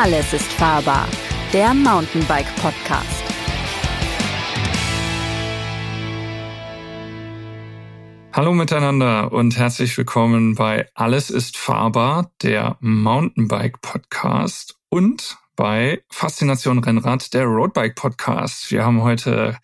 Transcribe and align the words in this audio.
Alles 0.00 0.32
ist 0.32 0.52
fahrbar, 0.52 1.08
der 1.52 1.74
Mountainbike 1.74 2.54
Podcast. 2.62 3.24
Hallo 8.32 8.54
miteinander 8.54 9.32
und 9.32 9.58
herzlich 9.58 9.98
willkommen 9.98 10.54
bei 10.54 10.88
Alles 10.94 11.30
ist 11.30 11.56
fahrbar, 11.56 12.30
der 12.44 12.76
Mountainbike 12.78 13.80
Podcast 13.80 14.76
und 14.88 15.36
bei 15.56 16.00
Faszination 16.10 16.78
Rennrad, 16.78 17.34
der 17.34 17.46
Roadbike 17.46 17.96
Podcast. 17.96 18.70
Wir 18.70 18.84
haben 18.84 19.02
heute 19.02 19.58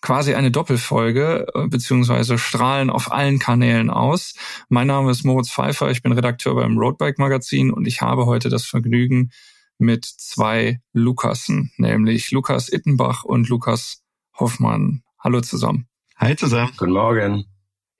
quasi 0.00 0.34
eine 0.34 0.50
Doppelfolge, 0.50 1.46
äh, 1.54 1.68
beziehungsweise 1.68 2.38
strahlen 2.38 2.90
auf 2.90 3.12
allen 3.12 3.38
Kanälen 3.38 3.90
aus. 3.90 4.34
Mein 4.68 4.88
Name 4.88 5.12
ist 5.12 5.22
Moritz 5.22 5.52
Pfeiffer, 5.52 5.92
ich 5.92 6.02
bin 6.02 6.10
Redakteur 6.10 6.56
beim 6.56 6.76
Roadbike 6.76 7.20
Magazin 7.20 7.70
und 7.70 7.86
ich 7.86 8.02
habe 8.02 8.26
heute 8.26 8.48
das 8.48 8.64
Vergnügen, 8.64 9.30
mit 9.78 10.04
zwei 10.04 10.80
Lukasen, 10.92 11.72
nämlich 11.76 12.30
Lukas 12.30 12.72
Ittenbach 12.72 13.24
und 13.24 13.48
Lukas 13.48 14.02
Hoffmann. 14.38 15.02
Hallo 15.18 15.40
zusammen. 15.40 15.86
Hi 16.16 16.36
zusammen. 16.36 16.72
Guten 16.76 16.92
Morgen. 16.92 17.44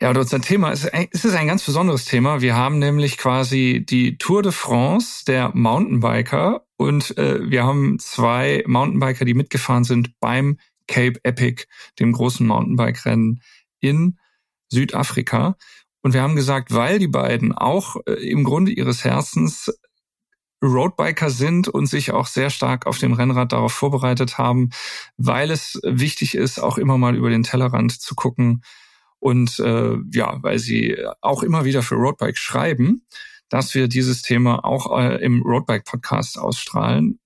Ja, 0.01 0.11
und 0.11 0.19
unser 0.19 0.41
Thema 0.41 0.73
ist, 0.73 0.85
es 1.11 1.25
ist 1.25 1.35
ein 1.35 1.47
ganz 1.47 1.65
besonderes 1.65 2.05
Thema. 2.05 2.43
Wir 2.43 2.55
haben 2.55 2.79
nämlich 2.79 3.17
quasi 3.17 3.85
die 3.89 4.19
Tour 4.19 4.43
de 4.43 4.53
France 4.53 5.25
der 5.27 5.53
Mountainbiker 5.55 6.67
und 6.77 7.17
äh, 7.17 7.51
wir 7.51 7.65
haben 7.65 7.99
zwei 7.99 8.63
Mountainbiker, 8.67 9.25
die 9.25 9.33
mitgefahren 9.33 9.85
sind 9.85 10.19
beim 10.21 10.59
Cape 10.87 11.19
Epic, 11.23 11.65
dem 11.99 12.13
großen 12.13 12.47
Mountainbike-Rennen 12.47 13.43
in 13.81 14.19
Südafrika. 14.69 15.57
Und 16.03 16.13
wir 16.13 16.23
haben 16.23 16.37
gesagt, 16.37 16.75
weil 16.75 16.99
die 16.99 17.09
beiden 17.09 17.53
auch 17.53 17.97
äh, 18.07 18.13
im 18.13 18.45
Grunde 18.45 18.73
ihres 18.73 19.03
Herzens 19.03 19.73
Roadbiker 20.63 21.31
sind 21.31 21.69
und 21.69 21.87
sich 21.87 22.13
auch 22.13 22.27
sehr 22.27 22.51
stark 22.51 22.87
auf 22.87 22.99
dem 22.99 23.13
Rennrad 23.13 23.53
darauf 23.53 23.73
vorbereitet 23.73 24.39
haben, 24.39 24.71
weil 25.17 25.51
es 25.51 25.79
wichtig 25.83 26.35
ist, 26.35 26.59
auch 26.59 26.79
immer 26.79 26.99
mal 26.99 27.17
über 27.17 27.31
den 27.31 27.43
Tellerrand 27.43 27.93
zu 28.01 28.15
gucken 28.15 28.63
und 29.19 29.59
äh, 29.59 29.97
ja, 30.13 30.39
weil 30.43 30.59
sie 30.59 30.97
auch 31.21 31.43
immer 31.43 31.65
wieder 31.65 31.83
für 31.83 31.97
Roadbike 31.97 32.39
schreiben, 32.39 33.03
dass 33.49 33.75
wir 33.75 33.89
dieses 33.89 34.23
Thema 34.23 34.65
auch 34.65 34.99
äh, 34.99 35.17
im 35.17 35.43
Roadbike 35.43 35.85
Podcast 35.85 36.39
ausstrahlen. 36.39 37.19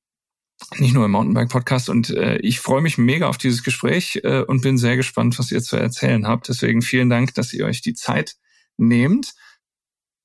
Nicht 0.76 0.92
nur 0.92 1.06
im 1.06 1.12
Mountainbike 1.12 1.48
Podcast 1.48 1.88
und 1.88 2.10
äh, 2.10 2.36
ich 2.38 2.60
freue 2.60 2.82
mich 2.82 2.98
mega 2.98 3.28
auf 3.28 3.38
dieses 3.38 3.62
Gespräch 3.62 4.20
äh, 4.24 4.42
und 4.42 4.60
bin 4.60 4.76
sehr 4.76 4.96
gespannt, 4.96 5.38
was 5.38 5.50
ihr 5.50 5.62
zu 5.62 5.76
erzählen 5.76 6.26
habt. 6.26 6.48
Deswegen 6.48 6.82
vielen 6.82 7.08
Dank, 7.08 7.34
dass 7.34 7.52
ihr 7.54 7.64
euch 7.64 7.80
die 7.80 7.94
Zeit 7.94 8.36
nehmt. 8.76 9.32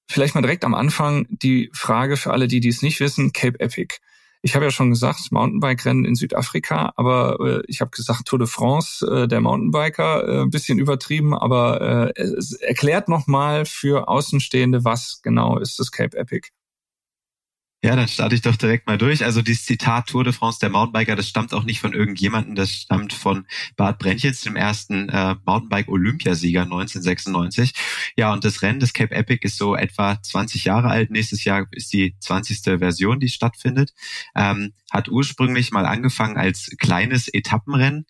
Vielleicht 0.07 0.35
mal 0.35 0.41
direkt 0.41 0.65
am 0.65 0.75
Anfang 0.75 1.25
die 1.29 1.69
Frage 1.73 2.17
für 2.17 2.31
alle, 2.31 2.47
die 2.47 2.59
dies 2.59 2.81
nicht 2.81 2.99
wissen, 2.99 3.33
Cape 3.33 3.59
Epic. 3.59 3.95
Ich 4.41 4.53
habe 4.53 4.65
ja 4.65 4.71
schon 4.71 4.91
gesagt, 4.91 5.31
Mountainbike-Rennen 5.31 6.05
in 6.05 6.13
Südafrika, 6.13 6.93
aber 6.97 7.39
äh, 7.39 7.63
ich 7.67 7.81
habe 7.81 7.89
gesagt 7.89 8.27
Tour 8.27 8.37
de 8.37 8.47
France, 8.47 9.03
äh, 9.03 9.27
der 9.27 9.41
Mountainbiker, 9.41 10.27
äh, 10.27 10.41
ein 10.43 10.51
bisschen 10.51 10.77
übertrieben, 10.77 11.33
aber 11.33 12.13
äh, 12.15 12.23
erklärt 12.59 13.09
nochmal 13.09 13.65
für 13.65 14.07
Außenstehende, 14.07 14.83
was 14.83 15.21
genau 15.23 15.57
ist 15.57 15.79
das 15.79 15.91
Cape 15.91 16.15
Epic. 16.15 16.49
Ja, 17.85 17.95
dann 17.95 18.07
starte 18.07 18.33
ich 18.33 18.41
doch 18.41 18.55
direkt 18.55 18.87
mal 18.87 18.97
durch. 18.97 19.23
Also 19.23 19.43
dieses 19.43 19.65
Zitat 19.65 20.07
Tour 20.07 20.23
de 20.23 20.33
France 20.33 20.57
der 20.59 20.71
Mountainbiker, 20.71 21.15
das 21.15 21.29
stammt 21.29 21.53
auch 21.53 21.65
nicht 21.65 21.79
von 21.79 21.93
irgendjemandem, 21.93 22.55
das 22.55 22.71
stammt 22.71 23.13
von 23.13 23.45
Bart 23.75 23.99
Brentjes, 23.99 24.41
dem 24.41 24.55
ersten 24.55 25.07
äh, 25.09 25.35
Mountainbike-Olympiasieger 25.45 26.63
1996. 26.63 27.73
Ja, 28.17 28.33
und 28.33 28.43
das 28.43 28.63
Rennen 28.63 28.79
des 28.79 28.93
Cape 28.93 29.13
Epic 29.13 29.45
ist 29.45 29.59
so 29.59 29.75
etwa 29.75 30.19
20 30.19 30.65
Jahre 30.65 30.87
alt. 30.87 31.11
Nächstes 31.11 31.43
Jahr 31.43 31.67
ist 31.69 31.93
die 31.93 32.15
20. 32.19 32.79
Version, 32.79 33.19
die 33.19 33.29
stattfindet. 33.29 33.93
Ähm, 34.35 34.73
hat 34.95 35.09
ursprünglich 35.09 35.71
mal 35.71 35.85
angefangen 35.85 36.37
als 36.37 36.71
kleines 36.79 37.27
Etappenrennen 37.27 38.05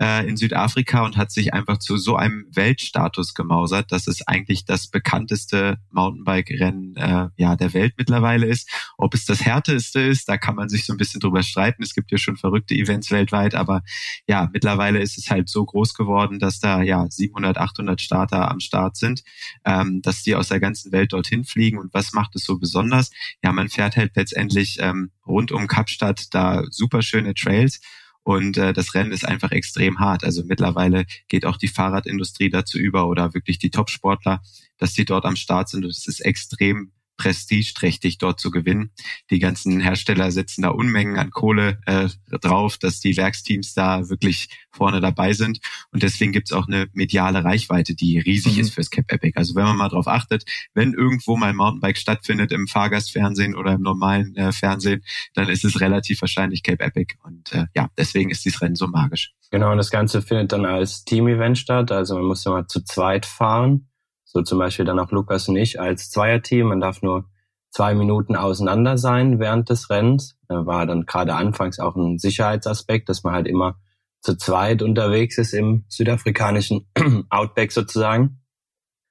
äh, 0.00 0.26
in 0.26 0.36
Südafrika 0.36 1.04
und 1.04 1.16
hat 1.16 1.30
sich 1.30 1.52
einfach 1.52 1.78
zu 1.78 1.96
so 1.98 2.16
einem 2.16 2.46
Weltstatus 2.52 3.34
gemausert, 3.34 3.92
dass 3.92 4.06
es 4.06 4.26
eigentlich 4.26 4.64
das 4.64 4.88
bekannteste 4.88 5.78
Mountainbike-Rennen 5.90 6.96
äh, 6.96 7.28
ja, 7.36 7.56
der 7.56 7.74
Welt 7.74 7.94
mittlerweile 7.98 8.46
ist. 8.46 8.70
Ob 8.96 9.14
es 9.14 9.26
das 9.26 9.44
härteste 9.44 10.00
ist, 10.00 10.28
da 10.28 10.38
kann 10.38 10.56
man 10.56 10.68
sich 10.68 10.86
so 10.86 10.94
ein 10.94 10.96
bisschen 10.96 11.20
drüber 11.20 11.42
streiten. 11.42 11.82
Es 11.82 11.94
gibt 11.94 12.10
ja 12.10 12.18
schon 12.18 12.36
verrückte 12.36 12.74
Events 12.74 13.10
weltweit, 13.10 13.54
aber 13.54 13.82
ja, 14.26 14.48
mittlerweile 14.52 15.00
ist 15.00 15.18
es 15.18 15.30
halt 15.30 15.48
so 15.48 15.64
groß 15.64 15.94
geworden, 15.94 16.38
dass 16.38 16.58
da 16.58 16.82
ja 16.82 17.06
700, 17.08 17.58
800 17.58 18.00
Starter 18.00 18.50
am 18.50 18.60
Start 18.60 18.96
sind, 18.96 19.22
ähm, 19.64 20.00
dass 20.02 20.22
die 20.22 20.34
aus 20.34 20.48
der 20.48 20.60
ganzen 20.60 20.90
Welt 20.92 21.12
dorthin 21.12 21.44
fliegen. 21.44 21.78
Und 21.78 21.92
was 21.92 22.12
macht 22.12 22.34
es 22.34 22.44
so 22.44 22.58
besonders? 22.58 23.10
Ja, 23.42 23.52
man 23.52 23.68
fährt 23.68 23.96
halt 23.96 24.16
letztendlich 24.16 24.78
ähm, 24.80 25.10
rund 25.30 25.52
um 25.52 25.66
Kapstadt 25.66 26.26
da 26.34 26.64
super 26.70 27.02
schöne 27.02 27.34
Trails 27.34 27.80
und 28.22 28.58
äh, 28.58 28.72
das 28.72 28.94
Rennen 28.94 29.12
ist 29.12 29.26
einfach 29.26 29.50
extrem 29.50 29.98
hart. 29.98 30.24
Also 30.24 30.42
mittlerweile 30.44 31.06
geht 31.28 31.46
auch 31.46 31.56
die 31.56 31.68
Fahrradindustrie 31.68 32.50
dazu 32.50 32.78
über 32.78 33.08
oder 33.08 33.34
wirklich 33.34 33.58
die 33.58 33.70
Top-Sportler, 33.70 34.42
dass 34.76 34.92
die 34.92 35.04
dort 35.04 35.24
am 35.24 35.36
Start 35.36 35.68
sind 35.68 35.84
und 35.84 35.90
es 35.90 36.06
ist 36.06 36.20
extrem 36.20 36.92
prestigeträchtig 37.20 38.16
dort 38.16 38.40
zu 38.40 38.50
gewinnen. 38.50 38.92
Die 39.28 39.40
ganzen 39.40 39.78
Hersteller 39.78 40.30
setzen 40.30 40.62
da 40.62 40.70
Unmengen 40.70 41.18
an 41.18 41.30
Kohle 41.30 41.78
äh, 41.84 42.08
drauf, 42.40 42.78
dass 42.78 42.98
die 42.98 43.14
Werksteams 43.14 43.74
da 43.74 44.08
wirklich 44.08 44.48
vorne 44.70 45.02
dabei 45.02 45.34
sind. 45.34 45.60
Und 45.92 46.02
deswegen 46.02 46.32
gibt's 46.32 46.52
auch 46.52 46.66
eine 46.66 46.86
mediale 46.94 47.44
Reichweite, 47.44 47.94
die 47.94 48.18
riesig 48.18 48.54
mhm. 48.54 48.60
ist 48.60 48.74
fürs 48.74 48.88
Cap 48.88 49.12
Epic. 49.12 49.38
Also 49.38 49.54
wenn 49.54 49.64
man 49.64 49.76
mal 49.76 49.90
drauf 49.90 50.08
achtet, 50.08 50.44
wenn 50.72 50.94
irgendwo 50.94 51.36
mal 51.36 51.52
Mountainbike 51.52 51.98
stattfindet 51.98 52.52
im 52.52 52.66
Fahrgastfernsehen 52.66 53.54
oder 53.54 53.72
im 53.72 53.82
normalen 53.82 54.34
äh, 54.36 54.52
Fernsehen, 54.52 55.04
dann 55.34 55.50
ist 55.50 55.66
es 55.66 55.78
relativ 55.80 56.22
wahrscheinlich 56.22 56.62
Cape 56.62 56.82
Epic. 56.82 57.16
Und 57.22 57.52
äh, 57.52 57.66
ja, 57.76 57.90
deswegen 57.98 58.30
ist 58.30 58.46
dieses 58.46 58.62
Rennen 58.62 58.76
so 58.76 58.86
magisch. 58.86 59.34
Genau, 59.50 59.72
und 59.72 59.76
das 59.76 59.90
Ganze 59.90 60.22
findet 60.22 60.52
dann 60.52 60.64
als 60.64 61.04
Team-Event 61.04 61.58
statt. 61.58 61.92
Also 61.92 62.14
man 62.14 62.24
muss 62.24 62.44
ja 62.44 62.52
mal 62.52 62.66
zu 62.66 62.82
zweit 62.82 63.26
fahren. 63.26 63.89
So 64.32 64.42
zum 64.42 64.60
Beispiel 64.60 64.84
dann 64.84 65.00
auch 65.00 65.10
Lukas 65.10 65.48
und 65.48 65.56
ich 65.56 65.80
als 65.80 66.08
Zweierteam. 66.10 66.68
Man 66.68 66.80
darf 66.80 67.02
nur 67.02 67.24
zwei 67.70 67.94
Minuten 67.94 68.36
auseinander 68.36 68.96
sein 68.96 69.40
während 69.40 69.70
des 69.70 69.90
Rennens. 69.90 70.36
Da 70.46 70.66
war 70.66 70.86
dann 70.86 71.04
gerade 71.04 71.34
anfangs 71.34 71.80
auch 71.80 71.96
ein 71.96 72.18
Sicherheitsaspekt, 72.18 73.08
dass 73.08 73.24
man 73.24 73.34
halt 73.34 73.48
immer 73.48 73.76
zu 74.20 74.36
zweit 74.36 74.82
unterwegs 74.82 75.36
ist 75.36 75.52
im 75.52 75.84
südafrikanischen 75.88 76.86
Outback 77.30 77.72
sozusagen. 77.72 78.40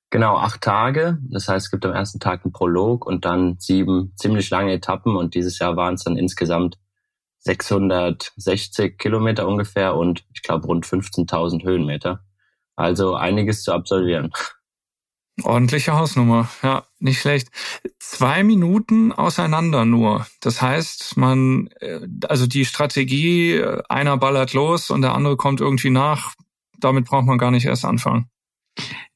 Genau, 0.10 0.38
acht 0.38 0.62
Tage. 0.62 1.18
Das 1.30 1.50
heißt, 1.50 1.66
es 1.66 1.72
gibt 1.72 1.86
am 1.86 1.94
ersten 1.94 2.22
Tag 2.22 2.46
einen 2.46 2.54
Prolog 2.54 3.06
und 3.06 3.26
dann 3.26 3.58
sieben 3.60 4.14
ziemlich 4.16 4.50
lange 4.50 4.72
Etappen 4.72 5.18
und 5.18 5.36
dieses 5.36 5.60
Jahr 5.60 5.76
waren 5.76 5.96
es 5.96 6.04
dann 6.06 6.16
insgesamt 6.16 6.80
660 7.40 8.98
Kilometer 8.98 9.48
ungefähr 9.48 9.96
und 9.96 10.24
ich 10.34 10.44
glaube 10.44 10.66
rund 10.66 10.86
15.000 10.86 11.64
Höhenmeter. 11.64 12.24
Also 12.78 13.16
einiges 13.16 13.64
zu 13.64 13.74
absolvieren. 13.74 14.32
Ordentliche 15.44 15.94
Hausnummer, 15.94 16.50
ja, 16.64 16.86
nicht 17.00 17.22
schlecht. 17.22 17.50
Zwei 18.00 18.44
Minuten 18.44 19.12
auseinander 19.12 19.86
nur. 19.86 20.28
Das 20.42 20.62
heißt, 20.62 21.18
man, 21.18 21.68
äh, 21.80 22.02
also 22.28 22.48
die 22.48 22.66
Strategie, 22.66 23.54
äh, 23.54 23.82
einer 23.90 24.18
ballert 24.18 24.54
los 24.54 24.90
und 24.90 25.02
der 25.02 25.14
andere 25.14 25.38
kommt 25.38 25.62
irgendwie 25.62 25.90
nach, 25.90 26.36
damit 26.80 27.06
braucht 27.06 27.26
man 27.26 27.38
gar 27.38 27.52
nicht 27.52 27.66
erst 27.66 27.86
anfangen. 27.86 28.30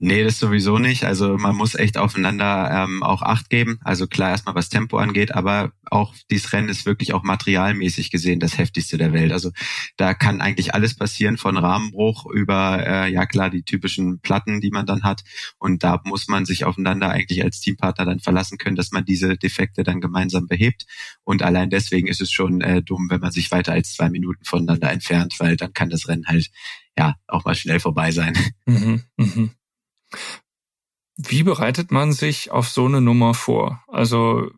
Nee, 0.05 0.23
das 0.25 0.37
sowieso 0.37 0.79
nicht. 0.79 1.05
Also 1.05 1.37
man 1.37 1.55
muss 1.55 1.75
echt 1.75 1.97
aufeinander 1.97 2.69
ähm, 2.73 3.03
auch 3.03 3.21
Acht 3.21 3.49
geben. 3.49 3.79
Also 3.85 4.05
klar 4.05 4.31
erstmal 4.31 4.55
was 4.55 4.67
Tempo 4.67 4.97
angeht, 4.97 5.33
aber 5.33 5.71
auch 5.89 6.13
dieses 6.29 6.51
Rennen 6.51 6.67
ist 6.67 6.85
wirklich 6.85 7.13
auch 7.13 7.23
materialmäßig 7.23 8.11
gesehen 8.11 8.41
das 8.41 8.57
heftigste 8.57 8.97
der 8.97 9.13
Welt. 9.13 9.31
Also 9.31 9.51
da 9.95 10.13
kann 10.13 10.41
eigentlich 10.41 10.73
alles 10.73 10.95
passieren, 10.95 11.37
von 11.37 11.55
Rahmenbruch 11.55 12.25
über, 12.25 12.85
äh, 12.85 13.11
ja 13.13 13.25
klar, 13.25 13.49
die 13.49 13.63
typischen 13.63 14.19
Platten, 14.19 14.59
die 14.59 14.71
man 14.71 14.85
dann 14.85 15.03
hat. 15.03 15.23
Und 15.57 15.83
da 15.85 16.01
muss 16.03 16.27
man 16.27 16.45
sich 16.45 16.65
aufeinander 16.65 17.09
eigentlich 17.09 17.41
als 17.43 17.61
Teampartner 17.61 18.05
dann 18.05 18.19
verlassen 18.19 18.57
können, 18.57 18.75
dass 18.75 18.91
man 18.91 19.05
diese 19.05 19.37
Defekte 19.37 19.83
dann 19.83 20.01
gemeinsam 20.01 20.47
behebt. 20.47 20.85
Und 21.23 21.43
allein 21.43 21.69
deswegen 21.69 22.07
ist 22.07 22.19
es 22.19 22.29
schon 22.29 22.59
äh, 22.59 22.81
dumm, 22.81 23.07
wenn 23.09 23.21
man 23.21 23.31
sich 23.31 23.51
weiter 23.51 23.71
als 23.71 23.93
zwei 23.93 24.09
Minuten 24.09 24.43
voneinander 24.43 24.91
entfernt, 24.91 25.35
weil 25.39 25.55
dann 25.55 25.71
kann 25.71 25.89
das 25.89 26.09
Rennen 26.09 26.25
halt 26.27 26.49
ja 26.97 27.15
auch 27.27 27.45
mal 27.45 27.55
schnell 27.55 27.79
vorbei 27.79 28.11
sein. 28.11 28.37
Mhm, 28.65 29.03
mh. 29.17 29.49
Wie 31.17 31.43
bereitet 31.43 31.91
man 31.91 32.11
sich 32.11 32.49
auf 32.51 32.69
so 32.69 32.85
eine 32.85 32.99
Nummer 32.99 33.33
vor? 33.35 33.83
Also 33.87 34.49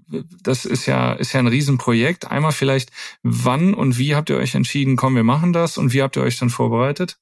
das 0.41 0.63
ist 0.63 0.85
ja 0.85 1.13
ist 1.13 1.33
ja 1.33 1.39
ein 1.39 1.47
Riesenprojekt. 1.47 2.31
Einmal 2.31 2.53
vielleicht, 2.53 2.91
wann 3.23 3.73
und 3.73 3.97
wie 3.97 4.15
habt 4.15 4.29
ihr 4.29 4.37
euch 4.37 4.55
entschieden, 4.55 4.95
komm, 4.95 5.15
wir 5.15 5.23
machen 5.23 5.51
das 5.51 5.77
und 5.77 5.91
wie 5.91 6.01
habt 6.01 6.15
ihr 6.15 6.23
euch 6.23 6.37
dann 6.37 6.49
vorbereitet? 6.49 7.17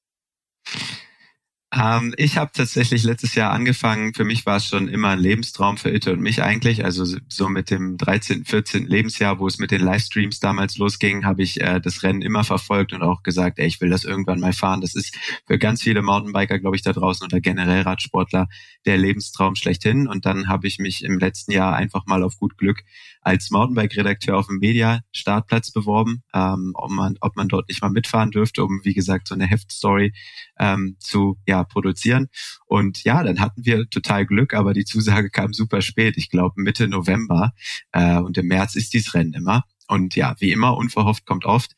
Ähm, 1.76 2.14
ich 2.16 2.36
habe 2.36 2.52
tatsächlich 2.52 3.02
letztes 3.02 3.34
Jahr 3.34 3.52
angefangen. 3.52 4.14
Für 4.14 4.24
mich 4.24 4.46
war 4.46 4.56
es 4.56 4.66
schon 4.66 4.88
immer 4.88 5.10
ein 5.10 5.18
Lebenstraum 5.18 5.76
für 5.76 5.90
Itte 5.90 6.12
und 6.12 6.20
mich 6.20 6.42
eigentlich. 6.42 6.84
Also 6.84 7.04
so 7.28 7.48
mit 7.48 7.70
dem 7.70 7.96
13., 7.96 8.44
14. 8.44 8.86
Lebensjahr, 8.86 9.38
wo 9.40 9.46
es 9.46 9.58
mit 9.58 9.70
den 9.70 9.80
Livestreams 9.80 10.38
damals 10.40 10.78
losging, 10.78 11.24
habe 11.24 11.42
ich 11.42 11.60
äh, 11.60 11.80
das 11.80 12.02
Rennen 12.02 12.22
immer 12.22 12.44
verfolgt 12.44 12.92
und 12.92 13.02
auch 13.02 13.22
gesagt, 13.22 13.58
ey, 13.58 13.66
ich 13.66 13.80
will 13.80 13.90
das 13.90 14.04
irgendwann 14.04 14.40
mal 14.40 14.52
fahren. 14.52 14.80
Das 14.80 14.94
ist 14.94 15.16
für 15.46 15.58
ganz 15.58 15.82
viele 15.82 16.02
Mountainbiker, 16.02 16.58
glaube 16.60 16.76
ich, 16.76 16.82
da 16.82 16.92
draußen 16.92 17.24
oder 17.24 17.40
generell 17.40 17.82
Radsportler 17.82 18.48
der 18.86 18.98
Lebenstraum 18.98 19.56
schlechthin. 19.56 20.06
Und 20.06 20.26
dann 20.26 20.48
habe 20.48 20.68
ich 20.68 20.78
mich 20.78 21.02
im 21.04 21.18
letzten 21.18 21.52
Jahr 21.52 21.74
einfach 21.74 22.06
mal 22.06 22.22
auf 22.22 22.36
gut 22.36 22.56
Glück 22.56 22.82
als 23.24 23.50
Mountainbike-Redakteur 23.50 24.36
auf 24.36 24.46
dem 24.46 24.58
Media-Startplatz 24.58 25.72
beworben, 25.72 26.22
ähm, 26.34 26.72
ob, 26.74 26.90
man, 26.90 27.16
ob 27.20 27.36
man 27.36 27.48
dort 27.48 27.68
nicht 27.68 27.82
mal 27.82 27.90
mitfahren 27.90 28.30
dürfte, 28.30 28.62
um, 28.62 28.80
wie 28.84 28.94
gesagt, 28.94 29.28
so 29.28 29.34
eine 29.34 29.46
Heftstory 29.46 30.12
ähm, 30.58 30.96
zu 31.00 31.38
ja, 31.46 31.64
produzieren. 31.64 32.28
Und 32.66 33.02
ja, 33.02 33.22
dann 33.22 33.40
hatten 33.40 33.64
wir 33.64 33.88
total 33.88 34.26
Glück, 34.26 34.54
aber 34.54 34.74
die 34.74 34.84
Zusage 34.84 35.30
kam 35.30 35.52
super 35.54 35.80
spät, 35.80 36.16
ich 36.16 36.28
glaube 36.30 36.60
Mitte 36.60 36.86
November. 36.86 37.52
Äh, 37.92 38.18
und 38.18 38.36
im 38.36 38.46
März 38.46 38.76
ist 38.76 38.92
dies 38.92 39.14
Rennen 39.14 39.32
immer. 39.32 39.64
Und 39.86 40.16
ja, 40.16 40.34
wie 40.38 40.52
immer, 40.52 40.76
unverhofft 40.76 41.26
kommt 41.26 41.44
oft. 41.44 41.72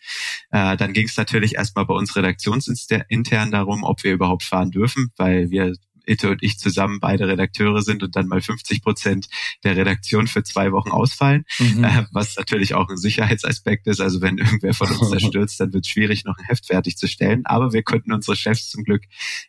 Äh, 0.51 0.77
dann 0.77 0.93
ging 0.93 1.07
es 1.07 1.17
natürlich 1.17 1.57
erstmal 1.57 1.87
bei 1.87 1.95
uns 1.95 2.15
redaktionsintern 2.15 3.51
darum, 3.51 3.83
ob 3.85 4.05
wir 4.05 4.13
überhaupt 4.13 4.45
fahren 4.45 4.71
dürfen, 4.71 5.11
weil 5.17 5.51
wir 5.51 5.75
Itte 6.07 6.31
und 6.31 6.43
ich 6.43 6.59
zusammen 6.59 7.01
beide 7.01 7.29
Redakteure 7.29 7.83
sind 7.83 8.03
und 8.03 8.17
dann 8.17 8.29
mal 8.29 8.41
50 8.41 8.83
Prozent 8.83 9.29
der 9.65 9.77
Redaktion 9.77 10.27
für 10.27 10.43
zwei 10.43 10.73
Wochen 10.73 10.91
ausfallen, 10.91 11.45
mhm. 11.59 11.85
äh, 11.85 12.07
was 12.13 12.37
natürlich 12.37 12.75
auch 12.75 12.89
ein 12.89 12.97
Sicherheitsaspekt 12.97 13.87
ist. 13.87 14.01
Also 14.01 14.21
wenn 14.23 14.39
irgendwer 14.39 14.75
von 14.75 14.91
uns 14.91 15.11
da 15.11 15.21
stürzt, 15.21 15.61
dann 15.61 15.73
wird 15.73 15.85
es 15.85 15.91
schwierig, 15.91 16.25
noch 16.25 16.39
ein 16.39 16.45
Heft 16.45 16.67
fertigzustellen. 16.67 17.45
Aber 17.45 17.73
wir 17.73 17.83
konnten 17.83 18.13
unsere 18.13 18.37
Chefs 18.37 18.71
zum 18.71 18.85
Glück 18.85 19.03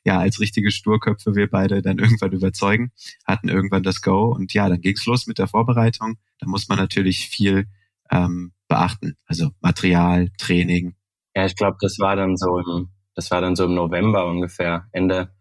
ja 0.03 0.19
als 0.19 0.39
richtige 0.39 0.71
Sturköpfe 0.71 1.35
wir 1.35 1.49
beide 1.49 1.81
dann 1.81 1.99
irgendwann 1.99 2.33
überzeugen, 2.33 2.91
hatten 3.25 3.47
irgendwann 3.49 3.83
das 3.83 4.01
Go 4.01 4.25
und 4.25 4.53
ja, 4.53 4.67
dann 4.67 4.81
ging's 4.81 5.05
los 5.05 5.27
mit 5.27 5.37
der 5.37 5.47
Vorbereitung. 5.47 6.17
Da 6.39 6.47
muss 6.47 6.67
man 6.67 6.77
natürlich 6.77 7.29
viel 7.29 7.67
ähm, 8.11 8.51
beachten, 8.67 9.15
also 9.25 9.51
Material, 9.61 10.29
Training. 10.37 10.95
Ja, 11.35 11.45
ich 11.45 11.55
glaube, 11.55 11.77
das 11.79 11.99
war 11.99 12.15
dann 12.15 12.35
so 12.35 12.57
im, 12.57 12.89
das 13.15 13.31
war 13.31 13.41
dann 13.41 13.55
so 13.55 13.65
im 13.65 13.75
November 13.75 14.27
ungefähr, 14.27 14.87
Ende 14.91 15.31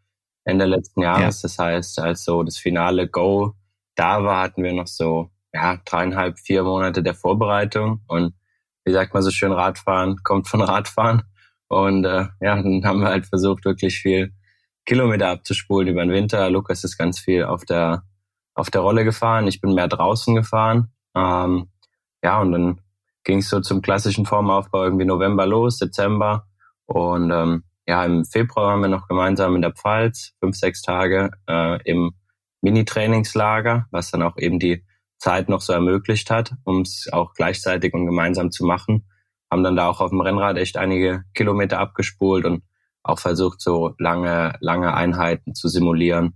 Ende 0.46 0.64
letzten 0.64 1.02
Jahres. 1.02 1.42
Ja. 1.42 1.48
Das 1.48 1.58
heißt, 1.58 1.98
als 1.98 2.24
so 2.24 2.42
das 2.42 2.56
finale 2.56 3.08
Go 3.08 3.54
da 3.96 4.22
war, 4.22 4.42
hatten 4.42 4.62
wir 4.62 4.72
noch 4.72 4.86
so 4.86 5.30
ja, 5.52 5.78
dreieinhalb, 5.84 6.38
vier 6.38 6.62
Monate 6.62 7.02
der 7.02 7.14
Vorbereitung. 7.14 8.02
Und 8.06 8.34
wie 8.84 8.92
sagt 8.92 9.12
man 9.12 9.22
so 9.22 9.30
schön, 9.30 9.52
Radfahren 9.52 10.22
kommt 10.22 10.48
von 10.48 10.60
Radfahren. 10.62 11.22
Und 11.68 12.04
äh, 12.04 12.26
ja, 12.40 12.62
dann 12.62 12.84
haben 12.84 13.00
wir 13.00 13.08
halt 13.08 13.26
versucht, 13.26 13.64
wirklich 13.64 13.98
viel 13.98 14.32
Kilometer 14.84 15.28
abzuspulen 15.28 15.88
über 15.88 16.04
den 16.04 16.12
Winter. 16.12 16.48
Lukas 16.48 16.84
ist 16.84 16.96
ganz 16.96 17.18
viel 17.18 17.44
auf 17.44 17.64
der 17.64 18.04
auf 18.54 18.70
der 18.70 18.80
Rolle 18.80 19.04
gefahren. 19.04 19.48
Ich 19.48 19.60
bin 19.60 19.74
mehr 19.74 19.88
draußen 19.88 20.34
gefahren. 20.34 20.92
Ähm, 21.14 21.68
ja, 22.22 22.40
und 22.40 22.52
dann 22.52 22.80
ging 23.24 23.38
es 23.38 23.48
so 23.48 23.60
zum 23.60 23.82
klassischen 23.82 24.24
Formaufbau 24.24 24.84
irgendwie 24.84 25.04
November 25.04 25.46
los, 25.46 25.78
Dezember. 25.78 26.46
Und 26.86 27.30
ähm, 27.30 27.64
ja, 27.86 28.04
im 28.04 28.24
Februar 28.24 28.66
waren 28.66 28.80
wir 28.80 28.88
noch 28.88 29.08
gemeinsam 29.08 29.54
in 29.54 29.62
der 29.62 29.72
Pfalz, 29.72 30.32
fünf, 30.40 30.56
sechs 30.56 30.82
Tage 30.82 31.30
äh, 31.48 31.80
im 31.84 32.12
Mini-Trainingslager, 32.60 33.86
was 33.90 34.10
dann 34.10 34.22
auch 34.22 34.36
eben 34.38 34.58
die 34.58 34.84
Zeit 35.18 35.48
noch 35.48 35.60
so 35.60 35.72
ermöglicht 35.72 36.30
hat, 36.30 36.54
um 36.64 36.82
es 36.82 37.08
auch 37.12 37.32
gleichzeitig 37.34 37.94
und 37.94 38.06
gemeinsam 38.06 38.50
zu 38.50 38.64
machen. 38.64 39.08
Haben 39.50 39.62
dann 39.62 39.76
da 39.76 39.88
auch 39.88 40.00
auf 40.00 40.10
dem 40.10 40.20
Rennrad 40.20 40.58
echt 40.58 40.76
einige 40.76 41.24
Kilometer 41.34 41.78
abgespult 41.78 42.44
und 42.44 42.64
auch 43.04 43.20
versucht, 43.20 43.60
so 43.60 43.94
lange, 43.98 44.56
lange 44.60 44.94
Einheiten 44.94 45.54
zu 45.54 45.68
simulieren 45.68 46.34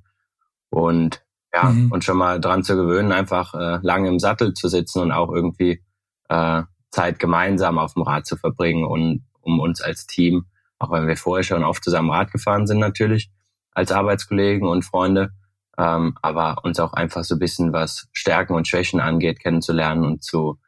und 0.70 1.24
ja, 1.52 1.64
mhm. 1.64 1.90
und 1.90 2.04
schon 2.04 2.16
mal 2.16 2.40
dran 2.40 2.62
zu 2.62 2.76
gewöhnen, 2.76 3.10
einfach 3.10 3.54
äh, 3.54 3.80
lange 3.82 4.08
im 4.08 4.20
Sattel 4.20 4.54
zu 4.54 4.68
sitzen 4.68 5.02
und 5.02 5.10
auch 5.10 5.32
irgendwie 5.32 5.82
äh, 6.28 6.62
Zeit 6.92 7.18
gemeinsam 7.18 7.78
auf 7.78 7.94
dem 7.94 8.02
Rad 8.02 8.24
zu 8.24 8.36
verbringen 8.36 8.84
und 8.84 9.26
um 9.40 9.58
uns 9.58 9.80
als 9.80 10.06
Team 10.06 10.46
auch 10.80 10.90
wenn 10.90 11.06
wir 11.06 11.16
vorher 11.16 11.44
schon 11.44 11.62
oft 11.62 11.84
zusammen 11.84 12.10
Rad 12.10 12.32
gefahren 12.32 12.66
sind 12.66 12.78
natürlich, 12.78 13.30
als 13.70 13.92
Arbeitskollegen 13.92 14.66
und 14.66 14.84
Freunde, 14.84 15.30
ähm, 15.78 16.16
aber 16.22 16.64
uns 16.64 16.80
auch 16.80 16.92
einfach 16.92 17.22
so 17.22 17.36
ein 17.36 17.38
bisschen 17.38 17.72
was 17.72 18.08
Stärken 18.12 18.54
und 18.54 18.66
Schwächen 18.66 19.00
angeht, 19.00 19.38
kennenzulernen 19.40 20.04
und 20.04 20.24
zu 20.24 20.58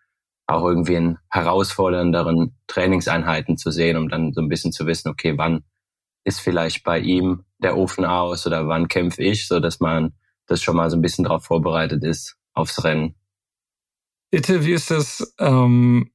auch 0.47 0.65
irgendwie 0.65 0.95
in 0.95 1.19
herausfordernderen 1.31 2.57
Trainingseinheiten 2.67 3.57
zu 3.57 3.71
sehen, 3.71 3.97
um 3.97 4.09
dann 4.09 4.33
so 4.33 4.43
ein 4.43 4.49
bisschen 4.49 4.73
zu 4.73 4.87
wissen, 4.87 5.09
okay, 5.09 5.35
wann 5.37 5.65
ist 6.25 6.41
vielleicht 6.41 6.85
bei 6.85 6.99
ihm 6.99 7.45
der 7.59 7.77
Ofen 7.77 8.05
aus 8.05 8.47
oder 8.47 8.69
wann 8.69 8.89
kämpfe 8.89 9.23
ich, 9.23 9.49
so 9.49 9.61
dass 9.61 9.81
man 9.81 10.13
das 10.47 10.63
schon 10.63 10.77
mal 10.77 10.91
so 10.91 10.97
ein 10.97 11.03
bisschen 11.03 11.25
darauf 11.25 11.45
vorbereitet 11.45 12.05
ist 12.05 12.37
aufs 12.53 12.85
Rennen. 12.85 13.15
Bitte, 14.31 14.65
wie 14.65 14.73
ist 14.73 14.91
das 14.91 15.35
ähm, 15.39 16.11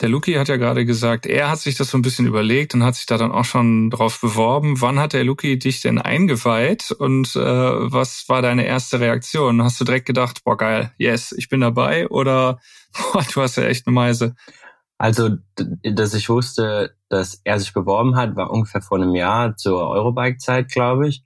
der 0.00 0.08
Luki 0.08 0.34
hat 0.34 0.48
ja 0.48 0.56
gerade 0.56 0.86
gesagt, 0.86 1.26
er 1.26 1.50
hat 1.50 1.58
sich 1.58 1.76
das 1.76 1.90
so 1.90 1.98
ein 1.98 2.02
bisschen 2.02 2.26
überlegt 2.26 2.74
und 2.74 2.82
hat 2.82 2.94
sich 2.94 3.06
da 3.06 3.18
dann 3.18 3.32
auch 3.32 3.44
schon 3.44 3.90
drauf 3.90 4.20
beworben. 4.20 4.80
Wann 4.80 4.98
hat 4.98 5.12
der 5.12 5.24
Luki 5.24 5.58
dich 5.58 5.82
denn 5.82 5.98
eingeweiht 5.98 6.90
und 6.90 7.36
äh, 7.36 7.40
was 7.40 8.28
war 8.28 8.40
deine 8.40 8.64
erste 8.64 9.00
Reaktion? 9.00 9.62
Hast 9.62 9.80
du 9.80 9.84
direkt 9.84 10.06
gedacht, 10.06 10.42
boah 10.44 10.56
geil, 10.56 10.92
yes, 10.96 11.32
ich 11.32 11.48
bin 11.48 11.60
dabei 11.60 12.08
oder 12.08 12.60
boah, 13.12 13.24
du 13.32 13.42
hast 13.42 13.56
ja 13.56 13.64
echt 13.64 13.86
eine 13.86 13.94
Meise? 13.94 14.34
Also, 14.96 15.36
dass 15.82 16.14
ich 16.14 16.28
wusste, 16.28 16.94
dass 17.08 17.40
er 17.44 17.58
sich 17.58 17.72
beworben 17.72 18.16
hat, 18.16 18.36
war 18.36 18.50
ungefähr 18.50 18.82
vor 18.82 18.98
einem 18.98 19.14
Jahr 19.14 19.56
zur 19.56 19.88
Eurobike-Zeit, 19.88 20.70
glaube 20.70 21.08
ich. 21.08 21.24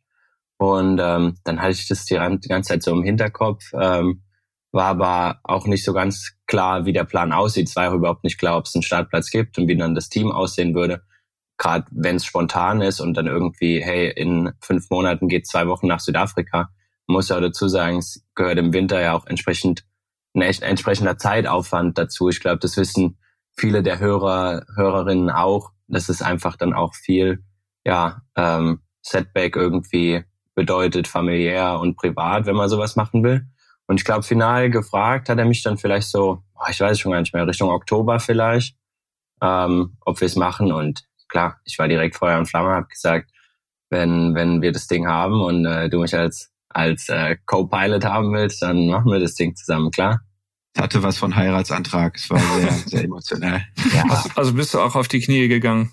Und 0.59 1.01
ähm, 1.03 1.37
dann 1.45 1.61
hatte 1.61 1.73
ich 1.73 1.89
das 1.89 2.05
die, 2.05 2.15
ganze 2.15 2.63
Zeit 2.63 2.83
so 2.83 2.93
im 2.93 3.03
Hinterkopf. 3.03 3.65
Ähm, 3.75 4.23
war 4.75 4.87
aber 4.87 5.39
auch 5.45 5.67
nicht 5.67 5.85
so 5.85 5.93
ganz 5.93 6.33
klar, 6.47 6.85
wie 6.85 6.93
der 6.93 7.05
Plan 7.05 7.33
aussieht. 7.33 7.69
Es 7.69 7.77
war 7.77 7.91
auch 7.91 7.95
überhaupt 7.95 8.25
nicht 8.25 8.39
klar, 8.39 8.59
ob 8.59 8.67
es 8.67 8.75
einen 8.75 8.83
Startplatz 8.83 9.31
gibt 9.31 9.57
und 9.57 9.69
wie 9.69 9.77
dann 9.77 9.95
das 9.95 10.09
Team 10.09 10.33
aussehen 10.33 10.75
würde. 10.75 11.03
Gerade 11.59 11.87
wenn 11.93 12.17
es 12.17 12.25
spontan 12.25 12.83
ist 12.83 12.99
und 13.01 13.15
dann 13.15 13.29
irgendwie, 13.29 13.81
hey, 13.81 14.11
in 14.11 14.53
fünf 14.61 14.91
Monaten 14.91 15.29
geht 15.29 15.47
zwei 15.47 15.69
Wochen 15.69 15.87
nach 15.87 16.01
Südafrika, 16.01 16.71
muss 17.07 17.29
ja 17.29 17.39
dazu 17.39 17.69
sagen, 17.69 17.99
es 17.99 18.27
gehört 18.35 18.59
im 18.59 18.73
Winter 18.73 19.01
ja 19.01 19.13
auch 19.13 19.27
entsprechend 19.27 19.85
ein 20.35 20.43
entsprechender 20.43 21.17
Zeitaufwand 21.17 21.97
dazu. 21.97 22.29
Ich 22.29 22.41
glaube, 22.41 22.59
das 22.59 22.77
wissen 22.77 23.19
viele 23.57 23.85
der 23.85 24.01
Hörer, 24.01 24.67
Hörerinnen 24.75 25.31
auch, 25.31 25.71
dass 25.87 26.09
es 26.09 26.21
einfach 26.21 26.57
dann 26.57 26.75
auch 26.75 26.95
viel, 26.95 27.45
ja, 27.85 28.23
ähm, 28.35 28.81
Setback 29.03 29.55
irgendwie 29.55 30.25
bedeutet, 30.57 31.07
familiär 31.07 31.79
und 31.79 31.97
privat, 31.97 32.47
wenn 32.47 32.57
man 32.57 32.69
sowas 32.69 32.97
machen 32.97 33.23
will. 33.23 33.47
Und 33.87 34.01
ich 34.01 34.05
glaube, 34.05 34.23
final 34.23 34.71
gefragt 34.71 35.29
hat 35.29 35.39
er 35.39 35.45
mich 35.45 35.63
dann 35.63 35.79
vielleicht 35.79 36.09
so, 36.09 36.43
ich 36.71 36.81
weiß 36.81 36.99
schon 36.99 37.13
gar 37.13 37.21
nicht 37.21 37.35
mehr, 37.35 37.47
Richtung 37.47 37.71
Oktober 37.71 38.19
vielleicht, 38.19 38.77
ähm, 39.43 39.97
ob 40.01 40.21
wir 40.21 40.27
es 40.27 40.37
machen. 40.37 40.73
Und 40.73 41.05
klar, 41.29 41.61
ich 41.65 41.79
war 41.79 41.89
direkt 41.89 42.17
Feuer 42.17 42.39
und 42.39 42.47
Flamme, 42.47 42.71
habe 42.71 42.89
gesagt, 42.89 43.31
wenn, 43.91 44.35
wenn 44.35 44.63
wir 44.63 44.73
das 44.73 44.87
Ding 44.87 45.07
haben 45.07 45.41
und 45.41 45.67
äh, 45.67 45.89
du 45.89 46.01
mich 46.01 46.15
als, 46.15 46.51
als 46.71 47.09
äh, 47.09 47.37
Co-Pilot 47.47 48.05
haben 48.05 48.33
willst, 48.33 48.63
dann 48.63 48.89
machen 48.89 49.13
wir 49.13 49.21
das 49.21 49.35
Ding 49.35 49.55
zusammen, 49.55 49.91
klar. 49.91 50.21
Es 50.75 50.83
hatte 50.83 51.03
was 51.03 51.19
von 51.19 51.37
Heiratsantrag. 51.37 52.17
Es 52.17 52.31
war 52.31 52.41
sehr, 52.41 52.73
sehr 52.87 53.05
emotional. 53.05 53.65
Ja. 53.93 54.05
Also, 54.11 54.31
also 54.35 54.55
bist 54.55 54.75
du 54.75 54.81
auch 54.81 54.97
auf 54.97 55.09
die 55.09 55.21
Knie 55.21 55.49
gegangen? 55.49 55.93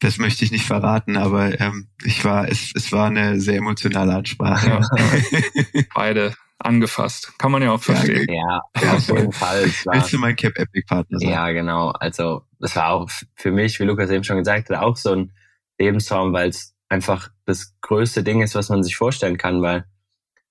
Das 0.00 0.18
möchte 0.18 0.44
ich 0.44 0.50
nicht 0.50 0.66
verraten, 0.66 1.16
aber 1.16 1.58
ähm, 1.60 1.88
ich 2.04 2.24
war, 2.24 2.48
es, 2.48 2.72
es 2.74 2.92
war 2.92 3.06
eine 3.06 3.40
sehr 3.40 3.56
emotionale 3.56 4.14
Ansprache. 4.14 4.68
Ja. 4.68 5.82
Beide 5.94 6.34
angefasst. 6.58 7.38
Kann 7.38 7.52
man 7.52 7.62
ja 7.62 7.72
auch 7.72 7.82
verstehen. 7.82 8.26
Ja, 8.28 8.62
ja 8.80 8.94
auf 8.94 9.08
jeden 9.08 9.32
Fall. 9.32 9.66
War, 9.84 9.94
Willst 9.94 10.12
du 10.12 10.18
mein 10.18 10.36
Cap 10.36 10.56
Epic 10.56 10.86
Partner 10.86 11.18
sein? 11.18 11.28
Ja, 11.28 11.50
genau. 11.50 11.90
Also 11.90 12.42
das 12.58 12.76
war 12.76 12.90
auch 12.90 13.10
für 13.34 13.52
mich, 13.52 13.78
wie 13.78 13.84
Lukas 13.84 14.10
eben 14.10 14.24
schon 14.24 14.38
gesagt 14.38 14.70
hat, 14.70 14.78
auch 14.78 14.96
so 14.96 15.12
ein 15.12 15.32
Lebenstraum, 15.78 16.32
weil 16.32 16.48
es 16.48 16.74
einfach 16.88 17.30
das 17.44 17.74
größte 17.80 18.22
Ding 18.22 18.42
ist, 18.42 18.54
was 18.54 18.68
man 18.68 18.82
sich 18.82 18.96
vorstellen 18.96 19.38
kann, 19.38 19.62
weil 19.62 19.84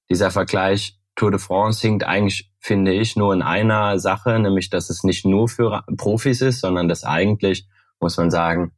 dieser 0.10 0.32
Vergleich 0.32 1.00
Tour 1.16 1.32
de 1.32 1.40
France 1.40 1.82
hinkt 1.82 2.04
eigentlich, 2.04 2.52
finde 2.60 2.94
ich, 2.94 3.16
nur 3.16 3.34
in 3.34 3.42
einer 3.42 4.00
Sache, 4.00 4.38
nämlich 4.38 4.70
dass 4.70 4.90
es 4.90 5.04
nicht 5.04 5.26
nur 5.26 5.48
für 5.48 5.84
Profis 5.98 6.42
ist, 6.42 6.60
sondern 6.60 6.88
dass 6.90 7.04
eigentlich, 7.04 7.68
muss 8.00 8.18
man 8.18 8.30
sagen, 8.30 8.74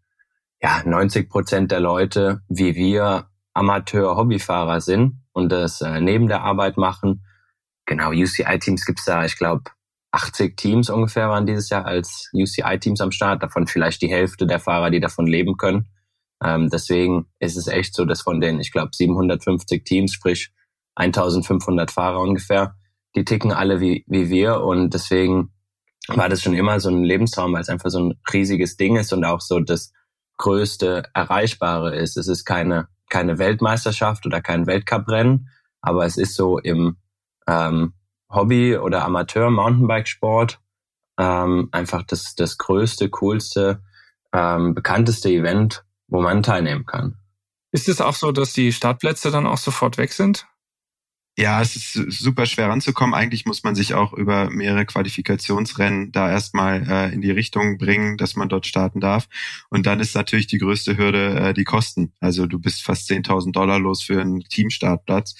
ja, 0.62 0.82
90 0.86 1.30
Prozent 1.30 1.72
der 1.72 1.80
Leute, 1.80 2.42
wie 2.48 2.76
wir, 2.76 3.30
Amateur-Hobbyfahrer 3.54 4.82
sind 4.82 5.20
und 5.38 5.50
das 5.50 5.82
äh, 5.82 6.02
neben 6.02 6.28
der 6.28 6.42
Arbeit 6.42 6.78
machen. 6.78 7.24
Genau, 7.86 8.10
UCI-Teams 8.10 8.86
gibt's 8.86 9.06
da, 9.06 9.24
ich 9.24 9.38
glaube, 9.38 9.66
80 10.12 10.58
Teams 10.58 10.90
ungefähr 10.90 11.30
waren 11.30 11.46
dieses 11.46 11.70
Jahr 11.70 11.86
als 11.86 12.32
UCI-Teams 12.34 13.02
am 13.02 13.12
Start, 13.12 13.44
davon 13.44 13.68
vielleicht 13.68 14.02
die 14.02 14.10
Hälfte 14.10 14.48
der 14.48 14.60
Fahrer, 14.60 14.90
die 14.90 15.00
davon 15.00 15.28
leben 15.28 15.56
können. 15.56 15.90
Ähm, 16.44 16.70
deswegen 16.70 17.28
ist 17.40 17.56
es 17.56 17.68
echt 17.68 17.94
so, 17.94 18.04
dass 18.04 18.22
von 18.22 18.42
den, 18.42 18.60
ich 18.60 18.72
glaube, 18.72 18.90
750 18.94 19.84
Teams, 19.86 20.12
sprich 20.12 20.52
1500 20.96 21.92
Fahrer 21.92 22.20
ungefähr, 22.20 22.76
die 23.16 23.24
ticken 23.24 23.52
alle 23.52 23.80
wie, 23.80 24.06
wie 24.08 24.30
wir 24.30 24.62
und 24.62 24.96
deswegen 24.96 25.54
war 26.08 26.30
das 26.30 26.42
schon 26.42 26.56
immer 26.56 26.80
so 26.80 26.90
ein 26.90 27.04
Lebenstraum, 27.04 27.54
weil 27.54 27.62
es 27.62 27.70
einfach 27.70 27.92
so 27.92 28.00
ein 28.00 28.20
riesiges 28.34 28.76
Ding 28.76 28.96
ist 28.96 29.14
und 29.14 29.24
auch 29.24 29.42
so 29.42 29.60
das 29.60 29.94
größte 30.38 31.04
Erreichbare 31.14 31.96
ist. 31.96 32.18
Es 32.18 32.28
ist 32.28 32.44
keine 32.44 32.88
keine 33.10 33.40
Weltmeisterschaft 33.40 34.26
oder 34.26 34.42
kein 34.42 34.68
Weltcuprennen, 34.68 35.50
aber 35.82 36.06
es 36.06 36.18
ist 36.18 36.36
so 36.36 36.60
im 36.60 36.98
ähm, 37.48 37.94
Hobby- 38.30 38.78
oder 38.78 39.06
Amateur-Mountainbike-Sport 39.06 40.60
ähm, 41.18 41.70
einfach 41.72 42.04
das, 42.04 42.36
das 42.36 42.58
größte, 42.58 43.10
coolste, 43.10 43.82
ähm, 44.34 44.76
bekannteste 44.76 45.30
Event, 45.30 45.86
wo 46.08 46.22
man 46.22 46.44
teilnehmen 46.44 46.86
kann. 46.86 47.18
Ist 47.72 47.90
es 47.90 48.02
auch 48.02 48.16
so, 48.16 48.32
dass 48.32 48.54
die 48.54 48.72
Startplätze 48.72 49.32
dann 49.32 49.48
auch 49.48 49.58
sofort 49.58 49.98
weg 49.98 50.14
sind? 50.14 50.48
Ja, 51.40 51.62
es 51.62 51.76
ist 51.76 51.94
super 51.94 52.48
schwer 52.48 52.68
ranzukommen. 52.70 53.14
Eigentlich 53.14 53.46
muss 53.46 53.62
man 53.62 53.76
sich 53.76 53.94
auch 53.94 54.12
über 54.14 54.50
mehrere 54.50 54.88
Qualifikationsrennen 54.88 56.12
da 56.12 56.32
erstmal 56.32 56.90
äh, 56.90 57.14
in 57.14 57.22
die 57.22 57.30
Richtung 57.30 57.78
bringen, 57.78 58.18
dass 58.18 58.36
man 58.36 58.50
dort 58.50 58.66
starten 58.66 59.00
darf. 59.00 59.30
Und 59.70 59.86
dann 59.86 60.00
ist 60.00 60.16
natürlich 60.16 60.48
die 60.48 60.58
größte 60.58 60.98
Hürde 60.98 61.40
äh, 61.40 61.54
die 61.54 61.64
Kosten. 61.64 62.12
Also 62.20 62.48
du 62.48 62.58
bist 62.58 62.82
fast 62.82 63.08
10.000 63.12 63.52
Dollar 63.52 63.78
los 63.78 64.02
für 64.02 64.20
einen 64.20 64.40
Teamstartplatz. 64.46 65.36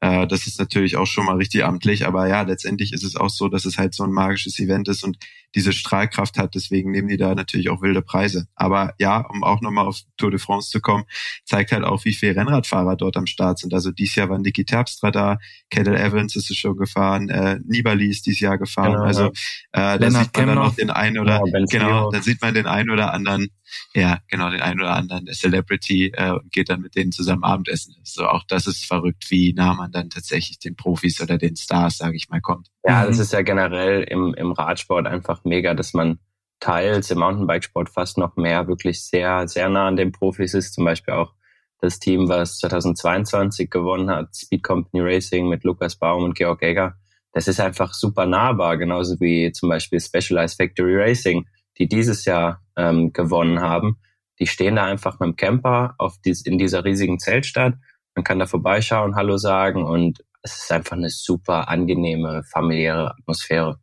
Äh, 0.00 0.26
das 0.26 0.48
ist 0.48 0.58
natürlich 0.58 0.96
auch 0.96 1.06
schon 1.06 1.26
mal 1.26 1.36
richtig 1.36 1.64
amtlich, 1.64 2.06
aber 2.06 2.26
ja, 2.26 2.42
letztendlich 2.42 2.92
ist 2.92 3.04
es 3.04 3.14
auch 3.14 3.30
so, 3.30 3.48
dass 3.48 3.64
es 3.64 3.78
halt 3.78 3.94
so 3.94 4.02
ein 4.02 4.12
magisches 4.12 4.58
Event 4.58 4.88
ist 4.88 5.04
und 5.04 5.16
diese 5.56 5.72
Strahlkraft 5.72 6.38
hat. 6.38 6.54
Deswegen 6.54 6.90
nehmen 6.90 7.08
die 7.08 7.16
da 7.16 7.34
natürlich 7.34 7.70
auch 7.70 7.80
wilde 7.80 8.02
Preise. 8.02 8.46
Aber 8.54 8.94
ja, 8.98 9.20
um 9.20 9.42
auch 9.42 9.62
nochmal 9.62 9.86
auf 9.86 10.00
Tour 10.18 10.30
de 10.30 10.38
France 10.38 10.70
zu 10.70 10.80
kommen, 10.80 11.04
zeigt 11.44 11.72
halt 11.72 11.82
auch, 11.82 12.04
wie 12.04 12.12
viele 12.12 12.36
Rennradfahrer 12.36 12.94
dort 12.94 13.16
am 13.16 13.26
Start 13.26 13.58
sind. 13.58 13.72
Also 13.72 13.90
dieses 13.90 14.14
Jahr 14.16 14.28
war 14.28 14.38
Niki 14.38 14.66
Terpstra 14.66 15.10
da, 15.10 15.38
Kettle 15.70 15.98
Evans 15.98 16.36
ist 16.36 16.50
es 16.50 16.58
schon 16.58 16.76
gefahren, 16.76 17.30
äh, 17.30 17.58
Nibali 17.64 18.08
ist 18.10 18.26
dieses 18.26 18.40
Jahr 18.40 18.58
gefahren. 18.58 18.92
Genau, 18.92 19.04
also 19.04 19.26
äh, 19.72 19.98
da 19.98 20.10
sieht 20.10 20.36
man 20.36 20.46
dann 20.46 20.58
auch 20.58 20.74
den 20.74 20.90
einen 20.90 21.18
oder 21.18 21.40
ja, 21.44 21.64
genau, 21.70 22.10
dann 22.10 22.22
sieht 22.22 22.42
man 22.42 22.52
den 22.52 22.66
einen 22.66 22.90
oder 22.90 23.14
anderen 23.14 23.48
ja, 23.94 24.18
genau, 24.28 24.50
den 24.50 24.62
einen 24.62 24.80
oder 24.80 24.94
anderen 24.94 25.26
Celebrity 25.26 26.12
äh, 26.14 26.32
und 26.32 26.52
geht 26.52 26.68
dann 26.68 26.80
mit 26.80 26.94
denen 26.94 27.12
zusammen 27.12 27.44
Abendessen. 27.44 27.96
So 28.04 28.26
auch 28.26 28.44
das 28.48 28.66
ist 28.66 28.84
verrückt, 28.84 29.30
wie 29.30 29.52
nah 29.52 29.74
man 29.74 29.92
dann 29.92 30.10
tatsächlich 30.10 30.58
den 30.58 30.76
Profis 30.76 31.20
oder 31.20 31.38
den 31.38 31.56
Stars, 31.56 31.98
sage 31.98 32.16
ich 32.16 32.28
mal, 32.28 32.40
kommt. 32.40 32.68
Ja, 32.86 33.06
das 33.06 33.16
mhm. 33.16 33.22
ist 33.22 33.32
ja 33.32 33.42
generell 33.42 34.02
im, 34.02 34.34
im 34.34 34.52
Radsport 34.52 35.06
einfach 35.06 35.44
mega, 35.44 35.74
dass 35.74 35.94
man 35.94 36.18
teils 36.60 37.10
im 37.10 37.18
Mountainbikesport 37.18 37.90
fast 37.90 38.18
noch 38.18 38.36
mehr 38.36 38.66
wirklich 38.66 39.04
sehr, 39.04 39.46
sehr 39.48 39.68
nah 39.68 39.88
an 39.88 39.96
den 39.96 40.12
Profis 40.12 40.54
ist. 40.54 40.74
Zum 40.74 40.84
Beispiel 40.84 41.14
auch 41.14 41.34
das 41.80 41.98
Team, 41.98 42.28
was 42.28 42.58
2022 42.58 43.70
gewonnen 43.70 44.10
hat, 44.10 44.34
Speed 44.34 44.62
Company 44.62 45.02
Racing 45.02 45.48
mit 45.48 45.64
Lukas 45.64 45.96
Baum 45.96 46.24
und 46.24 46.34
Georg 46.34 46.62
Egger. 46.62 46.96
Das 47.32 47.48
ist 47.48 47.60
einfach 47.60 47.92
super 47.92 48.24
nahbar, 48.24 48.78
genauso 48.78 49.20
wie 49.20 49.52
zum 49.52 49.68
Beispiel 49.68 50.00
Specialized 50.00 50.56
Factory 50.56 50.96
Racing 50.96 51.46
die 51.78 51.88
dieses 51.88 52.24
Jahr 52.24 52.62
ähm, 52.76 53.12
gewonnen 53.12 53.60
haben, 53.60 53.98
die 54.38 54.46
stehen 54.46 54.76
da 54.76 54.84
einfach 54.84 55.18
mit 55.18 55.28
dem 55.28 55.36
Camper 55.36 55.94
auf 55.98 56.16
dies, 56.24 56.42
in 56.42 56.58
dieser 56.58 56.84
riesigen 56.84 57.18
Zeltstadt. 57.18 57.74
Man 58.14 58.24
kann 58.24 58.38
da 58.38 58.46
vorbeischauen, 58.46 59.16
Hallo 59.16 59.36
sagen 59.36 59.84
und 59.84 60.24
es 60.42 60.56
ist 60.56 60.72
einfach 60.72 60.96
eine 60.96 61.10
super 61.10 61.68
angenehme 61.68 62.44
familiäre 62.44 63.10
Atmosphäre. 63.18 63.80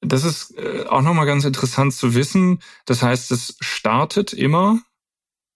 Das 0.00 0.24
ist 0.24 0.56
äh, 0.58 0.84
auch 0.86 1.02
nochmal 1.02 1.26
ganz 1.26 1.44
interessant 1.44 1.92
zu 1.92 2.14
wissen. 2.14 2.60
Das 2.86 3.02
heißt, 3.02 3.30
es 3.30 3.56
startet 3.60 4.32
immer, 4.32 4.80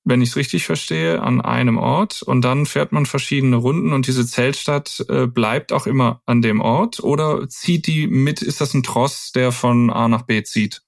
wenn 0.05 0.23
ich 0.23 0.31
es 0.31 0.37
richtig 0.37 0.65
verstehe, 0.67 1.21
an 1.21 1.41
einem 1.41 1.79
Ort 1.79 2.23
und 2.23 2.43
dann 2.43 2.65
fährt 2.65 2.93
man 2.93 3.07
verschiedene 3.07 3.57
Runden 3.57 3.93
und 3.93 4.07
diese 4.07 4.25
Zeltstadt 4.25 5.05
äh, 5.09 5.27
bleibt 5.27 5.73
auch 5.73 5.89
immer 5.89 6.23
an 6.27 6.43
dem 6.43 6.61
Ort 6.61 7.01
oder 7.01 7.49
zieht 7.49 7.89
die 7.89 8.07
mit, 8.07 8.41
ist 8.41 8.61
das 8.61 8.73
ein 8.75 8.85
Tross, 8.85 9.33
der 9.33 9.51
von 9.51 9.91
A 9.91 10.07
nach 10.07 10.23
B 10.23 10.45
zieht? 10.45 10.86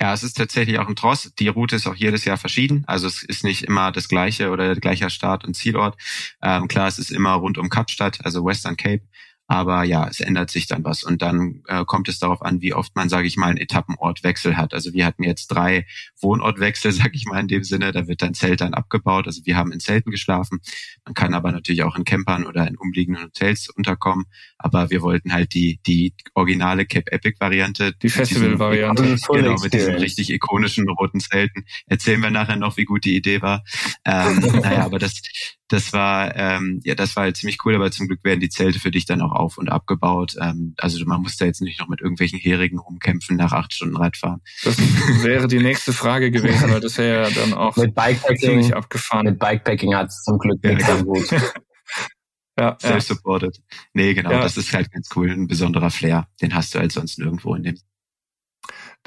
Ja, 0.00 0.12
es 0.12 0.24
ist 0.24 0.36
tatsächlich 0.36 0.78
auch 0.78 0.88
ein 0.88 0.96
Tross. 0.96 1.32
Die 1.38 1.48
Route 1.48 1.76
ist 1.76 1.86
auch 1.86 1.94
jedes 1.94 2.24
Jahr 2.24 2.36
verschieden. 2.36 2.82
Also 2.86 3.06
es 3.06 3.22
ist 3.22 3.44
nicht 3.44 3.62
immer 3.62 3.92
das 3.92 4.08
gleiche 4.08 4.50
oder 4.50 4.66
der 4.66 4.80
gleiche 4.80 5.08
Start- 5.08 5.44
und 5.44 5.54
Zielort. 5.54 5.96
Ähm, 6.42 6.66
klar, 6.66 6.88
es 6.88 6.98
ist 6.98 7.10
immer 7.10 7.34
rund 7.34 7.58
um 7.58 7.68
Kapstadt, 7.68 8.24
also 8.24 8.44
Western 8.44 8.76
Cape. 8.76 9.04
Aber 9.46 9.84
ja, 9.84 10.08
es 10.08 10.20
ändert 10.20 10.50
sich 10.50 10.66
dann 10.66 10.84
was 10.84 11.04
und 11.04 11.20
dann 11.20 11.62
äh, 11.66 11.84
kommt 11.84 12.08
es 12.08 12.18
darauf 12.18 12.42
an, 12.42 12.62
wie 12.62 12.72
oft 12.72 12.96
man, 12.96 13.10
sage 13.10 13.26
ich 13.26 13.36
mal, 13.36 13.48
einen 13.48 13.58
Etappenortwechsel 13.58 14.56
hat. 14.56 14.72
Also 14.72 14.94
wir 14.94 15.04
hatten 15.04 15.22
jetzt 15.22 15.48
drei 15.48 15.86
Wohnortwechsel, 16.20 16.92
sage 16.92 17.12
ich 17.14 17.26
mal 17.26 17.40
in 17.40 17.48
dem 17.48 17.62
Sinne. 17.62 17.92
Da 17.92 18.08
wird 18.08 18.22
dann 18.22 18.34
Zelt 18.34 18.62
dann 18.62 18.74
abgebaut. 18.74 19.26
Also 19.26 19.42
wir 19.44 19.56
haben 19.56 19.70
in 19.72 19.80
Zelten 19.80 20.10
geschlafen. 20.10 20.60
Man 21.04 21.14
kann 21.14 21.34
aber 21.34 21.52
natürlich 21.52 21.82
auch 21.82 21.96
in 21.96 22.04
Campern 22.04 22.46
oder 22.46 22.66
in 22.66 22.76
umliegenden 22.76 23.24
Hotels 23.24 23.68
unterkommen. 23.68 24.24
Aber 24.56 24.90
wir 24.90 25.02
wollten 25.02 25.32
halt 25.32 25.52
die 25.52 25.78
die 25.86 26.14
originale 26.34 26.86
Cape 26.86 27.12
Epic 27.12 27.36
Variante, 27.38 27.92
die 28.02 28.08
Festival 28.08 28.58
Variante, 28.58 29.16
genau 29.30 29.56
mit 29.60 29.74
diesen 29.74 29.96
richtig 29.96 30.30
ikonischen 30.30 30.88
roten 30.88 31.20
Zelten. 31.20 31.64
Erzählen 31.86 32.22
wir 32.22 32.30
nachher 32.30 32.56
noch, 32.56 32.76
wie 32.76 32.84
gut 32.84 33.04
die 33.04 33.16
Idee 33.16 33.42
war. 33.42 33.62
Ähm, 34.04 34.38
naja, 34.62 34.84
aber 34.84 34.98
das 34.98 35.20
das 35.68 35.92
war 35.92 36.36
ähm, 36.36 36.80
ja 36.84 36.94
das 36.94 37.16
war 37.16 37.24
halt 37.24 37.36
ziemlich 37.36 37.58
cool, 37.64 37.74
aber 37.74 37.90
zum 37.90 38.06
Glück 38.06 38.22
werden 38.22 38.40
die 38.40 38.50
Zelte 38.50 38.78
für 38.78 38.90
dich 38.90 39.06
dann 39.06 39.22
auch 39.22 39.32
auf 39.32 39.56
und 39.58 39.70
abgebaut. 39.70 40.36
Ähm, 40.40 40.74
also 40.78 41.02
man 41.06 41.22
muss 41.22 41.36
da 41.36 41.46
jetzt 41.46 41.62
nicht 41.62 41.80
noch 41.80 41.88
mit 41.88 42.00
irgendwelchen 42.00 42.38
Herigen 42.38 42.78
rumkämpfen 42.78 43.36
nach 43.36 43.52
acht 43.52 43.72
Stunden 43.72 43.96
Radfahren. 43.96 44.42
Das 44.62 44.76
wäre 45.22 45.48
die 45.48 45.60
nächste 45.60 45.92
Frage 45.92 46.30
gewesen, 46.30 46.70
weil 46.70 46.80
das 46.80 46.98
wäre 46.98 47.28
ja 47.28 47.30
dann 47.30 47.54
auch 47.54 47.76
mit 47.76 47.94
Bikepacking, 47.94 48.72
abgefahren. 48.74 49.24
Mit 49.24 49.38
Bikepacking 49.38 49.94
hat 49.94 50.08
es 50.08 50.22
zum 50.22 50.38
Glück 50.38 50.58
ja, 50.62 50.96
so 50.98 51.04
gut. 51.04 51.30
ja, 52.58 52.76
Self-supported. 52.80 53.58
Nee, 53.94 54.14
genau, 54.14 54.32
ja. 54.32 54.40
das 54.40 54.56
ist 54.58 54.72
halt 54.74 54.92
ganz 54.92 55.08
cool, 55.16 55.30
ein 55.30 55.46
besonderer 55.46 55.90
Flair. 55.90 56.28
Den 56.42 56.54
hast 56.54 56.74
du 56.74 56.78
halt 56.78 56.92
sonst 56.92 57.18
nirgendwo 57.18 57.54
in 57.54 57.62
dem. 57.62 57.78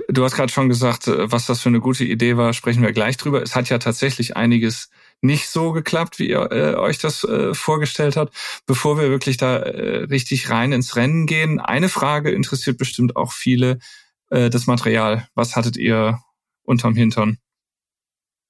Du 0.10 0.24
hast 0.24 0.36
gerade 0.36 0.52
schon 0.52 0.70
gesagt, 0.70 1.08
äh, 1.08 1.32
was 1.32 1.46
das 1.46 1.62
für 1.62 1.70
eine 1.70 1.80
gute 1.80 2.04
Idee 2.04 2.38
war, 2.38 2.54
sprechen 2.54 2.84
wir 2.84 2.94
gleich 2.94 3.18
drüber. 3.18 3.42
Es 3.42 3.56
hat 3.56 3.70
ja 3.70 3.80
tatsächlich 3.80 4.38
einiges 4.38 4.90
nicht 5.22 5.50
so 5.50 5.72
geklappt, 5.72 6.20
wie 6.20 6.30
ihr 6.30 6.52
äh, 6.52 6.76
euch 6.76 7.00
das 7.00 7.24
äh, 7.24 7.54
vorgestellt 7.54 8.18
habt. 8.18 8.36
Bevor 8.66 9.00
wir 9.00 9.10
wirklich 9.10 9.38
da 9.38 9.58
äh, 9.58 10.04
richtig 10.06 10.50
rein 10.50 10.72
ins 10.72 10.96
Rennen 10.96 11.26
gehen, 11.26 11.60
eine 11.60 11.90
Frage 11.90 12.32
interessiert 12.32 12.78
bestimmt 12.78 13.16
auch 13.16 13.34
viele, 13.34 13.80
äh, 14.30 14.50
das 14.50 14.68
Material. 14.68 15.28
Was 15.36 15.56
hattet 15.56 15.78
ihr 15.78 16.20
unterm 16.64 16.96
Hintern? 16.96 17.38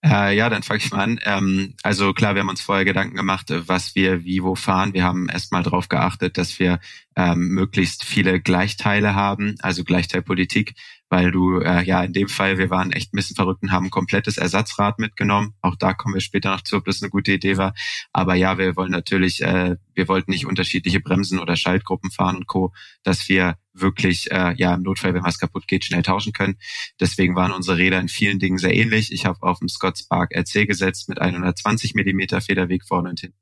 Äh, 0.05 0.37
ja, 0.37 0.49
dann 0.49 0.61
fange 0.63 0.79
ich 0.79 0.91
mal 0.91 1.03
an. 1.03 1.19
Ähm, 1.23 1.73
also 1.81 2.13
klar, 2.13 2.35
wir 2.35 2.41
haben 2.41 2.49
uns 2.49 2.61
vorher 2.61 2.85
Gedanken 2.85 3.15
gemacht, 3.15 3.49
äh, 3.49 3.67
was 3.67 3.95
wir 3.95 4.23
wie 4.23 4.43
wo 4.43 4.55
fahren. 4.55 4.93
Wir 4.93 5.03
haben 5.03 5.27
erstmal 5.27 5.63
darauf 5.63 5.89
geachtet, 5.89 6.37
dass 6.37 6.59
wir 6.59 6.79
ähm, 7.15 7.49
möglichst 7.49 8.03
viele 8.03 8.39
Gleichteile 8.39 9.15
haben, 9.15 9.55
also 9.59 9.83
Gleichteilpolitik 9.83 10.75
weil 11.09 11.31
du 11.31 11.59
äh, 11.59 11.83
ja 11.83 12.03
in 12.03 12.13
dem 12.13 12.27
Fall, 12.27 12.57
wir 12.57 12.69
waren 12.69 12.91
echt 12.91 13.13
ein 13.13 13.17
bisschen 13.17 13.35
verrückt 13.35 13.63
und 13.63 13.71
haben 13.71 13.85
ein 13.85 13.91
komplettes 13.91 14.37
Ersatzrad 14.37 14.99
mitgenommen. 14.99 15.53
Auch 15.61 15.75
da 15.75 15.93
kommen 15.93 16.15
wir 16.15 16.21
später 16.21 16.51
noch 16.51 16.61
zu, 16.61 16.75
ob 16.75 16.85
das 16.85 17.01
eine 17.01 17.09
gute 17.09 17.31
Idee 17.31 17.57
war. 17.57 17.73
Aber 18.11 18.35
ja, 18.35 18.57
wir 18.57 18.75
wollen 18.75 18.91
natürlich, 18.91 19.41
äh, 19.41 19.77
wir 19.93 20.07
wollten 20.07 20.31
nicht 20.31 20.45
unterschiedliche 20.45 20.99
Bremsen 20.99 21.39
oder 21.39 21.55
Schaltgruppen 21.55 22.11
fahren 22.11 22.35
und 22.35 22.47
Co., 22.47 22.73
dass 23.03 23.29
wir 23.29 23.57
wirklich 23.73 24.31
äh, 24.31 24.53
ja 24.57 24.73
im 24.73 24.81
Notfall, 24.81 25.13
wenn 25.13 25.23
was 25.23 25.39
kaputt 25.39 25.67
geht, 25.67 25.85
schnell 25.85 26.03
tauschen 26.03 26.33
können. 26.33 26.57
Deswegen 26.99 27.35
waren 27.35 27.51
unsere 27.51 27.77
Räder 27.77 27.99
in 27.99 28.09
vielen 28.09 28.39
Dingen 28.39 28.57
sehr 28.57 28.73
ähnlich. 28.73 29.11
Ich 29.11 29.25
habe 29.25 29.41
auf 29.43 29.59
dem 29.59 29.69
Scott 29.69 29.99
Spark 29.99 30.35
RC 30.35 30.67
gesetzt 30.67 31.09
mit 31.09 31.21
120 31.21 31.93
Millimeter 31.93 32.41
Federweg 32.41 32.85
vorne 32.85 33.09
und 33.09 33.19
hinten. 33.19 33.37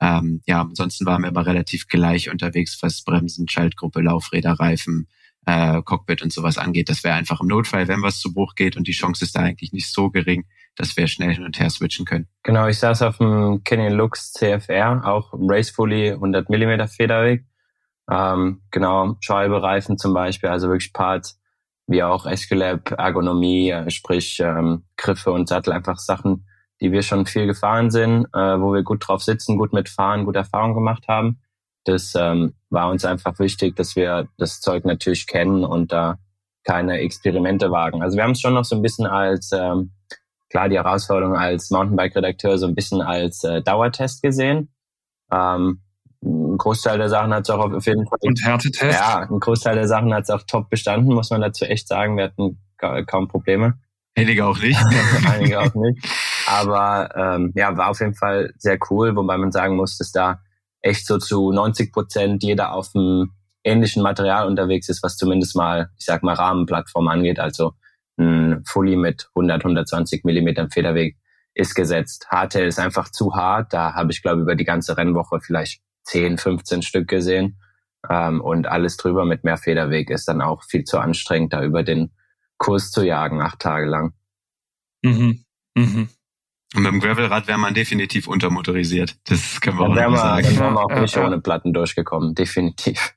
Ähm, 0.00 0.42
ja, 0.46 0.60
ansonsten 0.60 1.06
waren 1.06 1.22
wir 1.22 1.28
aber 1.28 1.46
relativ 1.46 1.88
gleich 1.88 2.30
unterwegs, 2.30 2.78
was 2.82 3.02
Bremsen, 3.02 3.48
Schaltgruppe, 3.48 4.00
Laufräder, 4.00 4.52
Reifen, 4.52 5.08
äh, 5.46 5.82
Cockpit 5.82 6.22
und 6.22 6.32
sowas 6.32 6.58
angeht. 6.58 6.88
Das 6.88 7.04
wäre 7.04 7.14
einfach 7.14 7.40
im 7.40 7.48
Notfall, 7.48 7.88
wenn 7.88 8.02
was 8.02 8.20
zu 8.20 8.32
Bruch 8.32 8.54
geht 8.54 8.76
und 8.76 8.86
die 8.86 8.92
Chance 8.92 9.24
ist 9.24 9.36
da 9.36 9.40
eigentlich 9.40 9.72
nicht 9.72 9.92
so 9.92 10.10
gering, 10.10 10.44
dass 10.76 10.96
wir 10.96 11.06
schnell 11.06 11.34
hin 11.34 11.44
und 11.44 11.58
her 11.58 11.70
switchen 11.70 12.04
können. 12.04 12.28
Genau, 12.42 12.66
ich 12.66 12.78
saß 12.78 13.02
auf 13.02 13.18
dem 13.18 13.62
Canyon 13.64 13.92
Lux 13.92 14.32
CFR, 14.32 15.02
auch 15.04 15.32
Race 15.32 15.70
Fully 15.70 16.12
100 16.12 16.48
mm 16.48 16.86
Federweg. 16.88 17.44
Ähm, 18.10 18.62
genau, 18.70 19.16
Scheibereifen 19.20 19.98
zum 19.98 20.12
Beispiel, 20.12 20.50
also 20.50 20.68
wirklich 20.68 20.92
Parts 20.92 21.40
wie 21.86 22.02
auch 22.02 22.26
Esculap, 22.26 22.92
Ergonomie, 22.92 23.70
äh, 23.70 23.90
sprich 23.90 24.40
ähm, 24.40 24.84
Griffe 24.96 25.32
und 25.32 25.48
Sattel, 25.48 25.72
einfach 25.72 25.98
Sachen, 25.98 26.46
die 26.80 26.92
wir 26.92 27.02
schon 27.02 27.26
viel 27.26 27.46
gefahren 27.46 27.90
sind, 27.90 28.26
äh, 28.32 28.60
wo 28.60 28.72
wir 28.72 28.82
gut 28.82 29.06
drauf 29.06 29.22
sitzen, 29.22 29.58
gut 29.58 29.72
mitfahren, 29.72 30.24
gute 30.24 30.38
Erfahrungen 30.38 30.74
gemacht 30.74 31.08
haben. 31.08 31.40
Das 31.84 32.14
ähm, 32.16 32.54
war 32.70 32.90
uns 32.90 33.04
einfach 33.04 33.38
wichtig, 33.38 33.76
dass 33.76 33.94
wir 33.96 34.28
das 34.38 34.60
Zeug 34.60 34.84
natürlich 34.84 35.26
kennen 35.26 35.64
und 35.64 35.92
da 35.92 36.18
keine 36.64 36.98
Experimente 36.98 37.70
wagen. 37.70 38.02
Also 38.02 38.16
wir 38.16 38.24
haben 38.24 38.32
es 38.32 38.40
schon 38.40 38.54
noch 38.54 38.64
so 38.64 38.74
ein 38.74 38.82
bisschen 38.82 39.06
als, 39.06 39.52
ähm, 39.52 39.92
klar, 40.48 40.68
die 40.68 40.76
Herausforderung 40.76 41.36
als 41.36 41.70
Mountainbike-Redakteur 41.70 42.58
so 42.58 42.66
ein 42.66 42.74
bisschen 42.74 43.02
als 43.02 43.44
äh, 43.44 43.62
Dauertest 43.62 44.22
gesehen. 44.22 44.72
Ähm, 45.30 45.82
ein 46.22 46.56
Großteil 46.56 46.96
der 46.96 47.10
Sachen 47.10 47.34
hat 47.34 47.42
es 47.42 47.50
auch 47.50 47.70
auf 47.70 47.86
jeden 47.86 48.06
Fall. 48.06 48.18
Und 48.22 48.42
Härtetest? 48.42 48.98
Ja, 48.98 49.28
ein 49.30 49.40
Großteil 49.40 49.74
der 49.74 49.88
Sachen 49.88 50.14
hat 50.14 50.22
es 50.22 50.30
auch 50.30 50.42
top 50.46 50.70
bestanden, 50.70 51.12
muss 51.12 51.30
man 51.30 51.42
dazu 51.42 51.66
echt 51.66 51.86
sagen. 51.86 52.16
Wir 52.16 52.24
hatten 52.24 52.58
kaum 53.06 53.28
Probleme. 53.28 53.74
Einige 54.16 54.46
auch 54.46 54.58
nicht. 54.58 54.80
Einige 55.30 55.60
auch 55.60 55.74
nicht. 55.74 56.06
Aber 56.46 57.10
ähm, 57.14 57.52
ja, 57.54 57.76
war 57.76 57.90
auf 57.90 58.00
jeden 58.00 58.14
Fall 58.14 58.52
sehr 58.58 58.78
cool, 58.90 59.14
wobei 59.16 59.36
man 59.36 59.52
sagen 59.52 59.76
muss, 59.76 59.98
dass 59.98 60.12
da 60.12 60.40
echt 60.84 61.06
so 61.06 61.18
zu 61.18 61.50
90 61.50 61.92
Prozent 61.92 62.42
jeder 62.42 62.72
auf 62.72 62.90
einem 62.94 63.32
ähnlichen 63.64 64.02
Material 64.02 64.46
unterwegs 64.46 64.88
ist, 64.88 65.02
was 65.02 65.16
zumindest 65.16 65.56
mal, 65.56 65.90
ich 65.98 66.04
sag 66.04 66.22
mal, 66.22 66.34
Rahmenplattform 66.34 67.08
angeht. 67.08 67.40
Also 67.40 67.72
ein 68.18 68.62
Fully 68.66 68.96
mit 68.96 69.28
100, 69.34 69.64
120 69.64 70.24
Millimetern 70.24 70.70
Federweg 70.70 71.16
ist 71.54 71.74
gesetzt. 71.74 72.26
Hardtail 72.28 72.66
ist 72.66 72.78
einfach 72.78 73.08
zu 73.10 73.34
hart. 73.34 73.72
Da 73.72 73.94
habe 73.94 74.12
ich, 74.12 74.20
glaube 74.20 74.42
über 74.42 74.56
die 74.56 74.64
ganze 74.64 74.96
Rennwoche 74.96 75.40
vielleicht 75.40 75.80
10, 76.04 76.36
15 76.36 76.82
Stück 76.82 77.08
gesehen. 77.08 77.58
Ähm, 78.10 78.42
und 78.42 78.66
alles 78.66 78.98
drüber 78.98 79.24
mit 79.24 79.42
mehr 79.42 79.56
Federweg 79.56 80.10
ist 80.10 80.28
dann 80.28 80.42
auch 80.42 80.64
viel 80.64 80.84
zu 80.84 80.98
anstrengend, 80.98 81.54
da 81.54 81.64
über 81.64 81.82
den 81.82 82.12
Kurs 82.58 82.90
zu 82.90 83.02
jagen, 83.02 83.40
acht 83.40 83.60
Tage 83.60 83.86
lang. 83.86 84.12
Mhm. 85.02 85.44
Mhm. 85.74 86.08
Und 86.74 86.82
mit 86.82 86.92
dem 86.92 87.00
Gravelrad 87.00 87.46
wäre 87.46 87.58
man 87.58 87.74
definitiv 87.74 88.26
untermotorisiert. 88.26 89.16
Das 89.24 89.60
können 89.60 89.78
wir 89.78 89.88
dann 89.88 89.98
auch 89.98 90.10
noch 90.10 90.16
sagen. 90.16 90.46
Dann 90.46 90.58
wären 90.58 90.74
wir 90.74 90.84
auch 90.84 91.00
nicht 91.00 91.16
ohne 91.16 91.40
Platten 91.40 91.72
durchgekommen, 91.72 92.34
definitiv. 92.34 93.14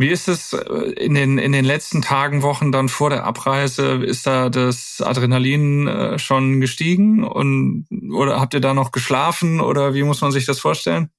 Wie 0.00 0.08
ist 0.08 0.28
es 0.28 0.54
äh, 0.54 0.92
in 0.92 1.12
den, 1.12 1.36
in 1.36 1.52
den 1.52 1.66
letzten 1.66 2.00
Tagen, 2.00 2.40
Wochen 2.40 2.72
dann 2.72 2.88
vor 2.88 3.10
der 3.10 3.24
Abreise? 3.24 4.02
Ist 4.02 4.26
da 4.26 4.48
das 4.48 5.02
Adrenalin 5.04 5.88
äh, 5.88 6.18
schon 6.18 6.62
gestiegen 6.62 7.22
und 7.22 7.86
oder 8.10 8.40
habt 8.40 8.54
ihr 8.54 8.62
da 8.62 8.72
noch 8.72 8.92
geschlafen 8.92 9.60
oder 9.60 9.92
wie 9.92 10.02
muss 10.02 10.22
man 10.22 10.32
sich 10.32 10.46
das 10.46 10.58
vorstellen? 10.58 11.10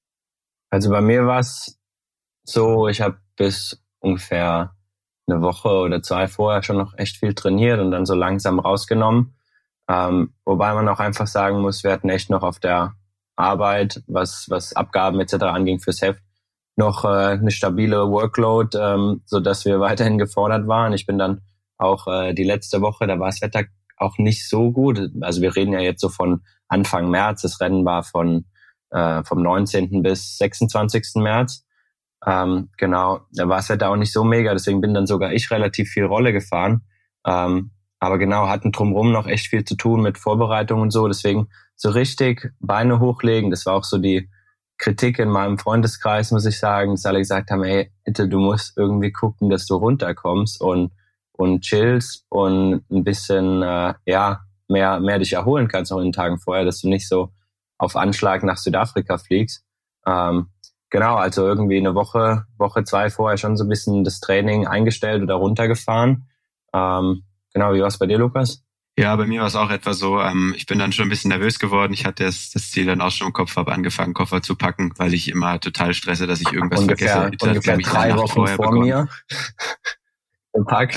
Also 0.72 0.90
bei 0.90 1.00
mir 1.00 1.28
war 1.28 1.38
es 1.38 1.80
so, 2.44 2.88
ich 2.88 3.02
habe 3.02 3.20
bis 3.36 3.84
ungefähr 4.00 4.76
eine 5.28 5.44
Woche 5.44 5.70
oder 5.70 6.02
zwei 6.02 6.28
vorher 6.28 6.64
schon 6.64 6.78
noch 6.78 6.98
echt 6.98 7.18
viel 7.18 7.36
trainiert 7.36 7.80
und 7.80 7.92
dann 7.92 8.08
so 8.08 8.16
langsam 8.16 8.58
rausgenommen. 8.58 9.36
Ähm, 9.92 10.34
wobei 10.46 10.74
man 10.74 10.88
auch 10.88 11.00
einfach 11.00 11.28
sagen 11.28 11.60
muss, 11.60 11.84
wir 11.84 11.92
hatten 11.92 12.10
echt 12.10 12.30
noch 12.30 12.44
auf 12.44 12.60
der 12.60 12.94
Arbeit, 13.36 14.02
was, 14.08 14.46
was 14.50 14.74
Abgaben 14.74 15.20
etc. 15.20 15.44
anging 15.44 15.80
fürs 15.80 16.02
Heft, 16.02 16.24
noch 16.78 17.04
äh, 17.04 17.08
eine 17.08 17.52
stabile 17.52 18.10
Workload, 18.10 18.78
ähm, 18.78 19.24
dass 19.44 19.66
wir 19.66 19.80
weiterhin 19.82 20.18
gefordert 20.18 20.68
waren. 20.68 20.94
Ich 20.94 21.06
bin 21.06 21.18
dann 21.18 21.42
auch 21.78 22.08
äh, 22.08 22.34
die 22.34 22.44
letzte 22.44 22.80
Woche, 22.82 23.06
da 23.06 23.20
war 23.20 23.28
das 23.28 23.42
Wetter 23.42 23.64
auch 23.98 24.18
nicht 24.18 24.48
so 24.48 24.72
gut. 24.72 25.12
Also 25.20 25.42
wir 25.42 25.56
reden 25.56 25.74
ja 25.74 25.80
jetzt 25.80 26.02
so 26.02 26.10
von 26.10 26.42
Anfang 26.70 27.10
März. 27.10 27.42
Das 27.42 27.60
Rennen 27.60 27.84
war 27.84 28.04
von 28.04 28.46
äh, 28.92 29.24
vom 29.24 29.42
19. 29.42 30.02
bis 30.02 30.38
26. 30.38 31.16
März. 31.16 31.66
Ähm, 32.26 32.70
genau, 32.78 33.22
da 33.34 33.50
war 33.50 33.58
das 33.58 33.70
Wetter 33.70 33.90
auch 33.90 33.96
nicht 33.96 34.14
so 34.14 34.24
mega, 34.24 34.54
deswegen 34.54 34.80
bin 34.80 34.94
dann 34.94 35.08
sogar 35.08 35.34
ich 35.34 35.50
relativ 35.50 35.90
viel 35.90 36.06
Rolle 36.06 36.34
gefahren. 36.34 36.84
Ähm, 37.26 37.72
aber 38.02 38.18
genau, 38.18 38.48
hatten 38.48 38.72
drumherum 38.72 39.12
noch 39.12 39.28
echt 39.28 39.48
viel 39.48 39.64
zu 39.64 39.76
tun 39.76 40.02
mit 40.02 40.18
Vorbereitung 40.18 40.82
und 40.82 40.90
so. 40.90 41.08
Deswegen 41.08 41.50
so 41.76 41.92
richtig 41.92 42.52
Beine 42.60 43.00
hochlegen, 43.00 43.52
das 43.52 43.68
war 43.68 43.76
auch 43.76 43.84
so 43.84 44.00
die 44.00 44.28
Kritik 44.80 45.20
in 45.20 45.30
meinem 45.30 45.60
Freundeskreis, 45.60 46.32
muss 46.32 46.48
ich 46.48 46.58
sagen, 46.58 46.94
dass 46.94 47.06
alle 47.06 47.20
gesagt 47.20 47.52
haben, 47.52 47.64
ey, 47.64 47.92
bitte, 48.04 48.28
du 48.28 48.40
musst 48.40 48.76
irgendwie 48.76 49.12
gucken, 49.12 49.52
dass 49.52 49.68
du 49.68 49.76
runterkommst 49.76 50.60
und, 50.60 50.92
und 51.34 51.62
chillst 51.62 52.26
und 52.30 52.84
ein 52.90 53.04
bisschen, 53.04 53.62
äh, 53.62 53.94
ja, 54.08 54.42
mehr, 54.68 55.00
mehr 55.00 55.20
dich 55.20 55.34
erholen 55.34 55.68
kannst 55.68 55.94
auch 55.94 56.00
in 56.00 56.06
den 56.06 56.14
Tagen 56.14 56.40
vorher, 56.40 56.66
dass 56.66 56.82
du 56.82 56.90
nicht 56.90 57.08
so 57.08 57.30
auf 57.78 57.96
Anschlag 57.96 58.42
nach 58.42 58.58
Südafrika 58.58 59.20
fliegst. 59.20 59.64
Ähm, 60.08 60.48
genau, 60.90 61.18
also 61.18 61.46
irgendwie 61.46 61.78
eine 61.78 61.94
Woche, 61.94 62.46
Woche 62.58 62.84
zwei 62.84 63.12
vorher 63.12 63.38
schon 63.38 63.58
so 63.58 63.66
ein 63.66 63.70
bisschen 63.70 64.04
das 64.04 64.20
Training 64.22 64.66
eingestellt 64.66 65.22
oder 65.22 65.36
runtergefahren. 65.36 66.28
Ähm, 66.74 67.26
genau, 67.54 67.74
wie 67.74 67.82
war 67.82 67.88
es 67.88 67.98
bei 67.98 68.08
dir, 68.08 68.18
Lukas? 68.18 68.64
Ja, 68.98 69.16
bei 69.16 69.26
mir 69.26 69.40
war 69.40 69.48
es 69.48 69.56
auch 69.56 69.70
etwa 69.70 69.94
so, 69.94 70.20
ähm, 70.20 70.54
ich 70.58 70.66
bin 70.66 70.78
dann 70.78 70.92
schon 70.92 71.08
ein 71.08 71.10
bisschen 71.10 71.30
nervös 71.30 71.60
geworden. 71.60 71.94
Ich 71.94 72.06
hatte 72.06 72.26
das, 72.26 72.52
das 72.52 72.72
Ziel 72.72 72.86
dann 72.86 73.00
auch 73.02 73.12
schon 73.12 73.28
im 73.28 73.34
Kopf, 73.34 73.56
habe 73.56 73.72
angefangen, 73.72 74.14
Koffer 74.14 74.42
zu 74.42 74.56
packen, 74.56 74.92
weil 74.98 75.14
ich 75.14 75.30
immer 75.30 75.60
total 75.60 75.94
stresse, 75.94 76.28
dass 76.28 76.42
ich 76.42 76.52
irgendwas 76.52 76.82
ungefähr, 76.82 77.22
vergesse. 77.22 77.48
Ungefähr 77.48 77.80
ich 77.80 77.88
drei 77.88 78.16
Wochen 78.16 78.28
vor 78.28 78.46
bekommen. 78.46 78.82
mir. 78.82 79.08
Pack. 80.68 80.96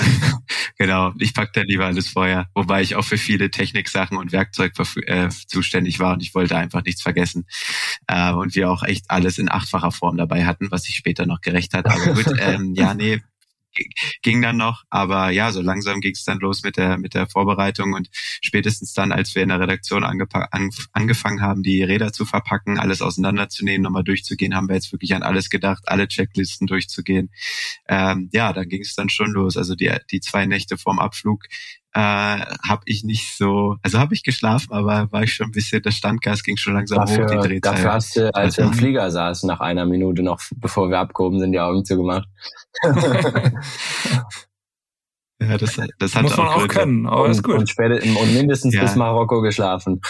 genau, 0.77 1.13
ich 1.17 1.33
pack 1.33 1.53
dann 1.53 1.65
lieber 1.65 1.85
alles 1.85 2.09
vorher. 2.09 2.47
Wobei 2.53 2.81
ich 2.81 2.95
auch 2.95 3.05
für 3.05 3.17
viele 3.17 3.49
Techniksachen 3.49 4.17
und 4.17 4.33
Werkzeug 4.33 4.73
äh, 5.05 5.29
zuständig 5.29 5.99
war 5.99 6.13
und 6.13 6.21
ich 6.21 6.35
wollte 6.35 6.57
einfach 6.57 6.83
nichts 6.83 7.01
vergessen. 7.01 7.45
Äh, 8.07 8.33
und 8.33 8.55
wir 8.55 8.69
auch 8.69 8.83
echt 8.83 9.05
alles 9.09 9.37
in 9.37 9.49
achtfacher 9.49 9.91
Form 9.91 10.17
dabei 10.17 10.45
hatten, 10.45 10.71
was 10.71 10.83
sich 10.83 10.95
später 10.95 11.25
noch 11.25 11.39
gerecht 11.39 11.73
hat. 11.73 11.85
Aber 11.85 12.13
gut, 12.13 12.25
ähm, 12.39 12.73
ja, 12.75 12.93
nee, 12.93 13.21
ging 14.21 14.41
dann 14.41 14.57
noch. 14.57 14.83
Aber 14.89 15.29
ja, 15.29 15.51
so 15.51 15.61
langsam 15.61 16.01
ging 16.01 16.13
es 16.13 16.23
dann 16.23 16.39
los 16.39 16.63
mit 16.63 16.77
der, 16.77 16.97
mit 16.97 17.13
der 17.13 17.27
Vorbereitung 17.27 17.93
und 17.93 18.09
spätestens 18.13 18.93
dann, 18.93 19.11
als 19.11 19.35
wir 19.35 19.43
in 19.43 19.49
der 19.49 19.59
Redaktion 19.59 20.03
angefangen 20.03 21.41
haben, 21.41 21.63
die 21.63 21.83
Räder 21.83 22.11
zu 22.11 22.25
verpacken, 22.25 22.79
alles 22.79 23.01
auseinanderzunehmen, 23.01 23.83
nochmal 23.83 24.03
durchzugehen, 24.03 24.55
haben 24.55 24.67
wir 24.67 24.75
jetzt 24.75 24.91
wirklich 24.91 25.13
an 25.15 25.23
alles 25.23 25.49
gedacht, 25.49 25.83
alle 25.87 26.07
Checklisten 26.07 26.67
durchzugehen. 26.67 27.31
Ähm, 27.87 28.29
ja, 28.33 28.53
dann 28.53 28.67
ging 28.67 28.81
es 28.81 28.95
dann 28.95 29.09
schon 29.09 29.31
los. 29.31 29.57
Also 29.57 29.75
die, 29.75 29.91
die 30.11 30.19
zwei 30.19 30.45
Nächte 30.45 30.77
vorm 30.77 30.99
Abflug 30.99 31.43
äh, 31.95 31.99
habe 32.67 32.81
ich 32.83 33.05
nicht 33.05 33.37
so, 33.37 33.77
also 33.81 33.99
habe 33.99 34.13
ich 34.13 34.23
geschlafen, 34.23 34.73
aber 34.73 35.09
war 35.13 35.23
ich 35.23 35.33
schon 35.33 35.47
ein 35.47 35.51
bisschen, 35.51 35.81
das 35.81 35.95
Standgas 35.95 36.43
ging 36.43 36.57
schon 36.57 36.73
langsam 36.73 36.97
dafür, 36.97 37.23
hoch, 37.23 37.31
die 37.31 37.47
Drehzahl. 37.47 37.75
Dafür 37.75 37.93
hast 37.93 38.17
du, 38.17 38.35
als 38.35 38.57
wir 38.57 38.65
im 38.65 38.73
Flieger 38.73 39.09
saßen, 39.09 39.47
nach 39.47 39.61
einer 39.61 39.85
Minute 39.85 40.21
noch, 40.21 40.41
bevor 40.57 40.89
wir 40.89 40.99
abgehoben 40.99 41.39
sind, 41.39 41.53
die 41.53 41.59
Augen 41.61 41.85
zugemacht. 41.85 42.27
ja, 45.39 45.57
das, 45.57 45.79
das 45.97 46.15
hat 46.15 46.23
Muss 46.23 46.35
man 46.35 46.47
auch, 46.47 46.63
auch 46.63 46.67
können, 46.67 47.07
aber 47.07 47.23
und, 47.23 47.31
ist 47.31 47.43
gut. 47.43 47.59
Und, 47.59 47.69
später, 47.69 48.03
und 48.03 48.33
mindestens 48.33 48.75
ja. 48.75 48.81
bis 48.81 48.97
Marokko 48.97 49.39
geschlafen. 49.39 50.01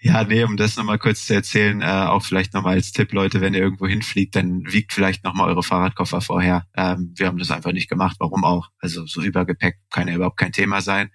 Ja, 0.00 0.24
nee, 0.24 0.44
um 0.44 0.56
das 0.56 0.76
nochmal 0.76 0.98
kurz 0.98 1.26
zu 1.26 1.34
erzählen, 1.34 1.80
äh, 1.80 1.86
auch 1.86 2.22
vielleicht 2.22 2.52
nochmal 2.52 2.74
als 2.74 2.92
Tipp, 2.92 3.12
Leute, 3.12 3.40
wenn 3.40 3.54
ihr 3.54 3.60
irgendwo 3.60 3.86
hinfliegt, 3.86 4.36
dann 4.36 4.62
wiegt 4.70 4.92
vielleicht 4.92 5.24
nochmal 5.24 5.48
eure 5.48 5.62
Fahrradkoffer 5.62 6.20
vorher. 6.20 6.66
Ähm, 6.76 7.12
wir 7.16 7.26
haben 7.26 7.38
das 7.38 7.50
einfach 7.50 7.72
nicht 7.72 7.88
gemacht, 7.88 8.16
warum 8.20 8.44
auch? 8.44 8.68
Also 8.78 9.06
so 9.06 9.22
Übergepäck 9.22 9.78
kann 9.90 10.08
ja 10.08 10.14
überhaupt 10.14 10.36
kein 10.36 10.52
Thema 10.52 10.82
sein. 10.82 11.10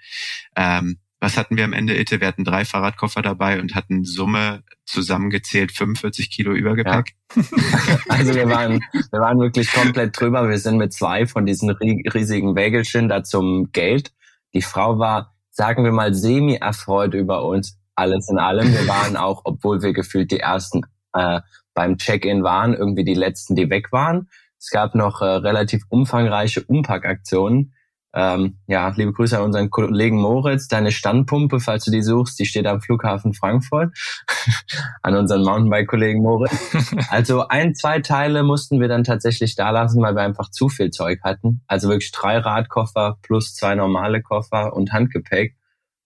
Ähm, 0.56 0.98
was 1.20 1.38
hatten 1.38 1.56
wir 1.56 1.66
am 1.66 1.74
Ende, 1.74 1.96
Itte? 1.96 2.20
Wir 2.20 2.28
hatten 2.28 2.44
drei 2.44 2.66
Fahrradkoffer 2.66 3.22
dabei 3.22 3.60
und 3.62 3.76
hatten 3.76 4.04
Summe 4.04 4.64
zusammengezählt 4.86 5.72
45 5.72 6.32
Kilo 6.32 6.54
Übergepäck. 6.54 7.14
Ja. 7.36 7.44
Also 8.10 8.34
wir 8.36 8.50
waren, 8.50 8.82
wir 8.92 9.20
waren 9.20 9.40
wirklich 9.40 9.72
komplett 9.72 10.20
drüber. 10.20 10.50
Wir 10.50 10.58
sind 10.58 10.78
mit 10.78 10.92
zwei 10.92 11.28
von 11.28 11.46
diesen 11.46 11.70
riesigen 11.70 12.56
Wägelchen 12.56 13.08
da 13.08 13.24
zum 13.24 13.72
Geld. 13.72 14.12
Die 14.54 14.64
Frau 14.64 14.98
war, 14.98 15.36
sagen 15.52 15.84
wir 15.84 15.92
mal, 15.92 16.14
semi-erfreut 16.14 17.14
über 17.14 17.46
uns 17.46 17.81
alles 18.02 18.30
in 18.30 18.40
allem. 18.40 18.74
Wir 18.74 18.88
waren 18.88 19.16
auch, 19.16 19.42
obwohl 19.46 19.82
wir 19.82 19.94
gefühlt 19.94 20.32
die 20.32 20.40
ersten 20.40 20.82
äh, 21.14 21.42
beim 21.74 21.98
Check-in 21.98 22.44
waren, 22.44 22.74
irgendwie 22.74 23.06
die 23.06 23.14
letzten, 23.14 23.56
die 23.56 23.70
weg 23.70 23.92
waren. 23.92 24.28
Es 24.60 24.70
gab 24.70 24.96
noch 24.96 25.22
äh, 25.22 25.26
relativ 25.26 25.84
umfangreiche 25.90 26.62
Umpackaktionen. 26.64 27.74
Ähm, 28.14 28.58
ja, 28.68 28.90
liebe 28.90 29.14
Grüße 29.14 29.38
an 29.38 29.46
unseren 29.46 29.70
Kollegen 29.70 30.18
Moritz. 30.20 30.68
Deine 30.68 30.92
Standpumpe, 30.92 31.60
falls 31.60 31.86
du 31.86 31.92
die 31.92 32.02
suchst, 32.02 32.38
die 32.40 32.46
steht 32.46 32.68
am 32.68 32.82
Flughafen 32.82 33.34
Frankfurt. 33.34 33.96
an 35.02 35.16
unseren 35.16 35.44
Mountainbike-Kollegen 35.44 36.22
Moritz. 36.22 36.52
Also 37.10 37.48
ein, 37.48 37.76
zwei 37.76 38.00
Teile 38.00 38.44
mussten 38.44 38.80
wir 38.80 38.88
dann 38.88 39.04
tatsächlich 39.04 39.56
da 39.56 39.70
lassen, 39.70 40.02
weil 40.02 40.16
wir 40.16 40.24
einfach 40.24 40.50
zu 40.50 40.70
viel 40.70 40.92
Zeug 40.92 41.20
hatten. 41.24 41.62
Also 41.68 41.88
wirklich 41.88 42.12
drei 42.12 42.38
Radkoffer 42.38 43.18
plus 43.22 43.54
zwei 43.54 43.76
normale 43.76 44.22
Koffer 44.22 44.74
und 44.74 44.92
Handgepäck. 44.92 45.56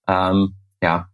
Ähm, 0.08 0.56
ja, 0.82 1.08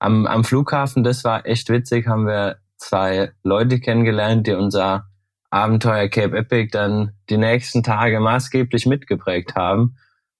am, 0.00 0.26
am 0.26 0.42
Flughafen, 0.42 1.04
das 1.04 1.22
war 1.22 1.46
echt 1.46 1.68
witzig, 1.68 2.08
haben 2.08 2.26
wir 2.26 2.56
zwei 2.78 3.32
Leute 3.44 3.78
kennengelernt, 3.78 4.46
die 4.46 4.52
unser 4.52 5.06
Abenteuer 5.50 6.08
Cape 6.08 6.36
Epic 6.36 6.70
dann 6.72 7.12
die 7.28 7.36
nächsten 7.36 7.82
Tage 7.82 8.18
maßgeblich 8.18 8.86
mitgeprägt 8.86 9.54
haben. 9.54 9.96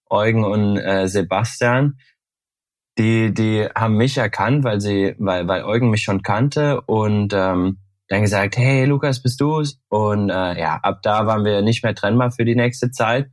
Eugen 0.09 0.45
und 0.45 0.77
äh, 0.79 1.07
Sebastian, 1.07 1.99
die, 2.99 3.33
die 3.33 3.69
haben 3.75 3.97
mich 3.97 4.19
erkannt, 4.19 4.65
weil 4.65 4.81
sie, 4.81 5.15
weil, 5.19 5.47
weil 5.47 5.65
Eugen 5.65 5.91
mich 5.91 6.03
schon 6.03 6.23
kannte 6.23 6.81
und 6.83 7.33
ähm, 7.33 7.79
dann 8.09 8.23
gesagt, 8.23 8.57
hey 8.57 8.87
Lukas, 8.87 9.23
bist 9.23 9.41
du's? 9.41 9.81
Und 9.89 10.31
äh, 10.31 10.59
ja, 10.59 10.81
ab 10.83 11.01
da 11.03 11.27
waren 11.27 11.45
wir 11.45 11.63
nicht 11.63 11.85
mehr 11.85 11.95
trennbar 11.95 12.33
für 12.33 12.45
die 12.45 12.57
nächste 12.57 12.91
Zeit 12.91 13.31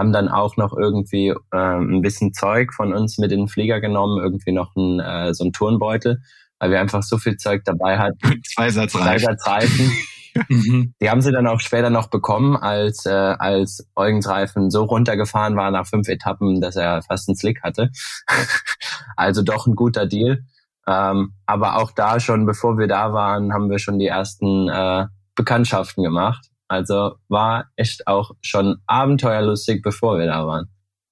haben 0.00 0.12
dann 0.12 0.28
auch 0.28 0.56
noch 0.56 0.72
irgendwie 0.72 1.34
ähm, 1.52 1.96
ein 1.96 2.00
bisschen 2.00 2.32
Zeug 2.32 2.72
von 2.72 2.94
uns 2.94 3.18
mit 3.18 3.30
in 3.32 3.40
den 3.40 3.48
Flieger 3.48 3.80
genommen, 3.80 4.18
irgendwie 4.18 4.52
noch 4.52 4.74
ein, 4.74 4.98
äh, 4.98 5.34
so 5.34 5.44
ein 5.44 5.52
Turnbeutel, 5.52 6.22
weil 6.58 6.70
wir 6.70 6.80
einfach 6.80 7.02
so 7.02 7.18
viel 7.18 7.36
Zeug 7.36 7.64
dabei 7.66 7.98
hatten. 7.98 8.40
Zwei 9.02 9.18
Satzreifen. 9.18 9.92
Mhm. 10.48 10.94
Die 11.02 11.10
haben 11.10 11.22
sie 11.22 11.32
dann 11.32 11.48
auch 11.48 11.58
später 11.58 11.90
noch 11.90 12.06
bekommen, 12.06 12.56
als, 12.56 13.04
äh, 13.04 13.10
als 13.10 13.84
Eugens 13.96 14.28
Reifen 14.28 14.70
so 14.70 14.84
runtergefahren 14.84 15.56
war 15.56 15.72
nach 15.72 15.88
fünf 15.88 16.06
Etappen, 16.06 16.60
dass 16.60 16.76
er 16.76 17.02
fast 17.02 17.28
einen 17.28 17.34
Slick 17.34 17.64
hatte. 17.64 17.90
also 19.16 19.42
doch 19.42 19.66
ein 19.66 19.74
guter 19.74 20.06
Deal. 20.06 20.44
Ähm, 20.86 21.32
aber 21.46 21.78
auch 21.78 21.90
da 21.90 22.20
schon, 22.20 22.46
bevor 22.46 22.78
wir 22.78 22.86
da 22.86 23.12
waren, 23.12 23.52
haben 23.52 23.70
wir 23.70 23.80
schon 23.80 23.98
die 23.98 24.06
ersten 24.06 24.68
äh, 24.68 25.06
Bekanntschaften 25.34 26.04
gemacht. 26.04 26.49
Also 26.70 27.16
war 27.28 27.68
echt 27.74 28.06
auch 28.06 28.30
schon 28.42 28.76
abenteuerlustig, 28.86 29.82
bevor 29.82 30.18
wir 30.18 30.26
da 30.26 30.46
waren. 30.46 30.68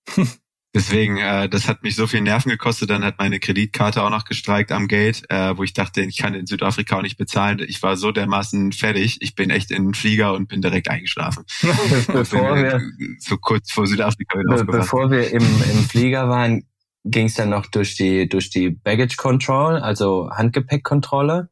Deswegen, 0.74 1.16
äh, 1.16 1.48
das 1.48 1.66
hat 1.66 1.82
mich 1.82 1.96
so 1.96 2.06
viel 2.06 2.20
Nerven 2.20 2.50
gekostet. 2.50 2.90
Dann 2.90 3.02
hat 3.02 3.18
meine 3.18 3.40
Kreditkarte 3.40 4.02
auch 4.02 4.10
noch 4.10 4.24
gestreikt 4.24 4.70
am 4.70 4.86
Gate, 4.86 5.24
äh, 5.30 5.56
wo 5.56 5.64
ich 5.64 5.72
dachte, 5.72 6.02
ich 6.02 6.18
kann 6.18 6.34
in 6.34 6.46
Südafrika 6.46 6.98
auch 6.98 7.02
nicht 7.02 7.16
bezahlen. 7.16 7.58
Ich 7.66 7.82
war 7.82 7.96
so 7.96 8.12
dermaßen 8.12 8.70
fertig. 8.70 9.18
Ich 9.20 9.34
bin 9.34 9.50
echt 9.50 9.72
in 9.72 9.86
den 9.86 9.94
Flieger 9.94 10.34
und 10.34 10.46
bin 10.46 10.62
direkt 10.62 10.88
eingeschlafen. 10.90 11.44
bevor 12.12 12.54
wir 12.54 12.80
so 13.18 13.36
kurz 13.38 13.72
vor 13.72 13.88
Südafrika 13.88 14.38
wieder 14.38 14.64
be 14.64 14.72
Bevor 14.78 15.10
wir 15.10 15.28
im, 15.32 15.42
im 15.42 15.84
Flieger 15.88 16.28
waren, 16.28 16.68
ging 17.04 17.26
es 17.26 17.34
dann 17.34 17.50
noch 17.50 17.66
durch 17.66 17.96
die 17.96 18.28
durch 18.28 18.50
die 18.50 18.70
Baggage 18.70 19.16
Control, 19.16 19.78
also 19.78 20.30
Handgepäckkontrolle. 20.30 21.48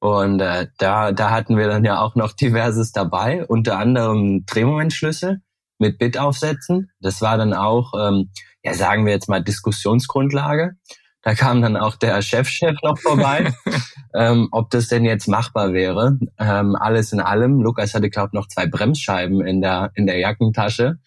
Und 0.00 0.40
äh, 0.40 0.68
da, 0.78 1.12
da 1.12 1.30
hatten 1.30 1.56
wir 1.56 1.68
dann 1.68 1.84
ja 1.84 2.00
auch 2.00 2.14
noch 2.14 2.32
diverses 2.32 2.92
dabei, 2.92 3.44
unter 3.46 3.78
anderem 3.78 4.44
Drehmomentschlüssel 4.46 5.40
mit 5.78 5.98
Bitaufsätzen. 5.98 6.90
Das 7.00 7.20
war 7.20 7.36
dann 7.36 7.52
auch, 7.52 7.92
ähm, 7.98 8.30
ja 8.62 8.74
sagen 8.74 9.06
wir 9.06 9.12
jetzt 9.12 9.28
mal, 9.28 9.42
Diskussionsgrundlage. 9.42 10.76
Da 11.22 11.34
kam 11.34 11.62
dann 11.62 11.76
auch 11.76 11.96
der 11.96 12.22
Chefchef 12.22 12.70
-Chef 12.70 12.76
noch 12.84 12.98
vorbei, 12.98 13.52
ähm, 14.14 14.48
ob 14.52 14.70
das 14.70 14.86
denn 14.86 15.04
jetzt 15.04 15.26
machbar 15.26 15.72
wäre. 15.72 16.18
Ähm, 16.38 16.76
alles 16.76 17.12
in 17.12 17.20
allem. 17.20 17.60
Lukas 17.60 17.94
hatte, 17.94 18.08
glaube 18.08 18.36
noch 18.36 18.46
zwei 18.46 18.66
Bremsscheiben 18.66 19.44
in 19.44 19.60
der, 19.60 19.90
in 19.94 20.06
der 20.06 20.18
Jackentasche. 20.18 20.98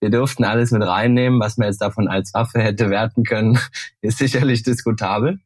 Wir 0.00 0.10
durften 0.10 0.44
alles 0.44 0.72
mit 0.72 0.82
reinnehmen, 0.82 1.40
was 1.40 1.56
man 1.56 1.68
jetzt 1.68 1.82
davon 1.82 2.08
als 2.08 2.34
Waffe 2.34 2.60
hätte 2.60 2.90
werten 2.90 3.22
können, 3.22 3.58
ist 4.00 4.18
sicherlich 4.18 4.64
diskutabel. 4.64 5.38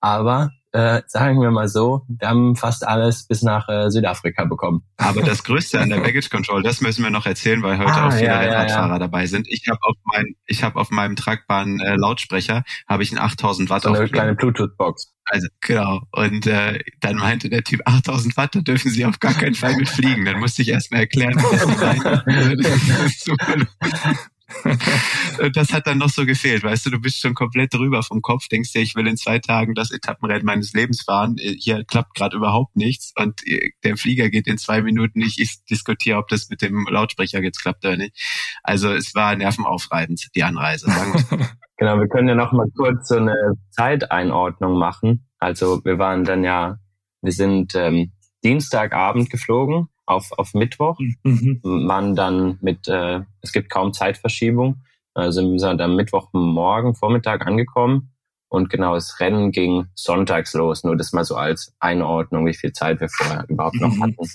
Aber 0.00 0.50
äh, 0.72 1.02
sagen 1.06 1.40
wir 1.40 1.50
mal 1.50 1.68
so, 1.68 2.02
wir 2.08 2.28
haben 2.28 2.56
fast 2.56 2.86
alles 2.86 3.26
bis 3.26 3.42
nach 3.42 3.68
äh, 3.68 3.90
Südafrika 3.90 4.44
bekommen. 4.44 4.82
Aber 4.96 5.22
das 5.22 5.44
Größte 5.44 5.80
an 5.80 5.90
der 5.90 6.00
Baggage 6.00 6.30
Control, 6.30 6.62
das 6.62 6.80
müssen 6.80 7.02
wir 7.02 7.10
noch 7.10 7.26
erzählen, 7.26 7.62
weil 7.62 7.78
heute 7.78 7.92
ah, 7.92 8.08
auch 8.08 8.12
viele 8.12 8.26
ja, 8.26 8.38
Rennradfahrer 8.38 8.94
ja, 8.94 8.98
dabei 8.98 9.26
sind. 9.26 9.46
Ich 9.48 9.68
habe 9.68 9.80
auf 9.82 9.96
mein, 10.04 10.34
ich 10.46 10.62
habe 10.62 10.80
auf 10.80 10.90
meinem 10.90 11.16
tragbaren 11.16 11.80
äh, 11.80 11.96
Lautsprecher 11.96 12.64
habe 12.88 13.02
ich 13.02 13.12
einen 13.12 13.20
8000 13.20 13.70
Watt 13.70 13.82
so 13.82 13.92
eine 13.92 14.08
kleine 14.08 14.34
Bluetooth-Box. 14.34 15.12
Also 15.24 15.48
genau. 15.60 16.00
Und 16.10 16.46
äh, 16.46 16.80
dann 17.00 17.16
meinte 17.16 17.48
der 17.48 17.62
Typ 17.62 17.82
8000 17.84 18.36
Watt, 18.36 18.54
da 18.54 18.60
dürfen 18.60 18.90
Sie 18.90 19.04
auf 19.04 19.20
gar 19.20 19.34
keinen 19.34 19.54
Fall 19.54 19.76
mit 19.76 19.88
fliegen. 19.88 20.24
Dann 20.24 20.40
musste 20.40 20.62
ich 20.62 20.68
erst 20.68 20.90
mal 20.90 20.98
erklären, 20.98 21.36
was 21.36 21.60
Sie 21.60 21.76
meinen. 21.76 22.62
das 22.62 24.26
hat 25.72 25.86
dann 25.86 25.98
noch 25.98 26.08
so 26.08 26.26
gefehlt, 26.26 26.62
weißt 26.62 26.86
du, 26.86 26.90
du 26.90 27.00
bist 27.00 27.20
schon 27.20 27.34
komplett 27.34 27.74
drüber 27.74 28.02
vom 28.02 28.22
Kopf, 28.22 28.48
denkst 28.48 28.72
dir, 28.72 28.82
ich 28.82 28.94
will 28.94 29.06
in 29.06 29.16
zwei 29.16 29.38
Tagen 29.38 29.74
das 29.74 29.90
Etappenrennen 29.90 30.44
meines 30.44 30.72
Lebens 30.72 31.02
fahren, 31.02 31.36
hier 31.38 31.84
klappt 31.84 32.14
gerade 32.14 32.36
überhaupt 32.36 32.76
nichts 32.76 33.12
und 33.16 33.40
der 33.84 33.96
Flieger 33.96 34.30
geht 34.30 34.46
in 34.46 34.58
zwei 34.58 34.82
Minuten 34.82 35.18
nicht, 35.18 35.38
ich 35.38 35.64
diskutiere, 35.64 36.18
ob 36.18 36.28
das 36.28 36.48
mit 36.50 36.62
dem 36.62 36.86
Lautsprecher 36.88 37.42
jetzt 37.42 37.60
klappt 37.60 37.84
oder 37.84 37.96
nicht. 37.96 38.16
Also 38.62 38.92
es 38.92 39.14
war 39.14 39.34
nervenaufreibend, 39.36 40.28
die 40.34 40.42
Anreise, 40.42 40.86
Genau, 41.78 41.98
wir 41.98 42.06
können 42.06 42.28
ja 42.28 42.36
noch 42.36 42.52
mal 42.52 42.68
kurz 42.76 43.08
so 43.08 43.16
eine 43.16 43.54
Zeiteinordnung 43.70 44.78
machen. 44.78 45.26
Also 45.38 45.84
wir 45.84 45.98
waren 45.98 46.22
dann 46.22 46.44
ja, 46.44 46.76
wir 47.22 47.32
sind 47.32 47.74
ähm, 47.74 48.12
Dienstagabend 48.44 49.30
geflogen 49.30 49.88
auf, 50.06 50.32
auf 50.32 50.54
Mittwoch. 50.54 50.98
Mhm. 51.22 51.60
Man 51.62 52.14
dann 52.14 52.58
mit, 52.60 52.88
äh, 52.88 53.20
es 53.40 53.52
gibt 53.52 53.70
kaum 53.70 53.92
Zeitverschiebung, 53.92 54.82
also 55.14 55.40
sind 55.40 55.52
wir 55.52 55.74
dann 55.74 55.96
Mittwochmorgen, 55.96 56.94
Vormittag 56.94 57.46
angekommen. 57.46 58.12
Und 58.48 58.68
genau, 58.68 58.94
das 58.94 59.18
Rennen 59.18 59.50
ging 59.50 59.86
sonntags 59.94 60.52
los. 60.52 60.84
Nur 60.84 60.96
das 60.96 61.12
mal 61.12 61.24
so 61.24 61.36
als 61.36 61.74
Einordnung, 61.80 62.44
wie 62.46 62.54
viel 62.54 62.72
Zeit 62.72 63.00
wir 63.00 63.08
vorher 63.08 63.46
überhaupt 63.48 63.80
noch 63.80 63.94
mhm. 63.94 64.02
hatten. 64.02 64.30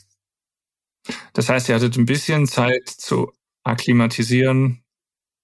Das 1.33 1.49
heißt, 1.49 1.69
ihr 1.69 1.75
hattet 1.75 1.97
ein 1.97 2.05
bisschen 2.05 2.47
Zeit 2.47 2.87
zu 2.87 3.31
akklimatisieren. 3.63 4.83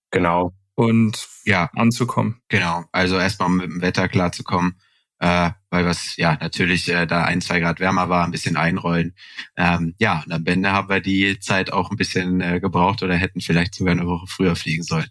Genau. 0.10 0.54
Und 0.76 1.28
ja, 1.46 1.70
anzukommen. 1.76 2.42
Genau. 2.50 2.84
Also 2.92 3.18
erstmal 3.18 3.50
mit 3.50 3.66
dem 3.66 3.82
Wetter 3.82 4.10
klarzukommen 4.10 4.80
äh, 5.24 5.52
weil 5.74 5.88
was 5.88 6.18
ja 6.18 6.38
natürlich 6.40 6.88
äh, 6.88 7.08
da 7.08 7.24
ein, 7.24 7.42
zwei 7.42 7.60
Grad 7.60 7.80
wärmer 7.80 8.08
war, 8.08 8.24
ein 8.24 8.32
bisschen 8.32 8.58
einrollen. 8.58 9.16
Ähm, 9.58 9.96
ja, 9.98 10.22
und 10.24 10.32
am 10.32 10.46
Ende 10.46 10.72
haben 10.72 10.88
wir 10.88 11.02
die 11.02 11.40
Zeit 11.40 11.74
auch 11.74 11.90
ein 11.90 11.98
bisschen 11.98 12.42
äh, 12.42 12.60
gebraucht 12.60 13.02
oder 13.02 13.16
hätten 13.16 13.42
vielleicht 13.42 13.74
sogar 13.74 13.94
eine 13.94 14.06
Woche 14.06 14.28
früher 14.28 14.56
fliegen 14.56 14.84
sollen. 14.84 15.10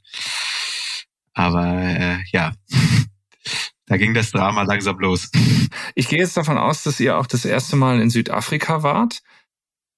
Aber 1.35 1.66
äh, 1.66 2.18
ja, 2.31 2.53
da 3.87 3.96
ging 3.96 4.14
das 4.14 4.31
Drama 4.31 4.62
langsam 4.62 5.01
los. 5.01 5.33
Ich 5.96 6.09
gehe 6.09 6.20
jetzt 6.20 6.37
davon 6.37 6.59
aus, 6.59 6.85
dass 6.85 7.01
ihr 7.01 7.18
auch 7.18 7.27
das 7.27 7.44
erste 7.44 7.75
Mal 7.75 8.01
in 8.01 8.09
Südafrika 8.09 8.85
wart. 8.85 9.20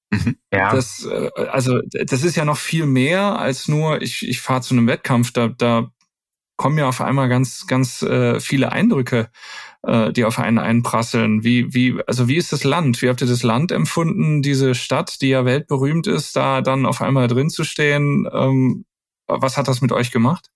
Mhm. 0.09 0.37
Ja. 0.51 0.73
Das, 0.75 1.05
äh, 1.05 1.31
also 1.53 1.79
das 1.93 2.23
ist 2.23 2.37
ja 2.37 2.47
noch 2.47 2.59
viel 2.59 2.87
mehr 2.87 3.39
als 3.39 3.69
nur, 3.69 4.01
ich, 4.01 4.27
ich 4.27 4.41
fahre 4.41 4.63
zu 4.63 4.73
einem 4.73 4.87
Wettkampf. 4.87 5.31
Da, 5.33 5.49
da 5.49 5.91
kommen 6.57 6.79
ja 6.79 6.89
auf 6.89 7.01
einmal 7.01 7.29
ganz, 7.29 7.67
ganz 7.67 8.03
äh, 8.03 8.41
viele 8.41 8.73
Eindrücke 8.73 9.29
äh, 9.87 10.13
die 10.13 10.25
auf 10.25 10.39
einen 10.39 10.59
einprasseln. 10.59 11.45
Wie, 11.45 11.73
wie, 11.75 12.01
also 12.07 12.29
wie 12.29 12.37
ist 12.37 12.53
das 12.53 12.65
Land? 12.65 13.03
Wie 13.03 13.09
habt 13.09 13.21
ihr 13.21 13.27
das 13.27 13.43
Land 13.43 13.73
empfunden, 13.73 14.43
diese 14.43 14.75
Stadt, 14.75 15.21
die 15.21 15.29
ja 15.29 15.45
weltberühmt 15.45 16.07
ist, 16.07 16.37
da 16.37 16.61
dann 16.61 16.87
auf 16.87 17.01
einmal 17.01 17.29
drin 17.29 17.51
zu 17.51 17.65
stehen? 17.65 18.29
Ähm, 18.33 18.85
was 19.27 19.57
hat 19.57 19.69
das 19.69 19.81
mit 19.81 19.93
euch 19.93 20.11
gemacht? 20.11 20.51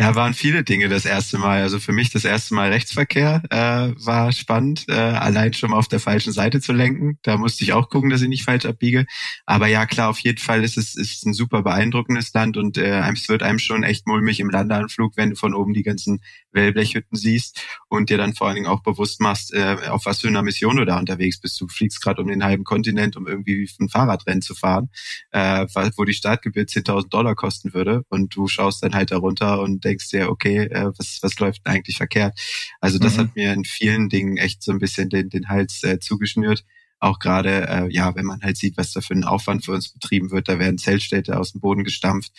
Ja, 0.00 0.14
waren 0.14 0.32
viele 0.32 0.64
Dinge 0.64 0.88
das 0.88 1.04
erste 1.04 1.36
Mal. 1.36 1.60
Also 1.60 1.78
für 1.78 1.92
mich 1.92 2.08
das 2.10 2.24
erste 2.24 2.54
Mal 2.54 2.70
Rechtsverkehr 2.70 3.42
äh, 3.50 3.92
war 4.04 4.32
spannend, 4.32 4.86
äh, 4.88 4.94
allein 4.94 5.52
schon 5.52 5.70
mal 5.70 5.76
auf 5.76 5.86
der 5.86 6.00
falschen 6.00 6.32
Seite 6.32 6.62
zu 6.62 6.72
lenken. 6.72 7.18
Da 7.22 7.36
musste 7.36 7.62
ich 7.62 7.74
auch 7.74 7.90
gucken, 7.90 8.08
dass 8.08 8.22
ich 8.22 8.28
nicht 8.28 8.42
falsch 8.42 8.64
abbiege. 8.64 9.04
Aber 9.44 9.66
ja, 9.66 9.84
klar, 9.84 10.08
auf 10.08 10.18
jeden 10.20 10.38
Fall 10.38 10.64
ist 10.64 10.78
es 10.78 10.94
ist 10.96 11.26
ein 11.26 11.34
super 11.34 11.62
beeindruckendes 11.62 12.32
Land 12.32 12.56
und 12.56 12.78
äh, 12.78 13.02
es 13.12 13.28
wird 13.28 13.42
einem 13.42 13.58
schon 13.58 13.82
echt 13.82 14.06
mulmig 14.06 14.40
im 14.40 14.48
Landeanflug, 14.48 15.12
wenn 15.16 15.30
du 15.30 15.36
von 15.36 15.54
oben 15.54 15.74
die 15.74 15.82
ganzen 15.82 16.22
Wellblechhütten 16.52 17.16
siehst 17.16 17.60
und 17.88 18.08
dir 18.08 18.16
dann 18.16 18.34
vor 18.34 18.46
allen 18.46 18.56
Dingen 18.56 18.68
auch 18.68 18.82
bewusst 18.82 19.20
machst, 19.20 19.52
äh, 19.52 19.76
auf 19.88 20.06
was 20.06 20.20
für 20.20 20.28
einer 20.28 20.42
Mission 20.42 20.76
du 20.76 20.86
da 20.86 20.98
unterwegs 20.98 21.38
bist. 21.38 21.60
Du 21.60 21.68
fliegst 21.68 22.00
gerade 22.00 22.22
um 22.22 22.28
den 22.28 22.42
halben 22.44 22.64
Kontinent, 22.64 23.16
um 23.16 23.26
irgendwie 23.26 23.68
ein 23.78 23.90
Fahrradrennen 23.90 24.42
zu 24.42 24.54
fahren, 24.54 24.88
äh, 25.32 25.66
wo 25.96 26.04
die 26.04 26.14
Startgebühr 26.14 26.66
10.000 26.66 27.08
Dollar 27.10 27.34
kosten 27.34 27.74
würde 27.74 28.04
und 28.08 28.34
du 28.34 28.48
schaust 28.48 28.82
dann 28.82 28.94
halt 28.94 29.10
darunter 29.10 29.60
und 29.60 29.81
denkst 29.84 30.10
dir, 30.10 30.30
okay, 30.30 30.64
äh, 30.64 30.90
was, 30.96 31.18
was 31.22 31.38
läuft 31.38 31.66
denn 31.66 31.74
eigentlich 31.74 31.96
verkehrt? 31.96 32.38
Also 32.80 32.98
das 32.98 33.16
mhm. 33.16 33.18
hat 33.18 33.36
mir 33.36 33.52
in 33.52 33.64
vielen 33.64 34.08
Dingen 34.08 34.36
echt 34.36 34.62
so 34.62 34.72
ein 34.72 34.78
bisschen 34.78 35.08
den, 35.10 35.28
den 35.28 35.48
Hals 35.48 35.82
äh, 35.84 35.98
zugeschnürt 35.98 36.64
auch 37.02 37.18
gerade, 37.18 37.68
äh, 37.68 37.88
ja, 37.92 38.14
wenn 38.14 38.24
man 38.24 38.42
halt 38.42 38.56
sieht, 38.56 38.76
was 38.76 38.92
da 38.92 39.00
für 39.00 39.14
ein 39.14 39.24
Aufwand 39.24 39.64
für 39.64 39.72
uns 39.72 39.88
betrieben 39.88 40.30
wird, 40.30 40.48
da 40.48 40.60
werden 40.60 40.78
Zeltstädte 40.78 41.36
aus 41.38 41.52
dem 41.52 41.60
Boden 41.60 41.82
gestampft, 41.82 42.32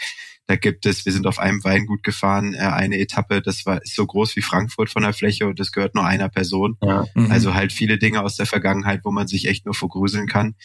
da 0.48 0.58
gibt 0.58 0.86
es, 0.86 1.06
wir 1.06 1.14
sind 1.14 1.26
auf 1.26 1.40
einem 1.40 1.64
Weingut 1.64 2.04
gefahren, 2.04 2.54
äh, 2.54 2.60
eine 2.60 3.00
Etappe, 3.00 3.42
das 3.42 3.66
war 3.66 3.82
ist 3.82 3.96
so 3.96 4.06
groß 4.06 4.36
wie 4.36 4.42
Frankfurt 4.42 4.90
von 4.90 5.04
der 5.04 5.14
Fläche 5.14 5.48
und 5.48 5.60
das 5.60 5.72
gehört 5.72 5.96
nur 5.96 6.06
einer 6.06 6.30
Person. 6.30 6.78
Ja. 6.82 7.06
Mhm. 7.16 7.32
Also 7.32 7.54
halt 7.54 7.72
viele 7.72 7.98
Dinge 7.98 8.22
aus 8.22 8.36
der 8.36 8.46
Vergangenheit, 8.46 9.02
wo 9.04 9.12
man 9.12 9.28
sich 9.28 9.48
echt 9.48 9.66
nur 9.66 9.74
vergruseln 9.74 10.28
kann, 10.28 10.56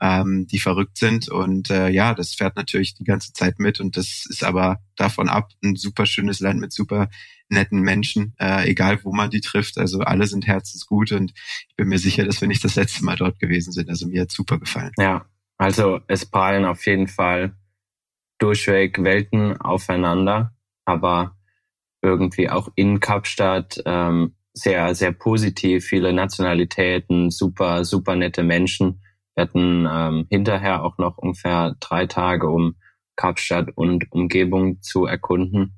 ähm, 0.00 0.46
die 0.50 0.58
verrückt 0.58 0.98
sind. 0.98 1.28
Und 1.28 1.70
äh, 1.70 1.88
ja, 1.88 2.14
das 2.14 2.34
fährt 2.34 2.56
natürlich 2.56 2.94
die 2.94 3.04
ganze 3.04 3.32
Zeit 3.32 3.58
mit 3.58 3.80
und 3.80 3.96
das 3.96 4.26
ist 4.28 4.42
aber 4.42 4.78
davon 4.96 5.28
ab 5.28 5.52
ein 5.62 5.76
super 5.76 6.06
schönes 6.06 6.40
Land 6.40 6.60
mit 6.60 6.72
super 6.72 7.08
netten 7.48 7.80
Menschen, 7.80 8.34
äh, 8.38 8.68
egal 8.68 8.98
wo 9.04 9.12
man 9.12 9.30
die 9.30 9.40
trifft. 9.40 9.78
Also 9.78 10.00
alle 10.00 10.26
sind 10.26 10.46
herzensgut 10.46 11.12
und 11.12 11.32
ich 11.68 11.76
bin 11.76 11.88
mir 11.88 11.98
sicher, 11.98 12.24
dass 12.24 12.40
wir 12.40 12.48
nicht 12.48 12.64
das 12.64 12.74
letzte 12.74 13.04
Mal 13.04 13.16
dort 13.16 13.38
gewesen 13.38 13.72
sind. 13.72 13.88
Also 13.88 14.08
mir 14.08 14.22
hat 14.22 14.32
super 14.32 14.58
gefallen. 14.58 14.92
Ja, 14.98 15.26
also 15.56 16.00
es 16.08 16.26
prallen 16.26 16.64
auf 16.64 16.84
jeden 16.86 17.06
Fall 17.06 17.54
durchweg 18.38 19.02
Welten 19.02 19.60
aufeinander, 19.60 20.52
aber 20.84 21.36
irgendwie 22.02 22.48
auch 22.48 22.68
in 22.74 23.00
Kapstadt 23.00 23.82
ähm, 23.84 24.34
sehr, 24.52 24.94
sehr 24.94 25.12
positiv, 25.12 25.84
viele 25.84 26.12
Nationalitäten, 26.12 27.30
super, 27.30 27.84
super 27.84 28.16
nette 28.16 28.42
Menschen. 28.42 29.02
Wir 29.34 29.42
hatten 29.42 29.86
ähm, 29.90 30.26
hinterher 30.30 30.84
auch 30.84 30.98
noch 30.98 31.18
ungefähr 31.18 31.76
drei 31.80 32.06
Tage, 32.06 32.48
um 32.48 32.76
Kapstadt 33.16 33.68
und 33.74 34.10
Umgebung 34.10 34.80
zu 34.80 35.06
erkunden. 35.06 35.74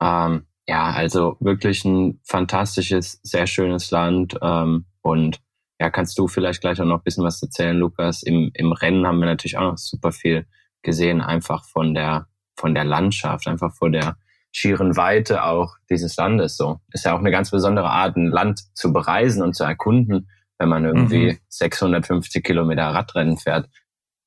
Ähm, 0.00 0.46
ja, 0.68 0.90
also 0.90 1.36
wirklich 1.40 1.84
ein 1.84 2.20
fantastisches, 2.24 3.20
sehr 3.22 3.46
schönes 3.46 3.90
Land. 3.90 4.38
Ähm, 4.40 4.86
und 5.00 5.40
ja, 5.80 5.90
kannst 5.90 6.18
du 6.18 6.28
vielleicht 6.28 6.60
gleich 6.60 6.80
auch 6.80 6.84
noch 6.84 6.98
ein 6.98 7.04
bisschen 7.04 7.24
was 7.24 7.42
erzählen, 7.42 7.76
Lukas? 7.76 8.22
Im, 8.22 8.50
im 8.54 8.72
Rennen 8.72 9.06
haben 9.06 9.18
wir 9.18 9.26
natürlich 9.26 9.58
auch 9.58 9.72
noch 9.72 9.78
super 9.78 10.12
viel 10.12 10.46
gesehen, 10.82 11.20
einfach 11.20 11.64
von 11.64 11.94
der, 11.94 12.26
von 12.56 12.74
der 12.74 12.84
Landschaft, 12.84 13.46
einfach 13.46 13.74
vor 13.74 13.90
der 13.90 14.16
schieren 14.52 14.96
Weite 14.96 15.44
auch 15.44 15.76
dieses 15.88 16.16
Landes 16.16 16.56
so. 16.56 16.80
Ist 16.92 17.04
ja 17.04 17.14
auch 17.14 17.18
eine 17.18 17.30
ganz 17.30 17.50
besondere 17.50 17.88
Art, 17.88 18.16
ein 18.16 18.26
Land 18.26 18.62
zu 18.74 18.92
bereisen 18.92 19.42
und 19.42 19.54
zu 19.54 19.64
erkunden, 19.64 20.28
wenn 20.58 20.68
man 20.68 20.84
irgendwie 20.84 21.32
mhm. 21.32 21.38
650 21.48 22.44
Kilometer 22.44 22.84
Radrennen 22.84 23.38
fährt. 23.38 23.68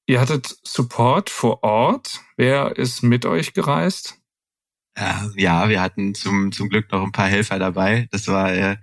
Ihr 0.07 0.19
hattet 0.19 0.55
Support 0.63 1.29
vor 1.29 1.63
Ort. 1.63 2.21
Wer 2.37 2.75
ist 2.77 3.03
mit 3.03 3.25
euch 3.25 3.53
gereist? 3.53 4.19
Ja, 5.35 5.67
wir 5.67 5.81
hatten 5.81 6.15
zum, 6.15 6.51
zum 6.51 6.69
Glück 6.69 6.91
noch 6.91 7.03
ein 7.03 7.11
paar 7.11 7.27
Helfer 7.27 7.59
dabei. 7.59 8.07
Das 8.11 8.27
war 8.27 8.53
äh, 8.53 8.77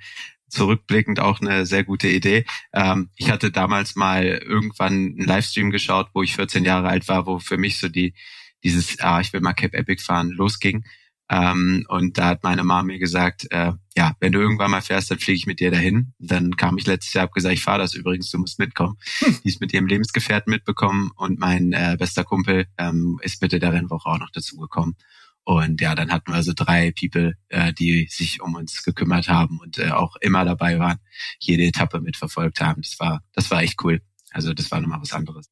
zurückblickend 0.52 1.18
auch 1.18 1.40
eine 1.40 1.66
sehr 1.66 1.84
gute 1.84 2.08
Idee. 2.08 2.44
Ähm, 2.72 3.10
ich 3.16 3.30
hatte 3.30 3.50
damals 3.50 3.96
mal 3.96 4.24
irgendwann 4.24 4.92
einen 4.92 5.24
Livestream 5.24 5.70
geschaut, 5.70 6.08
wo 6.14 6.22
ich 6.22 6.36
14 6.36 6.64
Jahre 6.64 6.88
alt 6.88 7.08
war, 7.08 7.26
wo 7.26 7.38
für 7.38 7.56
mich 7.56 7.78
so 7.78 7.88
die 7.88 8.14
dieses, 8.62 9.00
ah, 9.00 9.20
ich 9.20 9.32
will 9.32 9.40
mal 9.40 9.54
Cape 9.54 9.76
Epic 9.76 10.02
fahren, 10.02 10.30
losging. 10.30 10.84
Ähm, 11.28 11.86
und 11.88 12.18
da 12.18 12.26
hat 12.26 12.42
meine 12.42 12.62
Mama 12.62 12.82
mir 12.82 12.98
gesagt, 12.98 13.46
äh, 13.50 13.72
ja, 13.96 14.14
wenn 14.20 14.32
du 14.32 14.38
irgendwann 14.38 14.70
mal 14.70 14.82
fährst, 14.82 15.10
dann 15.10 15.18
fliege 15.18 15.38
ich 15.38 15.46
mit 15.46 15.60
dir 15.60 15.70
dahin. 15.70 16.12
Dann 16.18 16.56
kam 16.56 16.76
ich 16.76 16.86
letztes 16.86 17.14
Jahr, 17.14 17.22
habe 17.22 17.32
gesagt, 17.32 17.54
ich 17.54 17.62
fahre 17.62 17.78
das 17.78 17.94
übrigens, 17.94 18.30
du 18.30 18.38
musst 18.38 18.58
mitkommen. 18.58 18.98
Hm. 19.18 19.38
Die 19.42 19.48
ist 19.48 19.60
mit 19.60 19.72
ihrem 19.72 19.86
Lebensgefährten 19.86 20.50
mitbekommen 20.50 21.10
und 21.16 21.38
mein 21.38 21.72
äh, 21.72 21.96
bester 21.98 22.24
Kumpel 22.24 22.66
ähm, 22.76 23.18
ist 23.22 23.40
Mitte 23.40 23.58
der 23.58 23.72
Rennwoche 23.72 24.08
auch 24.08 24.18
noch 24.18 24.30
dazugekommen. 24.30 24.96
Und 25.44 25.80
ja, 25.80 25.94
dann 25.94 26.12
hatten 26.12 26.30
wir 26.30 26.36
also 26.36 26.52
drei 26.54 26.92
People, 26.92 27.34
äh, 27.48 27.72
die 27.72 28.06
sich 28.10 28.40
um 28.40 28.54
uns 28.54 28.82
gekümmert 28.84 29.28
haben 29.28 29.58
und 29.58 29.78
äh, 29.78 29.90
auch 29.90 30.16
immer 30.20 30.44
dabei 30.44 30.78
waren, 30.78 30.98
jede 31.40 31.64
Etappe 31.64 32.00
mitverfolgt 32.00 32.60
haben. 32.60 32.82
Das 32.82 33.00
war, 33.00 33.22
das 33.32 33.50
war 33.50 33.62
echt 33.62 33.82
cool. 33.82 34.00
Also 34.30 34.54
das 34.54 34.70
war 34.70 34.80
nochmal 34.80 35.00
was 35.00 35.12
anderes. 35.12 35.50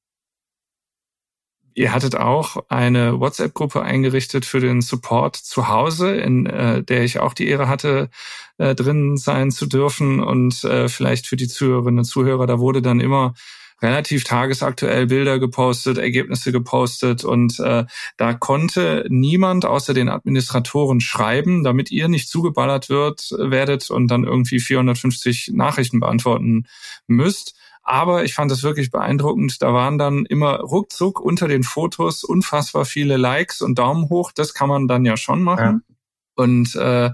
Ihr 1.74 1.92
hattet 1.92 2.16
auch 2.16 2.56
eine 2.68 3.20
WhatsApp-Gruppe 3.20 3.82
eingerichtet 3.82 4.44
für 4.44 4.60
den 4.60 4.80
Support 4.80 5.36
zu 5.36 5.68
Hause, 5.68 6.14
in 6.16 6.46
äh, 6.46 6.82
der 6.82 7.04
ich 7.04 7.20
auch 7.20 7.32
die 7.32 7.46
Ehre 7.46 7.68
hatte, 7.68 8.10
äh, 8.58 8.74
drin 8.74 9.16
sein 9.16 9.50
zu 9.50 9.66
dürfen. 9.66 10.20
Und 10.20 10.64
äh, 10.64 10.88
vielleicht 10.88 11.26
für 11.26 11.36
die 11.36 11.48
Zuhörerinnen 11.48 12.00
und 12.00 12.04
Zuhörer, 12.04 12.46
da 12.46 12.58
wurde 12.58 12.82
dann 12.82 13.00
immer 13.00 13.34
relativ 13.82 14.24
tagesaktuell 14.24 15.06
Bilder 15.06 15.38
gepostet, 15.38 15.98
Ergebnisse 15.98 16.52
gepostet 16.52 17.24
und 17.24 17.58
äh, 17.60 17.84
da 18.16 18.34
konnte 18.34 19.06
niemand 19.08 19.64
außer 19.64 19.94
den 19.94 20.08
Administratoren 20.08 21.00
schreiben, 21.00 21.64
damit 21.64 21.90
ihr 21.90 22.08
nicht 22.08 22.28
zugeballert 22.28 22.88
wird, 22.88 23.30
werdet 23.38 23.90
und 23.90 24.08
dann 24.08 24.24
irgendwie 24.24 24.60
450 24.60 25.50
Nachrichten 25.54 26.00
beantworten 26.00 26.66
müsst. 27.06 27.54
Aber 27.82 28.24
ich 28.24 28.34
fand 28.34 28.52
es 28.52 28.62
wirklich 28.62 28.90
beeindruckend. 28.90 29.62
Da 29.62 29.72
waren 29.72 29.98
dann 29.98 30.26
immer 30.26 30.60
ruckzuck 30.60 31.18
unter 31.18 31.48
den 31.48 31.62
Fotos 31.62 32.24
unfassbar 32.24 32.84
viele 32.84 33.16
Likes 33.16 33.62
und 33.62 33.78
Daumen 33.78 34.08
hoch. 34.10 34.32
Das 34.32 34.54
kann 34.54 34.68
man 34.68 34.86
dann 34.86 35.04
ja 35.04 35.16
schon 35.16 35.42
machen. 35.42 35.82
Ja. 35.88 36.44
Und 36.44 36.76
äh, 36.76 37.10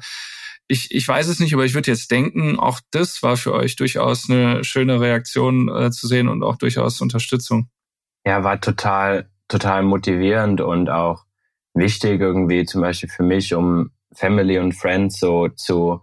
ich, 0.68 0.92
ich 0.94 1.07
weiß 1.07 1.29
es 1.29 1.38
nicht, 1.40 1.55
aber 1.55 1.64
ich 1.64 1.74
würde 1.74 1.90
jetzt 1.90 2.11
denken, 2.11 2.59
auch 2.59 2.81
das 2.90 3.22
war 3.22 3.37
für 3.37 3.52
euch 3.52 3.76
durchaus 3.76 4.29
eine 4.29 4.64
schöne 4.64 5.00
Reaktion 5.00 5.68
äh, 5.68 5.90
zu 5.90 6.07
sehen 6.09 6.29
und 6.29 6.42
auch 6.42 6.57
durchaus 6.57 7.00
Unterstützung. 7.00 7.68
Ja, 8.26 8.42
war 8.42 8.61
total, 8.61 9.31
total 9.48 9.83
motivierend 9.83 10.61
und 10.61 10.90
auch 10.90 11.24
wichtig 11.74 12.20
irgendwie 12.20 12.64
zum 12.64 12.81
Beispiel 12.81 13.09
für 13.09 13.22
mich, 13.22 13.55
um 13.55 13.90
Family 14.12 14.59
und 14.59 14.72
Friends 14.72 15.20
so 15.20 15.48
zu 15.48 16.00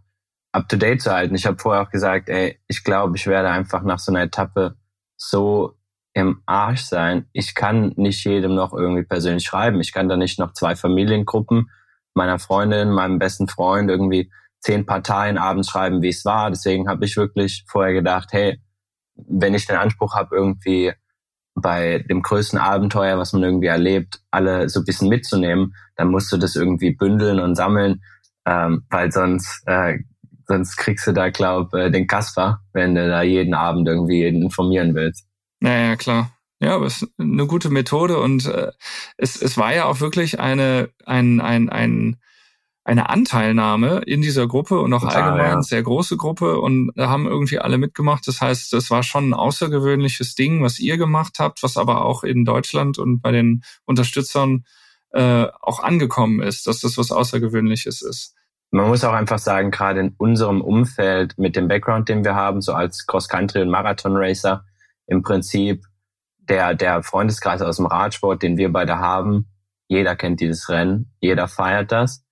up 0.53 0.69
to 0.69 0.77
date 0.77 1.01
zu 1.01 1.11
halten. 1.11 1.35
Ich 1.35 1.45
habe 1.45 1.57
vorher 1.57 1.81
auch 1.81 1.89
gesagt, 1.89 2.29
ey, 2.29 2.59
ich 2.67 2.83
glaube, 2.83 3.17
ich 3.17 3.27
werde 3.27 3.49
einfach 3.49 3.83
nach 3.83 3.99
so 3.99 4.11
einer 4.11 4.21
Etappe 4.21 4.77
so 5.17 5.73
im 6.13 6.41
Arsch 6.45 6.81
sein. 6.81 7.25
Ich 7.33 7.55
kann 7.55 7.93
nicht 7.95 8.23
jedem 8.23 8.53
noch 8.53 8.71
irgendwie 8.71 9.03
persönlich 9.03 9.43
schreiben. 9.43 9.81
Ich 9.81 9.91
kann 9.91 10.07
da 10.07 10.15
nicht 10.15 10.39
noch 10.39 10.53
zwei 10.53 10.75
Familiengruppen 10.75 11.69
meiner 12.13 12.37
Freundin, 12.37 12.91
meinem 12.91 13.17
besten 13.17 13.47
Freund 13.47 13.89
irgendwie 13.89 14.31
zehn 14.63 14.85
Parteien 14.85 15.37
abends 15.37 15.69
schreiben, 15.69 16.01
wie 16.01 16.09
es 16.09 16.25
war. 16.25 16.49
Deswegen 16.49 16.87
habe 16.87 17.05
ich 17.05 17.17
wirklich 17.17 17.65
vorher 17.67 17.93
gedacht, 17.93 18.29
hey, 18.31 18.59
wenn 19.15 19.53
ich 19.53 19.67
den 19.67 19.75
Anspruch 19.75 20.15
habe, 20.15 20.35
irgendwie 20.35 20.93
bei 21.55 21.99
dem 22.09 22.23
größten 22.23 22.57
Abenteuer, 22.57 23.17
was 23.17 23.33
man 23.33 23.43
irgendwie 23.43 23.67
erlebt, 23.67 24.21
alle 24.31 24.69
so 24.69 24.79
ein 24.79 24.85
bisschen 24.85 25.09
mitzunehmen, 25.09 25.75
dann 25.95 26.09
musst 26.09 26.31
du 26.31 26.37
das 26.37 26.55
irgendwie 26.55 26.95
bündeln 26.95 27.39
und 27.39 27.55
sammeln, 27.55 28.01
ähm, 28.45 28.85
weil 28.89 29.11
sonst 29.11 29.61
äh, 29.67 29.99
sonst 30.47 30.77
kriegst 30.77 31.07
du 31.07 31.11
da, 31.11 31.29
glaub, 31.29 31.73
äh, 31.73 31.89
den 31.89 32.07
Kasper, 32.07 32.61
wenn 32.73 32.95
du 32.95 33.07
da 33.07 33.21
jeden 33.21 33.53
Abend 33.53 33.87
irgendwie 33.87 34.19
jeden 34.19 34.41
informieren 34.41 34.95
willst. 34.95 35.27
Ja, 35.61 35.77
ja, 35.77 35.95
klar. 35.95 36.31
Ja, 36.59 36.75
aber 36.75 36.85
es 36.85 37.01
ist 37.01 37.11
eine 37.19 37.45
gute 37.45 37.69
Methode 37.69 38.19
und 38.19 38.45
äh, 38.45 38.71
es, 39.17 39.41
es 39.41 39.57
war 39.57 39.73
ja 39.73 39.85
auch 39.85 39.99
wirklich 39.99 40.39
eine, 40.39 40.89
ein, 41.05 41.41
ein, 41.41 41.69
ein, 41.69 42.17
eine 42.85 43.09
Anteilnahme 43.09 43.99
in 44.05 44.21
dieser 44.21 44.47
Gruppe 44.47 44.79
und 44.79 44.93
auch 44.93 45.01
Total, 45.01 45.23
allgemein 45.23 45.57
ja. 45.57 45.61
sehr 45.61 45.83
große 45.83 46.17
Gruppe 46.17 46.59
und 46.59 46.91
da 46.95 47.09
haben 47.09 47.27
irgendwie 47.27 47.59
alle 47.59 47.77
mitgemacht. 47.77 48.27
Das 48.27 48.41
heißt, 48.41 48.73
das 48.73 48.89
war 48.91 49.03
schon 49.03 49.29
ein 49.29 49.33
außergewöhnliches 49.33 50.35
Ding, 50.35 50.61
was 50.63 50.79
ihr 50.79 50.97
gemacht 50.97 51.37
habt, 51.39 51.63
was 51.63 51.77
aber 51.77 52.03
auch 52.03 52.23
in 52.23 52.43
Deutschland 52.43 52.97
und 52.97 53.21
bei 53.21 53.31
den 53.31 53.63
Unterstützern 53.85 54.65
äh, 55.11 55.47
auch 55.61 55.81
angekommen 55.81 56.41
ist, 56.41 56.67
dass 56.67 56.81
das 56.81 56.97
was 56.97 57.11
Außergewöhnliches 57.11 58.01
ist 58.01 58.35
man 58.73 58.87
muss 58.87 59.03
auch 59.03 59.13
einfach 59.13 59.37
sagen, 59.37 59.69
gerade 59.69 59.99
in 59.99 60.15
unserem 60.17 60.59
Umfeld 60.59 61.37
mit 61.37 61.55
dem 61.55 61.67
Background, 61.67 62.09
den 62.09 62.25
wir 62.25 62.33
haben, 62.33 62.59
so 62.59 62.73
als 62.73 63.05
Cross-Country- 63.05 63.61
und 63.61 63.69
Marathon-Racer, 63.69 64.65
im 65.05 65.21
Prinzip 65.21 65.85
der, 66.39 66.73
der 66.73 67.03
Freundeskreis 67.03 67.61
aus 67.61 67.77
dem 67.77 67.85
Radsport, 67.85 68.41
den 68.41 68.57
wir 68.57 68.73
beide 68.73 68.97
haben, 68.97 69.47
jeder 69.87 70.15
kennt 70.15 70.39
dieses 70.39 70.69
Rennen, 70.69 71.13
jeder 71.19 71.47
feiert 71.47 71.91
das. 71.91 72.25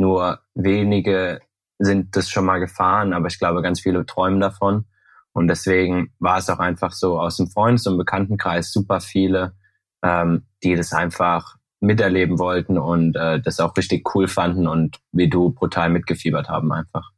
Nur 0.00 0.40
wenige 0.54 1.40
sind 1.78 2.16
das 2.16 2.30
schon 2.30 2.44
mal 2.44 2.58
gefahren, 2.58 3.12
aber 3.12 3.26
ich 3.28 3.38
glaube, 3.38 3.62
ganz 3.62 3.80
viele 3.80 4.06
träumen 4.06 4.40
davon. 4.40 4.86
Und 5.32 5.48
deswegen 5.48 6.12
war 6.18 6.38
es 6.38 6.48
auch 6.48 6.58
einfach 6.58 6.92
so 6.92 7.20
aus 7.20 7.36
dem 7.36 7.48
Freundes- 7.48 7.86
und 7.86 7.98
Bekanntenkreis 7.98 8.72
super 8.72 9.00
viele, 9.00 9.54
ähm, 10.02 10.46
die 10.62 10.74
das 10.76 10.92
einfach 10.92 11.56
miterleben 11.80 12.38
wollten 12.38 12.78
und 12.78 13.16
äh, 13.16 13.40
das 13.40 13.60
auch 13.60 13.76
richtig 13.76 14.14
cool 14.14 14.28
fanden 14.28 14.66
und 14.66 14.98
wie 15.12 15.28
du 15.28 15.50
brutal 15.50 15.90
mitgefiebert 15.90 16.48
haben 16.48 16.72
einfach. 16.72 17.10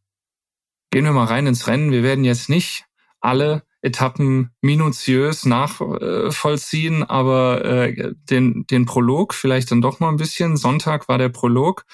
Gehen 0.90 1.04
wir 1.04 1.12
mal 1.12 1.24
rein 1.24 1.46
ins 1.46 1.68
Rennen. 1.68 1.92
Wir 1.92 2.02
werden 2.02 2.24
jetzt 2.24 2.48
nicht 2.48 2.86
alle 3.20 3.62
Etappen 3.82 4.50
minutiös 4.60 5.46
nachvollziehen, 5.46 7.04
aber 7.04 7.64
äh, 7.64 8.14
den, 8.28 8.66
den 8.66 8.86
Prolog 8.86 9.34
vielleicht 9.34 9.70
dann 9.70 9.80
doch 9.80 10.00
mal 10.00 10.08
ein 10.08 10.16
bisschen. 10.16 10.56
Sonntag 10.56 11.08
war 11.08 11.18
der 11.18 11.28
Prolog. 11.28 11.84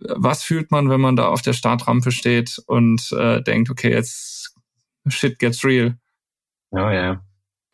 Was 0.00 0.42
fühlt 0.42 0.70
man, 0.70 0.90
wenn 0.90 1.00
man 1.00 1.16
da 1.16 1.28
auf 1.28 1.42
der 1.42 1.52
Startrampe 1.52 2.12
steht 2.12 2.58
und 2.66 3.12
äh, 3.12 3.42
denkt, 3.42 3.70
okay, 3.70 3.90
jetzt 3.90 4.54
shit 5.08 5.38
gets 5.38 5.64
real? 5.64 5.96
Oh 6.70 6.78
ja. 6.78 6.90
Yeah. 6.92 7.24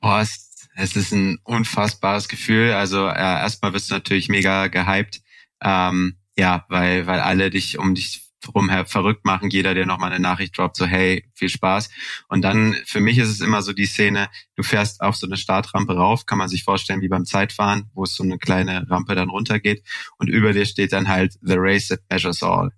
Boah, 0.00 0.20
es 0.20 0.50
es 0.80 0.96
ist 0.96 1.12
ein 1.12 1.38
unfassbares 1.44 2.28
Gefühl. 2.28 2.72
Also 2.72 3.06
äh, 3.06 3.18
erstmal 3.18 3.72
wirst 3.72 3.90
du 3.90 3.94
natürlich 3.94 4.28
mega 4.28 4.68
gehypt. 4.68 5.20
Ähm, 5.62 6.16
ja, 6.36 6.64
weil, 6.68 7.06
weil 7.06 7.20
alle 7.20 7.50
dich 7.50 7.78
um 7.78 7.94
dich 7.94 8.29
drum 8.40 8.70
verrückt 8.86 9.24
machen, 9.24 9.50
jeder, 9.50 9.74
der 9.74 9.86
nochmal 9.86 10.10
eine 10.10 10.20
Nachricht 10.20 10.56
droppt, 10.56 10.76
so 10.76 10.86
hey, 10.86 11.24
viel 11.34 11.48
Spaß. 11.48 11.90
Und 12.28 12.42
dann, 12.42 12.76
für 12.84 13.00
mich 13.00 13.18
ist 13.18 13.28
es 13.28 13.40
immer 13.40 13.62
so 13.62 13.72
die 13.72 13.86
Szene, 13.86 14.28
du 14.56 14.62
fährst 14.62 15.00
auf 15.00 15.16
so 15.16 15.26
eine 15.26 15.36
Startrampe 15.36 15.94
rauf, 15.94 16.26
kann 16.26 16.38
man 16.38 16.48
sich 16.48 16.64
vorstellen 16.64 17.02
wie 17.02 17.08
beim 17.08 17.24
Zeitfahren, 17.24 17.90
wo 17.94 18.04
es 18.04 18.14
so 18.14 18.22
eine 18.22 18.38
kleine 18.38 18.88
Rampe 18.88 19.14
dann 19.14 19.30
runtergeht 19.30 19.84
und 20.18 20.28
über 20.28 20.52
dir 20.52 20.66
steht 20.66 20.92
dann 20.92 21.08
halt 21.08 21.34
The 21.42 21.56
Race 21.56 21.88
that 21.88 22.00
Measures 22.10 22.42
All. 22.42 22.70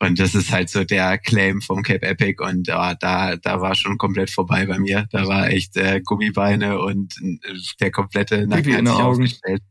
Und 0.00 0.18
das 0.18 0.34
ist 0.34 0.50
halt 0.50 0.68
so 0.70 0.84
der 0.84 1.18
Claim 1.18 1.62
vom 1.62 1.82
Cape 1.82 2.02
Epic 2.02 2.42
und 2.42 2.68
oh, 2.68 2.92
da, 2.98 3.36
da 3.36 3.60
war 3.60 3.74
schon 3.74 3.96
komplett 3.96 4.28
vorbei 4.28 4.66
bei 4.66 4.78
mir. 4.78 5.06
Da 5.12 5.26
war 5.28 5.48
echt 5.48 5.76
äh, 5.76 6.00
Gummibeine 6.04 6.80
und 6.80 7.16
äh, 7.22 7.38
der 7.80 7.90
komplette 7.90 8.46
Nacken 8.46 8.74
hat 8.74 8.86
sich 8.86 9.04
aufgestellt. 9.04 9.62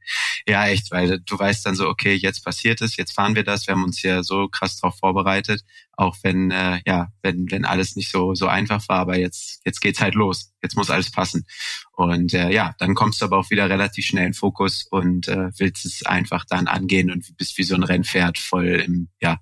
Ja, 0.47 0.67
echt, 0.67 0.91
weil 0.91 1.19
du 1.19 1.37
weißt 1.37 1.65
dann 1.65 1.75
so, 1.75 1.87
okay, 1.87 2.13
jetzt 2.13 2.43
passiert 2.43 2.81
es, 2.81 2.95
jetzt 2.95 3.13
fahren 3.13 3.35
wir 3.35 3.43
das. 3.43 3.67
Wir 3.67 3.75
haben 3.75 3.83
uns 3.83 4.01
ja 4.01 4.23
so 4.23 4.47
krass 4.47 4.79
drauf 4.79 4.97
vorbereitet, 4.97 5.63
auch 5.95 6.17
wenn 6.23 6.51
äh, 6.51 6.79
ja, 6.85 7.09
wenn 7.21 7.51
wenn 7.51 7.65
alles 7.65 7.95
nicht 7.95 8.11
so 8.11 8.33
so 8.33 8.47
einfach 8.47 8.87
war, 8.89 8.99
aber 8.99 9.17
jetzt 9.17 9.61
jetzt 9.65 9.79
geht's 9.81 10.01
halt 10.01 10.15
los. 10.15 10.51
Jetzt 10.61 10.75
muss 10.75 10.89
alles 10.89 11.11
passen. 11.11 11.45
Und 11.91 12.33
äh, 12.33 12.49
ja, 12.49 12.73
dann 12.79 12.95
kommst 12.95 13.21
du 13.21 13.25
aber 13.25 13.37
auch 13.37 13.49
wieder 13.49 13.69
relativ 13.69 14.05
schnell 14.05 14.27
in 14.27 14.33
Fokus 14.33 14.85
und 14.89 15.27
äh, 15.27 15.51
willst 15.57 15.85
es 15.85 16.05
einfach 16.05 16.45
dann 16.49 16.67
angehen 16.67 17.11
und 17.11 17.37
bist 17.37 17.57
wie 17.57 17.63
so 17.63 17.75
ein 17.75 17.83
Rennpferd 17.83 18.37
voll 18.37 18.65
im 18.85 19.09
ja 19.21 19.37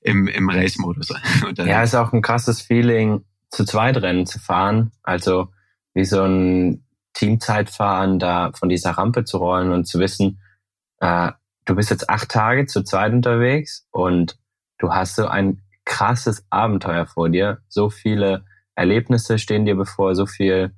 im 0.00 0.26
im 0.26 0.48
Race-Modus. 0.48 1.12
ja, 1.58 1.82
ist 1.82 1.94
auch 1.94 2.12
ein 2.12 2.22
krasses 2.22 2.62
Feeling, 2.62 3.24
zu 3.50 3.64
zweit 3.64 3.96
Rennen 3.98 4.26
zu 4.26 4.38
fahren. 4.38 4.92
Also 5.02 5.48
wie 5.92 6.04
so 6.04 6.22
ein 6.24 6.84
Teamzeitfahren 7.14 8.18
da 8.18 8.52
von 8.54 8.68
dieser 8.68 8.92
Rampe 8.92 9.24
zu 9.24 9.38
rollen 9.38 9.70
und 9.70 9.86
zu 9.86 9.98
wissen, 9.98 10.40
äh, 11.00 11.30
du 11.64 11.74
bist 11.74 11.90
jetzt 11.90 12.10
acht 12.10 12.28
Tage 12.30 12.66
zu 12.66 12.82
zweit 12.82 13.12
unterwegs 13.12 13.86
und 13.90 14.38
du 14.78 14.92
hast 14.92 15.16
so 15.16 15.26
ein 15.26 15.62
krasses 15.84 16.44
Abenteuer 16.50 17.06
vor 17.06 17.28
dir. 17.28 17.58
So 17.68 17.90
viele 17.90 18.44
Erlebnisse 18.74 19.38
stehen 19.38 19.64
dir 19.64 19.76
bevor, 19.76 20.14
so 20.14 20.26
viel, 20.26 20.74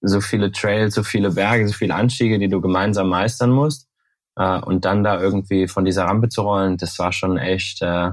so 0.00 0.20
viele 0.20 0.52
Trails, 0.52 0.94
so 0.94 1.02
viele 1.02 1.30
Berge, 1.30 1.68
so 1.68 1.74
viele 1.74 1.94
Anstiege, 1.94 2.38
die 2.38 2.48
du 2.48 2.60
gemeinsam 2.60 3.08
meistern 3.08 3.50
musst. 3.50 3.88
Äh, 4.36 4.60
und 4.60 4.84
dann 4.84 5.04
da 5.04 5.20
irgendwie 5.20 5.68
von 5.68 5.84
dieser 5.84 6.04
Rampe 6.04 6.28
zu 6.28 6.42
rollen, 6.42 6.76
das 6.76 6.98
war 6.98 7.12
schon 7.12 7.36
echt, 7.36 7.82
äh, 7.82 8.10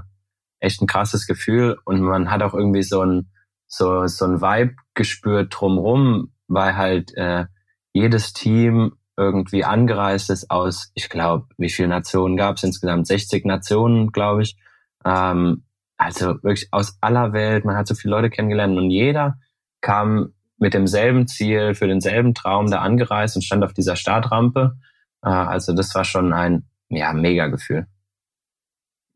echt 0.59 0.81
ein 0.81 0.87
krasses 0.87 1.25
Gefühl. 1.25 1.77
Und 1.85 2.01
man 2.01 2.29
hat 2.29 2.41
auch 2.43 2.53
irgendwie 2.53 2.83
so 2.83 3.01
ein, 3.03 3.31
so, 3.67 4.07
so 4.07 4.25
ein 4.25 4.41
Vibe 4.41 4.75
gespürt 4.93 5.55
drumrum, 5.57 6.33
weil 6.47 6.75
halt 6.75 7.15
äh, 7.15 7.45
jedes 7.93 8.33
Team 8.33 8.93
irgendwie 9.17 9.65
angereist 9.65 10.29
ist 10.29 10.49
aus, 10.49 10.91
ich 10.93 11.09
glaube, 11.09 11.47
wie 11.57 11.69
viele 11.69 11.89
Nationen 11.89 12.37
gab 12.37 12.55
es 12.55 12.63
insgesamt? 12.63 13.05
60 13.05 13.45
Nationen, 13.45 14.11
glaube 14.11 14.43
ich. 14.43 14.57
Ähm, 15.05 15.65
also 15.99 16.41
wirklich 16.41 16.69
aus 16.71 16.97
aller 17.01 17.33
Welt. 17.33 17.65
Man 17.65 17.75
hat 17.75 17.87
so 17.87 17.93
viele 17.93 18.15
Leute 18.15 18.31
kennengelernt 18.31 18.75
und 18.77 18.89
jeder 18.89 19.37
kam 19.81 20.33
mit 20.57 20.73
demselben 20.73 21.27
Ziel, 21.27 21.75
für 21.75 21.87
denselben 21.87 22.33
Traum 22.33 22.71
da 22.71 22.79
angereist 22.79 23.35
und 23.35 23.43
stand 23.43 23.63
auf 23.63 23.73
dieser 23.73 23.95
Startrampe. 23.95 24.77
Äh, 25.23 25.29
also 25.29 25.73
das 25.73 25.93
war 25.93 26.03
schon 26.03 26.33
ein 26.33 26.67
ja, 26.89 27.13
mega 27.13 27.47
Gefühl 27.47 27.85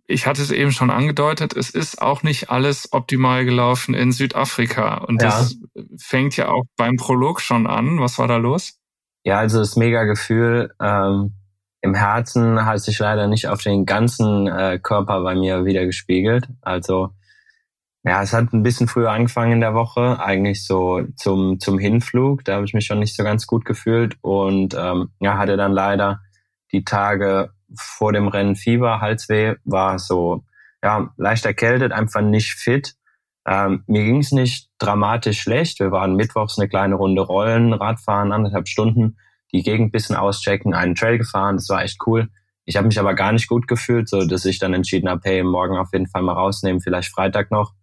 ich 0.06 0.28
hatte 0.28 0.42
es 0.42 0.52
eben 0.52 0.72
schon 0.72 0.90
angedeutet, 0.90 1.56
es 1.56 1.70
ist 1.70 2.02
auch 2.02 2.24
nicht 2.24 2.50
alles 2.50 2.92
optimal 2.92 3.46
gelaufen 3.46 3.94
in 3.94 4.12
Südafrika. 4.12 4.98
Und 4.98 5.22
ja. 5.22 5.30
das 5.30 5.58
fängt 5.98 6.36
ja 6.36 6.50
auch 6.50 6.66
beim 6.76 6.98
Prolog 6.98 7.42
schon 7.42 7.68
an. 7.68 8.00
Was 8.00 8.20
war 8.20 8.28
da 8.28 8.38
los? 8.38 8.80
Ja, 9.24 9.40
also 9.40 9.60
das 9.60 9.76
mega 9.76 10.04
Gefühl. 10.04 10.74
Ähm, 10.82 11.36
im 11.84 11.94
Herzen 11.96 12.66
hat 12.66 12.80
sich 12.80 12.98
leider 12.98 13.28
nicht 13.28 13.48
auf 13.50 13.62
den 13.62 13.86
ganzen 13.86 14.48
äh, 14.48 14.80
Körper 14.82 15.22
bei 15.22 15.36
mir 15.36 15.66
wieder 15.66 15.86
gespiegelt. 15.86 16.48
Also 16.62 17.10
ja, 18.06 18.24
es 18.24 18.32
hat 18.32 18.54
ein 18.54 18.64
bisschen 18.64 18.88
früher 18.88 19.12
angefangen 19.12 19.52
in 19.54 19.60
der 19.60 19.74
Woche, 19.74 20.18
eigentlich 20.20 20.66
so 20.66 21.04
zum, 21.18 21.60
zum 21.60 21.78
Hinflug. 21.78 22.46
Da 22.46 22.56
habe 22.56 22.66
ich 22.66 22.74
mich 22.74 22.86
schon 22.86 23.00
nicht 23.00 23.16
so 23.16 23.24
ganz 23.24 23.48
gut 23.48 23.66
gefühlt 23.66 24.16
und 24.22 24.74
ähm, 24.80 25.10
ja, 25.20 25.38
hatte 25.38 25.58
dann 25.58 25.74
leider 25.74 26.22
die 26.72 26.86
Tage 26.86 27.52
vor 27.76 28.14
dem 28.14 28.30
Rennen 28.30 28.56
Fieber, 28.56 29.02
Halsweh, 29.02 29.56
war 29.66 30.00
so 30.00 30.46
ja 30.82 31.10
leicht 31.18 31.46
erkältet, 31.46 31.92
einfach 31.92 32.22
nicht 32.22 32.54
fit. 32.54 32.96
Ähm, 33.46 33.84
mir 33.88 34.06
ging 34.06 34.20
es 34.20 34.32
nicht 34.32 34.70
dramatisch 34.80 35.42
schlecht. 35.42 35.82
Wir 35.82 35.92
waren 35.92 36.16
mittwochs 36.16 36.58
eine 36.58 36.70
kleine 36.70 36.96
Runde 36.96 37.22
Rollen, 37.24 37.74
Radfahren, 37.74 38.32
anderthalb 38.32 38.70
Stunden, 38.70 39.18
die 39.54 39.64
Gegend 39.64 39.92
bisschen 39.92 40.16
auschecken, 40.16 40.74
einen 40.74 40.96
Trail 40.96 41.18
gefahren. 41.18 41.58
Das 41.58 41.70
war 41.70 41.84
echt 41.84 42.00
cool. 42.06 42.30
Ich 42.66 42.78
habe 42.78 42.88
mich 42.88 43.00
aber 43.00 43.14
gar 43.14 43.32
nicht 43.32 43.48
gut 43.48 43.68
gefühlt, 43.68 44.10
so 44.10 44.26
dass 44.26 44.46
ich 44.46 44.60
dann 44.60 44.74
entschieden 44.74 45.10
habe, 45.10 45.22
hey, 45.24 45.44
morgen 45.44 45.78
auf 45.78 45.90
jeden 45.94 46.08
Fall 46.08 46.22
mal 46.22 46.34
rausnehmen, 46.34 46.82
vielleicht 46.82 47.14
Freitag 47.14 47.52
noch 47.52 47.74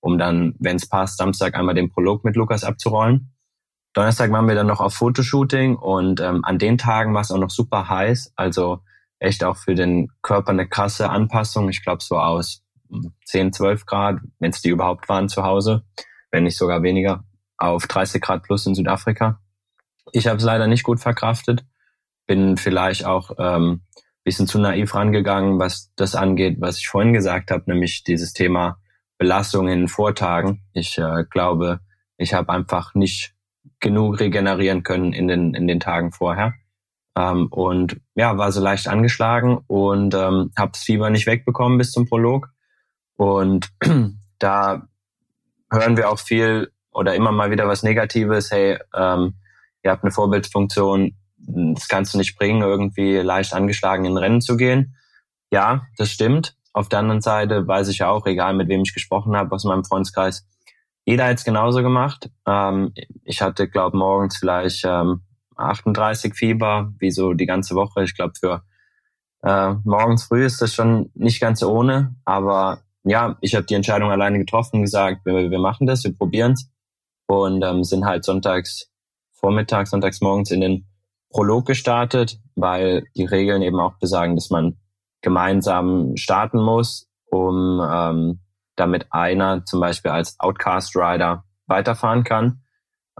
um 0.00 0.18
dann, 0.18 0.54
wenn 0.58 0.76
es 0.76 0.88
passt, 0.88 1.18
Samstag 1.18 1.54
einmal 1.54 1.74
den 1.74 1.90
Prolog 1.90 2.24
mit 2.24 2.36
Lukas 2.36 2.64
abzurollen. 2.64 3.32
Donnerstag 3.92 4.30
waren 4.30 4.48
wir 4.48 4.54
dann 4.54 4.66
noch 4.66 4.80
auf 4.80 4.94
Fotoshooting 4.94 5.76
und 5.76 6.20
ähm, 6.20 6.44
an 6.44 6.58
den 6.58 6.78
Tagen 6.78 7.12
war 7.12 7.22
es 7.22 7.30
auch 7.30 7.38
noch 7.38 7.50
super 7.50 7.88
heiß, 7.88 8.32
also 8.36 8.80
echt 9.18 9.44
auch 9.44 9.56
für 9.56 9.74
den 9.74 10.10
Körper 10.22 10.50
eine 10.50 10.68
krasse 10.68 11.10
Anpassung. 11.10 11.68
Ich 11.68 11.82
glaube 11.82 12.02
so 12.02 12.18
aus 12.18 12.62
10, 13.26 13.52
12 13.52 13.86
Grad, 13.86 14.18
wenn 14.38 14.50
es 14.50 14.62
die 14.62 14.70
überhaupt 14.70 15.08
waren 15.08 15.28
zu 15.28 15.42
Hause, 15.42 15.84
wenn 16.30 16.44
nicht 16.44 16.56
sogar 16.56 16.82
weniger, 16.82 17.24
auf 17.58 17.86
30 17.86 18.22
Grad 18.22 18.42
plus 18.42 18.66
in 18.66 18.74
Südafrika. 18.74 19.40
Ich 20.12 20.26
habe 20.26 20.38
es 20.38 20.44
leider 20.44 20.66
nicht 20.66 20.82
gut 20.82 21.00
verkraftet, 21.00 21.64
bin 22.26 22.56
vielleicht 22.56 23.04
auch 23.04 23.32
ähm, 23.38 23.82
bisschen 24.24 24.46
zu 24.46 24.58
naiv 24.58 24.94
rangegangen, 24.94 25.58
was 25.58 25.92
das 25.96 26.14
angeht, 26.14 26.60
was 26.60 26.78
ich 26.78 26.88
vorhin 26.88 27.12
gesagt 27.12 27.50
habe, 27.50 27.64
nämlich 27.66 28.04
dieses 28.04 28.32
Thema 28.32 28.78
Belastung 29.18 29.68
in 29.68 29.80
den 29.80 29.88
Vortagen. 29.88 30.62
Ich 30.72 30.98
äh, 30.98 31.24
glaube, 31.28 31.80
ich 32.16 32.34
habe 32.34 32.52
einfach 32.52 32.94
nicht 32.94 33.34
genug 33.80 34.20
regenerieren 34.20 34.82
können 34.82 35.12
in 35.12 35.26
den, 35.26 35.54
in 35.54 35.66
den 35.66 35.80
Tagen 35.80 36.12
vorher. 36.12 36.54
Ähm, 37.16 37.48
und 37.50 38.00
ja, 38.14 38.36
war 38.38 38.52
so 38.52 38.62
leicht 38.62 38.88
angeschlagen 38.88 39.58
und 39.66 40.14
ähm, 40.14 40.52
habe 40.56 40.72
das 40.72 40.82
Fieber 40.82 41.10
nicht 41.10 41.26
wegbekommen 41.26 41.78
bis 41.78 41.92
zum 41.92 42.08
Prolog. 42.08 42.48
Und 43.16 43.70
da 44.38 44.86
hören 45.70 45.96
wir 45.96 46.10
auch 46.10 46.18
viel 46.18 46.70
oder 46.92 47.14
immer 47.14 47.32
mal 47.32 47.50
wieder 47.50 47.68
was 47.68 47.82
Negatives. 47.82 48.50
Hey, 48.50 48.78
ähm, 48.94 49.34
ihr 49.82 49.90
habt 49.90 50.04
eine 50.04 50.12
Vorbildfunktion, 50.12 51.16
das 51.38 51.88
kannst 51.88 52.14
du 52.14 52.18
nicht 52.18 52.36
bringen, 52.36 52.62
irgendwie 52.62 53.16
leicht 53.16 53.54
angeschlagen 53.54 54.04
in 54.04 54.16
Rennen 54.16 54.40
zu 54.40 54.56
gehen. 54.56 54.96
Ja, 55.50 55.86
das 55.96 56.10
stimmt. 56.10 56.56
Auf 56.72 56.88
der 56.88 57.00
anderen 57.00 57.22
Seite 57.22 57.66
weiß 57.66 57.88
ich 57.88 57.98
ja 57.98 58.10
auch, 58.10 58.26
egal 58.26 58.54
mit 58.54 58.68
wem 58.68 58.82
ich 58.82 58.94
gesprochen 58.94 59.36
habe 59.36 59.54
aus 59.54 59.64
meinem 59.64 59.84
Freundeskreis, 59.84 60.46
jeder 61.04 61.26
hat 61.26 61.38
es 61.38 61.44
genauso 61.44 61.82
gemacht. 61.82 62.30
Ähm, 62.46 62.92
ich 63.24 63.42
hatte, 63.42 63.68
glaube 63.68 63.96
morgens 63.96 64.36
vielleicht 64.36 64.84
ähm, 64.84 65.22
38 65.56 66.34
Fieber, 66.34 66.92
wie 66.98 67.10
so 67.10 67.32
die 67.32 67.46
ganze 67.46 67.74
Woche. 67.74 68.04
Ich 68.04 68.14
glaube, 68.14 68.34
für 68.38 68.62
äh, 69.42 69.74
morgens 69.84 70.24
früh 70.24 70.44
ist 70.44 70.60
das 70.60 70.74
schon 70.74 71.10
nicht 71.14 71.40
ganz 71.40 71.62
ohne. 71.62 72.14
Aber 72.24 72.82
ja, 73.04 73.36
ich 73.40 73.54
habe 73.54 73.66
die 73.66 73.74
Entscheidung 73.74 74.10
alleine 74.10 74.38
getroffen, 74.38 74.82
gesagt, 74.82 75.24
wir, 75.24 75.50
wir 75.50 75.58
machen 75.58 75.86
das, 75.86 76.04
wir 76.04 76.14
probieren 76.14 76.52
es. 76.52 76.70
Und 77.26 77.62
ähm, 77.64 77.84
sind 77.84 78.04
halt 78.04 78.24
sonntags 78.24 78.89
vormittags, 79.40 79.90
sonntags 79.90 80.20
morgens 80.20 80.50
in 80.50 80.60
den 80.60 80.86
Prolog 81.30 81.66
gestartet, 81.66 82.38
weil 82.54 83.04
die 83.16 83.24
Regeln 83.24 83.62
eben 83.62 83.80
auch 83.80 83.98
besagen, 83.98 84.34
dass 84.34 84.50
man 84.50 84.76
gemeinsam 85.22 86.16
starten 86.16 86.60
muss, 86.60 87.08
um 87.30 87.80
ähm, 87.88 88.40
damit 88.76 89.06
einer 89.10 89.64
zum 89.64 89.80
Beispiel 89.80 90.10
als 90.10 90.38
Outcast 90.40 90.96
Rider 90.96 91.44
weiterfahren 91.66 92.24
kann. 92.24 92.62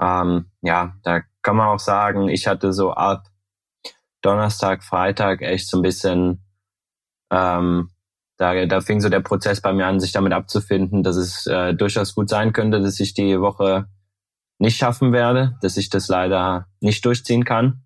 Ähm, 0.00 0.50
ja, 0.62 0.94
da 1.02 1.20
kann 1.42 1.56
man 1.56 1.68
auch 1.68 1.78
sagen, 1.78 2.28
ich 2.28 2.46
hatte 2.46 2.72
so 2.72 2.92
ab 2.92 3.24
Donnerstag, 4.22 4.82
Freitag 4.82 5.42
echt 5.42 5.68
so 5.68 5.78
ein 5.78 5.82
bisschen, 5.82 6.44
ähm, 7.30 7.90
da, 8.36 8.66
da 8.66 8.80
fing 8.80 9.00
so 9.00 9.08
der 9.08 9.20
Prozess 9.20 9.60
bei 9.60 9.72
mir 9.72 9.86
an, 9.86 10.00
sich 10.00 10.12
damit 10.12 10.32
abzufinden, 10.32 11.02
dass 11.02 11.16
es 11.16 11.46
äh, 11.46 11.74
durchaus 11.74 12.14
gut 12.14 12.28
sein 12.28 12.52
könnte, 12.52 12.80
dass 12.80 13.00
ich 13.00 13.14
die 13.14 13.40
Woche 13.40 13.86
nicht 14.60 14.76
schaffen 14.76 15.12
werde, 15.12 15.56
dass 15.62 15.76
ich 15.76 15.88
das 15.88 16.08
leider 16.08 16.66
nicht 16.80 17.04
durchziehen 17.04 17.44
kann. 17.44 17.82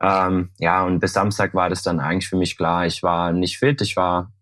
Ähm, 0.00 0.50
ja, 0.58 0.84
und 0.84 1.00
bis 1.00 1.14
Samstag 1.14 1.54
war 1.54 1.70
das 1.70 1.82
dann 1.82 2.00
eigentlich 2.00 2.28
für 2.28 2.36
mich 2.36 2.56
klar. 2.56 2.86
Ich 2.86 3.02
war 3.02 3.32
nicht 3.32 3.58
fit, 3.58 3.80
ich 3.80 3.96
war, 3.96 4.32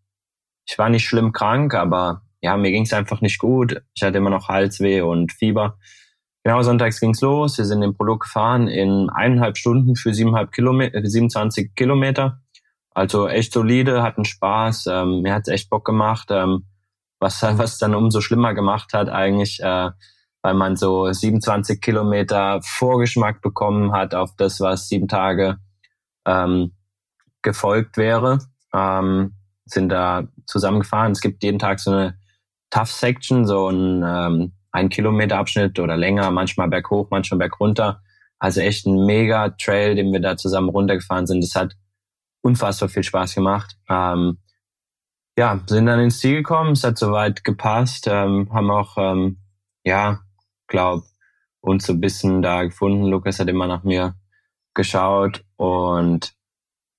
ich 0.67 0.77
war 0.79 0.89
nicht 0.89 1.07
schlimm 1.07 1.33
krank, 1.33 1.75
aber 1.75 2.23
ja, 2.41 2.57
mir 2.57 2.73
ging 2.73 2.83
es 2.83 2.93
einfach 2.93 3.21
nicht 3.21 3.39
gut. 3.39 3.83
Ich 3.95 4.03
hatte 4.03 4.19
immer 4.19 4.31
noch 4.31 4.49
Halsweh 4.49 5.01
und 5.01 5.33
Fieber. 5.33 5.79
Genau, 6.43 6.61
sonntags 6.63 7.01
ging's 7.01 7.21
los. 7.21 7.57
Wir 7.57 7.65
sind 7.65 7.81
den 7.81 7.97
Prolog 7.97 8.25
gefahren 8.25 8.67
in 8.67 9.09
eineinhalb 9.09 9.57
Stunden 9.57 9.95
für 9.97 10.13
siebeneinhalb 10.13 10.53
Kilometer, 10.53 11.01
27 11.03 11.75
Kilometer. 11.75 12.43
Also 12.91 13.29
echt 13.29 13.53
solide, 13.53 14.03
hatten 14.03 14.25
Spaß. 14.25 14.89
Ähm, 14.89 15.23
mir 15.23 15.35
hat's 15.35 15.49
echt 15.49 15.71
Bock 15.71 15.85
gemacht. 15.87 16.29
Ähm, 16.31 16.67
was, 17.21 17.43
was 17.59 17.79
dann 17.79 17.95
umso 17.95 18.21
schlimmer 18.21 18.55
gemacht 18.55 18.93
hat 18.93 19.09
eigentlich, 19.09 19.61
äh, 19.63 19.91
weil 20.45 20.53
man 20.53 20.77
so 20.77 21.11
27 21.11 21.81
Kilometer 21.81 22.61
Vorgeschmack 22.63 23.41
bekommen 23.41 23.93
hat 23.93 24.15
auf 24.15 24.37
das, 24.37 24.61
was 24.61 24.89
sieben 24.89 25.09
Tage 25.09 25.57
ähm, 26.27 26.73
gefolgt 27.41 27.97
wäre. 27.97 28.41
Ähm, 28.75 29.37
sind 29.65 29.89
da 29.89 30.29
zusammengefahren. 30.47 31.13
Es 31.13 31.23
gibt 31.23 31.43
jeden 31.43 31.59
Tag 31.59 31.81
so 31.81 31.93
eine 31.93 32.19
Tough 32.69 32.91
Section, 32.91 33.47
so 33.47 33.71
ein 33.71 34.05
ähm, 34.07 34.53
ein 34.71 34.91
Kilometer 34.91 35.39
Abschnitt 35.39 35.79
oder 35.79 35.97
länger, 35.97 36.31
manchmal 36.31 36.69
berghoch, 36.69 37.09
manchmal 37.11 37.39
bergunter. 37.39 38.03
Also 38.39 38.61
echt 38.61 38.85
ein 38.85 39.07
mega 39.07 39.49
Trail, 39.49 39.95
den 39.95 40.13
wir 40.13 40.21
da 40.21 40.37
zusammen 40.37 40.69
runtergefahren 40.69 41.27
sind. 41.27 41.43
Das 41.43 41.55
hat 41.55 41.75
unfassbar 42.43 42.91
viel 42.91 43.05
Spaß 43.05 43.35
gemacht. 43.35 43.79
Ähm, 43.89 44.41
ja, 45.39 45.59
sind 45.67 45.87
dann 45.87 46.01
ins 46.01 46.19
Ziel 46.19 46.37
gekommen, 46.37 46.73
es 46.73 46.85
hat 46.85 46.99
soweit 46.99 47.45
gepasst, 47.45 48.09
ähm, 48.11 48.53
haben 48.53 48.71
auch 48.71 48.99
ähm, 48.99 49.39
ja 49.85 50.24
glaube, 50.75 51.05
uns 51.61 51.87
so 51.87 51.93
ein 51.93 52.01
bisschen 52.01 52.43
da 52.43 52.65
gefunden. 52.65 53.05
Lukas 53.05 53.39
hat 53.39 53.49
immer 53.49 53.69
nach 53.69 53.85
mir 53.85 54.17
geschaut 54.75 55.45
und 55.57 56.35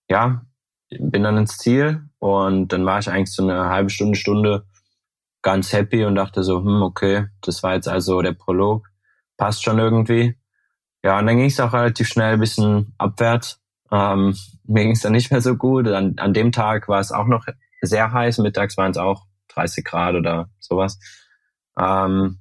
ja, 0.09 0.45
bin 0.89 1.23
dann 1.23 1.37
ins 1.37 1.57
Ziel 1.57 2.07
und 2.19 2.69
dann 2.69 2.85
war 2.85 2.99
ich 2.99 3.09
eigentlich 3.09 3.33
so 3.33 3.43
eine 3.43 3.69
halbe 3.69 3.89
Stunde, 3.89 4.17
Stunde 4.17 4.65
ganz 5.41 5.73
happy 5.73 6.05
und 6.05 6.15
dachte 6.15 6.41
so, 6.41 6.59
hm, 6.59 6.81
okay, 6.83 7.27
das 7.41 7.63
war 7.63 7.75
jetzt 7.75 7.89
also 7.89 8.21
der 8.21 8.31
Prolog, 8.31 8.87
passt 9.35 9.61
schon 9.61 9.77
irgendwie. 9.77 10.39
Ja, 11.03 11.19
und 11.19 11.27
dann 11.27 11.35
ging 11.35 11.47
es 11.47 11.59
auch 11.59 11.73
relativ 11.73 12.07
schnell 12.07 12.35
ein 12.35 12.39
bisschen 12.39 12.93
abwärts. 12.97 13.61
Ähm, 13.91 14.37
mir 14.63 14.83
ging 14.83 14.93
es 14.93 15.01
dann 15.01 15.11
nicht 15.11 15.31
mehr 15.31 15.41
so 15.41 15.57
gut. 15.57 15.87
An, 15.89 16.15
an 16.17 16.33
dem 16.33 16.53
Tag 16.53 16.87
war 16.87 17.01
es 17.01 17.11
auch 17.11 17.27
noch 17.27 17.45
sehr 17.81 18.13
heiß. 18.13 18.37
Mittags 18.37 18.77
waren 18.77 18.91
es 18.91 18.97
auch 18.97 19.25
30 19.49 19.83
Grad 19.83 20.15
oder 20.15 20.49
sowas. 20.59 20.97
Ähm, 21.77 22.39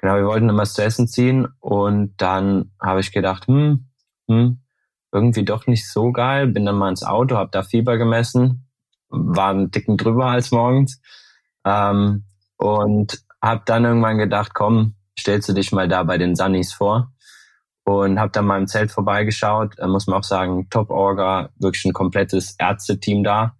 Genau, 0.00 0.16
wir 0.16 0.26
wollten 0.26 0.48
immer 0.48 0.62
was 0.62 0.72
zu 0.72 0.82
essen 0.82 1.08
ziehen 1.08 1.46
und 1.60 2.14
dann 2.16 2.72
habe 2.80 3.00
ich 3.00 3.12
gedacht, 3.12 3.46
hm, 3.46 3.90
hm, 4.28 4.60
irgendwie 5.12 5.44
doch 5.44 5.66
nicht 5.66 5.90
so 5.90 6.10
geil. 6.10 6.46
Bin 6.46 6.64
dann 6.64 6.76
mal 6.76 6.88
ins 6.88 7.02
Auto, 7.02 7.36
habe 7.36 7.50
da 7.52 7.62
Fieber 7.62 7.98
gemessen, 7.98 8.66
war 9.10 9.50
einen 9.50 9.70
Ticken 9.70 9.98
drüber 9.98 10.26
als 10.26 10.52
morgens 10.52 11.02
ähm, 11.66 12.24
und 12.56 13.22
habe 13.42 13.62
dann 13.66 13.84
irgendwann 13.84 14.16
gedacht, 14.16 14.54
komm, 14.54 14.94
stellst 15.18 15.50
du 15.50 15.52
dich 15.52 15.70
mal 15.70 15.88
da 15.88 16.02
bei 16.02 16.16
den 16.16 16.34
Sunnies 16.34 16.72
vor 16.72 17.12
und 17.84 18.18
habe 18.18 18.32
dann 18.32 18.46
mal 18.46 18.58
im 18.58 18.68
Zelt 18.68 18.90
vorbeigeschaut. 18.90 19.74
Da 19.76 19.86
muss 19.86 20.06
man 20.06 20.20
auch 20.20 20.24
sagen, 20.24 20.68
Top 20.70 20.90
Orga, 20.90 21.50
wirklich 21.58 21.84
ein 21.84 21.92
komplettes 21.92 22.54
Ärzteteam 22.58 23.22
da. 23.22 23.56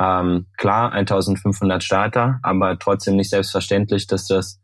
Ähm, 0.00 0.46
klar, 0.56 0.92
1500 0.92 1.84
Starter, 1.84 2.40
aber 2.42 2.78
trotzdem 2.78 3.16
nicht 3.16 3.28
selbstverständlich, 3.28 4.06
dass 4.06 4.26
das 4.26 4.61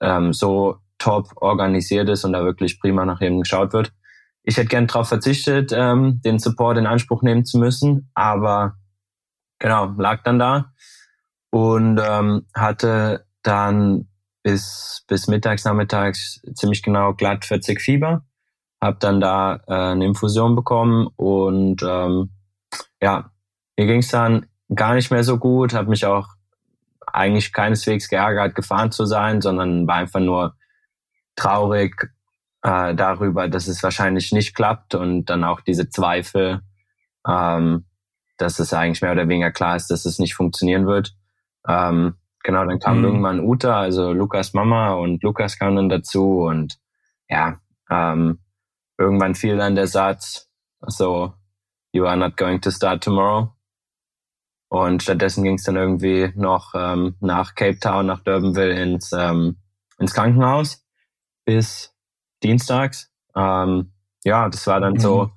ähm, 0.00 0.32
so 0.32 0.78
top 0.98 1.30
organisiert 1.36 2.08
ist 2.08 2.24
und 2.24 2.32
da 2.32 2.44
wirklich 2.44 2.80
prima 2.80 3.04
nach 3.04 3.20
jedem 3.20 3.40
geschaut 3.40 3.72
wird. 3.72 3.92
Ich 4.42 4.56
hätte 4.56 4.68
gern 4.68 4.86
darauf 4.86 5.08
verzichtet, 5.08 5.72
ähm, 5.74 6.20
den 6.24 6.38
Support 6.38 6.78
in 6.78 6.86
Anspruch 6.86 7.22
nehmen 7.22 7.44
zu 7.44 7.58
müssen, 7.58 8.10
aber 8.14 8.76
genau, 9.58 9.94
lag 9.96 10.22
dann 10.22 10.38
da 10.38 10.72
und 11.50 12.00
ähm, 12.02 12.46
hatte 12.54 13.26
dann 13.42 14.08
bis, 14.42 15.04
bis 15.06 15.26
mittags, 15.26 15.64
nachmittags 15.64 16.40
ziemlich 16.54 16.82
genau 16.82 17.14
glatt 17.14 17.44
40 17.44 17.80
Fieber. 17.80 18.24
Hab 18.80 19.00
dann 19.00 19.20
da 19.20 19.60
äh, 19.66 19.92
eine 19.92 20.06
Infusion 20.06 20.56
bekommen 20.56 21.08
und 21.16 21.82
ähm, 21.82 22.30
ja, 23.02 23.30
mir 23.76 23.86
ging's 23.86 24.08
dann 24.08 24.46
gar 24.74 24.94
nicht 24.94 25.10
mehr 25.10 25.24
so 25.24 25.38
gut, 25.38 25.74
habe 25.74 25.90
mich 25.90 26.06
auch 26.06 26.28
eigentlich 27.12 27.52
keineswegs 27.52 28.08
geärgert, 28.08 28.54
gefahren 28.54 28.92
zu 28.92 29.06
sein, 29.06 29.40
sondern 29.40 29.86
war 29.86 29.96
einfach 29.96 30.20
nur 30.20 30.56
traurig 31.36 32.10
äh, 32.62 32.94
darüber, 32.94 33.48
dass 33.48 33.68
es 33.68 33.82
wahrscheinlich 33.82 34.32
nicht 34.32 34.54
klappt 34.54 34.94
und 34.94 35.26
dann 35.26 35.44
auch 35.44 35.60
diese 35.60 35.88
Zweifel, 35.88 36.60
ähm, 37.26 37.86
dass 38.36 38.58
es 38.58 38.72
eigentlich 38.72 39.02
mehr 39.02 39.12
oder 39.12 39.28
weniger 39.28 39.50
klar 39.50 39.76
ist, 39.76 39.90
dass 39.90 40.04
es 40.04 40.18
nicht 40.18 40.34
funktionieren 40.34 40.86
wird. 40.86 41.14
Ähm, 41.66 42.14
genau, 42.42 42.64
dann 42.64 42.78
kam 42.78 42.98
mhm. 42.98 43.04
irgendwann 43.04 43.40
Uta, 43.40 43.80
also 43.80 44.12
Lukas 44.12 44.54
Mama 44.54 44.94
und 44.94 45.22
Lukas 45.22 45.58
kam 45.58 45.76
dann 45.76 45.88
dazu 45.88 46.42
und 46.42 46.78
ja, 47.28 47.60
ähm, 47.90 48.40
irgendwann 48.98 49.34
fiel 49.34 49.56
dann 49.56 49.74
der 49.74 49.86
Satz, 49.86 50.50
so, 50.86 51.34
you 51.92 52.06
are 52.06 52.16
not 52.16 52.36
going 52.36 52.60
to 52.60 52.70
start 52.70 53.02
tomorrow. 53.02 53.52
Und 54.70 55.02
stattdessen 55.02 55.42
ging 55.42 55.54
es 55.54 55.64
dann 55.64 55.74
irgendwie 55.74 56.30
noch 56.36 56.74
ähm, 56.76 57.16
nach 57.18 57.56
Cape 57.56 57.80
Town, 57.80 58.06
nach 58.06 58.20
Durbanville 58.20 58.80
ins, 58.80 59.12
ähm, 59.12 59.56
ins 59.98 60.14
Krankenhaus 60.14 60.86
bis 61.44 61.92
dienstags. 62.44 63.10
Ähm, 63.34 63.92
ja, 64.22 64.48
das 64.48 64.68
war 64.68 64.78
dann 64.78 64.92
mhm. 64.92 65.00
so 65.00 65.30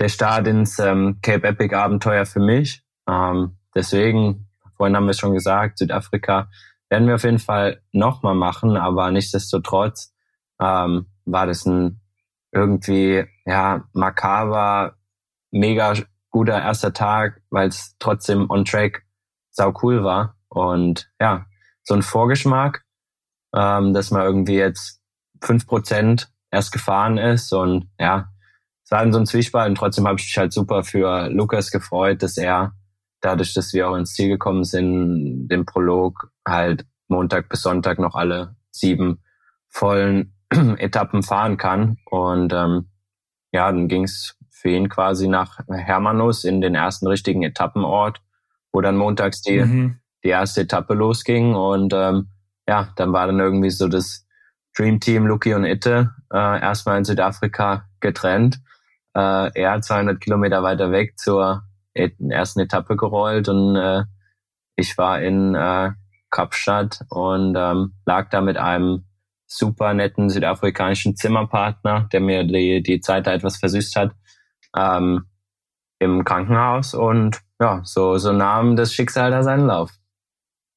der 0.00 0.08
Start 0.08 0.48
ins 0.48 0.80
ähm, 0.80 1.20
Cape 1.22 1.46
Epic 1.46 1.76
Abenteuer 1.76 2.26
für 2.26 2.40
mich. 2.40 2.82
Ähm, 3.08 3.56
deswegen, 3.72 4.48
vorhin 4.76 4.96
haben 4.96 5.04
wir 5.04 5.12
es 5.12 5.18
schon 5.20 5.34
gesagt, 5.34 5.78
Südafrika 5.78 6.48
werden 6.88 7.06
wir 7.06 7.14
auf 7.14 7.24
jeden 7.24 7.38
Fall 7.38 7.82
nochmal 7.92 8.34
machen, 8.34 8.76
aber 8.76 9.12
nichtsdestotrotz 9.12 10.12
ähm, 10.60 11.06
war 11.24 11.46
das 11.46 11.66
ein 11.66 12.00
irgendwie 12.50 13.24
ja 13.44 13.84
makaber, 13.92 14.96
mega 15.52 15.94
guter 16.36 16.60
erster 16.60 16.92
Tag, 16.92 17.40
weil 17.48 17.68
es 17.68 17.96
trotzdem 17.98 18.50
on 18.50 18.66
track 18.66 19.06
sau 19.50 19.72
cool 19.82 20.04
war 20.04 20.36
und 20.48 21.10
ja 21.18 21.46
so 21.82 21.94
ein 21.94 22.02
Vorgeschmack, 22.02 22.84
ähm, 23.54 23.94
dass 23.94 24.10
man 24.10 24.20
irgendwie 24.20 24.56
jetzt 24.56 25.00
fünf 25.42 25.66
Prozent 25.66 26.30
erst 26.50 26.72
gefahren 26.72 27.16
ist 27.16 27.54
und 27.54 27.88
ja 27.98 28.28
es 28.84 28.90
war 28.90 29.10
so 29.10 29.18
ein 29.18 29.24
Zwiespalt 29.24 29.70
und 29.70 29.76
trotzdem 29.76 30.06
habe 30.06 30.20
ich 30.20 30.26
mich 30.26 30.36
halt 30.36 30.52
super 30.52 30.84
für 30.84 31.30
Lukas 31.30 31.70
gefreut, 31.70 32.22
dass 32.22 32.36
er 32.36 32.74
dadurch, 33.22 33.54
dass 33.54 33.72
wir 33.72 33.88
auch 33.88 33.96
ins 33.96 34.12
Ziel 34.12 34.28
gekommen 34.28 34.64
sind, 34.64 35.48
den 35.48 35.64
Prolog 35.64 36.30
halt 36.46 36.84
Montag 37.08 37.48
bis 37.48 37.62
Sonntag 37.62 37.98
noch 37.98 38.14
alle 38.14 38.56
sieben 38.70 39.22
vollen 39.68 40.34
Etappen 40.50 41.22
fahren 41.22 41.56
kann. 41.56 41.96
Und 42.10 42.52
ähm, 42.52 42.90
ja, 43.52 43.72
dann 43.72 43.88
ging 43.88 44.04
es 44.04 44.35
für 44.56 44.70
ihn 44.70 44.88
quasi 44.88 45.28
nach 45.28 45.60
Hermanus 45.68 46.44
in 46.44 46.60
den 46.60 46.74
ersten 46.74 47.06
richtigen 47.06 47.42
Etappenort, 47.42 48.22
wo 48.72 48.80
dann 48.80 48.96
montags 48.96 49.42
die, 49.42 49.60
mhm. 49.60 49.98
die 50.24 50.28
erste 50.28 50.62
Etappe 50.62 50.94
losging. 50.94 51.54
Und 51.54 51.92
ähm, 51.94 52.28
ja, 52.66 52.88
dann 52.96 53.12
war 53.12 53.26
dann 53.26 53.38
irgendwie 53.38 53.70
so 53.70 53.88
das 53.88 54.26
Dream 54.76 55.00
Team 55.00 55.26
Luki 55.26 55.54
und 55.54 55.64
Itte 55.64 56.12
äh, 56.32 56.60
erstmal 56.60 56.98
in 56.98 57.04
Südafrika 57.04 57.84
getrennt 58.00 58.60
äh, 59.16 59.50
er 59.54 59.80
200 59.80 60.20
Kilometer 60.20 60.62
weiter 60.62 60.92
weg 60.92 61.18
zur 61.18 61.62
ersten 61.94 62.60
Etappe 62.60 62.96
gerollt 62.96 63.48
und 63.48 63.74
äh, 63.76 64.04
ich 64.76 64.98
war 64.98 65.22
in 65.22 65.54
äh, 65.54 65.92
Kapstadt 66.30 67.00
und 67.08 67.56
ähm, 67.56 67.94
lag 68.04 68.28
da 68.28 68.42
mit 68.42 68.58
einem 68.58 69.06
super 69.46 69.94
netten 69.94 70.28
südafrikanischen 70.28 71.16
Zimmerpartner, 71.16 72.08
der 72.12 72.20
mir 72.20 72.44
die, 72.44 72.82
die 72.82 73.00
Zeit 73.00 73.26
da 73.26 73.32
etwas 73.32 73.56
versüßt 73.56 73.96
hat, 73.96 74.12
ähm, 74.76 75.24
im 75.98 76.24
Krankenhaus 76.24 76.94
und 76.94 77.40
ja, 77.60 77.80
so, 77.84 78.18
so 78.18 78.32
nahm 78.32 78.76
das 78.76 78.92
Schicksal 78.92 79.30
da 79.30 79.42
seinen 79.42 79.66
Lauf. 79.66 79.92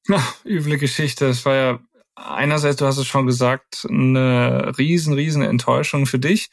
Ja, 0.08 0.22
üble 0.44 0.78
Geschichte. 0.78 1.26
Es 1.26 1.44
war 1.44 1.54
ja 1.54 1.78
einerseits, 2.14 2.76
du 2.76 2.86
hast 2.86 2.98
es 2.98 3.06
schon 3.06 3.26
gesagt, 3.26 3.86
eine 3.88 4.72
riesen, 4.78 5.14
riesen 5.14 5.42
Enttäuschung 5.42 6.06
für 6.06 6.18
dich. 6.18 6.50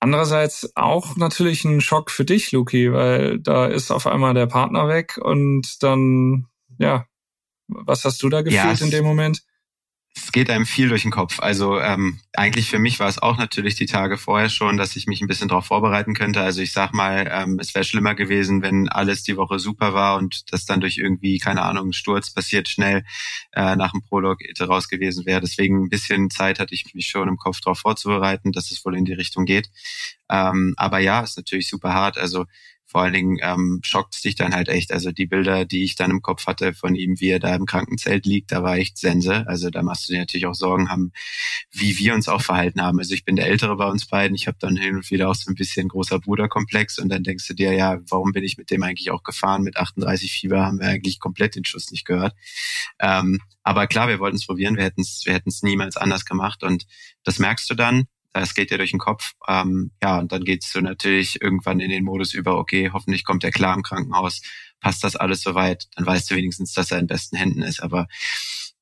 Andererseits 0.00 0.70
auch 0.76 1.16
natürlich 1.16 1.64
ein 1.64 1.80
Schock 1.80 2.10
für 2.10 2.24
dich, 2.24 2.52
Luki, 2.52 2.92
weil 2.92 3.38
da 3.40 3.66
ist 3.66 3.90
auf 3.90 4.06
einmal 4.06 4.34
der 4.34 4.46
Partner 4.46 4.86
weg 4.86 5.18
und 5.20 5.82
dann, 5.82 6.46
ja, 6.78 7.06
was 7.68 8.04
hast 8.04 8.22
du 8.22 8.28
da 8.28 8.42
gefühlt 8.42 8.80
ja, 8.80 8.84
in 8.84 8.90
dem 8.90 9.04
Moment? 9.04 9.42
Es 10.16 10.30
geht 10.30 10.48
einem 10.48 10.64
viel 10.64 10.88
durch 10.88 11.02
den 11.02 11.10
Kopf. 11.10 11.40
Also 11.40 11.80
ähm, 11.80 12.20
eigentlich 12.34 12.70
für 12.70 12.78
mich 12.78 13.00
war 13.00 13.08
es 13.08 13.18
auch 13.18 13.36
natürlich 13.36 13.74
die 13.74 13.86
Tage 13.86 14.16
vorher 14.16 14.48
schon, 14.48 14.76
dass 14.76 14.94
ich 14.94 15.06
mich 15.06 15.20
ein 15.20 15.26
bisschen 15.26 15.48
darauf 15.48 15.66
vorbereiten 15.66 16.14
könnte. 16.14 16.40
Also 16.40 16.62
ich 16.62 16.72
sag 16.72 16.92
mal, 16.92 17.28
ähm, 17.32 17.58
es 17.58 17.74
wäre 17.74 17.84
schlimmer 17.84 18.14
gewesen, 18.14 18.62
wenn 18.62 18.88
alles 18.88 19.24
die 19.24 19.36
Woche 19.36 19.58
super 19.58 19.92
war 19.92 20.16
und 20.16 20.52
das 20.52 20.66
dann 20.66 20.80
durch 20.80 20.98
irgendwie, 20.98 21.38
keine 21.38 21.62
Ahnung, 21.62 21.92
Sturz 21.92 22.32
passiert 22.32 22.68
schnell 22.68 23.04
äh, 23.52 23.74
nach 23.74 23.90
dem 23.90 24.02
Prolog 24.02 24.38
raus 24.60 24.88
gewesen 24.88 25.26
wäre. 25.26 25.40
Deswegen 25.40 25.84
ein 25.84 25.88
bisschen 25.88 26.30
Zeit 26.30 26.60
hatte 26.60 26.74
ich 26.74 26.94
mich 26.94 27.08
schon 27.08 27.28
im 27.28 27.36
Kopf 27.36 27.60
darauf 27.60 27.80
vorzubereiten, 27.80 28.52
dass 28.52 28.70
es 28.70 28.84
wohl 28.84 28.96
in 28.96 29.04
die 29.04 29.14
Richtung 29.14 29.44
geht. 29.46 29.68
Ähm, 30.30 30.74
aber 30.76 31.00
ja, 31.00 31.22
ist 31.22 31.36
natürlich 31.36 31.68
super 31.68 31.92
hart. 31.92 32.18
Also 32.18 32.46
vor 32.94 33.02
allen 33.02 33.12
Dingen 33.12 33.38
ähm, 33.42 33.80
schockt 33.82 34.14
es 34.14 34.20
dich 34.20 34.36
dann 34.36 34.54
halt 34.54 34.68
echt. 34.68 34.92
Also 34.92 35.10
die 35.10 35.26
Bilder, 35.26 35.64
die 35.64 35.82
ich 35.82 35.96
dann 35.96 36.12
im 36.12 36.22
Kopf 36.22 36.46
hatte 36.46 36.74
von 36.74 36.94
ihm, 36.94 37.18
wie 37.18 37.30
er 37.30 37.40
da 37.40 37.52
im 37.52 37.66
Krankenzelt 37.66 38.24
liegt, 38.24 38.52
da 38.52 38.62
war 38.62 38.76
echt 38.76 38.98
Sense. 38.98 39.44
Also 39.48 39.68
da 39.68 39.82
machst 39.82 40.08
du 40.08 40.12
dir 40.12 40.20
natürlich 40.20 40.46
auch 40.46 40.54
Sorgen 40.54 40.90
haben, 40.90 41.10
wie 41.72 41.98
wir 41.98 42.14
uns 42.14 42.28
auch 42.28 42.40
verhalten 42.40 42.80
haben. 42.80 43.00
Also 43.00 43.12
ich 43.12 43.24
bin 43.24 43.34
der 43.34 43.48
Ältere 43.48 43.74
bei 43.74 43.86
uns 43.86 44.06
beiden. 44.06 44.36
Ich 44.36 44.46
habe 44.46 44.58
dann 44.60 44.76
hin 44.76 44.94
und 44.94 45.10
wieder 45.10 45.28
auch 45.28 45.34
so 45.34 45.50
ein 45.50 45.56
bisschen 45.56 45.88
großer 45.88 46.20
Bruderkomplex 46.20 47.00
und 47.00 47.08
dann 47.08 47.24
denkst 47.24 47.48
du 47.48 47.54
dir, 47.54 47.72
ja, 47.72 47.98
warum 48.08 48.30
bin 48.30 48.44
ich 48.44 48.58
mit 48.58 48.70
dem 48.70 48.84
eigentlich 48.84 49.10
auch 49.10 49.24
gefahren? 49.24 49.64
Mit 49.64 49.76
38 49.76 50.32
Fieber 50.32 50.64
haben 50.64 50.78
wir 50.78 50.86
eigentlich 50.86 51.18
komplett 51.18 51.56
den 51.56 51.64
Schuss 51.64 51.90
nicht 51.90 52.04
gehört. 52.04 52.36
Ähm, 53.00 53.40
aber 53.64 53.88
klar, 53.88 54.06
wir 54.06 54.20
wollten 54.20 54.36
es 54.36 54.46
probieren. 54.46 54.76
Wir 54.76 54.84
hätten 54.84 55.00
es 55.00 55.22
wir 55.24 55.34
hätten's 55.34 55.64
niemals 55.64 55.96
anders 55.96 56.24
gemacht 56.24 56.62
und 56.62 56.86
das 57.24 57.40
merkst 57.40 57.68
du 57.68 57.74
dann 57.74 58.04
das 58.40 58.54
geht 58.54 58.70
dir 58.70 58.78
durch 58.78 58.90
den 58.90 59.00
Kopf. 59.00 59.32
Ähm, 59.48 59.92
ja, 60.02 60.18
und 60.18 60.32
dann 60.32 60.44
geht's 60.44 60.72
so 60.72 60.80
natürlich 60.80 61.40
irgendwann 61.40 61.80
in 61.80 61.90
den 61.90 62.04
Modus 62.04 62.34
über, 62.34 62.58
okay, 62.58 62.90
hoffentlich 62.92 63.24
kommt 63.24 63.44
er 63.44 63.50
klar 63.50 63.74
im 63.74 63.82
Krankenhaus, 63.82 64.42
passt 64.80 65.04
das 65.04 65.16
alles 65.16 65.40
soweit, 65.42 65.86
dann 65.94 66.04
weißt 66.04 66.30
du 66.30 66.34
wenigstens, 66.34 66.72
dass 66.72 66.90
er 66.90 66.98
in 66.98 67.06
besten 67.06 67.36
Händen 67.36 67.62
ist. 67.62 67.82
Aber 67.82 68.08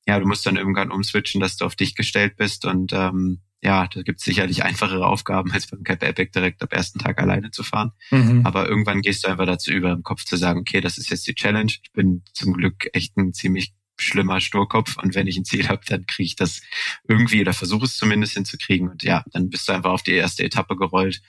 ja, 0.06 0.18
du 0.18 0.26
musst 0.26 0.44
dann 0.46 0.56
irgendwann 0.56 0.90
umswitchen, 0.90 1.40
dass 1.40 1.56
du 1.56 1.64
auf 1.64 1.76
dich 1.76 1.94
gestellt 1.94 2.36
bist 2.36 2.64
und 2.64 2.92
ähm, 2.92 3.42
ja, 3.64 3.86
da 3.86 4.02
gibt 4.02 4.18
es 4.18 4.24
sicherlich 4.24 4.64
einfachere 4.64 5.06
Aufgaben, 5.06 5.52
als 5.52 5.68
beim 5.68 5.84
Cap 5.84 6.02
Epic 6.02 6.32
direkt 6.34 6.62
am 6.62 6.68
ersten 6.70 6.98
Tag 6.98 7.20
alleine 7.20 7.52
zu 7.52 7.62
fahren. 7.62 7.92
Mhm. 8.10 8.44
Aber 8.44 8.68
irgendwann 8.68 9.02
gehst 9.02 9.22
du 9.22 9.28
einfach 9.28 9.46
dazu 9.46 9.70
über, 9.70 9.92
im 9.92 10.02
Kopf 10.02 10.24
zu 10.24 10.36
sagen, 10.36 10.60
okay, 10.60 10.80
das 10.80 10.98
ist 10.98 11.10
jetzt 11.10 11.26
die 11.28 11.34
Challenge. 11.34 11.70
Ich 11.70 11.92
bin 11.92 12.24
zum 12.32 12.54
Glück 12.54 12.88
echt 12.92 13.16
ein 13.16 13.32
ziemlich 13.32 13.72
schlimmer 13.98 14.40
Sturkopf 14.40 14.96
und 14.98 15.14
wenn 15.14 15.26
ich 15.26 15.36
ein 15.36 15.44
Ziel 15.44 15.68
habe, 15.68 15.82
dann 15.86 16.06
kriege 16.06 16.26
ich 16.26 16.36
das 16.36 16.60
irgendwie 17.06 17.40
oder 17.40 17.52
versuche 17.52 17.84
es 17.84 17.96
zumindest 17.96 18.34
hinzukriegen 18.34 18.88
und 18.88 19.02
ja, 19.02 19.24
dann 19.32 19.50
bist 19.50 19.68
du 19.68 19.72
einfach 19.72 19.90
auf 19.90 20.02
die 20.02 20.12
erste 20.12 20.44
Etappe 20.44 20.76
gerollt, 20.76 21.22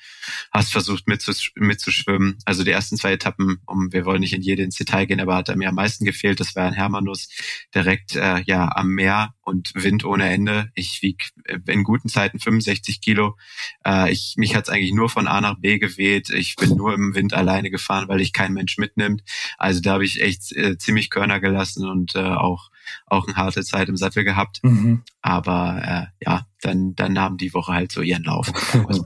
hast 0.52 0.72
versucht 0.72 1.08
mitzusch 1.08 1.52
mitzuschwimmen. 1.56 2.38
Also 2.46 2.64
die 2.64 2.72
ersten 2.72 2.98
zwei 2.98 3.14
Etappen, 3.14 3.60
um 3.66 3.92
wir 3.92 4.06
wollen 4.06 4.22
nicht 4.22 4.34
in 4.34 4.42
jede 4.42 4.64
ins 4.64 4.78
Detail 4.78 5.06
gehen, 5.06 5.20
aber 5.20 5.36
hat 5.36 5.56
mir 5.56 5.70
am 5.70 5.76
meisten 5.76 6.06
gefehlt, 6.06 6.40
das 6.40 6.56
war 6.56 6.66
ein 6.66 6.74
Hermanus 6.74 7.30
direkt 7.74 8.16
äh, 8.16 8.42
ja 8.46 8.70
am 8.76 8.90
Meer 8.90 9.34
und 9.42 9.74
Wind 9.76 10.06
ohne 10.06 10.30
Ende. 10.30 10.72
Ich 10.74 11.02
wieg 11.02 11.32
in 11.68 11.84
guten 11.84 12.10
Zeiten 12.10 12.40
65 12.40 13.02
Kilo. 13.02 13.38
Äh, 13.86 14.12
ich, 14.12 14.36
mich 14.38 14.56
hat's 14.56 14.70
eigentlich 14.70 14.94
nur 14.94 15.10
von 15.10 15.28
A 15.28 15.42
nach 15.42 15.60
B 15.60 15.80
geweht. 15.80 16.30
Ich 16.30 16.56
bin 16.56 16.76
nur 16.76 16.94
im 16.94 17.14
Wind 17.14 17.34
alleine 17.34 17.70
gefahren, 17.70 18.08
weil 18.08 18.22
ich 18.22 18.34
kein 18.34 18.54
Mensch 18.54 18.78
mitnimmt. 18.78 19.24
Also 19.58 19.82
da 19.82 19.94
habe 19.94 20.06
ich 20.06 20.22
echt 20.22 20.52
äh, 20.54 20.78
ziemlich 20.78 21.10
Körner 21.10 21.40
gelassen 21.40 21.88
und 21.88 22.16
äh, 22.16 22.20
auch 22.20 22.63
auch 23.06 23.28
eine 23.28 23.36
harte 23.36 23.64
Zeit 23.64 23.90
im 23.90 23.98
Sattel 23.98 24.24
gehabt. 24.24 24.60
Mhm. 24.64 25.04
Aber 25.22 25.82
äh, 25.84 26.26
ja, 26.26 26.46
dann, 26.62 26.96
dann 26.96 27.14
nahm 27.14 27.38
die 27.38 27.54
Woche 27.54 27.74
halt 27.74 27.92
so 27.92 28.02
ihren 28.02 28.24
Lauf. 28.24 28.52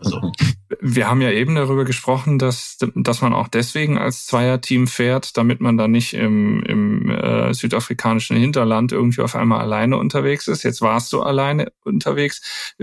so. 0.01 0.31
Wir 0.81 1.07
haben 1.07 1.21
ja 1.21 1.31
eben 1.31 1.55
darüber 1.55 1.85
gesprochen, 1.85 2.39
dass, 2.39 2.77
dass 2.95 3.21
man 3.21 3.33
auch 3.33 3.47
deswegen 3.47 3.97
als 3.97 4.25
Zweierteam 4.25 4.87
fährt, 4.87 5.37
damit 5.37 5.61
man 5.61 5.77
dann 5.77 5.91
nicht 5.91 6.13
im, 6.13 6.61
im 6.63 7.09
äh, 7.09 7.53
südafrikanischen 7.53 8.37
Hinterland 8.37 8.91
irgendwie 8.91 9.21
auf 9.21 9.35
einmal 9.35 9.61
alleine 9.61 9.97
unterwegs 9.97 10.47
ist. 10.47 10.63
Jetzt 10.63 10.81
warst 10.81 11.13
du 11.13 11.21
alleine 11.21 11.71
unterwegs. 11.83 12.73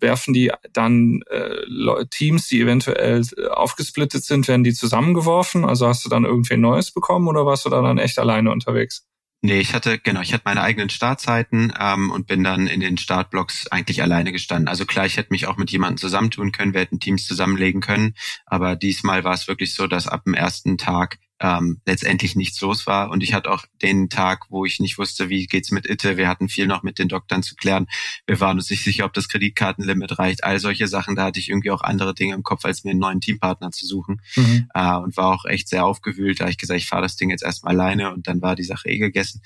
Werfen 0.00 0.34
die 0.34 0.50
dann 0.72 1.22
äh, 1.30 2.04
Teams, 2.10 2.48
die 2.48 2.60
eventuell 2.60 3.22
aufgesplittet 3.50 4.24
sind, 4.24 4.48
werden 4.48 4.64
die 4.64 4.74
zusammengeworfen? 4.74 5.64
Also 5.64 5.86
hast 5.86 6.04
du 6.04 6.08
dann 6.08 6.24
irgendwie 6.24 6.54
ein 6.54 6.60
Neues 6.60 6.90
bekommen 6.90 7.28
oder 7.28 7.46
warst 7.46 7.64
du 7.64 7.70
da 7.70 7.80
dann 7.80 7.98
echt 7.98 8.18
alleine 8.18 8.50
unterwegs? 8.50 9.06
Nee, 9.46 9.60
ich 9.60 9.74
hatte, 9.74 9.98
genau, 9.98 10.22
ich 10.22 10.32
hatte 10.32 10.44
meine 10.46 10.62
eigenen 10.62 10.88
Startzeiten 10.88 11.70
ähm, 11.78 12.10
und 12.10 12.26
bin 12.26 12.42
dann 12.42 12.66
in 12.66 12.80
den 12.80 12.96
Startblocks 12.96 13.66
eigentlich 13.66 14.00
alleine 14.00 14.32
gestanden. 14.32 14.68
Also 14.68 14.86
klar, 14.86 15.04
ich 15.04 15.18
hätte 15.18 15.34
mich 15.34 15.46
auch 15.46 15.58
mit 15.58 15.70
jemandem 15.70 15.98
zusammentun 15.98 16.50
können, 16.50 16.72
wir 16.72 16.80
hätten 16.80 16.98
Teams 16.98 17.26
zusammenlegen 17.26 17.82
können, 17.82 18.14
aber 18.46 18.74
diesmal 18.74 19.22
war 19.22 19.34
es 19.34 19.46
wirklich 19.46 19.74
so, 19.74 19.86
dass 19.86 20.08
ab 20.08 20.24
dem 20.24 20.32
ersten 20.32 20.78
Tag 20.78 21.18
ähm, 21.40 21.80
letztendlich 21.84 22.36
nichts 22.36 22.60
los 22.60 22.86
war. 22.86 23.10
Und 23.10 23.22
ich 23.22 23.34
hatte 23.34 23.50
auch 23.50 23.64
den 23.82 24.08
Tag, 24.08 24.46
wo 24.50 24.64
ich 24.64 24.80
nicht 24.80 24.98
wusste, 24.98 25.28
wie 25.28 25.46
geht's 25.46 25.70
mit 25.70 25.88
Itte. 25.88 26.16
Wir 26.16 26.28
hatten 26.28 26.48
viel 26.48 26.66
noch 26.66 26.82
mit 26.82 26.98
den 26.98 27.08
Doktoren 27.08 27.42
zu 27.42 27.54
klären. 27.56 27.86
Wir 28.26 28.40
waren 28.40 28.56
uns 28.56 28.70
nicht 28.70 28.84
sicher, 28.84 29.04
ob 29.04 29.12
das 29.12 29.28
Kreditkartenlimit 29.28 30.18
reicht. 30.18 30.44
All 30.44 30.58
solche 30.60 30.86
Sachen, 30.86 31.16
da 31.16 31.24
hatte 31.24 31.40
ich 31.40 31.48
irgendwie 31.48 31.70
auch 31.70 31.82
andere 31.82 32.14
Dinge 32.14 32.34
im 32.34 32.42
Kopf, 32.42 32.64
als 32.64 32.84
mir 32.84 32.92
einen 32.92 33.00
neuen 33.00 33.20
Teampartner 33.20 33.72
zu 33.72 33.86
suchen. 33.86 34.20
Mhm. 34.36 34.68
Äh, 34.74 34.96
und 34.96 35.16
war 35.16 35.34
auch 35.34 35.44
echt 35.44 35.68
sehr 35.68 35.84
aufgewühlt. 35.84 36.40
Da 36.40 36.48
ich 36.48 36.58
gesagt, 36.58 36.80
ich 36.80 36.86
fahre 36.86 37.02
das 37.02 37.16
Ding 37.16 37.30
jetzt 37.30 37.42
erstmal 37.42 37.74
alleine 37.74 38.12
und 38.12 38.28
dann 38.28 38.40
war 38.40 38.54
die 38.54 38.64
Sache 38.64 38.88
eh 38.88 38.98
gegessen. 38.98 39.42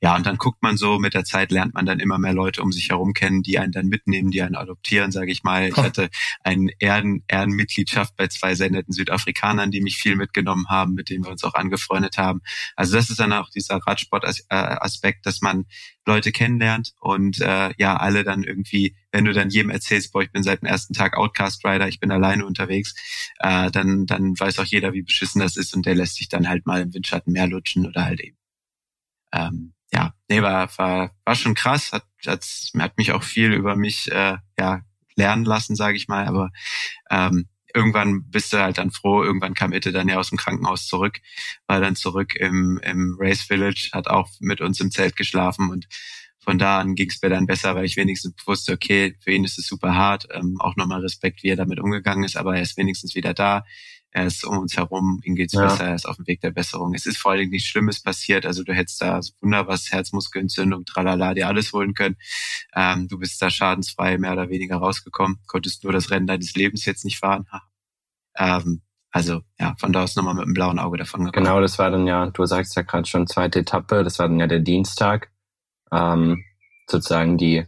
Ja, 0.00 0.16
und 0.16 0.26
dann 0.26 0.36
guckt 0.36 0.62
man 0.62 0.76
so, 0.76 0.98
mit 0.98 1.14
der 1.14 1.24
Zeit 1.24 1.52
lernt 1.52 1.74
man 1.74 1.86
dann 1.86 2.00
immer 2.00 2.18
mehr 2.18 2.32
Leute 2.32 2.62
um 2.62 2.72
sich 2.72 2.90
herum 2.90 3.12
kennen, 3.12 3.42
die 3.42 3.58
einen 3.58 3.72
dann 3.72 3.86
mitnehmen, 3.86 4.30
die 4.30 4.42
einen 4.42 4.56
adoptieren, 4.56 5.12
sage 5.12 5.30
ich 5.30 5.44
mal. 5.44 5.68
Ich 5.68 5.76
hatte 5.76 6.10
eine 6.42 6.72
Ehren 6.78 7.22
Ehrenmitgliedschaft 7.28 8.16
bei 8.16 8.26
zwei 8.28 8.54
sehr 8.54 8.70
netten 8.70 8.92
Südafrikanern, 8.92 9.70
die 9.70 9.80
mich 9.80 9.96
viel 9.96 10.16
mitgenommen 10.16 10.68
haben, 10.68 10.94
mit 10.94 11.10
denen 11.10 11.27
wir 11.28 11.32
uns 11.32 11.44
auch 11.44 11.54
angefreundet 11.54 12.18
haben. 12.18 12.40
Also 12.76 12.96
das 12.96 13.10
ist 13.10 13.20
dann 13.20 13.32
auch 13.32 13.50
dieser 13.50 13.76
Radsport-Aspekt, 13.76 15.26
dass 15.26 15.40
man 15.40 15.66
Leute 16.06 16.32
kennenlernt 16.32 16.94
und 17.00 17.40
äh, 17.40 17.72
ja, 17.76 17.96
alle 17.96 18.24
dann 18.24 18.42
irgendwie, 18.42 18.96
wenn 19.12 19.24
du 19.24 19.32
dann 19.32 19.50
jedem 19.50 19.70
erzählst, 19.70 20.12
boah, 20.12 20.22
ich 20.22 20.32
bin 20.32 20.42
seit 20.42 20.62
dem 20.62 20.66
ersten 20.66 20.94
Tag 20.94 21.16
Outcast-Rider, 21.16 21.86
ich 21.88 22.00
bin 22.00 22.10
alleine 22.10 22.46
unterwegs, 22.46 22.94
äh, 23.38 23.70
dann, 23.70 24.06
dann 24.06 24.38
weiß 24.38 24.58
auch 24.58 24.64
jeder, 24.64 24.92
wie 24.92 25.02
beschissen 25.02 25.40
das 25.40 25.56
ist 25.56 25.74
und 25.74 25.86
der 25.86 25.94
lässt 25.94 26.16
sich 26.16 26.28
dann 26.28 26.48
halt 26.48 26.66
mal 26.66 26.80
im 26.80 26.94
Windschatten 26.94 27.32
mehr 27.32 27.46
lutschen 27.46 27.86
oder 27.86 28.04
halt 28.04 28.20
eben. 28.20 28.38
Ähm, 29.32 29.74
ja, 29.92 30.14
nee, 30.28 30.42
war, 30.42 30.70
war, 30.78 31.12
war 31.24 31.34
schon 31.34 31.54
krass, 31.54 31.92
hat, 31.92 32.04
hat, 32.26 32.44
hat 32.78 32.98
mich 32.98 33.12
auch 33.12 33.22
viel 33.22 33.52
über 33.52 33.76
mich 33.76 34.10
äh, 34.10 34.36
ja, 34.58 34.82
lernen 35.16 35.44
lassen, 35.44 35.76
sage 35.76 35.96
ich 35.96 36.08
mal, 36.08 36.26
aber 36.26 36.50
ähm, 37.10 37.48
irgendwann 37.78 38.24
bist 38.28 38.52
du 38.52 38.58
halt 38.58 38.78
dann 38.78 38.90
froh, 38.90 39.22
irgendwann 39.22 39.54
kam 39.54 39.72
Itte 39.72 39.92
dann 39.92 40.08
ja 40.08 40.18
aus 40.18 40.30
dem 40.30 40.38
Krankenhaus 40.38 40.88
zurück, 40.88 41.20
war 41.68 41.80
dann 41.80 41.94
zurück 41.94 42.34
im, 42.34 42.80
im 42.82 43.16
Race 43.18 43.42
Village, 43.42 43.90
hat 43.92 44.08
auch 44.08 44.28
mit 44.40 44.60
uns 44.60 44.80
im 44.80 44.90
Zelt 44.90 45.14
geschlafen 45.14 45.70
und 45.70 45.86
von 46.40 46.58
da 46.58 46.80
an 46.80 46.94
ging 46.94 47.08
es 47.08 47.22
mir 47.22 47.28
dann 47.28 47.46
besser, 47.46 47.74
weil 47.76 47.84
ich 47.84 47.96
wenigstens 47.96 48.34
wusste, 48.46 48.72
okay, 48.72 49.14
für 49.22 49.30
ihn 49.32 49.44
ist 49.44 49.58
es 49.58 49.66
super 49.66 49.94
hart. 49.94 50.26
Ähm, 50.32 50.56
auch 50.60 50.76
nochmal 50.76 51.02
Respekt, 51.02 51.42
wie 51.42 51.48
er 51.48 51.56
damit 51.56 51.78
umgegangen 51.78 52.24
ist, 52.24 52.36
aber 52.36 52.56
er 52.56 52.62
ist 52.62 52.78
wenigstens 52.78 53.14
wieder 53.14 53.34
da 53.34 53.64
er 54.10 54.26
ist 54.26 54.44
um 54.44 54.58
uns 54.58 54.76
herum, 54.76 55.20
ihm 55.24 55.34
geht's 55.34 55.52
ja. 55.52 55.62
besser, 55.62 55.84
er 55.84 55.94
ist 55.94 56.06
auf 56.06 56.16
dem 56.16 56.26
Weg 56.26 56.40
der 56.40 56.50
Besserung. 56.50 56.94
Es 56.94 57.06
ist 57.06 57.18
vor 57.18 57.32
allen 57.32 57.40
Dingen 57.40 57.50
nichts 57.50 57.68
Schlimmes 57.68 58.02
passiert, 58.02 58.46
also 58.46 58.64
du 58.64 58.74
hättest 58.74 59.02
da 59.02 59.20
so 59.20 59.32
Wunder 59.40 59.66
was, 59.68 59.92
Herzmuskelentzündung, 59.92 60.84
tralala, 60.84 61.34
dir 61.34 61.46
alles 61.46 61.72
holen 61.72 61.94
können. 61.94 62.16
Ähm, 62.74 63.08
du 63.08 63.18
bist 63.18 63.40
da 63.42 63.50
schadensfrei 63.50 64.18
mehr 64.18 64.32
oder 64.32 64.48
weniger 64.48 64.76
rausgekommen, 64.76 65.38
konntest 65.46 65.84
nur 65.84 65.92
das 65.92 66.10
Rennen 66.10 66.26
deines 66.26 66.54
Lebens 66.54 66.84
jetzt 66.86 67.04
nicht 67.04 67.18
fahren. 67.18 67.46
Ähm, 68.38 68.82
also 69.10 69.40
ja, 69.58 69.74
von 69.78 69.92
da 69.92 70.04
aus 70.04 70.16
nochmal 70.16 70.34
mit 70.34 70.44
einem 70.44 70.54
blauen 70.54 70.78
Auge 70.78 70.98
davon 70.98 71.24
gekommen. 71.24 71.44
Genau, 71.44 71.60
das 71.60 71.78
war 71.78 71.90
dann 71.90 72.06
ja, 72.06 72.26
du 72.26 72.44
sagst 72.44 72.76
ja 72.76 72.82
gerade 72.82 73.06
schon 73.06 73.26
zweite 73.26 73.60
Etappe, 73.60 74.04
das 74.04 74.18
war 74.18 74.28
dann 74.28 74.40
ja 74.40 74.46
der 74.46 74.60
Dienstag. 74.60 75.30
Ähm, 75.90 76.44
sozusagen 76.86 77.38
die 77.38 77.66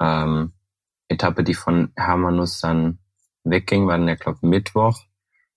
ähm, 0.00 0.52
Etappe, 1.08 1.44
die 1.44 1.54
von 1.54 1.92
Hermanus 1.96 2.60
dann 2.60 2.98
wegging, 3.44 3.86
war 3.86 3.98
dann 3.98 4.08
ja, 4.08 4.14
glaube 4.14 4.38
Mittwoch. 4.42 4.98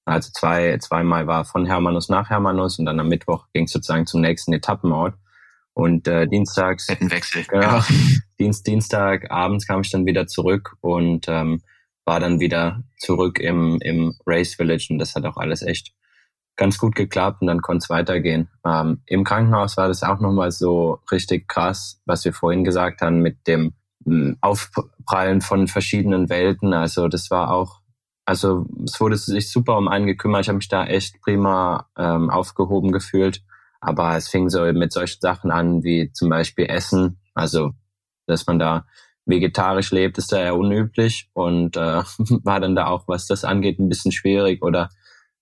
Also 0.06 0.30
zwei, 0.34 0.78
zweimal 0.78 1.28
war 1.28 1.44
von 1.46 1.66
Hermanus 1.66 2.10
nach 2.10 2.30
Hermanus 2.30 2.80
und 2.80 2.86
dann 2.86 3.00
am 3.00 3.10
Mittwoch 3.10 3.48
ging 3.54 3.66
es 3.66 3.72
sozusagen 3.72 4.06
zum 4.06 4.22
nächsten 4.22 4.54
Etappenort. 4.54 5.16
Und 5.74 6.08
äh, 6.08 6.28
dienstags. 6.28 6.88
Wechsel. 6.88 7.44
Genau, 7.44 7.62
ja. 7.62 7.86
Dienst, 8.40 8.66
Dienstag 8.66 9.30
abends 9.30 9.68
kam 9.68 9.82
ich 9.82 9.92
dann 9.92 10.06
wieder 10.06 10.26
zurück 10.26 10.76
und 10.82 11.28
ähm, 11.28 11.62
war 12.08 12.22
dann 12.22 12.40
wieder 12.40 12.84
zurück 12.98 13.38
im, 13.38 13.80
im 13.82 14.16
Race 14.26 14.56
Village 14.56 14.88
und 14.90 14.98
das 14.98 15.14
hat 15.14 15.26
auch 15.26 15.36
alles 15.36 15.62
echt 15.62 15.94
ganz 16.56 16.78
gut 16.78 16.96
geklappt 16.96 17.42
und 17.42 17.48
dann 17.48 17.62
konnte 17.62 17.84
es 17.84 17.90
weitergehen. 17.90 18.50
Ähm, 18.66 19.02
Im 19.06 19.26
Krankenhaus 19.26 19.76
war 19.76 19.90
das 19.90 20.04
auch 20.04 20.20
nochmal 20.20 20.52
so 20.52 21.00
richtig 21.12 21.48
krass, 21.50 22.02
was 22.06 22.24
wir 22.24 22.34
vorhin 22.34 22.64
gesagt 22.64 23.02
haben 23.02 23.20
mit 23.20 23.46
dem 23.46 23.74
hm, 24.06 24.38
Aufprallen 24.40 25.42
von 25.42 25.68
verschiedenen 25.68 26.30
Welten. 26.30 26.74
Also 26.74 27.10
das 27.10 27.30
war 27.30 27.52
auch 27.52 27.82
also 28.26 28.66
es 28.84 29.00
wurde 29.00 29.16
sich 29.16 29.50
super 29.50 29.78
um 29.78 29.88
einen 29.88 30.06
gekümmert. 30.06 30.42
Ich 30.42 30.50
habe 30.50 30.58
mich 30.58 30.68
da 30.68 30.86
echt 30.86 31.22
prima 31.22 31.88
ähm, 31.98 32.30
aufgehoben 32.30 32.92
gefühlt. 32.92 33.42
Aber 33.80 34.18
es 34.18 34.28
fing 34.28 34.50
so 34.50 34.64
mit 34.74 34.92
solchen 34.92 35.22
Sachen 35.22 35.50
an 35.50 35.84
wie 35.84 36.12
zum 36.12 36.30
Beispiel 36.30 36.66
Essen. 36.66 37.20
Also 37.34 37.72
dass 38.26 38.46
man 38.46 38.60
da 38.60 38.86
vegetarisch 39.28 39.92
lebt, 39.92 40.18
ist 40.18 40.32
da 40.32 40.42
ja 40.42 40.54
unüblich 40.54 41.30
und 41.34 41.78
äh, 41.78 41.80
war 42.44 42.60
dann 42.60 42.76
da 42.76 42.88
auch, 42.88 43.08
was 43.08 43.28
das 43.28 43.44
angeht, 43.44 43.80
ein 43.80 43.90
bisschen 43.90 44.12
schwierig. 44.12 44.64
Oder 44.64 44.90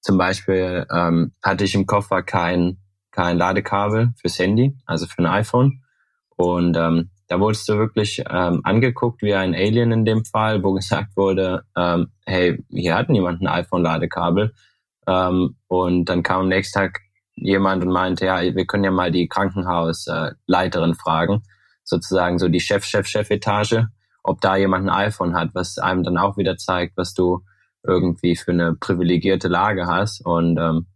zum 0.02 0.18
Beispiel 0.18 0.86
ähm, 0.92 1.34
hatte 1.42 1.64
ich 1.64 1.76
im 1.76 1.86
Koffer 1.86 2.24
kein, 2.24 2.80
kein 3.12 3.38
Ladekabel 3.38 4.14
fürs 4.20 4.40
Handy, 4.40 4.76
also 4.86 5.06
für 5.06 5.20
ein 5.20 5.28
iPhone. 5.28 5.82
Und 6.36 6.76
ähm, 6.76 7.12
da 7.28 7.40
wurdest 7.40 7.68
du 7.70 7.78
wirklich 7.78 8.24
ähm, 8.30 8.62
angeguckt 8.64 9.22
wie 9.22 9.34
ein 9.34 9.56
Alien 9.56 9.92
in 9.92 10.06
dem 10.06 10.26
Fall, 10.26 10.64
wo 10.64 10.74
gesagt 10.76 11.16
wurde, 11.16 11.64
ähm, 11.78 12.08
hey, 12.26 12.64
hier 12.70 12.96
hat 12.96 13.10
niemand 13.10 13.42
ein 13.42 13.48
iPhone-Ladekabel. 13.48 14.54
Ähm, 15.08 15.56
und 15.68 16.06
dann 16.06 16.24
kam 16.24 16.42
am 16.42 16.50
nächsten 16.50 16.80
Tag 16.80 17.00
jemand 17.36 17.84
und 17.84 17.92
meinte, 17.92 18.26
ja, 18.26 18.42
wir 18.42 18.66
können 18.66 18.84
ja 18.84 18.92
mal 18.92 19.12
die 19.12 19.28
Krankenhausleiterin 19.28 20.92
äh, 20.92 20.96
fragen, 20.96 21.44
sozusagen 21.86 22.38
so 22.40 22.50
die 22.50 22.60
Chef-Chef-Chef-Etage, 22.60 23.86
ob 24.24 24.42
da 24.42 24.58
jemand 24.58 24.90
ein 24.90 25.08
iPhone 25.08 25.36
hat, 25.36 25.52
was 25.54 25.78
einem 25.78 26.04
dann 26.04 26.18
auch 26.18 26.36
wieder 26.36 26.58
zeigt, 26.58 26.98
was 26.98 27.14
du 27.14 27.46
irgendwie 27.84 28.36
für 28.36 28.52
eine 28.52 28.74
privilegierte 28.74 29.48
Lage 29.48 29.86
hast. 29.86 30.26
Und 30.26 30.58
ähm, 30.58 30.88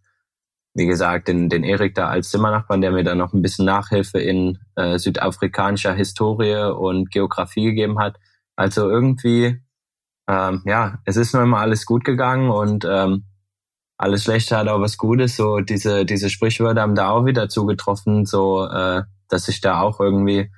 wie 0.73 0.87
gesagt, 0.87 1.27
den, 1.27 1.49
den 1.49 1.63
Erik 1.63 1.95
da 1.95 2.07
als 2.07 2.29
Zimmernachbarn, 2.31 2.81
der 2.81 2.91
mir 2.91 3.03
dann 3.03 3.17
noch 3.17 3.33
ein 3.33 3.41
bisschen 3.41 3.65
Nachhilfe 3.65 4.19
in 4.19 4.59
äh, 4.75 4.97
südafrikanischer 4.97 5.93
Historie 5.93 6.71
und 6.73 7.11
Geografie 7.11 7.65
gegeben 7.65 7.99
hat. 7.99 8.17
Also 8.55 8.89
irgendwie, 8.89 9.61
ähm, 10.27 10.61
ja, 10.65 10.99
es 11.05 11.15
ist 11.15 11.33
nur 11.33 11.43
immer 11.43 11.59
alles 11.59 11.85
gut 11.85 12.03
gegangen 12.03 12.49
und 12.49 12.85
ähm, 12.89 13.25
alles 13.97 14.23
Schlechte 14.23 14.57
hat 14.57 14.67
auch 14.67 14.79
was 14.79 14.97
Gutes. 14.97 15.35
So 15.35 15.59
diese, 15.59 16.05
diese 16.05 16.29
Sprichwörter 16.29 16.81
haben 16.81 16.95
da 16.95 17.09
auch 17.09 17.25
wieder 17.25 17.49
zugetroffen, 17.49 18.25
so 18.25 18.65
äh, 18.65 19.03
dass 19.27 19.47
ich 19.47 19.61
da 19.61 19.81
auch 19.81 19.99
irgendwie, 19.99 20.51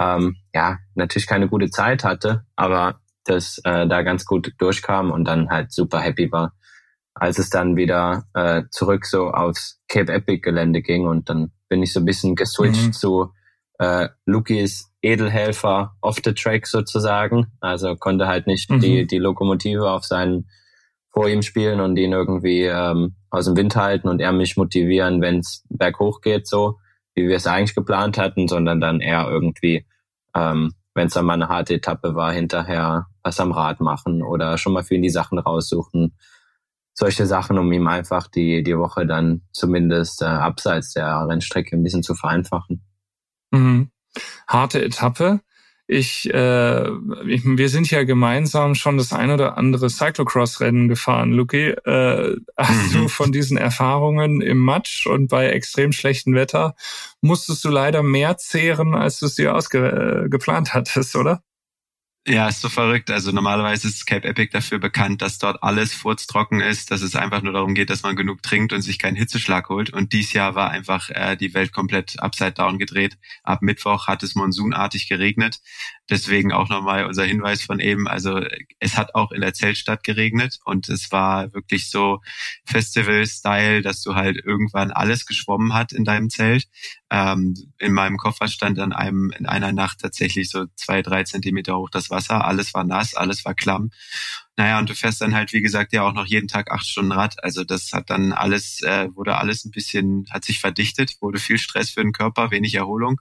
ähm, 0.00 0.36
ja, 0.54 0.78
natürlich 0.94 1.26
keine 1.26 1.48
gute 1.48 1.68
Zeit 1.70 2.04
hatte, 2.04 2.44
aber 2.56 3.00
das 3.24 3.60
äh, 3.64 3.86
da 3.86 4.02
ganz 4.02 4.24
gut 4.24 4.52
durchkam 4.58 5.10
und 5.10 5.24
dann 5.24 5.50
halt 5.50 5.72
super 5.72 6.00
happy 6.00 6.32
war 6.32 6.54
als 7.20 7.38
es 7.38 7.50
dann 7.50 7.76
wieder 7.76 8.24
äh, 8.34 8.62
zurück 8.70 9.04
so 9.04 9.30
aufs 9.30 9.78
Cape 9.88 10.12
Epic 10.12 10.40
Gelände 10.40 10.80
ging 10.80 11.06
und 11.06 11.28
dann 11.28 11.52
bin 11.68 11.82
ich 11.82 11.92
so 11.92 12.00
ein 12.00 12.06
bisschen 12.06 12.34
geswitcht 12.34 12.86
mhm. 12.86 12.92
zu 12.92 13.32
äh, 13.78 14.08
Lukis 14.24 14.90
Edelhelfer 15.02 15.96
off 16.00 16.18
the 16.24 16.34
track 16.34 16.66
sozusagen. 16.66 17.46
Also 17.60 17.94
konnte 17.96 18.26
halt 18.26 18.46
nicht 18.46 18.70
mhm. 18.70 18.80
die, 18.80 19.06
die 19.06 19.18
Lokomotive 19.18 19.90
auf 19.90 20.04
seinen 20.04 20.48
vor 21.12 21.28
ihm 21.28 21.42
spielen 21.42 21.80
und 21.80 21.96
ihn 21.96 22.12
irgendwie 22.12 22.64
ähm, 22.64 23.16
aus 23.30 23.46
dem 23.46 23.56
Wind 23.56 23.76
halten 23.76 24.08
und 24.08 24.20
er 24.20 24.32
mich 24.32 24.56
motivieren, 24.56 25.20
wenn 25.20 25.40
es 25.40 25.64
berghoch 25.68 26.20
geht, 26.20 26.46
so 26.46 26.78
wie 27.14 27.28
wir 27.28 27.36
es 27.36 27.46
eigentlich 27.46 27.74
geplant 27.74 28.18
hatten, 28.18 28.48
sondern 28.48 28.80
dann 28.80 29.00
eher 29.00 29.28
irgendwie, 29.28 29.86
ähm, 30.34 30.74
wenn 30.94 31.06
es 31.06 31.14
dann 31.14 31.24
mal 31.24 31.34
eine 31.34 31.48
harte 31.48 31.74
Etappe 31.74 32.14
war, 32.14 32.32
hinterher 32.32 33.06
was 33.22 33.40
am 33.40 33.52
Rad 33.52 33.80
machen 33.80 34.22
oder 34.22 34.58
schon 34.58 34.72
mal 34.72 34.84
für 34.84 34.94
ihn 34.94 35.02
die 35.02 35.10
Sachen 35.10 35.38
raussuchen 35.38 36.14
solche 37.00 37.26
Sachen, 37.26 37.58
um 37.58 37.72
ihm 37.72 37.88
einfach 37.88 38.28
die, 38.28 38.62
die 38.62 38.76
Woche 38.76 39.06
dann 39.06 39.42
zumindest 39.52 40.22
äh, 40.22 40.26
abseits 40.26 40.92
der 40.92 41.26
Rennstrecke 41.26 41.74
ein 41.74 41.82
bisschen 41.82 42.02
zu 42.02 42.14
vereinfachen. 42.14 42.84
Mhm. 43.50 43.90
Harte 44.46 44.84
Etappe. 44.84 45.40
Ich, 45.92 46.32
äh, 46.32 46.88
ich, 47.26 47.44
wir 47.44 47.68
sind 47.68 47.90
ja 47.90 48.04
gemeinsam 48.04 48.76
schon 48.76 48.96
das 48.96 49.12
ein 49.12 49.28
oder 49.32 49.58
andere 49.58 49.90
Cyclocross-Rennen 49.90 50.86
gefahren. 50.86 51.32
Luki, 51.32 51.70
äh, 51.70 52.36
hast 52.56 52.94
mhm. 52.94 52.96
du 52.96 53.08
von 53.08 53.32
diesen 53.32 53.56
Erfahrungen 53.56 54.40
im 54.40 54.58
Matsch 54.58 55.08
und 55.08 55.26
bei 55.26 55.48
extrem 55.48 55.90
schlechtem 55.90 56.36
Wetter 56.36 56.76
musstest 57.22 57.64
du 57.64 57.70
leider 57.70 58.04
mehr 58.04 58.36
zehren, 58.36 58.94
als 58.94 59.18
du 59.18 59.26
es 59.26 59.34
dir 59.34 59.56
ausgeplant 59.56 60.68
äh, 60.68 60.70
hattest, 60.70 61.16
oder? 61.16 61.42
Ja, 62.26 62.48
ist 62.48 62.60
so 62.60 62.68
verrückt. 62.68 63.10
Also 63.10 63.32
normalerweise 63.32 63.88
ist 63.88 64.06
Cape 64.06 64.28
Epic 64.28 64.50
dafür 64.52 64.78
bekannt, 64.78 65.22
dass 65.22 65.38
dort 65.38 65.62
alles 65.62 65.94
furztrocken 65.94 66.60
ist, 66.60 66.90
dass 66.90 67.00
es 67.00 67.16
einfach 67.16 67.40
nur 67.40 67.54
darum 67.54 67.74
geht, 67.74 67.88
dass 67.88 68.02
man 68.02 68.14
genug 68.14 68.42
trinkt 68.42 68.74
und 68.74 68.82
sich 68.82 68.98
keinen 68.98 69.16
Hitzeschlag 69.16 69.70
holt. 69.70 69.90
Und 69.90 70.12
dies 70.12 70.34
Jahr 70.34 70.54
war 70.54 70.70
einfach 70.70 71.08
äh, 71.08 71.36
die 71.36 71.54
Welt 71.54 71.72
komplett 71.72 72.20
upside 72.20 72.52
down 72.52 72.78
gedreht. 72.78 73.16
Ab 73.42 73.62
Mittwoch 73.62 74.06
hat 74.06 74.22
es 74.22 74.34
monsunartig 74.34 75.08
geregnet. 75.08 75.60
Deswegen 76.10 76.52
auch 76.52 76.68
nochmal 76.68 77.06
unser 77.06 77.24
Hinweis 77.24 77.62
von 77.62 77.80
eben. 77.80 78.06
Also 78.06 78.42
es 78.80 78.98
hat 78.98 79.14
auch 79.14 79.32
in 79.32 79.40
der 79.40 79.54
Zeltstadt 79.54 80.04
geregnet 80.04 80.58
und 80.64 80.90
es 80.90 81.10
war 81.10 81.54
wirklich 81.54 81.88
so 81.88 82.20
Festival-Style, 82.66 83.80
dass 83.80 84.02
du 84.02 84.14
halt 84.14 84.36
irgendwann 84.44 84.90
alles 84.90 85.24
geschwommen 85.24 85.72
hat 85.72 85.92
in 85.92 86.04
deinem 86.04 86.28
Zelt. 86.28 86.66
Ähm, 87.12 87.54
in 87.78 87.92
meinem 87.92 88.16
Koffer 88.18 88.46
stand 88.46 88.78
an 88.78 88.92
einem 88.92 89.32
in 89.36 89.46
einer 89.46 89.72
Nacht 89.72 89.98
tatsächlich 90.00 90.48
so 90.48 90.66
zwei, 90.76 91.02
drei 91.02 91.24
Zentimeter 91.24 91.76
hoch 91.76 91.90
das 91.90 92.08
Wasser. 92.08 92.44
Alles 92.44 92.72
war 92.72 92.84
nass, 92.84 93.14
alles 93.14 93.44
war 93.44 93.54
klamm. 93.54 93.90
Naja, 94.56 94.78
und 94.78 94.90
du 94.90 94.94
fährst 94.94 95.20
dann 95.20 95.34
halt, 95.34 95.52
wie 95.52 95.62
gesagt, 95.62 95.92
ja 95.92 96.02
auch 96.02 96.12
noch 96.12 96.26
jeden 96.26 96.46
Tag 96.46 96.70
acht 96.70 96.86
Stunden 96.86 97.12
Rad. 97.12 97.42
Also 97.42 97.64
das 97.64 97.92
hat 97.92 98.10
dann 98.10 98.32
alles, 98.32 98.82
äh, 98.82 99.08
wurde 99.14 99.38
alles 99.38 99.64
ein 99.64 99.70
bisschen, 99.70 100.26
hat 100.30 100.44
sich 100.44 100.60
verdichtet, 100.60 101.16
wurde 101.20 101.38
viel 101.38 101.58
Stress 101.58 101.90
für 101.90 102.02
den 102.02 102.12
Körper, 102.12 102.50
wenig 102.50 102.74
Erholung. 102.74 103.20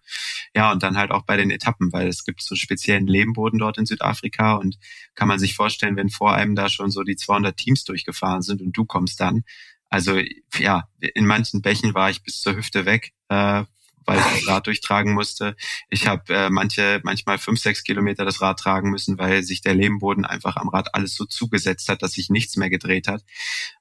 Ja, 0.54 0.72
und 0.72 0.84
dann 0.84 0.98
halt 0.98 1.12
auch 1.12 1.24
bei 1.24 1.38
den 1.38 1.50
Etappen, 1.50 1.92
weil 1.92 2.08
es 2.08 2.26
gibt 2.26 2.42
so 2.44 2.56
speziellen 2.56 3.08
Lehmboden 3.08 3.58
dort 3.58 3.78
in 3.78 3.86
Südafrika 3.86 4.56
und 4.56 4.78
kann 5.16 5.28
man 5.28 5.40
sich 5.40 5.56
vorstellen, 5.56 5.96
wenn 5.96 6.10
vor 6.10 6.34
einem 6.34 6.56
da 6.56 6.70
schon 6.70 6.92
so 6.92 7.04
die 7.04 7.16
200 7.16 7.58
Teams 7.58 7.86
durchgefahren 7.86 8.42
sind 8.42 8.62
und 8.62 8.76
du 8.78 8.86
kommst 8.86 9.20
dann. 9.20 9.44
Also 9.90 10.20
ja, 10.58 10.90
in 11.00 11.26
manchen 11.26 11.62
Bächen 11.62 11.94
war 11.94 12.10
ich 12.12 12.22
bis 12.22 12.42
zur 12.42 12.56
Hüfte 12.56 12.86
weg, 12.86 13.14
äh, 13.30 13.64
weil 14.06 14.20
ich 14.20 14.26
das 14.26 14.47
Rad 14.47 14.68
durchtragen 14.68 15.14
musste. 15.14 15.56
Ich 15.89 16.08
habe 16.08 16.34
äh, 16.34 16.50
manche, 16.50 17.02
manchmal 17.04 17.38
fünf, 17.38 17.60
sechs 17.60 17.84
Kilometer 17.84 18.26
das 18.26 18.41
Rad 18.41 18.60
tragen 18.60 18.89
müssen, 18.89 19.18
weil 19.18 19.43
sich 19.43 19.62
der 19.62 19.76
Lehmboden 19.76 20.26
einfach 20.26 20.56
am 20.56 20.70
Rad 20.70 20.95
alles 20.95 21.16
so 21.16 21.26
zugesetzt 21.26 21.89
hat, 21.89 22.02
dass 22.02 22.14
sich 22.14 22.30
nichts 22.30 22.58
mehr 22.58 22.70
gedreht 22.70 23.08
hat. 23.08 23.24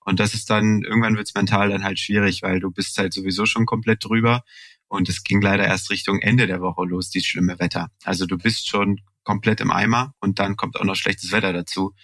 Und 0.04 0.20
das 0.20 0.34
ist 0.34 0.50
dann, 0.50 0.82
irgendwann 0.82 1.16
wird's 1.16 1.34
mental 1.34 1.70
dann 1.70 1.84
halt 1.84 1.98
schwierig, 1.98 2.42
weil 2.42 2.60
du 2.60 2.70
bist 2.70 2.96
halt 2.98 3.12
sowieso 3.12 3.46
schon 3.46 3.66
komplett 3.66 4.04
drüber. 4.04 4.44
Und 4.88 5.08
es 5.08 5.22
ging 5.22 5.42
leider 5.42 5.66
erst 5.66 5.90
Richtung 5.90 6.18
Ende 6.20 6.46
der 6.46 6.60
Woche 6.60 6.84
los, 6.84 7.10
die 7.10 7.20
schlimme 7.20 7.58
Wetter. 7.58 7.90
Also 8.04 8.24
du 8.24 8.38
bist 8.38 8.68
schon 8.68 9.00
komplett 9.28 9.60
im 9.60 9.70
Eimer 9.70 10.14
und 10.20 10.38
dann 10.38 10.56
kommt 10.56 10.80
auch 10.80 10.84
noch 10.84 10.96
schlechtes 10.96 11.32
Wetter 11.32 11.52
dazu. 11.52 11.94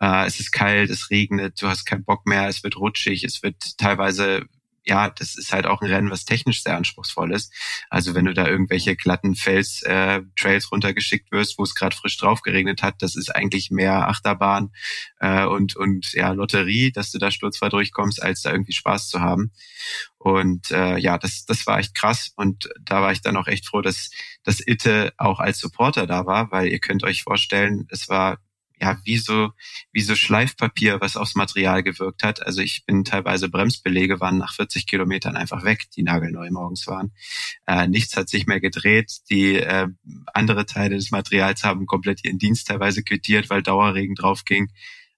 Äh, 0.00 0.26
es 0.26 0.40
ist 0.40 0.50
kalt, 0.50 0.90
es 0.90 1.08
regnet, 1.08 1.62
du 1.62 1.68
hast 1.68 1.84
keinen 1.84 2.04
Bock 2.04 2.26
mehr, 2.26 2.48
es 2.48 2.64
wird 2.64 2.76
rutschig, 2.76 3.22
es 3.22 3.44
wird 3.44 3.78
teilweise 3.78 4.44
ja, 4.84 5.08
das 5.10 5.36
ist 5.36 5.52
halt 5.52 5.66
auch 5.66 5.80
ein 5.80 5.90
Rennen, 5.90 6.10
was 6.10 6.24
technisch 6.24 6.62
sehr 6.62 6.76
anspruchsvoll 6.76 7.32
ist. 7.32 7.52
Also 7.88 8.14
wenn 8.14 8.26
du 8.26 8.34
da 8.34 8.46
irgendwelche 8.46 8.96
glatten 8.96 9.34
Fels-Trails 9.34 10.64
äh, 10.64 10.68
runtergeschickt 10.70 11.32
wirst, 11.32 11.58
wo 11.58 11.62
es 11.62 11.74
gerade 11.74 11.96
frisch 11.96 12.18
drauf 12.18 12.42
geregnet 12.42 12.82
hat, 12.82 13.00
das 13.00 13.16
ist 13.16 13.34
eigentlich 13.34 13.70
mehr 13.70 14.08
Achterbahn 14.08 14.72
äh, 15.20 15.44
und, 15.44 15.74
und 15.76 16.12
ja, 16.12 16.32
Lotterie, 16.32 16.92
dass 16.92 17.10
du 17.10 17.18
da 17.18 17.30
sturzfrei 17.30 17.70
durchkommst, 17.70 18.22
als 18.22 18.42
da 18.42 18.52
irgendwie 18.52 18.72
Spaß 18.72 19.08
zu 19.08 19.20
haben. 19.20 19.52
Und 20.18 20.70
äh, 20.70 20.98
ja, 20.98 21.18
das, 21.18 21.44
das 21.46 21.66
war 21.66 21.78
echt 21.78 21.94
krass. 21.94 22.32
Und 22.36 22.68
da 22.80 23.00
war 23.00 23.12
ich 23.12 23.22
dann 23.22 23.36
auch 23.36 23.46
echt 23.46 23.66
froh, 23.66 23.80
dass, 23.80 24.10
dass 24.42 24.66
Itte 24.66 25.12
auch 25.16 25.40
als 25.40 25.58
Supporter 25.58 26.06
da 26.06 26.26
war, 26.26 26.50
weil 26.50 26.68
ihr 26.68 26.78
könnt 26.78 27.04
euch 27.04 27.22
vorstellen, 27.22 27.86
es 27.90 28.08
war 28.08 28.38
ja, 28.84 28.98
wie 29.04 29.16
so, 29.16 29.50
wie 29.92 30.02
so 30.02 30.14
Schleifpapier, 30.14 31.00
was 31.00 31.16
aufs 31.16 31.34
Material 31.34 31.82
gewirkt 31.82 32.22
hat. 32.22 32.44
Also 32.46 32.60
ich 32.60 32.84
bin 32.84 33.04
teilweise 33.04 33.48
Bremsbelege 33.48 34.20
waren 34.20 34.36
nach 34.36 34.54
40 34.54 34.86
Kilometern 34.86 35.36
einfach 35.36 35.64
weg, 35.64 35.84
die 35.96 36.02
nagelneu 36.02 36.50
morgens 36.50 36.86
waren. 36.86 37.12
Äh, 37.66 37.88
nichts 37.88 38.16
hat 38.16 38.28
sich 38.28 38.46
mehr 38.46 38.60
gedreht. 38.60 39.10
Die 39.30 39.56
äh, 39.56 39.88
andere 40.34 40.66
Teile 40.66 40.96
des 40.96 41.10
Materials 41.10 41.64
haben 41.64 41.86
komplett 41.86 42.24
ihren 42.24 42.38
Dienst 42.38 42.68
teilweise 42.68 43.02
quittiert, 43.02 43.48
weil 43.48 43.62
Dauerregen 43.62 44.14
drauf 44.14 44.44
ging. 44.44 44.68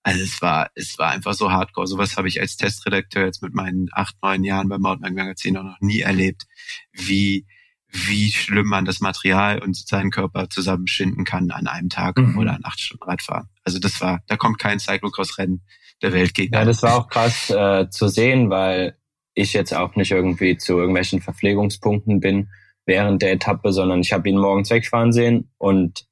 Also 0.05 0.23
es 0.23 0.41
war, 0.41 0.71
es 0.77 0.97
war 1.01 1.11
einfach 1.11 1.35
so 1.35 1.51
hardcore. 1.51 1.89
Sowas 1.89 2.17
habe 2.17 2.29
ich 2.29 2.41
als 2.41 2.57
Testredakteur 2.57 3.25
jetzt 3.25 3.43
mit 3.43 3.55
meinen 3.55 3.89
acht, 3.91 4.15
neun 4.23 4.45
Jahren 4.45 4.69
beim 4.69 4.81
Mountainbike 4.81 5.17
Magazin 5.17 5.57
auch 5.57 5.65
noch 5.65 5.81
nie 5.81 6.03
erlebt, 6.03 6.45
wie 6.93 7.47
wie 7.93 8.31
schlimm 8.31 8.67
man 8.67 8.85
das 8.85 9.01
Material 9.01 9.63
und 9.63 9.77
seinen 9.77 10.11
Körper 10.11 10.51
zusammenschinden 10.51 11.25
kann 11.25 11.51
an 11.51 11.67
einem 11.67 11.89
Tag 11.89 12.19
mhm. 12.19 12.39
oder 12.39 12.55
an 12.55 12.63
acht 12.65 12.81
Stunden 12.81 13.05
Radfahren. 13.05 13.49
Also 13.65 13.79
das 13.79 14.01
war, 14.01 14.21
da 14.27 14.37
kommt 14.37 14.59
kein 14.59 14.79
Cyclocross-Rennen 14.79 15.63
der 16.03 16.13
Welt 16.13 16.35
gegen. 16.35 16.55
Ja, 16.55 16.65
das 16.65 16.83
war 16.83 16.97
auch 16.97 17.09
krass 17.09 17.51
äh, 17.51 17.89
zu 17.91 18.09
sehen, 18.09 18.51
weil 18.51 18.97
ich 19.35 19.53
jetzt 19.53 19.75
auch 19.75 19.97
nicht 19.97 20.11
irgendwie 20.11 20.57
zu 20.57 20.79
irgendwelchen 20.79 21.21
Verpflegungspunkten 21.21 22.21
bin 22.21 22.49
während 22.87 23.23
der 23.23 23.33
Etappe, 23.33 23.73
sondern 23.73 24.01
ich 24.01 24.13
habe 24.13 24.29
ihn 24.29 24.39
morgens 24.39 24.71
wegfahren 24.71 25.13
sehen 25.13 25.51
und 25.59 26.07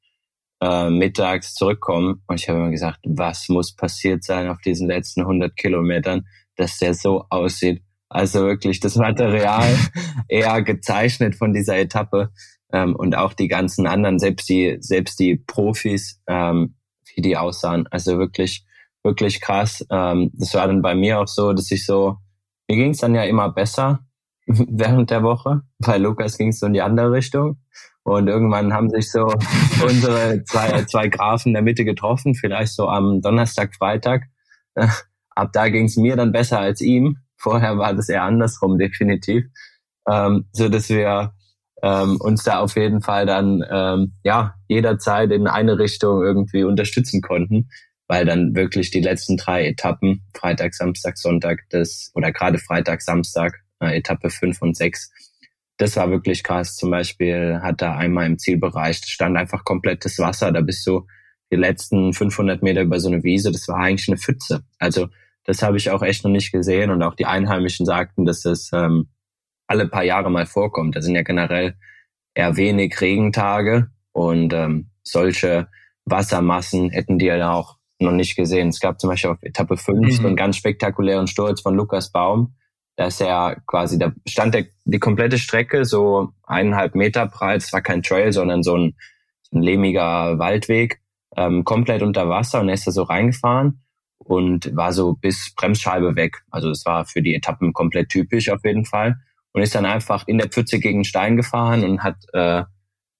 äh, 0.61 0.91
mittags 0.91 1.55
zurückkommen. 1.55 2.22
Und 2.27 2.41
ich 2.41 2.49
habe 2.49 2.59
immer 2.59 2.70
gesagt, 2.70 3.01
was 3.05 3.49
muss 3.49 3.75
passiert 3.75 4.25
sein 4.25 4.49
auf 4.49 4.61
diesen 4.61 4.89
letzten 4.89 5.20
100 5.22 5.57
Kilometern, 5.57 6.27
dass 6.57 6.79
der 6.79 6.95
so 6.95 7.27
aussieht. 7.31 7.83
Also 8.09 8.44
wirklich 8.44 8.80
das 8.80 8.96
Material 8.96 9.76
eher 10.28 10.62
gezeichnet 10.62 11.34
von 11.34 11.52
dieser 11.52 11.78
Etappe 11.78 12.30
ähm, 12.72 12.94
und 12.96 13.16
auch 13.16 13.32
die 13.32 13.48
ganzen 13.48 13.86
anderen, 13.86 14.18
selbst 14.18 14.48
die, 14.48 14.76
selbst 14.80 15.18
die 15.18 15.36
Profis, 15.36 16.20
ähm, 16.26 16.76
wie 17.14 17.22
die 17.22 17.36
aussahen. 17.36 17.86
Also 17.90 18.18
wirklich, 18.18 18.64
wirklich 19.02 19.40
krass. 19.40 19.84
Ähm, 19.90 20.30
das 20.34 20.55
war 20.55 20.66
dann 20.66 20.82
bei 20.82 20.94
mir 20.94 21.20
auch 21.20 21.28
so, 21.28 21.52
dass 21.52 21.70
ich 21.70 21.86
so, 21.86 22.16
mir 22.68 22.76
ging 22.76 22.90
es 22.90 22.98
dann 22.98 23.14
ja 23.14 23.22
immer 23.24 23.50
besser 23.50 24.00
während 24.46 25.11
der 25.11 25.22
Woche. 25.22 25.62
Bei 25.78 25.98
Lukas 25.98 26.38
ging 26.38 26.48
es 26.48 26.61
so 26.61 26.66
in 26.66 26.74
die 26.74 26.82
andere 26.82 27.12
Richtung. 27.12 27.59
Und 28.02 28.28
irgendwann 28.28 28.74
haben 28.74 28.90
sich 28.90 29.11
so 29.11 29.32
unsere 29.82 30.44
zwei, 30.44 30.84
zwei 30.84 31.09
Grafen 31.09 31.48
in 31.48 31.55
der 31.55 31.62
Mitte 31.62 31.84
getroffen, 31.84 32.34
vielleicht 32.34 32.74
so 32.74 32.88
am 32.88 33.22
Donnerstag, 33.22 33.74
Freitag. 33.74 34.24
Ab 35.30 35.50
da 35.52 35.68
ging 35.68 35.86
es 35.86 35.96
mir 35.96 36.16
dann 36.16 36.32
besser 36.32 36.61
als 36.61 36.80
ihm. 36.80 37.18
Vorher 37.45 37.76
war 37.76 37.92
das 37.92 38.09
eher 38.09 38.22
andersrum, 38.22 38.78
definitiv. 38.78 39.45
Ähm, 40.11 40.47
so 40.53 40.70
dass 40.70 40.88
wir 40.88 41.34
ähm, 41.82 42.16
uns 42.20 42.42
da 42.42 42.61
auf 42.61 42.76
jeden 42.76 43.03
Fall 43.03 43.26
dann 43.26 43.62
ähm, 43.70 44.14
ja 44.22 44.55
jederzeit 44.66 45.30
in 45.30 45.47
eine 45.47 45.78
Richtung 45.78 46.22
irgendwie 46.22 46.64
unterstützen 46.64 47.20
konnten, 47.20 47.68
weil 48.09 48.24
dann 48.24 48.57
wirklich 48.57 48.90
die 48.90 49.03
letzten 49.03 49.36
drei 49.36 49.66
Etappen, 49.66 50.22
Freitag, 50.34 50.74
Samstag, 50.74 51.18
Sonntag, 51.18 51.61
das 51.68 52.11
oder 52.14 52.32
gerade 52.32 52.57
Freitag, 52.59 53.03
Samstag, 53.03 53.61
äh, 53.80 53.99
Etappe 53.99 54.30
fünf 54.30 54.62
und 54.62 54.74
sechs, 54.74 55.11
das 55.76 55.97
war 55.97 56.11
wirklich 56.11 56.42
krass. 56.42 56.76
Zum 56.76 56.90
Beispiel 56.90 57.61
hat 57.62 57.82
da 57.82 57.95
einmal 57.95 58.26
im 58.26 58.38
Zielbereich 58.38 59.03
stand 59.05 59.36
einfach 59.36 59.64
komplettes 59.64 60.18
Wasser. 60.18 60.51
Da 60.51 60.62
bist 60.62 60.86
du 60.86 61.07
die 61.53 61.57
letzten 61.57 62.14
500 62.14 62.62
Meter 62.62 62.80
über 62.80 63.01
so 63.01 63.09
eine 63.09 63.22
Wiese. 63.22 63.53
Das 63.53 63.68
war 63.68 63.76
eigentlich 63.76 64.09
eine 64.09 64.16
Pfütze. 64.16 64.64
Also 64.78 65.09
das 65.45 65.62
habe 65.62 65.76
ich 65.76 65.90
auch 65.90 66.03
echt 66.03 66.24
noch 66.24 66.30
nicht 66.30 66.53
gesehen 66.53 66.90
und 66.90 67.03
auch 67.03 67.14
die 67.14 67.26
Einheimischen 67.26 67.86
sagten, 67.86 68.24
dass 68.24 68.45
es 68.45 68.70
ähm, 68.72 69.09
alle 69.66 69.88
paar 69.88 70.05
Jahre 70.05 70.30
mal 70.30 70.47
vorkommt. 70.47 70.97
Da 70.97 71.03
sind 71.03 71.14
ja 71.14 71.22
generell 71.22 71.76
eher 72.34 72.57
wenig 72.57 73.01
Regentage 73.01 73.88
und 74.12 74.53
ähm, 74.53 74.90
solche 75.03 75.68
Wassermassen 76.07 76.90
hätten 76.90 77.18
die 77.18 77.26
ja 77.26 77.53
auch 77.53 77.76
noch 78.01 78.12
nicht 78.12 78.36
gesehen. 78.36 78.68
Es 78.68 78.80
gab 78.80 79.01
zum 79.01 79.11
Beispiel 79.11 79.30
auf 79.30 79.42
Etappe 79.42 79.76
5 79.76 80.01
mhm. 80.01 80.11
so 80.11 80.26
einen 80.26 80.36
ganz 80.36 80.57
spektakulären 80.57 81.26
Sturz 81.26 81.61
von 81.61 81.74
Lukas 81.74 82.11
Baum. 82.11 82.55
Da 82.97 83.07
ist 83.07 83.20
ja 83.20 83.57
quasi, 83.66 83.99
da 83.99 84.12
stand 84.26 84.55
der, 84.55 84.66
die 84.84 84.99
komplette 84.99 85.38
Strecke 85.38 85.84
so 85.84 86.30
eineinhalb 86.45 86.95
Meter 86.95 87.26
breit. 87.26 87.62
Es 87.62 87.72
war 87.72 87.82
kein 87.82 88.03
Trail, 88.03 88.32
sondern 88.32 88.62
so 88.62 88.76
ein, 88.76 88.97
so 89.42 89.59
ein 89.59 89.62
lehmiger 89.62 90.38
Waldweg, 90.38 91.01
ähm, 91.36 91.64
komplett 91.64 92.03
unter 92.03 92.28
Wasser 92.28 92.61
und 92.61 92.68
er 92.68 92.74
ist 92.74 92.86
da 92.86 92.92
so 92.92 93.03
reingefahren 93.03 93.84
und 94.25 94.75
war 94.77 94.93
so 94.93 95.14
bis 95.14 95.55
Bremsscheibe 95.55 96.16
weg. 96.16 96.43
Also 96.51 96.70
es 96.70 96.85
war 96.85 97.05
für 97.05 97.22
die 97.22 97.35
Etappen 97.35 97.72
komplett 97.72 98.09
typisch 98.09 98.51
auf 98.51 98.64
jeden 98.64 98.85
Fall. 98.85 99.16
Und 99.53 99.62
ist 99.62 99.75
dann 99.75 99.87
einfach 99.87 100.27
in 100.27 100.39
der 100.39 100.49
Pfütze 100.49 100.81
gegen 100.81 101.05
Stein 101.05 101.37
gefahren 101.37 101.85
und 101.85 102.03
hat 102.03 102.16
äh, 102.33 102.64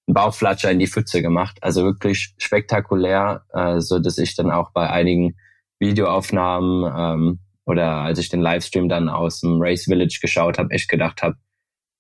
einen 0.07 0.15
Bauchflatscher 0.15 0.71
in 0.71 0.81
die 0.81 0.87
Pfütze 0.87 1.23
gemacht. 1.23 1.59
Also 1.61 1.85
wirklich 1.85 2.35
spektakulär, 2.39 3.45
äh, 3.53 3.81
so 3.81 3.99
dass 3.99 4.19
ich 4.19 4.35
dann 4.35 4.51
auch 4.51 4.73
bei 4.73 4.91
einigen 4.91 5.37
Videoaufnahmen 5.79 6.93
ähm, 6.97 7.39
oder 7.67 8.03
als 8.03 8.19
ich 8.19 8.29
den 8.29 8.41
Livestream 8.41 8.89
dann 8.89 9.09
aus 9.09 9.41
dem 9.41 9.61
Race 9.61 9.85
Village 9.85 10.19
geschaut 10.21 10.59
habe, 10.59 10.71
echt 10.71 10.89
gedacht 10.89 11.23
habe, 11.23 11.37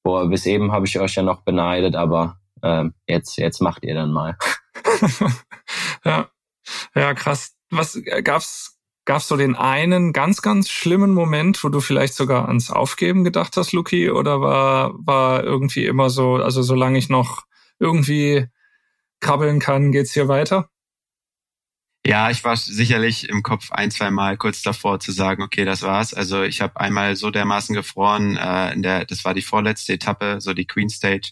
boah, 0.02 0.28
bis 0.28 0.46
eben 0.46 0.72
habe 0.72 0.86
ich 0.86 0.98
euch 0.98 1.14
ja 1.14 1.22
noch 1.22 1.42
beneidet, 1.42 1.96
aber 1.96 2.38
äh, 2.62 2.84
jetzt 3.06 3.38
jetzt 3.38 3.60
macht 3.60 3.84
ihr 3.84 3.94
dann 3.94 4.12
mal. 4.12 4.36
ja, 6.04 6.28
ja, 6.94 7.14
krass. 7.14 7.56
Was 7.70 8.00
gab's 8.22 8.73
Gab 9.06 9.18
es 9.18 9.28
so 9.28 9.36
den 9.36 9.54
einen 9.54 10.12
ganz, 10.12 10.40
ganz 10.40 10.70
schlimmen 10.70 11.12
Moment, 11.12 11.62
wo 11.62 11.68
du 11.68 11.80
vielleicht 11.80 12.14
sogar 12.14 12.48
ans 12.48 12.70
Aufgeben 12.70 13.22
gedacht 13.22 13.56
hast, 13.56 13.72
Luki? 13.72 14.10
Oder 14.10 14.40
war, 14.40 14.94
war 14.94 15.44
irgendwie 15.44 15.84
immer 15.84 16.08
so, 16.08 16.36
also 16.36 16.62
solange 16.62 16.98
ich 16.98 17.10
noch 17.10 17.42
irgendwie 17.78 18.46
krabbeln 19.20 19.60
kann, 19.60 19.92
geht's 19.92 20.14
hier 20.14 20.28
weiter? 20.28 20.70
Ja, 22.06 22.30
ich 22.30 22.44
war 22.44 22.54
sicherlich 22.54 23.30
im 23.30 23.42
Kopf 23.42 23.72
ein, 23.72 23.90
zwei 23.90 24.10
Mal 24.10 24.36
kurz 24.36 24.60
davor 24.60 25.00
zu 25.00 25.10
sagen, 25.10 25.42
okay, 25.42 25.64
das 25.64 25.80
war's. 25.80 26.12
Also 26.12 26.42
ich 26.42 26.60
habe 26.60 26.78
einmal 26.78 27.16
so 27.16 27.30
dermaßen 27.30 27.74
gefroren, 27.74 28.36
äh, 28.36 28.74
in 28.74 28.82
der, 28.82 29.06
das 29.06 29.24
war 29.24 29.32
die 29.32 29.40
vorletzte 29.40 29.94
Etappe, 29.94 30.38
so 30.42 30.52
die 30.52 30.66
Queen 30.66 30.90
Stage. 30.90 31.30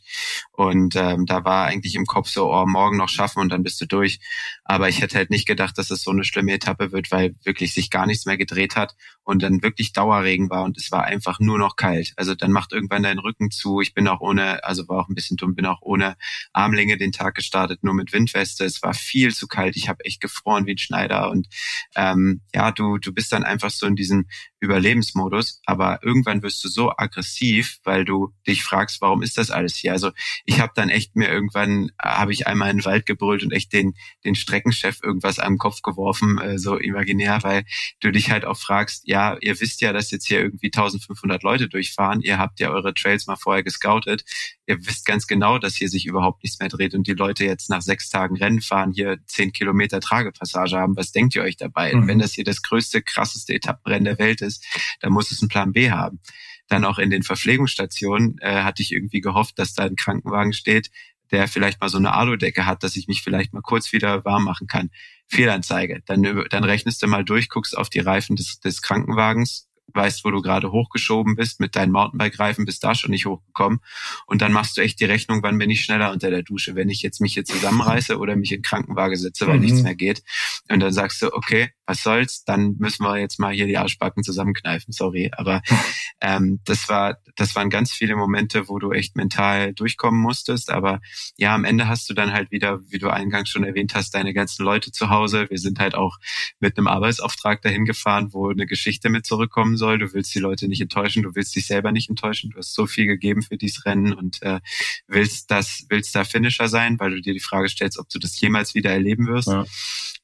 Und 0.62 0.94
ähm, 0.96 1.26
da 1.26 1.44
war 1.44 1.66
eigentlich 1.66 1.94
im 1.94 2.06
Kopf 2.06 2.28
so, 2.28 2.52
oh, 2.52 2.66
morgen 2.66 2.96
noch 2.96 3.08
schaffen 3.08 3.40
und 3.40 3.48
dann 3.48 3.62
bist 3.62 3.80
du 3.80 3.86
durch. 3.86 4.20
Aber 4.64 4.88
ich 4.88 5.00
hätte 5.00 5.16
halt 5.16 5.30
nicht 5.30 5.46
gedacht, 5.46 5.76
dass 5.76 5.90
es 5.90 6.02
so 6.02 6.10
eine 6.10 6.24
schlimme 6.24 6.52
Etappe 6.52 6.92
wird, 6.92 7.10
weil 7.10 7.34
wirklich 7.44 7.74
sich 7.74 7.90
gar 7.90 8.06
nichts 8.06 8.26
mehr 8.26 8.36
gedreht 8.36 8.76
hat 8.76 8.94
und 9.24 9.42
dann 9.42 9.62
wirklich 9.62 9.92
Dauerregen 9.92 10.50
war 10.50 10.64
und 10.64 10.78
es 10.78 10.90
war 10.92 11.04
einfach 11.04 11.40
nur 11.40 11.58
noch 11.58 11.76
kalt. 11.76 12.12
Also 12.16 12.34
dann 12.34 12.52
macht 12.52 12.72
irgendwann 12.72 13.02
dein 13.02 13.18
Rücken 13.18 13.50
zu. 13.50 13.80
Ich 13.80 13.94
bin 13.94 14.08
auch 14.08 14.20
ohne, 14.20 14.64
also 14.64 14.88
war 14.88 15.00
auch 15.00 15.08
ein 15.08 15.14
bisschen 15.14 15.36
dumm, 15.36 15.54
bin 15.54 15.66
auch 15.66 15.82
ohne 15.82 16.16
Armlänge 16.52 16.96
den 16.96 17.12
Tag 17.12 17.34
gestartet, 17.34 17.82
nur 17.82 17.94
mit 17.94 18.12
Windweste. 18.12 18.64
Es 18.64 18.82
war 18.82 18.94
viel 18.94 19.34
zu 19.34 19.46
kalt. 19.46 19.76
Ich 19.76 19.88
habe 19.88 20.04
echt 20.04 20.20
gefroren 20.20 20.66
wie 20.66 20.72
ein 20.72 20.78
Schneider. 20.78 21.30
Und 21.30 21.48
ähm, 21.96 22.40
ja, 22.54 22.70
du, 22.70 22.98
du 22.98 23.12
bist 23.12 23.32
dann 23.32 23.44
einfach 23.44 23.70
so 23.70 23.86
in 23.86 23.96
diesem 23.96 24.26
Überlebensmodus, 24.62 25.60
aber 25.66 25.98
irgendwann 26.02 26.42
wirst 26.42 26.62
du 26.62 26.68
so 26.68 26.92
aggressiv, 26.96 27.80
weil 27.82 28.04
du 28.04 28.32
dich 28.46 28.62
fragst, 28.62 29.00
warum 29.00 29.22
ist 29.22 29.36
das 29.36 29.50
alles 29.50 29.74
hier? 29.74 29.92
Also 29.92 30.12
ich 30.44 30.60
habe 30.60 30.72
dann 30.76 30.88
echt 30.88 31.16
mir 31.16 31.28
irgendwann, 31.28 31.90
äh, 31.98 32.08
habe 32.08 32.32
ich 32.32 32.46
einmal 32.46 32.70
in 32.70 32.78
den 32.78 32.84
Wald 32.84 33.04
gebrüllt 33.04 33.42
und 33.42 33.50
echt 33.50 33.72
den, 33.72 33.94
den 34.24 34.36
Streckenchef 34.36 35.02
irgendwas 35.02 35.40
am 35.40 35.58
Kopf 35.58 35.82
geworfen, 35.82 36.38
äh, 36.38 36.58
so 36.58 36.78
imaginär, 36.78 37.42
weil 37.42 37.64
du 38.00 38.12
dich 38.12 38.30
halt 38.30 38.44
auch 38.44 38.56
fragst, 38.56 39.02
ja, 39.08 39.36
ihr 39.40 39.60
wisst 39.60 39.80
ja, 39.80 39.92
dass 39.92 40.12
jetzt 40.12 40.28
hier 40.28 40.40
irgendwie 40.40 40.68
1500 40.68 41.42
Leute 41.42 41.68
durchfahren, 41.68 42.20
ihr 42.20 42.38
habt 42.38 42.60
ja 42.60 42.70
eure 42.70 42.94
Trails 42.94 43.26
mal 43.26 43.36
vorher 43.36 43.64
gescoutet, 43.64 44.24
ihr 44.66 44.78
wisst 44.86 45.06
ganz 45.06 45.26
genau, 45.26 45.58
dass 45.58 45.74
hier 45.74 45.88
sich 45.88 46.06
überhaupt 46.06 46.42
nichts 46.42 46.58
mehr 46.60 46.68
dreht 46.68 46.94
und 46.94 47.06
die 47.06 47.14
Leute 47.14 47.44
jetzt 47.44 47.70
nach 47.70 47.82
sechs 47.82 48.10
Tagen 48.10 48.36
Rennen 48.36 48.60
fahren, 48.60 48.92
hier 48.92 49.18
zehn 49.26 49.52
Kilometer 49.52 50.00
Tragepassage 50.00 50.76
haben. 50.76 50.96
Was 50.96 51.12
denkt 51.12 51.34
ihr 51.34 51.42
euch 51.42 51.56
dabei? 51.56 51.94
Mhm. 51.94 52.08
Wenn 52.08 52.18
das 52.18 52.32
hier 52.32 52.44
das 52.44 52.62
größte, 52.62 53.02
krasseste 53.02 53.54
Etappenrennen 53.54 54.04
der 54.04 54.18
Welt 54.18 54.40
ist, 54.40 54.64
dann 55.00 55.12
muss 55.12 55.30
es 55.30 55.42
einen 55.42 55.48
Plan 55.48 55.72
B 55.72 55.90
haben. 55.90 56.20
Dann 56.68 56.84
auch 56.84 56.98
in 56.98 57.10
den 57.10 57.22
Verpflegungsstationen 57.22 58.38
äh, 58.40 58.62
hatte 58.62 58.82
ich 58.82 58.92
irgendwie 58.92 59.20
gehofft, 59.20 59.58
dass 59.58 59.74
da 59.74 59.84
ein 59.84 59.96
Krankenwagen 59.96 60.52
steht, 60.52 60.90
der 61.32 61.48
vielleicht 61.48 61.80
mal 61.80 61.88
so 61.88 61.98
eine 61.98 62.12
Aludecke 62.12 62.66
hat, 62.66 62.82
dass 62.82 62.94
ich 62.94 63.08
mich 63.08 63.22
vielleicht 63.22 63.52
mal 63.52 63.62
kurz 63.62 63.92
wieder 63.92 64.24
warm 64.24 64.44
machen 64.44 64.66
kann. 64.68 64.90
Fehlanzeige. 65.26 66.02
Dann, 66.06 66.22
dann 66.50 66.64
rechnest 66.64 67.02
du 67.02 67.08
mal 67.08 67.24
durch, 67.24 67.48
guckst 67.48 67.76
auf 67.76 67.88
die 67.88 68.00
Reifen 68.00 68.36
des, 68.36 68.60
des 68.60 68.82
Krankenwagens, 68.82 69.68
weißt, 69.94 70.24
wo 70.24 70.30
du 70.30 70.42
gerade 70.42 70.72
hochgeschoben 70.72 71.36
bist 71.36 71.60
mit 71.60 71.76
deinen 71.76 71.92
Mountainbike-Reifen, 71.92 72.64
bist 72.64 72.84
da 72.84 72.94
schon 72.94 73.10
nicht 73.10 73.26
hochgekommen. 73.26 73.80
Und 74.26 74.42
dann 74.42 74.52
machst 74.52 74.76
du 74.76 74.80
echt 74.80 75.00
die 75.00 75.04
Rechnung, 75.04 75.42
wann 75.42 75.58
bin 75.58 75.70
ich 75.70 75.84
schneller 75.84 76.12
unter 76.12 76.30
der 76.30 76.42
Dusche, 76.42 76.74
wenn 76.74 76.88
ich 76.88 77.02
jetzt 77.02 77.20
mich 77.20 77.34
hier 77.34 77.44
zusammenreiße 77.44 78.18
oder 78.18 78.36
mich 78.36 78.52
in 78.52 78.62
Krankenwagen 78.62 79.16
setze, 79.16 79.46
weil 79.46 79.56
mhm. 79.56 79.64
nichts 79.64 79.82
mehr 79.82 79.94
geht. 79.94 80.22
Und 80.70 80.80
dann 80.80 80.92
sagst 80.92 81.22
du, 81.22 81.32
okay, 81.32 81.70
was 81.86 82.02
soll's, 82.02 82.44
dann 82.44 82.76
müssen 82.78 83.04
wir 83.04 83.18
jetzt 83.18 83.38
mal 83.38 83.52
hier 83.52 83.66
die 83.66 83.76
Arschbacken 83.76 84.22
zusammenkneifen, 84.22 84.92
sorry. 84.92 85.30
Aber 85.36 85.62
ähm, 86.20 86.60
das 86.64 86.88
war, 86.88 87.18
das 87.36 87.54
waren 87.54 87.70
ganz 87.70 87.92
viele 87.92 88.16
Momente, 88.16 88.68
wo 88.68 88.78
du 88.78 88.92
echt 88.92 89.16
mental 89.16 89.74
durchkommen 89.74 90.20
musstest. 90.20 90.70
Aber 90.70 91.00
ja, 91.36 91.54
am 91.54 91.64
Ende 91.64 91.88
hast 91.88 92.08
du 92.08 92.14
dann 92.14 92.32
halt 92.32 92.50
wieder, 92.50 92.80
wie 92.88 92.98
du 92.98 93.08
eingangs 93.08 93.50
schon 93.50 93.64
erwähnt 93.64 93.94
hast, 93.94 94.14
deine 94.14 94.32
ganzen 94.32 94.64
Leute 94.64 94.92
zu 94.92 95.10
Hause. 95.10 95.50
Wir 95.50 95.58
sind 95.58 95.80
halt 95.80 95.94
auch 95.94 96.18
mit 96.60 96.78
einem 96.78 96.86
Arbeitsauftrag 96.86 97.60
dahin 97.62 97.84
gefahren, 97.84 98.32
wo 98.32 98.48
eine 98.48 98.66
Geschichte 98.66 99.10
mit 99.10 99.26
zurückkommen 99.26 99.76
soll. 99.82 99.98
Du 99.98 100.14
willst 100.14 100.32
die 100.32 100.38
Leute 100.38 100.68
nicht 100.68 100.80
enttäuschen, 100.80 101.24
du 101.24 101.34
willst 101.34 101.56
dich 101.56 101.66
selber 101.66 101.90
nicht 101.90 102.08
enttäuschen. 102.08 102.50
Du 102.50 102.58
hast 102.58 102.72
so 102.72 102.86
viel 102.86 103.06
gegeben 103.06 103.42
für 103.42 103.56
dieses 103.56 103.84
Rennen 103.84 104.12
und 104.12 104.40
äh, 104.42 104.60
willst 105.08 105.50
das, 105.50 105.86
willst 105.88 106.14
da 106.14 106.22
Finisher 106.22 106.68
sein, 106.68 107.00
weil 107.00 107.10
du 107.10 107.20
dir 107.20 107.34
die 107.34 107.40
Frage 107.40 107.68
stellst, 107.68 107.98
ob 107.98 108.08
du 108.08 108.20
das 108.20 108.40
jemals 108.40 108.74
wieder 108.74 108.90
erleben 108.90 109.26
wirst. 109.26 109.48
Ja. 109.48 109.64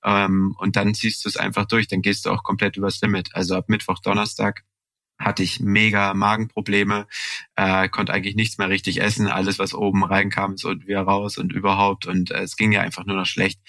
Ähm, 0.04 0.54
und 0.60 0.76
dann 0.76 0.94
ziehst 0.94 1.24
du 1.24 1.28
es 1.28 1.36
einfach 1.36 1.66
durch, 1.66 1.88
dann 1.88 2.02
gehst 2.02 2.24
du 2.24 2.30
auch 2.30 2.44
komplett 2.44 2.76
übers 2.76 3.00
Limit. 3.00 3.30
Also 3.32 3.56
ab 3.56 3.68
Mittwoch, 3.68 3.98
Donnerstag 3.98 4.62
hatte 5.18 5.42
ich 5.42 5.60
mega 5.60 6.14
Magenprobleme, 6.14 7.06
äh, 7.56 7.88
konnte 7.88 8.12
eigentlich 8.12 8.36
nichts 8.36 8.58
mehr 8.58 8.68
richtig 8.68 9.00
essen. 9.00 9.26
Alles, 9.26 9.58
was 9.58 9.74
oben 9.74 10.04
reinkam, 10.04 10.54
ist 10.54 10.64
und 10.64 10.86
wieder 10.86 11.02
raus 11.02 11.38
und 11.38 11.52
überhaupt. 11.52 12.06
Und 12.06 12.30
äh, 12.30 12.42
es 12.42 12.56
ging 12.56 12.70
ja 12.70 12.82
einfach 12.82 13.04
nur 13.04 13.16
noch 13.16 13.26
schlecht. 13.26 13.60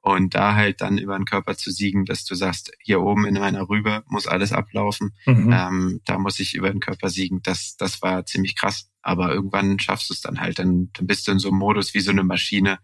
Und 0.00 0.34
da 0.34 0.54
halt 0.54 0.80
dann 0.80 0.98
über 0.98 1.16
den 1.16 1.24
Körper 1.24 1.56
zu 1.56 1.70
siegen, 1.70 2.04
dass 2.04 2.24
du 2.24 2.34
sagst, 2.34 2.72
hier 2.80 3.00
oben 3.00 3.26
in 3.26 3.34
meiner 3.34 3.68
Rübe 3.68 4.02
muss 4.08 4.26
alles 4.26 4.52
ablaufen. 4.52 5.14
Mhm. 5.26 5.52
Ähm, 5.52 6.00
da 6.04 6.18
muss 6.18 6.40
ich 6.40 6.54
über 6.54 6.70
den 6.70 6.80
Körper 6.80 7.10
siegen. 7.10 7.40
Das, 7.42 7.76
das 7.76 8.02
war 8.02 8.26
ziemlich 8.26 8.56
krass. 8.56 8.90
Aber 9.00 9.32
irgendwann 9.32 9.78
schaffst 9.78 10.10
du 10.10 10.14
es 10.14 10.20
dann 10.20 10.40
halt. 10.40 10.58
Dann, 10.58 10.90
dann 10.94 11.06
bist 11.06 11.28
du 11.28 11.32
in 11.32 11.38
so 11.38 11.48
einem 11.48 11.58
Modus 11.58 11.94
wie 11.94 12.00
so 12.00 12.10
eine 12.10 12.24
Maschine, 12.24 12.78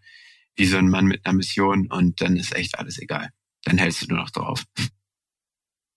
wie 0.55 0.65
so 0.65 0.77
ein 0.77 0.89
Mann 0.89 1.05
mit 1.05 1.25
einer 1.25 1.35
Mission 1.35 1.87
und 1.91 2.21
dann 2.21 2.37
ist 2.37 2.55
echt 2.55 2.79
alles 2.79 2.97
egal. 2.97 3.29
Dann 3.63 3.77
hältst 3.77 4.03
du 4.03 4.07
nur 4.07 4.19
noch 4.19 4.29
drauf. 4.29 4.63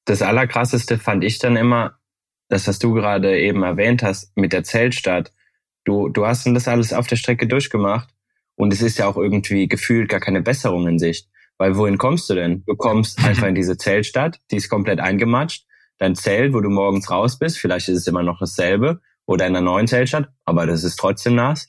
Das 0.05 0.23
Allerkrasseste 0.23 0.99
fand 0.99 1.23
ich 1.23 1.39
dann 1.39 1.57
immer, 1.57 1.99
das, 2.49 2.67
was 2.67 2.79
du 2.79 2.95
gerade 2.95 3.39
eben 3.39 3.63
erwähnt 3.63 4.03
hast, 4.03 4.37
mit 4.37 4.53
der 4.53 4.65
Zeltstadt. 4.65 5.33
Du, 5.85 6.09
du 6.09 6.27
hast 6.27 6.45
denn 6.45 6.55
das 6.55 6.69
alles 6.69 6.93
auf 6.93 7.07
der 7.07 7.17
Strecke 7.17 7.47
durchgemacht 7.47 8.09
und 8.57 8.73
es 8.73 8.83
ist 8.83 8.99
ja 8.99 9.07
auch 9.07 9.17
irgendwie 9.17 9.69
gefühlt 9.69 10.09
gar 10.09 10.21
keine 10.21 10.43
Besserung 10.43 10.89
in 10.89 10.99
Sicht. 10.99 11.29
Weil 11.59 11.77
wohin 11.77 11.99
kommst 11.99 12.31
du 12.31 12.35
denn? 12.35 12.65
Du 12.67 12.77
kommst 12.77 13.19
einfach 13.25 13.47
in 13.47 13.55
diese 13.55 13.77
Zeltstadt, 13.77 14.41
die 14.51 14.57
ist 14.57 14.69
komplett 14.69 15.01
eingematscht. 15.01 15.67
Dein 15.99 16.15
Zelt, 16.15 16.55
wo 16.55 16.61
du 16.61 16.71
morgens 16.71 17.11
raus 17.11 17.39
bist, 17.39 17.59
vielleicht 17.59 17.89
ist 17.89 17.99
es 17.99 18.07
immer 18.07 18.23
noch 18.23 18.39
dasselbe. 18.39 19.01
Oder 19.27 19.47
in 19.47 19.55
einer 19.55 19.65
neuen 19.65 19.87
Zeltstadt, 19.87 20.29
aber 20.47 20.67
das 20.67 20.85
ist 20.85 20.97
trotzdem 20.97 21.35
nass. 21.35 21.69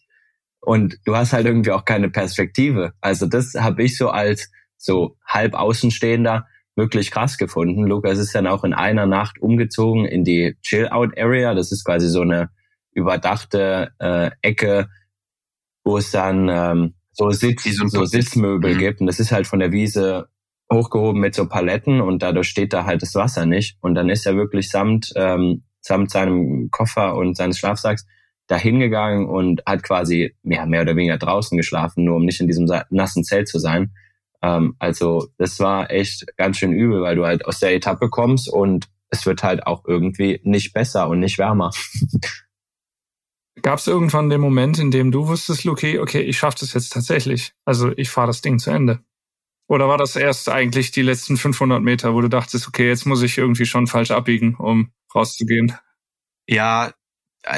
Und 0.62 0.98
du 1.04 1.16
hast 1.16 1.34
halt 1.34 1.46
irgendwie 1.46 1.72
auch 1.72 1.84
keine 1.84 2.10
Perspektive. 2.10 2.94
Also 3.02 3.26
das 3.26 3.54
habe 3.54 3.84
ich 3.84 3.98
so 3.98 4.10
als 4.10 4.50
so 4.78 5.18
halb 5.26 5.56
Außenstehender 5.56 6.48
wirklich 6.80 7.12
krass 7.12 7.38
gefunden. 7.38 7.86
Lukas 7.86 8.18
ist 8.18 8.34
dann 8.34 8.48
auch 8.48 8.64
in 8.64 8.74
einer 8.74 9.06
Nacht 9.06 9.40
umgezogen 9.40 10.06
in 10.06 10.24
die 10.24 10.56
Chill-Out-Area. 10.64 11.54
Das 11.54 11.72
ist 11.72 11.84
quasi 11.86 12.08
so 12.10 12.22
eine 12.22 12.50
überdachte 12.94 13.92
äh, 14.00 14.32
Ecke, 14.42 14.90
wo 15.84 15.98
es 15.98 16.10
dann 16.10 16.50
ähm, 16.50 16.94
so, 17.12 17.30
Sitz, 17.32 17.64
so 17.64 18.06
Sitzmöbel 18.06 18.74
mhm. 18.76 18.80
gibt. 18.80 19.02
Und 19.02 19.08
das 19.08 19.20
ist 19.20 19.32
halt 19.32 19.46
von 19.46 19.60
der 19.60 19.72
Wiese 19.72 20.30
hochgehoben 20.72 21.20
mit 21.20 21.36
so 21.36 21.48
Paletten 21.48 22.00
und 22.02 22.24
dadurch 22.24 22.48
steht 22.48 22.74
da 22.74 22.86
halt 22.86 23.02
das 23.02 23.14
Wasser 23.16 23.46
nicht. 23.46 23.78
Und 23.82 23.96
dann 23.96 24.10
ist 24.10 24.26
er 24.26 24.36
wirklich 24.36 24.70
samt, 24.70 25.12
ähm, 25.16 25.64
samt 25.82 26.12
seinem 26.12 26.70
Koffer 26.72 27.16
und 27.16 27.36
seines 27.36 27.60
Schlafsacks 27.60 28.06
da 28.48 28.58
hingegangen 28.58 29.28
und 29.28 29.62
hat 29.66 29.84
quasi 29.84 30.36
ja, 30.44 30.66
mehr 30.66 30.82
oder 30.82 30.96
weniger 30.96 31.18
draußen 31.18 31.58
geschlafen, 31.58 32.06
nur 32.06 32.16
um 32.16 32.26
nicht 32.26 32.40
in 32.40 32.48
diesem 32.48 32.68
nassen 32.90 33.24
Zelt 33.24 33.48
zu 33.48 33.60
sein. 33.60 33.92
Ähm, 34.42 34.76
also 34.80 35.28
das 35.38 35.60
war 35.60 35.92
echt 35.92 36.26
ganz 36.38 36.58
schön 36.58 36.74
übel, 36.74 37.02
weil 37.02 37.16
du 37.16 37.26
halt 37.26 37.46
aus 37.46 37.60
der 37.60 37.74
Etappe 37.74 38.10
kommst 38.10 38.50
und 38.50 38.88
es 39.10 39.26
wird 39.26 39.44
halt 39.44 39.66
auch 39.66 39.86
irgendwie 39.86 40.40
nicht 40.44 40.74
besser 40.74 41.10
und 41.10 41.20
nicht 41.20 41.38
wärmer. 41.38 41.72
Gab 43.62 43.80
es 43.80 43.88
irgendwann 43.88 44.30
den 44.30 44.40
Moment, 44.40 44.80
in 44.80 44.92
dem 44.92 45.12
du 45.12 45.28
wusstest, 45.28 45.66
okay, 45.66 46.00
okay, 46.00 46.22
ich 46.22 46.38
schaffe 46.38 46.58
das 46.62 46.74
jetzt 46.74 46.94
tatsächlich. 46.94 47.52
Also 47.66 47.92
ich 47.98 48.10
fahre 48.10 48.28
das 48.28 48.42
Ding 48.42 48.58
zu 48.58 48.72
Ende. 48.72 49.04
Oder 49.68 49.88
war 49.88 49.98
das 49.98 50.16
erst 50.16 50.50
eigentlich 50.50 50.92
die 50.92 51.02
letzten 51.02 51.38
500 51.38 51.82
Meter, 51.82 52.14
wo 52.14 52.22
du 52.22 52.30
dachtest, 52.30 52.68
okay, 52.68 52.88
jetzt 52.88 53.06
muss 53.06 53.22
ich 53.22 53.38
irgendwie 53.38 53.66
schon 53.66 53.86
falsch 53.86 54.12
abbiegen, 54.12 54.56
um 54.56 54.92
rauszugehen? 55.14 55.76
Ja, 56.48 56.94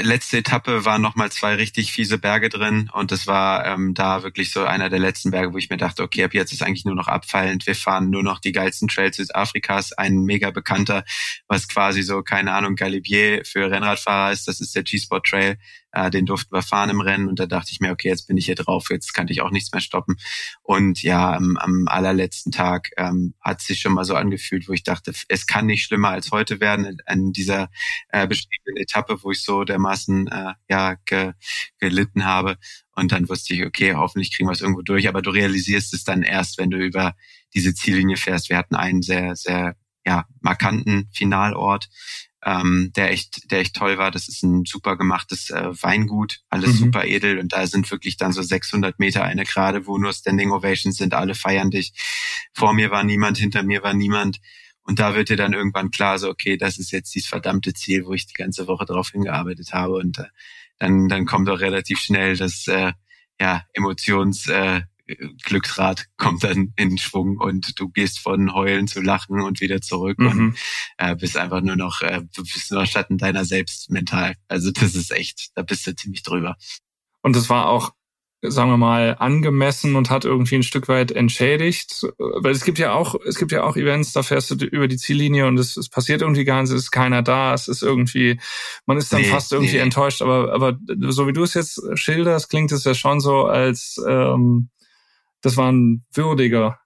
letzte 0.01 0.37
Etappe 0.37 0.85
waren 0.85 1.01
nochmal 1.01 1.31
zwei 1.31 1.55
richtig 1.55 1.91
fiese 1.91 2.17
Berge 2.17 2.49
drin 2.49 2.89
und 2.93 3.11
das 3.11 3.25
war 3.25 3.65
ähm, 3.65 3.93
da 3.93 4.23
wirklich 4.23 4.51
so 4.51 4.63
einer 4.63 4.89
der 4.89 4.99
letzten 4.99 5.31
Berge, 5.31 5.53
wo 5.53 5.57
ich 5.57 5.69
mir 5.69 5.77
dachte, 5.77 6.03
okay, 6.03 6.23
ab 6.23 6.33
jetzt 6.33 6.53
ist 6.53 6.61
eigentlich 6.61 6.85
nur 6.85 6.95
noch 6.95 7.07
abfallend. 7.07 7.65
Wir 7.65 7.75
fahren 7.75 8.09
nur 8.09 8.23
noch 8.23 8.39
die 8.39 8.51
geilsten 8.51 8.87
Trails 8.87 9.17
Südafrikas. 9.17 9.93
Ein 9.93 10.23
mega 10.23 10.51
bekannter, 10.51 11.03
was 11.47 11.67
quasi 11.67 12.03
so, 12.03 12.21
keine 12.21 12.53
Ahnung, 12.53 12.75
Galibier 12.75 13.43
für 13.43 13.71
Rennradfahrer 13.71 14.31
ist. 14.31 14.47
Das 14.47 14.61
ist 14.61 14.75
der 14.75 14.83
G-Sport 14.83 15.25
Trail. 15.25 15.57
Äh, 15.91 16.09
den 16.09 16.25
durften 16.25 16.55
wir 16.55 16.61
fahren 16.61 16.89
im 16.89 17.01
Rennen 17.01 17.27
und 17.27 17.39
da 17.39 17.45
dachte 17.45 17.71
ich 17.71 17.79
mir, 17.79 17.91
okay, 17.91 18.07
jetzt 18.07 18.27
bin 18.27 18.37
ich 18.37 18.45
hier 18.45 18.55
drauf, 18.55 18.89
jetzt 18.89 19.13
kann 19.13 19.27
ich 19.27 19.41
auch 19.41 19.51
nichts 19.51 19.71
mehr 19.71 19.81
stoppen. 19.81 20.15
Und 20.61 21.03
ja, 21.03 21.33
am, 21.33 21.57
am 21.57 21.87
allerletzten 21.87 22.51
Tag 22.51 22.89
ähm, 22.97 23.33
hat 23.41 23.61
sich 23.61 23.79
schon 23.79 23.93
mal 23.93 24.05
so 24.05 24.15
angefühlt, 24.15 24.67
wo 24.67 24.73
ich 24.73 24.83
dachte, 24.83 25.13
es 25.27 25.47
kann 25.47 25.65
nicht 25.65 25.85
schlimmer 25.85 26.09
als 26.09 26.31
heute 26.31 26.59
werden 26.59 26.97
an 27.05 27.31
dieser 27.31 27.69
äh, 28.09 28.27
bestimmten 28.27 28.77
Etappe, 28.77 29.21
wo 29.23 29.31
ich 29.31 29.43
so 29.43 29.63
dermaßen 29.63 30.27
äh, 30.27 30.53
ja 30.69 30.95
ge, 31.05 31.33
gelitten 31.79 32.25
habe. 32.25 32.57
Und 32.95 33.11
dann 33.11 33.29
wusste 33.29 33.53
ich, 33.53 33.65
okay, 33.65 33.95
hoffentlich 33.95 34.35
kriegen 34.35 34.47
wir 34.47 34.53
es 34.53 34.61
irgendwo 34.61 34.81
durch. 34.81 35.07
Aber 35.07 35.21
du 35.21 35.31
realisierst 35.31 35.93
es 35.93 36.03
dann 36.03 36.23
erst, 36.23 36.57
wenn 36.57 36.69
du 36.69 36.77
über 36.77 37.15
diese 37.53 37.73
Ziellinie 37.73 38.17
fährst. 38.17 38.49
Wir 38.49 38.57
hatten 38.57 38.75
einen 38.75 39.01
sehr, 39.01 39.35
sehr 39.35 39.75
ja, 40.05 40.25
markanten 40.39 41.09
Finalort, 41.13 41.89
ähm, 42.43 42.91
der 42.95 43.11
echt, 43.11 43.51
der 43.51 43.59
echt 43.59 43.75
toll 43.75 43.97
war. 43.97 44.11
Das 44.11 44.27
ist 44.27 44.43
ein 44.43 44.65
super 44.65 44.97
gemachtes 44.97 45.49
äh, 45.49 45.69
Weingut, 45.81 46.41
alles 46.49 46.73
mhm. 46.73 46.77
super 46.77 47.05
edel 47.05 47.39
und 47.39 47.53
da 47.53 47.67
sind 47.67 47.89
wirklich 47.91 48.17
dann 48.17 48.33
so 48.33 48.41
600 48.41 48.99
Meter 48.99 49.23
eine 49.23 49.43
Gerade, 49.43 49.85
wo 49.87 49.97
nur 49.97 50.13
Standing 50.13 50.51
Ovations 50.51 50.97
sind, 50.97 51.13
alle 51.13 51.35
feiern 51.35 51.71
dich. 51.71 51.93
Vor 52.53 52.73
mir 52.73 52.91
war 52.91 53.03
niemand, 53.03 53.37
hinter 53.37 53.63
mir 53.63 53.83
war 53.83 53.93
niemand. 53.93 54.39
Und 54.83 54.99
da 54.99 55.15
wird 55.15 55.29
dir 55.29 55.37
dann 55.37 55.53
irgendwann 55.53 55.91
klar, 55.91 56.17
so 56.17 56.29
okay, 56.29 56.57
das 56.57 56.79
ist 56.79 56.91
jetzt 56.91 57.13
dieses 57.13 57.29
verdammte 57.29 57.73
Ziel, 57.73 58.05
wo 58.05 58.13
ich 58.13 58.25
die 58.25 58.33
ganze 58.33 58.67
Woche 58.67 58.85
drauf 58.85 59.11
hingearbeitet 59.11 59.73
habe. 59.73 59.93
Und 59.93 60.17
äh, 60.17 60.25
dann, 60.79 61.07
dann 61.07 61.25
kommt 61.25 61.49
auch 61.49 61.59
relativ 61.59 61.99
schnell 61.99 62.35
das 62.35 62.67
äh, 62.67 62.93
ja, 63.39 63.63
Emotions, 63.73 64.47
äh, 64.47 64.81
Glücksrad 65.43 66.07
kommt 66.17 66.43
dann 66.43 66.73
in 66.75 66.97
Schwung 66.97 67.37
und 67.37 67.79
du 67.79 67.89
gehst 67.89 68.19
von 68.19 68.53
Heulen 68.53 68.87
zu 68.87 69.01
Lachen 69.01 69.41
und 69.41 69.61
wieder 69.61 69.81
zurück 69.81 70.19
mhm. 70.19 70.27
und 70.27 70.57
äh, 70.97 71.15
bist 71.15 71.37
einfach 71.37 71.61
nur 71.61 71.75
noch, 71.75 72.01
äh, 72.01 72.21
du 72.35 72.43
bist 72.43 72.71
nur 72.71 72.85
Schatten 72.85 73.17
deiner 73.17 73.45
selbst 73.45 73.89
mental. 73.89 74.35
Also 74.47 74.71
das 74.71 74.95
ist 74.95 75.11
echt, 75.11 75.51
da 75.55 75.61
bist 75.61 75.85
du 75.87 75.95
ziemlich 75.95 76.23
drüber. 76.23 76.55
Und 77.21 77.35
es 77.35 77.49
war 77.49 77.67
auch, 77.67 77.91
sagen 78.43 78.71
wir 78.71 78.77
mal, 78.77 79.15
angemessen 79.19 79.95
und 79.95 80.09
hat 80.09 80.25
irgendwie 80.25 80.55
ein 80.55 80.63
Stück 80.63 80.87
weit 80.87 81.11
entschädigt. 81.11 82.07
Weil 82.17 82.51
es 82.51 82.65
gibt 82.65 82.79
ja 82.79 82.93
auch, 82.93 83.15
es 83.27 83.37
gibt 83.37 83.51
ja 83.51 83.63
auch 83.63 83.77
Events, 83.77 84.13
da 84.13 84.23
fährst 84.23 84.49
du 84.51 84.65
über 84.65 84.87
die 84.87 84.97
Ziellinie 84.97 85.47
und 85.47 85.59
es, 85.59 85.77
es 85.77 85.89
passiert 85.89 86.21
irgendwie 86.21 86.43
gar 86.43 86.59
nichts, 86.61 86.71
es 86.71 86.83
ist 86.83 86.91
keiner 86.91 87.21
da, 87.21 87.53
es 87.53 87.67
ist 87.67 87.83
irgendwie, 87.83 88.39
man 88.85 88.97
ist 88.97 89.13
dann 89.13 89.21
nee, 89.21 89.27
fast 89.27 89.51
irgendwie 89.51 89.75
nee. 89.75 89.81
enttäuscht. 89.81 90.21
Aber, 90.21 90.53
aber 90.53 90.77
so 91.09 91.27
wie 91.27 91.33
du 91.33 91.43
es 91.43 91.53
jetzt 91.53 91.81
schilderst, 91.93 92.49
klingt 92.49 92.71
es 92.71 92.83
ja 92.83 92.95
schon 92.95 93.19
so, 93.19 93.45
als 93.45 94.01
ähm, 94.07 94.69
das 95.41 95.57
war 95.57 95.71
ein 95.71 96.05
würdiger, 96.13 96.79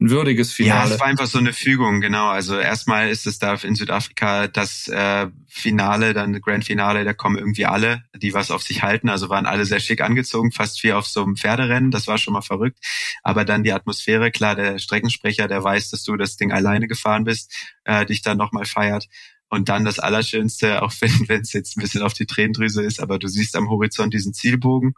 ein 0.00 0.10
würdiges 0.10 0.52
Finale. 0.52 0.88
Ja, 0.88 0.94
es 0.94 1.00
war 1.00 1.06
einfach 1.06 1.26
so 1.26 1.38
eine 1.38 1.52
Fügung, 1.52 2.00
genau. 2.00 2.28
Also 2.28 2.58
erstmal 2.58 3.08
ist 3.10 3.26
es 3.26 3.38
da 3.38 3.54
in 3.54 3.76
Südafrika 3.76 4.48
das 4.48 4.88
äh, 4.88 5.28
Finale, 5.48 6.14
dann 6.14 6.40
Grand 6.40 6.64
Finale, 6.64 7.04
da 7.04 7.14
kommen 7.14 7.38
irgendwie 7.38 7.64
alle, 7.64 8.02
die 8.16 8.34
was 8.34 8.50
auf 8.50 8.62
sich 8.62 8.82
halten. 8.82 9.08
Also 9.08 9.28
waren 9.28 9.46
alle 9.46 9.64
sehr 9.64 9.78
schick 9.80 10.00
angezogen, 10.00 10.50
fast 10.50 10.82
wie 10.82 10.92
auf 10.92 11.06
so 11.06 11.22
einem 11.22 11.36
Pferderennen. 11.36 11.92
Das 11.92 12.08
war 12.08 12.18
schon 12.18 12.34
mal 12.34 12.42
verrückt. 12.42 12.78
Aber 13.22 13.44
dann 13.44 13.62
die 13.62 13.72
Atmosphäre, 13.72 14.32
klar, 14.32 14.56
der 14.56 14.78
Streckensprecher, 14.78 15.46
der 15.46 15.62
weiß, 15.62 15.90
dass 15.90 16.02
du 16.02 16.16
das 16.16 16.36
Ding 16.36 16.50
alleine 16.50 16.88
gefahren 16.88 17.24
bist, 17.24 17.54
äh, 17.84 18.04
dich 18.04 18.22
dann 18.22 18.36
nochmal 18.36 18.64
feiert. 18.64 19.06
Und 19.48 19.68
dann 19.68 19.84
das 19.84 20.00
Allerschönste, 20.00 20.82
auch 20.82 20.92
wenn 21.00 21.40
es 21.40 21.52
jetzt 21.52 21.76
ein 21.76 21.80
bisschen 21.80 22.02
auf 22.02 22.14
die 22.14 22.26
Tränendrüse 22.26 22.82
ist, 22.82 23.00
aber 23.00 23.20
du 23.20 23.28
siehst 23.28 23.54
am 23.54 23.70
Horizont 23.70 24.12
diesen 24.12 24.34
Zielbogen 24.34 24.94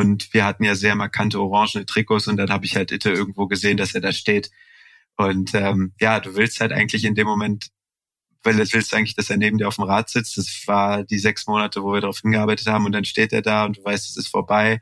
und 0.00 0.32
wir 0.32 0.46
hatten 0.46 0.64
ja 0.64 0.74
sehr 0.74 0.94
markante 0.94 1.38
orangene 1.38 1.84
Trikots 1.84 2.26
und 2.26 2.38
dann 2.38 2.48
habe 2.48 2.64
ich 2.64 2.74
halt 2.74 2.90
Itte 2.90 3.10
irgendwo 3.10 3.46
gesehen, 3.46 3.76
dass 3.76 3.94
er 3.94 4.00
da 4.00 4.12
steht. 4.12 4.50
Und 5.18 5.54
ähm, 5.54 5.92
ja, 6.00 6.20
du 6.20 6.36
willst 6.36 6.60
halt 6.60 6.72
eigentlich 6.72 7.04
in 7.04 7.14
dem 7.14 7.26
Moment, 7.26 7.68
weil 8.42 8.54
du 8.54 8.72
willst 8.72 8.94
eigentlich, 8.94 9.14
dass 9.14 9.28
er 9.28 9.36
neben 9.36 9.58
dir 9.58 9.68
auf 9.68 9.76
dem 9.76 9.84
Rad 9.84 10.08
sitzt. 10.08 10.38
Das 10.38 10.62
war 10.66 11.04
die 11.04 11.18
sechs 11.18 11.46
Monate, 11.46 11.82
wo 11.82 11.92
wir 11.92 12.00
darauf 12.00 12.20
hingearbeitet 12.20 12.66
haben 12.66 12.86
und 12.86 12.92
dann 12.92 13.04
steht 13.04 13.34
er 13.34 13.42
da 13.42 13.66
und 13.66 13.76
du 13.76 13.84
weißt, 13.84 14.08
es 14.08 14.16
ist 14.16 14.28
vorbei. 14.28 14.80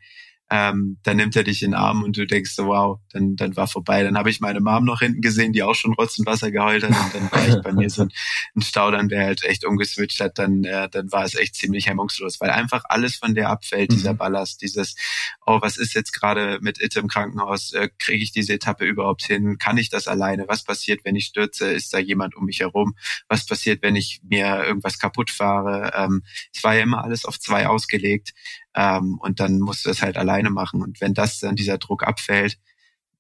Ähm, 0.50 0.98
dann 1.02 1.18
nimmt 1.18 1.36
er 1.36 1.44
dich 1.44 1.62
in 1.62 1.72
den 1.72 1.80
Arm 1.80 2.02
und 2.02 2.16
du 2.16 2.26
denkst 2.26 2.52
so, 2.52 2.66
wow, 2.66 3.00
dann, 3.12 3.36
dann 3.36 3.56
war 3.56 3.66
vorbei. 3.66 4.02
Dann 4.02 4.16
habe 4.16 4.30
ich 4.30 4.40
meine 4.40 4.60
Mom 4.60 4.84
noch 4.84 5.00
hinten 5.00 5.20
gesehen, 5.20 5.52
die 5.52 5.62
auch 5.62 5.74
schon 5.74 5.92
Rotz 5.92 6.18
und 6.18 6.26
Wasser 6.26 6.50
geheult 6.50 6.84
hat. 6.84 6.90
Und 6.90 7.14
dann 7.14 7.32
war 7.32 7.48
ich 7.48 7.62
bei 7.62 7.72
mir 7.72 7.90
so 7.90 8.02
ein, 8.02 8.12
ein 8.56 8.62
Staudern, 8.62 9.08
der 9.08 9.24
halt 9.24 9.44
echt 9.44 9.66
umgeswitcht 9.66 10.20
hat, 10.20 10.38
dann, 10.38 10.64
äh, 10.64 10.88
dann 10.88 11.12
war 11.12 11.24
es 11.24 11.34
echt 11.34 11.54
ziemlich 11.54 11.86
hemmungslos, 11.86 12.40
weil 12.40 12.50
einfach 12.50 12.84
alles 12.88 13.16
von 13.16 13.34
der 13.34 13.50
abfällt, 13.50 13.90
mhm. 13.90 13.96
dieser 13.96 14.14
Ballast, 14.14 14.62
dieses, 14.62 14.96
oh, 15.44 15.58
was 15.60 15.76
ist 15.76 15.94
jetzt 15.94 16.12
gerade 16.12 16.58
mit 16.62 16.80
It 16.80 16.96
im 16.96 17.08
Krankenhaus, 17.08 17.74
äh, 17.74 17.90
kriege 17.98 18.22
ich 18.22 18.32
diese 18.32 18.54
Etappe 18.54 18.86
überhaupt 18.86 19.24
hin, 19.24 19.58
kann 19.58 19.76
ich 19.76 19.90
das 19.90 20.08
alleine, 20.08 20.46
was 20.48 20.64
passiert, 20.64 21.00
wenn 21.04 21.16
ich 21.16 21.26
stürze, 21.26 21.70
ist 21.70 21.92
da 21.92 21.98
jemand 21.98 22.34
um 22.36 22.46
mich 22.46 22.60
herum, 22.60 22.94
was 23.28 23.44
passiert, 23.44 23.82
wenn 23.82 23.96
ich 23.96 24.20
mir 24.22 24.64
irgendwas 24.64 24.98
kaputt 24.98 25.30
fahre, 25.30 25.92
ähm, 25.94 26.22
es 26.54 26.64
war 26.64 26.74
ja 26.74 26.82
immer 26.82 27.04
alles 27.04 27.26
auf 27.26 27.38
zwei 27.38 27.66
ausgelegt, 27.66 28.32
ähm, 28.74 29.18
und 29.20 29.40
dann 29.40 29.60
musst 29.60 29.86
du 29.86 29.90
es 29.90 30.02
halt 30.02 30.16
alleine 30.16 30.50
machen. 30.50 30.82
Und 30.82 31.00
wenn 31.00 31.14
das 31.14 31.40
dann 31.40 31.56
dieser 31.56 31.78
Druck 31.78 32.02
abfällt, 32.06 32.58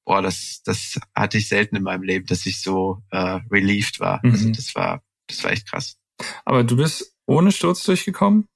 boah, 0.04 0.22
das, 0.22 0.62
das 0.64 0.98
hatte 1.14 1.38
ich 1.38 1.48
selten 1.48 1.76
in 1.76 1.82
meinem 1.82 2.02
Leben, 2.02 2.26
dass 2.26 2.46
ich 2.46 2.62
so 2.62 3.02
äh, 3.10 3.40
relieved 3.50 4.00
war. 4.00 4.22
Also 4.24 4.28
mhm. 4.28 4.32
Also 4.34 4.50
das 4.52 4.74
war, 4.74 5.02
das 5.26 5.44
war 5.44 5.52
echt 5.52 5.68
krass. 5.68 5.96
Aber 6.44 6.64
du 6.64 6.76
bist 6.76 7.14
ohne 7.26 7.52
Sturz 7.52 7.82
durchgekommen? 7.84 8.48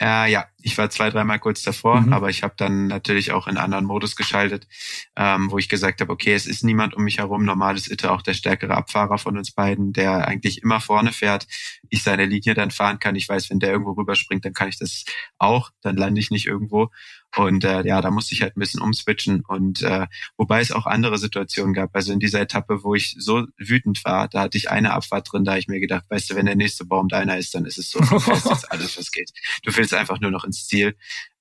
Äh, 0.00 0.30
ja, 0.32 0.46
ich 0.60 0.76
war 0.76 0.90
zwei, 0.90 1.08
dreimal 1.10 1.38
kurz 1.38 1.62
davor, 1.62 2.00
mhm. 2.00 2.12
aber 2.12 2.28
ich 2.28 2.42
habe 2.42 2.54
dann 2.56 2.88
natürlich 2.88 3.30
auch 3.30 3.46
in 3.46 3.56
anderen 3.56 3.84
Modus 3.84 4.16
geschaltet, 4.16 4.66
ähm, 5.14 5.50
wo 5.50 5.58
ich 5.58 5.68
gesagt 5.68 6.00
habe, 6.00 6.12
okay, 6.12 6.34
es 6.34 6.46
ist 6.46 6.64
niemand 6.64 6.94
um 6.94 7.04
mich 7.04 7.18
herum. 7.18 7.44
Normal 7.44 7.76
ist 7.76 7.90
Itte 7.90 8.10
auch 8.10 8.22
der 8.22 8.34
stärkere 8.34 8.74
Abfahrer 8.74 9.18
von 9.18 9.38
uns 9.38 9.52
beiden, 9.52 9.92
der 9.92 10.26
eigentlich 10.26 10.62
immer 10.62 10.80
vorne 10.80 11.12
fährt. 11.12 11.46
Ich 11.90 12.02
seine 12.02 12.26
Linie 12.26 12.54
dann 12.54 12.72
fahren 12.72 12.98
kann. 12.98 13.14
Ich 13.14 13.28
weiß, 13.28 13.50
wenn 13.50 13.60
der 13.60 13.70
irgendwo 13.70 13.92
rüberspringt, 13.92 14.44
dann 14.44 14.52
kann 14.52 14.68
ich 14.68 14.78
das 14.78 15.04
auch. 15.38 15.70
Dann 15.80 15.96
lande 15.96 16.20
ich 16.20 16.30
nicht 16.30 16.46
irgendwo. 16.46 16.90
Und 17.36 17.64
äh, 17.64 17.84
ja, 17.86 18.00
da 18.00 18.10
musste 18.10 18.34
ich 18.34 18.42
halt 18.42 18.56
ein 18.56 18.60
bisschen 18.60 18.80
umswitchen. 18.80 19.42
Und 19.46 19.82
äh, 19.82 20.06
wobei 20.36 20.60
es 20.60 20.72
auch 20.72 20.86
andere 20.86 21.18
Situationen 21.18 21.74
gab. 21.74 21.94
Also 21.94 22.12
in 22.12 22.20
dieser 22.20 22.40
Etappe, 22.40 22.84
wo 22.84 22.94
ich 22.94 23.16
so 23.18 23.46
wütend 23.56 24.04
war, 24.04 24.28
da 24.28 24.42
hatte 24.42 24.58
ich 24.58 24.70
eine 24.70 24.92
Abfahrt 24.92 25.32
drin, 25.32 25.44
da 25.44 25.52
habe 25.52 25.60
ich 25.60 25.68
mir 25.68 25.80
gedacht, 25.80 26.04
weißt 26.08 26.30
du, 26.30 26.34
wenn 26.36 26.46
der 26.46 26.56
nächste 26.56 26.84
Baum 26.84 27.08
deiner 27.08 27.38
ist, 27.38 27.54
dann 27.54 27.64
ist 27.64 27.78
es 27.78 27.90
so. 27.90 28.00
Du 28.24 28.50
jetzt 28.50 28.70
alles, 28.70 28.98
was 28.98 29.10
geht. 29.10 29.30
Du 29.62 29.76
willst 29.76 29.92
einfach 29.92 30.20
nur 30.20 30.30
noch 30.30 30.44
ins 30.44 30.66
Ziel. 30.66 30.96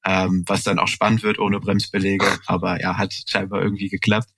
Ähm, 0.05 0.43
was 0.47 0.63
dann 0.63 0.79
auch 0.79 0.87
spannend 0.87 1.23
wird 1.23 1.39
ohne 1.39 1.59
Bremsbelege. 1.59 2.25
Aber 2.45 2.81
ja, 2.81 2.97
hat 2.97 3.13
scheinbar 3.27 3.61
irgendwie 3.61 3.89
geklappt. 3.89 4.29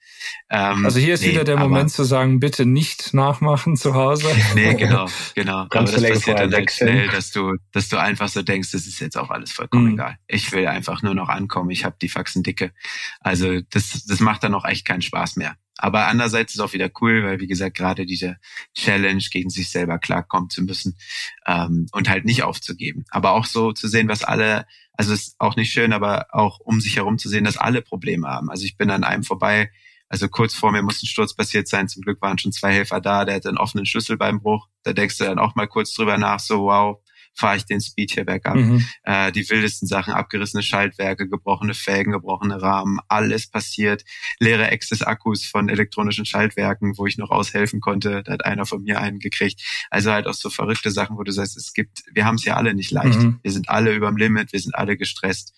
Ähm, 0.50 0.86
also 0.86 1.00
hier 1.00 1.16
ist 1.16 1.22
nee, 1.22 1.32
wieder 1.32 1.44
der 1.44 1.58
Moment 1.58 1.92
zu 1.92 2.04
sagen, 2.04 2.40
bitte 2.40 2.66
nicht 2.66 3.14
nachmachen 3.14 3.76
zu 3.76 3.94
Hause. 3.94 4.28
Nee, 4.56 4.76
genau, 4.76 5.08
genau. 5.34 5.68
aber 5.70 5.82
das 5.84 6.02
passiert 6.02 6.40
dann 6.40 6.54
recht 6.54 6.72
schnell, 6.72 7.08
dass 7.10 7.32
du, 7.32 7.56
dass 7.72 7.90
du 7.90 7.98
einfach 7.98 8.30
so 8.30 8.42
denkst, 8.42 8.72
das 8.72 8.86
ist 8.88 9.00
jetzt 9.00 9.18
auch 9.18 9.30
alles 9.30 9.52
vollkommen 9.52 9.88
mhm. 9.88 9.94
egal. 9.94 10.18
Ich 10.28 10.52
will 10.52 10.68
einfach 10.68 11.02
nur 11.02 11.14
noch 11.14 11.30
ankommen, 11.30 11.72
ich 11.72 11.84
habe 11.84 11.96
die 12.02 12.10
Faxen 12.10 12.44
dicke. 12.44 12.72
Also 13.20 13.60
das, 13.72 14.06
das 14.06 14.20
macht 14.20 14.44
dann 14.44 14.54
auch 14.54 14.66
echt 14.66 14.86
keinen 14.86 15.02
Spaß 15.02 15.36
mehr. 15.36 15.56
Aber 15.78 16.08
andererseits 16.08 16.54
ist 16.54 16.62
auch 16.62 16.74
wieder 16.74 16.90
cool, 17.02 17.24
weil 17.24 17.40
wie 17.40 17.48
gesagt, 17.48 17.76
gerade 17.76 18.06
diese 18.06 18.38
Challenge 18.74 19.24
gegen 19.32 19.50
sich 19.50 19.70
selber 19.70 20.00
klarkommen 20.00 20.50
zu 20.50 20.64
müssen 20.64 20.98
ähm, 21.46 21.88
und 21.92 22.10
halt 22.10 22.26
nicht 22.26 22.44
aufzugeben. 22.44 23.04
Aber 23.10 23.32
auch 23.32 23.46
so 23.46 23.74
zu 23.74 23.88
sehen, 23.88 24.08
was 24.08 24.24
alle, 24.24 24.66
also 24.98 25.14
ist 25.14 25.36
auch 25.40 25.56
nicht 25.56 25.72
schön, 25.72 25.94
aber 25.94 26.28
auch 26.32 26.60
um 26.60 26.82
sich 26.82 26.98
herum 26.98 27.18
zu 27.18 27.30
sehen, 27.30 27.44
dass 27.44 27.58
alle 27.58 27.82
Probleme 27.82 28.28
haben. 28.28 28.50
Also 28.50 28.66
ich 28.66 28.78
bin 28.78 28.92
an 28.92 29.04
einem 29.04 29.24
vorbei 29.24 29.70
also 30.08 30.30
kurz 30.30 30.54
vor 30.54 30.72
mir 30.72 30.82
muss 30.82 31.02
ein 31.02 31.08
Sturz 31.08 31.34
passiert 31.34 31.68
sein. 31.68 31.88
Zum 31.88 32.04
Glück 32.04 32.22
waren 32.22 32.38
schon 32.38 32.52
zwei 32.52 32.74
Helfer 32.74 33.02
da. 33.02 33.26
Der 33.26 33.36
hatte 33.36 33.50
einen 33.50 33.58
offenen 33.58 33.86
Schlüsselbeinbruch. 33.86 34.68
Da 34.84 34.94
denkst 34.94 35.18
du 35.18 35.24
dann 35.24 35.40
auch 35.40 35.56
mal 35.56 35.68
kurz 35.68 35.94
drüber 35.94 36.18
nach, 36.18 36.40
so 36.40 36.66
wow, 36.66 37.02
fahre 37.36 37.58
ich 37.58 37.66
den 37.66 37.82
Speed 37.82 38.12
hier 38.14 38.26
bergab. 38.26 38.56
Mhm. 38.56 38.86
Äh, 39.04 39.32
die 39.32 39.48
wildesten 39.50 39.88
Sachen, 39.88 40.14
abgerissene 40.14 40.64
Schaltwerke, 40.64 41.28
gebrochene 41.28 41.74
Felgen, 41.74 42.14
gebrochene 42.14 42.62
Rahmen, 42.62 43.00
alles 43.08 43.48
passiert. 43.48 44.04
Leere 44.40 44.72
Ex 44.72 44.90
des 44.90 45.02
Akkus 45.02 45.46
von 45.46 45.70
elektronischen 45.70 46.26
Schaltwerken, 46.26 46.98
wo 46.98 47.06
ich 47.06 47.18
noch 47.18 47.30
aushelfen 47.30 47.82
konnte. 47.82 48.24
Da 48.24 48.34
hat 48.34 48.46
einer 48.46 48.66
von 48.66 48.84
mir 48.84 49.00
einen 49.00 49.20
gekriegt. 49.20 49.62
Also 49.90 50.12
halt 50.12 50.28
auch 50.28 50.34
so 50.34 50.50
verrückte 50.50 50.92
Sachen, 50.92 51.18
wo 51.18 51.24
du 51.24 51.32
sagst, 51.32 51.58
es 51.58 51.74
gibt, 51.74 52.04
wir 52.14 52.26
haben 52.26 52.36
es 52.36 52.46
ja 52.46 52.56
alle 52.56 52.74
nicht 52.74 52.92
leicht. 52.92 53.20
Mhm. 53.20 53.40
Wir 53.44 53.52
sind 53.52 53.70
alle 53.70 53.94
überm 53.94 54.18
Limit, 54.18 54.54
wir 54.54 54.60
sind 54.60 54.76
alle 54.76 54.98
gestresst. 54.98 55.54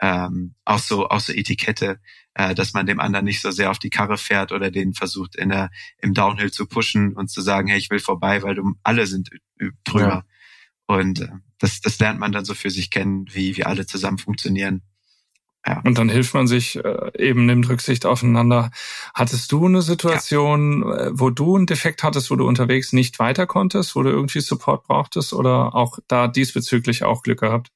Ähm, 0.00 0.54
auch 0.64 0.80
so, 0.80 1.08
auch 1.08 1.20
so 1.20 1.32
Etikette 1.32 2.00
äh, 2.34 2.54
dass 2.54 2.72
man 2.72 2.86
dem 2.86 3.00
anderen 3.00 3.24
nicht 3.24 3.42
so 3.42 3.50
sehr 3.50 3.70
auf 3.70 3.78
die 3.78 3.90
Karre 3.90 4.16
fährt 4.16 4.52
oder 4.52 4.70
den 4.70 4.94
versucht 4.94 5.36
in 5.36 5.50
der, 5.50 5.70
im 5.98 6.14
Downhill 6.14 6.50
zu 6.50 6.66
pushen 6.66 7.12
und 7.14 7.30
zu 7.30 7.40
sagen, 7.40 7.68
hey, 7.68 7.78
ich 7.78 7.90
will 7.90 7.98
vorbei, 7.98 8.42
weil 8.42 8.54
du 8.54 8.74
alle 8.82 9.06
sind 9.06 9.30
drüber. 9.84 10.08
Ja. 10.08 10.24
Und 10.92 11.20
äh, 11.20 11.28
das, 11.58 11.80
das 11.80 11.98
lernt 11.98 12.20
man 12.20 12.32
dann 12.32 12.44
so 12.44 12.54
für 12.54 12.70
sich 12.70 12.90
kennen, 12.90 13.26
wie 13.32 13.56
wie 13.56 13.64
alle 13.64 13.86
zusammen 13.86 14.18
funktionieren. 14.18 14.82
Ja. 15.66 15.80
Und 15.84 15.96
dann 15.96 16.08
hilft 16.08 16.34
man 16.34 16.48
sich 16.48 16.76
äh, 16.76 17.12
eben, 17.16 17.46
nimmt 17.46 17.68
Rücksicht 17.68 18.04
aufeinander. 18.04 18.72
Hattest 19.14 19.52
du 19.52 19.66
eine 19.66 19.80
Situation, 19.80 20.82
ja. 20.82 20.96
äh, 20.96 21.10
wo 21.12 21.30
du 21.30 21.56
einen 21.56 21.66
Defekt 21.66 22.02
hattest, 22.02 22.30
wo 22.30 22.36
du 22.36 22.48
unterwegs 22.48 22.92
nicht 22.92 23.20
weiter 23.20 23.46
konntest, 23.46 23.94
wo 23.94 24.02
du 24.02 24.10
irgendwie 24.10 24.40
Support 24.40 24.84
brauchtest 24.84 25.32
oder 25.32 25.74
auch 25.74 25.98
da 26.08 26.26
diesbezüglich 26.26 27.04
auch 27.04 27.22
Glück 27.22 27.40
gehabt? 27.40 27.70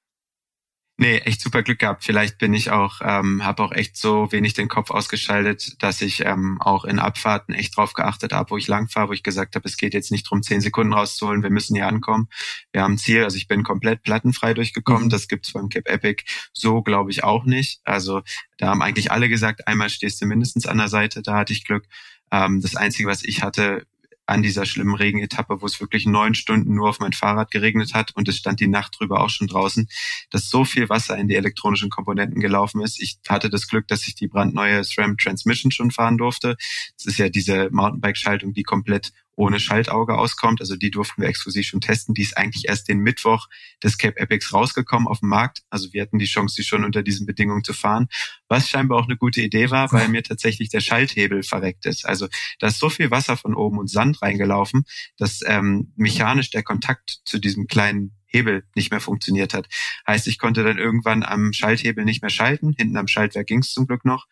Nee, 0.98 1.18
echt 1.18 1.42
super 1.42 1.62
Glück 1.62 1.80
gehabt. 1.80 2.04
Vielleicht 2.04 2.38
bin 2.38 2.54
ich 2.54 2.70
auch, 2.70 3.02
ähm, 3.02 3.44
habe 3.44 3.62
auch 3.62 3.72
echt 3.72 3.98
so 3.98 4.32
wenig 4.32 4.54
den 4.54 4.68
Kopf 4.68 4.90
ausgeschaltet, 4.90 5.82
dass 5.82 6.00
ich 6.00 6.24
ähm, 6.24 6.58
auch 6.58 6.86
in 6.86 6.98
Abfahrten 6.98 7.54
echt 7.54 7.76
drauf 7.76 7.92
geachtet 7.92 8.32
habe, 8.32 8.50
wo 8.50 8.56
ich 8.56 8.66
lang 8.66 8.88
fahre, 8.88 9.08
wo 9.08 9.12
ich 9.12 9.22
gesagt 9.22 9.56
habe, 9.56 9.68
es 9.68 9.76
geht 9.76 9.92
jetzt 9.92 10.10
nicht 10.10 10.22
drum, 10.30 10.42
zehn 10.42 10.62
Sekunden 10.62 10.94
rauszuholen, 10.94 11.42
wir 11.42 11.50
müssen 11.50 11.74
hier 11.76 11.86
ankommen. 11.86 12.28
Wir 12.72 12.80
haben 12.82 12.94
ein 12.94 12.98
Ziel, 12.98 13.24
also 13.24 13.36
ich 13.36 13.46
bin 13.46 13.62
komplett 13.62 14.04
plattenfrei 14.04 14.54
durchgekommen. 14.54 15.04
Mhm. 15.04 15.10
Das 15.10 15.28
gibt's 15.28 15.52
beim 15.52 15.68
Cape 15.68 15.90
Epic 15.90 16.24
so, 16.54 16.80
glaube 16.80 17.10
ich, 17.10 17.22
auch 17.22 17.44
nicht. 17.44 17.80
Also 17.84 18.22
da 18.56 18.68
haben 18.68 18.80
eigentlich 18.80 19.12
alle 19.12 19.28
gesagt, 19.28 19.68
einmal 19.68 19.90
stehst 19.90 20.22
du 20.22 20.26
mindestens 20.26 20.64
an 20.64 20.78
der 20.78 20.88
Seite, 20.88 21.20
da 21.20 21.34
hatte 21.36 21.52
ich 21.52 21.66
Glück. 21.66 21.84
Ähm, 22.30 22.62
das 22.62 22.74
Einzige, 22.74 23.06
was 23.06 23.22
ich 23.22 23.42
hatte, 23.42 23.86
an 24.26 24.42
dieser 24.42 24.66
schlimmen 24.66 24.94
Regenetappe, 24.94 25.62
wo 25.62 25.66
es 25.66 25.80
wirklich 25.80 26.06
neun 26.06 26.34
Stunden 26.34 26.74
nur 26.74 26.88
auf 26.88 27.00
mein 27.00 27.12
Fahrrad 27.12 27.50
geregnet 27.50 27.94
hat 27.94 28.14
und 28.16 28.28
es 28.28 28.36
stand 28.36 28.60
die 28.60 28.68
Nacht 28.68 28.96
drüber 28.98 29.20
auch 29.20 29.30
schon 29.30 29.46
draußen, 29.46 29.88
dass 30.30 30.50
so 30.50 30.64
viel 30.64 30.88
Wasser 30.88 31.16
in 31.16 31.28
die 31.28 31.36
elektronischen 31.36 31.90
Komponenten 31.90 32.40
gelaufen 32.40 32.82
ist. 32.82 33.00
Ich 33.00 33.18
hatte 33.28 33.50
das 33.50 33.68
Glück, 33.68 33.86
dass 33.88 34.06
ich 34.06 34.14
die 34.14 34.28
brandneue 34.28 34.82
SRAM 34.84 35.16
Transmission 35.16 35.70
schon 35.70 35.90
fahren 35.90 36.18
durfte. 36.18 36.56
Das 36.96 37.06
ist 37.06 37.18
ja 37.18 37.28
diese 37.28 37.70
Mountainbike-Schaltung, 37.70 38.52
die 38.52 38.64
komplett 38.64 39.12
ohne 39.36 39.60
Schaltauge 39.60 40.18
auskommt. 40.18 40.60
Also 40.60 40.76
die 40.76 40.90
durften 40.90 41.22
wir 41.22 41.28
exklusiv 41.28 41.66
schon 41.66 41.80
testen. 41.80 42.14
Die 42.14 42.22
ist 42.22 42.36
eigentlich 42.36 42.68
erst 42.68 42.88
den 42.88 42.98
Mittwoch 42.98 43.46
des 43.82 43.98
Cape 43.98 44.18
Epics 44.18 44.52
rausgekommen 44.52 45.06
auf 45.06 45.20
dem 45.20 45.28
Markt. 45.28 45.62
Also 45.70 45.92
wir 45.92 46.02
hatten 46.02 46.18
die 46.18 46.26
Chance, 46.26 46.56
die 46.56 46.64
schon 46.64 46.84
unter 46.84 47.02
diesen 47.02 47.26
Bedingungen 47.26 47.62
zu 47.62 47.74
fahren. 47.74 48.08
Was 48.48 48.68
scheinbar 48.68 48.98
auch 48.98 49.04
eine 49.04 49.16
gute 49.16 49.42
Idee 49.42 49.70
war, 49.70 49.92
weil 49.92 50.08
mir 50.08 50.22
tatsächlich 50.22 50.70
der 50.70 50.80
Schalthebel 50.80 51.42
verreckt 51.42 51.86
ist. 51.86 52.06
Also 52.06 52.28
da 52.58 52.68
ist 52.68 52.80
so 52.80 52.88
viel 52.88 53.10
Wasser 53.10 53.36
von 53.36 53.54
oben 53.54 53.78
und 53.78 53.90
Sand 53.90 54.22
reingelaufen, 54.22 54.84
dass 55.16 55.40
ähm, 55.46 55.92
mechanisch 55.96 56.50
der 56.50 56.62
Kontakt 56.62 57.20
zu 57.24 57.38
diesem 57.38 57.66
kleinen 57.66 58.16
Hebel 58.26 58.64
nicht 58.74 58.90
mehr 58.90 59.00
funktioniert 59.00 59.54
hat. 59.54 59.68
Heißt, 60.06 60.26
ich 60.26 60.38
konnte 60.38 60.64
dann 60.64 60.78
irgendwann 60.78 61.22
am 61.22 61.52
Schalthebel 61.52 62.04
nicht 62.04 62.22
mehr 62.22 62.30
schalten. 62.30 62.74
Hinten 62.76 62.96
am 62.96 63.08
Schaltwerk 63.08 63.46
ging 63.46 63.60
es 63.60 63.72
zum 63.72 63.86
Glück 63.86 64.04
noch. 64.04 64.26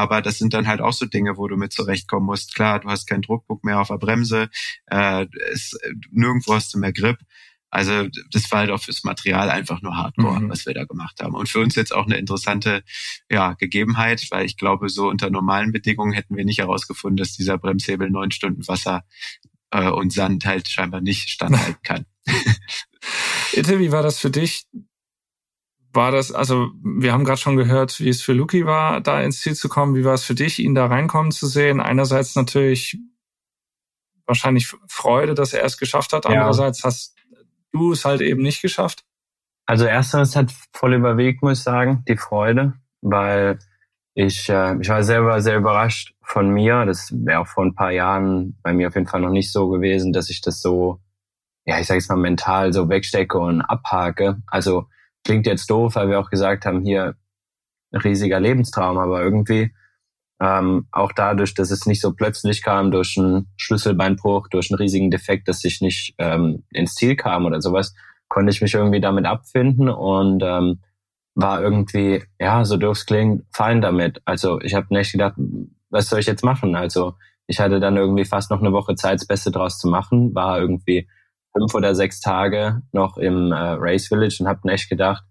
Aber 0.00 0.22
das 0.22 0.38
sind 0.38 0.54
dann 0.54 0.66
halt 0.66 0.80
auch 0.80 0.94
so 0.94 1.04
Dinge, 1.04 1.36
wo 1.36 1.46
du 1.46 1.58
mit 1.58 1.74
zurechtkommen 1.74 2.24
musst. 2.24 2.54
Klar, 2.54 2.80
du 2.80 2.88
hast 2.88 3.06
keinen 3.06 3.20
Druckpunkt 3.20 3.64
mehr 3.64 3.80
auf 3.80 3.88
der 3.88 3.98
Bremse, 3.98 4.48
äh, 4.86 5.26
es, 5.52 5.78
nirgendwo 6.10 6.54
hast 6.54 6.72
du 6.72 6.78
mehr 6.78 6.94
Grip. 6.94 7.18
Also 7.68 8.08
das 8.32 8.50
war 8.50 8.60
halt 8.60 8.70
auch 8.70 8.80
fürs 8.80 9.04
Material 9.04 9.50
einfach 9.50 9.82
nur 9.82 9.94
Hardcore, 9.94 10.40
mhm. 10.40 10.48
was 10.48 10.64
wir 10.64 10.72
da 10.72 10.84
gemacht 10.84 11.20
haben. 11.20 11.34
Und 11.34 11.50
für 11.50 11.60
uns 11.60 11.74
jetzt 11.74 11.94
auch 11.94 12.06
eine 12.06 12.16
interessante 12.16 12.82
ja, 13.30 13.52
Gegebenheit, 13.52 14.26
weil 14.30 14.46
ich 14.46 14.56
glaube, 14.56 14.88
so 14.88 15.10
unter 15.10 15.28
normalen 15.28 15.70
Bedingungen 15.70 16.14
hätten 16.14 16.34
wir 16.34 16.46
nicht 16.46 16.60
herausgefunden, 16.60 17.18
dass 17.18 17.36
dieser 17.36 17.58
Bremshebel 17.58 18.08
neun 18.08 18.30
Stunden 18.30 18.66
Wasser 18.68 19.04
äh, 19.70 19.90
und 19.90 20.14
Sand 20.14 20.46
halt 20.46 20.66
scheinbar 20.66 21.02
nicht 21.02 21.28
standhalten 21.28 21.82
kann. 21.82 22.06
Itte, 23.52 23.78
wie 23.78 23.92
war 23.92 24.02
das 24.02 24.18
für 24.18 24.30
dich? 24.30 24.64
War 25.92 26.12
das, 26.12 26.32
also 26.32 26.70
wir 26.82 27.12
haben 27.12 27.24
gerade 27.24 27.40
schon 27.40 27.56
gehört, 27.56 27.98
wie 28.00 28.08
es 28.08 28.22
für 28.22 28.32
Luki 28.32 28.66
war, 28.66 29.00
da 29.00 29.20
ins 29.20 29.40
Ziel 29.40 29.54
zu 29.54 29.68
kommen. 29.68 29.94
Wie 29.94 30.04
war 30.04 30.14
es 30.14 30.24
für 30.24 30.34
dich, 30.34 30.58
ihn 30.58 30.74
da 30.74 30.86
reinkommen 30.86 31.32
zu 31.32 31.46
sehen? 31.46 31.80
Einerseits 31.80 32.36
natürlich 32.36 32.98
wahrscheinlich 34.26 34.72
Freude, 34.88 35.34
dass 35.34 35.52
er 35.52 35.64
es 35.64 35.76
geschafft 35.76 36.12
hat. 36.12 36.26
Andererseits 36.26 36.82
ja. 36.82 36.84
hast 36.84 37.16
du 37.72 37.92
es 37.92 38.04
halt 38.04 38.20
eben 38.20 38.42
nicht 38.42 38.62
geschafft. 38.62 39.04
Also 39.66 39.84
erstens 39.84 40.36
hat 40.36 40.52
voll 40.72 40.94
überwiegt, 40.94 41.42
muss 41.42 41.58
ich 41.58 41.64
sagen, 41.64 42.04
die 42.08 42.16
Freude, 42.16 42.74
weil 43.02 43.58
ich, 44.14 44.48
äh, 44.48 44.76
ich 44.80 44.88
war 44.88 45.02
selber 45.02 45.40
sehr 45.40 45.58
überrascht 45.58 46.14
von 46.22 46.50
mir. 46.50 46.84
Das 46.86 47.12
wäre 47.12 47.40
auch 47.40 47.46
vor 47.46 47.64
ein 47.64 47.74
paar 47.74 47.92
Jahren 47.92 48.58
bei 48.62 48.72
mir 48.72 48.88
auf 48.88 48.94
jeden 48.94 49.06
Fall 49.06 49.20
noch 49.20 49.30
nicht 49.30 49.52
so 49.52 49.68
gewesen, 49.68 50.12
dass 50.12 50.30
ich 50.30 50.40
das 50.40 50.60
so, 50.60 51.00
ja, 51.64 51.78
ich 51.78 51.86
sage 51.86 51.98
jetzt 51.98 52.08
mal 52.08 52.16
mental 52.16 52.72
so 52.72 52.88
wegstecke 52.88 53.38
und 53.38 53.62
abhake. 53.62 54.42
Also 54.46 54.86
klingt 55.24 55.46
jetzt 55.46 55.70
doof, 55.70 55.96
weil 55.96 56.08
wir 56.08 56.20
auch 56.20 56.30
gesagt 56.30 56.66
haben, 56.66 56.82
hier 56.82 57.16
riesiger 57.92 58.40
Lebenstraum, 58.40 58.98
aber 58.98 59.22
irgendwie 59.22 59.72
ähm, 60.40 60.86
auch 60.90 61.12
dadurch, 61.12 61.54
dass 61.54 61.70
es 61.70 61.86
nicht 61.86 62.00
so 62.00 62.12
plötzlich 62.12 62.62
kam 62.62 62.90
durch 62.90 63.16
einen 63.18 63.48
Schlüsselbeinbruch, 63.56 64.48
durch 64.48 64.70
einen 64.70 64.78
riesigen 64.78 65.10
Defekt, 65.10 65.48
dass 65.48 65.64
ich 65.64 65.80
nicht 65.80 66.14
ähm, 66.18 66.64
ins 66.70 66.94
Ziel 66.94 67.14
kam 67.14 67.44
oder 67.44 67.60
sowas, 67.60 67.94
konnte 68.28 68.50
ich 68.50 68.62
mich 68.62 68.74
irgendwie 68.74 69.00
damit 69.00 69.26
abfinden 69.26 69.88
und 69.88 70.42
ähm, 70.42 70.80
war 71.34 71.62
irgendwie, 71.62 72.22
ja, 72.38 72.64
so 72.64 72.76
doof 72.76 73.04
klingt, 73.06 73.44
fein 73.52 73.80
damit. 73.80 74.22
Also 74.24 74.60
ich 74.60 74.74
habe 74.74 74.86
nicht 74.90 75.12
gedacht, 75.12 75.34
was 75.90 76.08
soll 76.08 76.20
ich 76.20 76.26
jetzt 76.26 76.44
machen? 76.44 76.74
Also 76.74 77.14
ich 77.46 77.60
hatte 77.60 77.80
dann 77.80 77.96
irgendwie 77.96 78.24
fast 78.24 78.50
noch 78.50 78.60
eine 78.60 78.72
Woche 78.72 78.94
Zeit, 78.94 79.20
das 79.20 79.26
Beste 79.26 79.50
draus 79.50 79.78
zu 79.78 79.88
machen, 79.88 80.34
war 80.34 80.58
irgendwie 80.58 81.08
fünf 81.52 81.74
oder 81.74 81.94
sechs 81.94 82.20
Tage 82.20 82.82
noch 82.92 83.16
im 83.16 83.52
äh, 83.52 83.56
Race 83.56 84.08
Village 84.08 84.38
und 84.40 84.48
habe 84.48 84.70
echt 84.70 84.88
gedacht, 84.88 85.24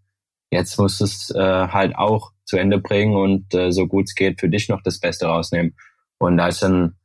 jetzt 0.52 0.78
musst 0.78 1.00
du 1.00 1.06
es 1.06 1.30
äh, 1.32 1.68
halt 1.68 1.96
auch 1.96 2.32
zu 2.46 2.58
Ende 2.58 2.80
bringen 2.80 3.16
und 3.16 3.54
äh, 3.54 3.72
so 3.72 3.88
gut 3.88 4.06
es 4.08 4.16
geht 4.16 4.40
für 4.40 4.50
dich 4.50 4.70
noch 4.70 4.82
das 4.84 5.00
Beste 5.00 5.28
rausnehmen. 5.28 5.76
Und 6.18 6.40
als 6.40 6.60
dann 6.60 6.96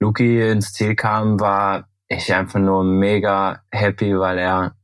Luki 0.00 0.50
ins 0.50 0.72
Ziel 0.72 0.94
kam, 0.94 1.40
war 1.40 1.88
ich 2.08 2.32
einfach 2.32 2.60
nur 2.60 2.84
mega 2.84 3.62
happy, 3.70 4.18
weil 4.18 4.38
er 4.38 4.76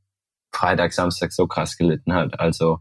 Freitag, 0.52 0.92
Samstag 0.92 1.32
so 1.32 1.46
krass 1.46 1.76
gelitten 1.76 2.12
hat. 2.12 2.38
Also 2.40 2.80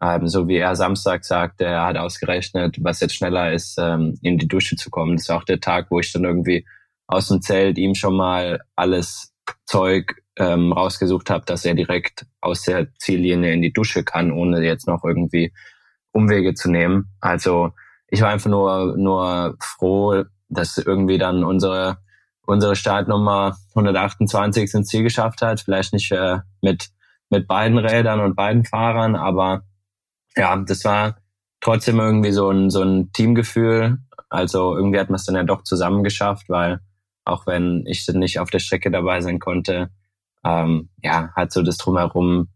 ähm, 0.00 0.28
so 0.28 0.46
wie 0.48 0.56
er 0.56 0.76
Samstag 0.76 1.24
sagte, 1.24 1.64
er 1.64 1.84
hat 1.84 1.96
ausgerechnet, 1.96 2.76
was 2.82 3.00
jetzt 3.00 3.14
schneller 3.14 3.52
ist, 3.52 3.78
ähm, 3.78 4.18
in 4.22 4.38
die 4.38 4.48
Dusche 4.48 4.76
zu 4.76 4.90
kommen. 4.90 5.16
Das 5.16 5.28
war 5.28 5.38
auch 5.38 5.44
der 5.44 5.60
Tag, 5.60 5.86
wo 5.90 6.00
ich 6.00 6.12
dann 6.12 6.24
irgendwie 6.24 6.66
aus 7.06 7.28
dem 7.28 7.40
Zelt 7.40 7.78
ihm 7.78 7.94
schon 7.94 8.16
mal 8.16 8.60
alles 8.74 9.32
Zeug 9.64 10.22
ähm, 10.36 10.72
rausgesucht 10.72 11.30
habe, 11.30 11.44
dass 11.46 11.64
er 11.64 11.74
direkt 11.74 12.26
aus 12.40 12.62
der 12.62 12.94
Ziellinie 12.98 13.52
in 13.52 13.62
die 13.62 13.72
Dusche 13.72 14.04
kann, 14.04 14.30
ohne 14.30 14.62
jetzt 14.62 14.86
noch 14.86 15.04
irgendwie 15.04 15.52
Umwege 16.12 16.54
zu 16.54 16.70
nehmen. 16.70 17.10
Also 17.20 17.72
ich 18.08 18.20
war 18.20 18.30
einfach 18.30 18.50
nur, 18.50 18.96
nur 18.96 19.56
froh, 19.60 20.24
dass 20.48 20.78
irgendwie 20.78 21.18
dann 21.18 21.44
unsere, 21.44 21.98
unsere 22.42 22.76
Startnummer 22.76 23.56
128 23.74 24.74
ins 24.74 24.88
Ziel 24.88 25.02
geschafft 25.02 25.42
hat. 25.42 25.60
Vielleicht 25.60 25.92
nicht 25.92 26.12
äh, 26.12 26.38
mit, 26.60 26.88
mit 27.30 27.46
beiden 27.48 27.78
Rädern 27.78 28.20
und 28.20 28.36
beiden 28.36 28.64
Fahrern, 28.64 29.16
aber 29.16 29.62
ja, 30.36 30.56
das 30.56 30.84
war 30.84 31.16
trotzdem 31.60 31.98
irgendwie 31.98 32.32
so 32.32 32.50
ein, 32.50 32.70
so 32.70 32.82
ein 32.82 33.10
Teamgefühl. 33.12 33.98
Also 34.28 34.76
irgendwie 34.76 34.98
hat 34.98 35.08
man 35.08 35.16
es 35.16 35.24
dann 35.24 35.34
ja 35.34 35.44
doch 35.44 35.62
zusammen 35.62 36.04
geschafft, 36.04 36.48
weil 36.48 36.80
auch 37.24 37.46
wenn 37.46 37.84
ich 37.86 38.06
nicht 38.08 38.38
auf 38.38 38.50
der 38.50 38.60
Strecke 38.60 38.90
dabei 38.90 39.20
sein 39.20 39.40
konnte, 39.40 39.90
ähm, 40.46 40.90
ja, 41.02 41.32
hat 41.34 41.52
so 41.52 41.62
das 41.62 41.76
drumherum 41.76 42.48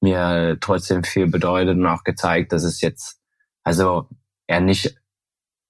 mir 0.00 0.58
trotzdem 0.60 1.04
viel 1.04 1.26
bedeutet 1.26 1.76
und 1.76 1.86
auch 1.86 2.04
gezeigt, 2.04 2.52
dass 2.52 2.64
es 2.64 2.80
jetzt, 2.80 3.20
also 3.64 4.08
er 4.46 4.60
nicht, 4.60 4.96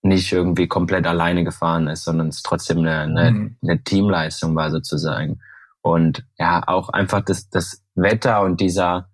nicht 0.03 0.33
irgendwie 0.33 0.67
komplett 0.67 1.07
alleine 1.07 1.45
gefahren 1.45 1.87
ist, 1.89 2.05
sondern 2.05 2.29
es 2.29 2.43
trotzdem 2.43 2.79
eine, 2.79 3.01
eine, 3.01 3.31
mhm. 3.31 3.57
eine 3.63 3.83
Teamleistung 3.83 4.55
war 4.57 4.71
sozusagen. 4.71 5.41
Und 5.83 6.25
ja, 6.39 6.63
auch 6.67 6.89
einfach 6.91 7.23
das, 7.23 7.49
das 7.51 7.85
Wetter 7.95 8.43
und 8.43 8.61
dieser, 8.61 9.09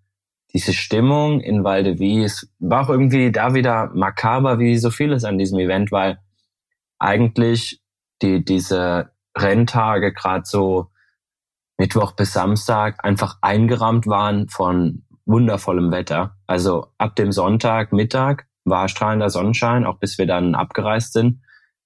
diese 0.52 0.72
Stimmung 0.72 1.40
in 1.40 1.64
Valdewies 1.64 2.50
war 2.58 2.84
auch 2.84 2.88
irgendwie 2.88 3.32
da 3.32 3.54
wieder 3.54 3.90
makaber 3.94 4.58
wie 4.58 4.78
so 4.78 4.90
vieles 4.90 5.24
an 5.24 5.38
diesem 5.38 5.58
Event, 5.58 5.92
weil 5.92 6.18
eigentlich 6.98 7.82
die, 8.22 8.44
diese 8.44 9.10
Renntage 9.36 10.12
gerade 10.12 10.44
so 10.46 10.90
Mittwoch 11.78 12.12
bis 12.12 12.32
Samstag 12.32 13.04
einfach 13.04 13.38
eingerahmt 13.42 14.06
waren 14.06 14.48
von 14.48 15.04
wundervollem 15.26 15.90
Wetter. 15.90 16.36
Also 16.46 16.88
ab 16.98 17.16
dem 17.16 17.32
Sonntag 17.32 17.92
Mittag 17.92 18.46
war 18.64 18.88
strahlender 18.88 19.30
Sonnenschein, 19.30 19.84
auch 19.84 19.98
bis 19.98 20.18
wir 20.18 20.26
dann 20.26 20.54
abgereist 20.54 21.12
sind. 21.12 21.42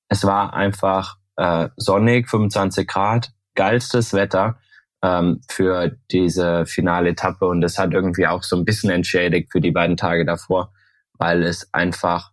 Es 0.08 0.24
war 0.24 0.54
einfach 0.54 1.16
äh, 1.36 1.68
sonnig, 1.76 2.28
25 2.28 2.86
Grad, 2.86 3.32
geilstes 3.54 4.12
Wetter 4.12 4.58
ähm, 5.02 5.40
für 5.48 5.96
diese 6.10 6.66
finale 6.66 7.10
Etappe 7.10 7.46
und 7.46 7.60
das 7.60 7.78
hat 7.78 7.92
irgendwie 7.92 8.26
auch 8.26 8.42
so 8.42 8.56
ein 8.56 8.64
bisschen 8.64 8.90
entschädigt 8.90 9.50
für 9.50 9.60
die 9.60 9.70
beiden 9.70 9.96
Tage 9.96 10.24
davor, 10.24 10.72
weil 11.14 11.42
es 11.42 11.72
einfach 11.72 12.32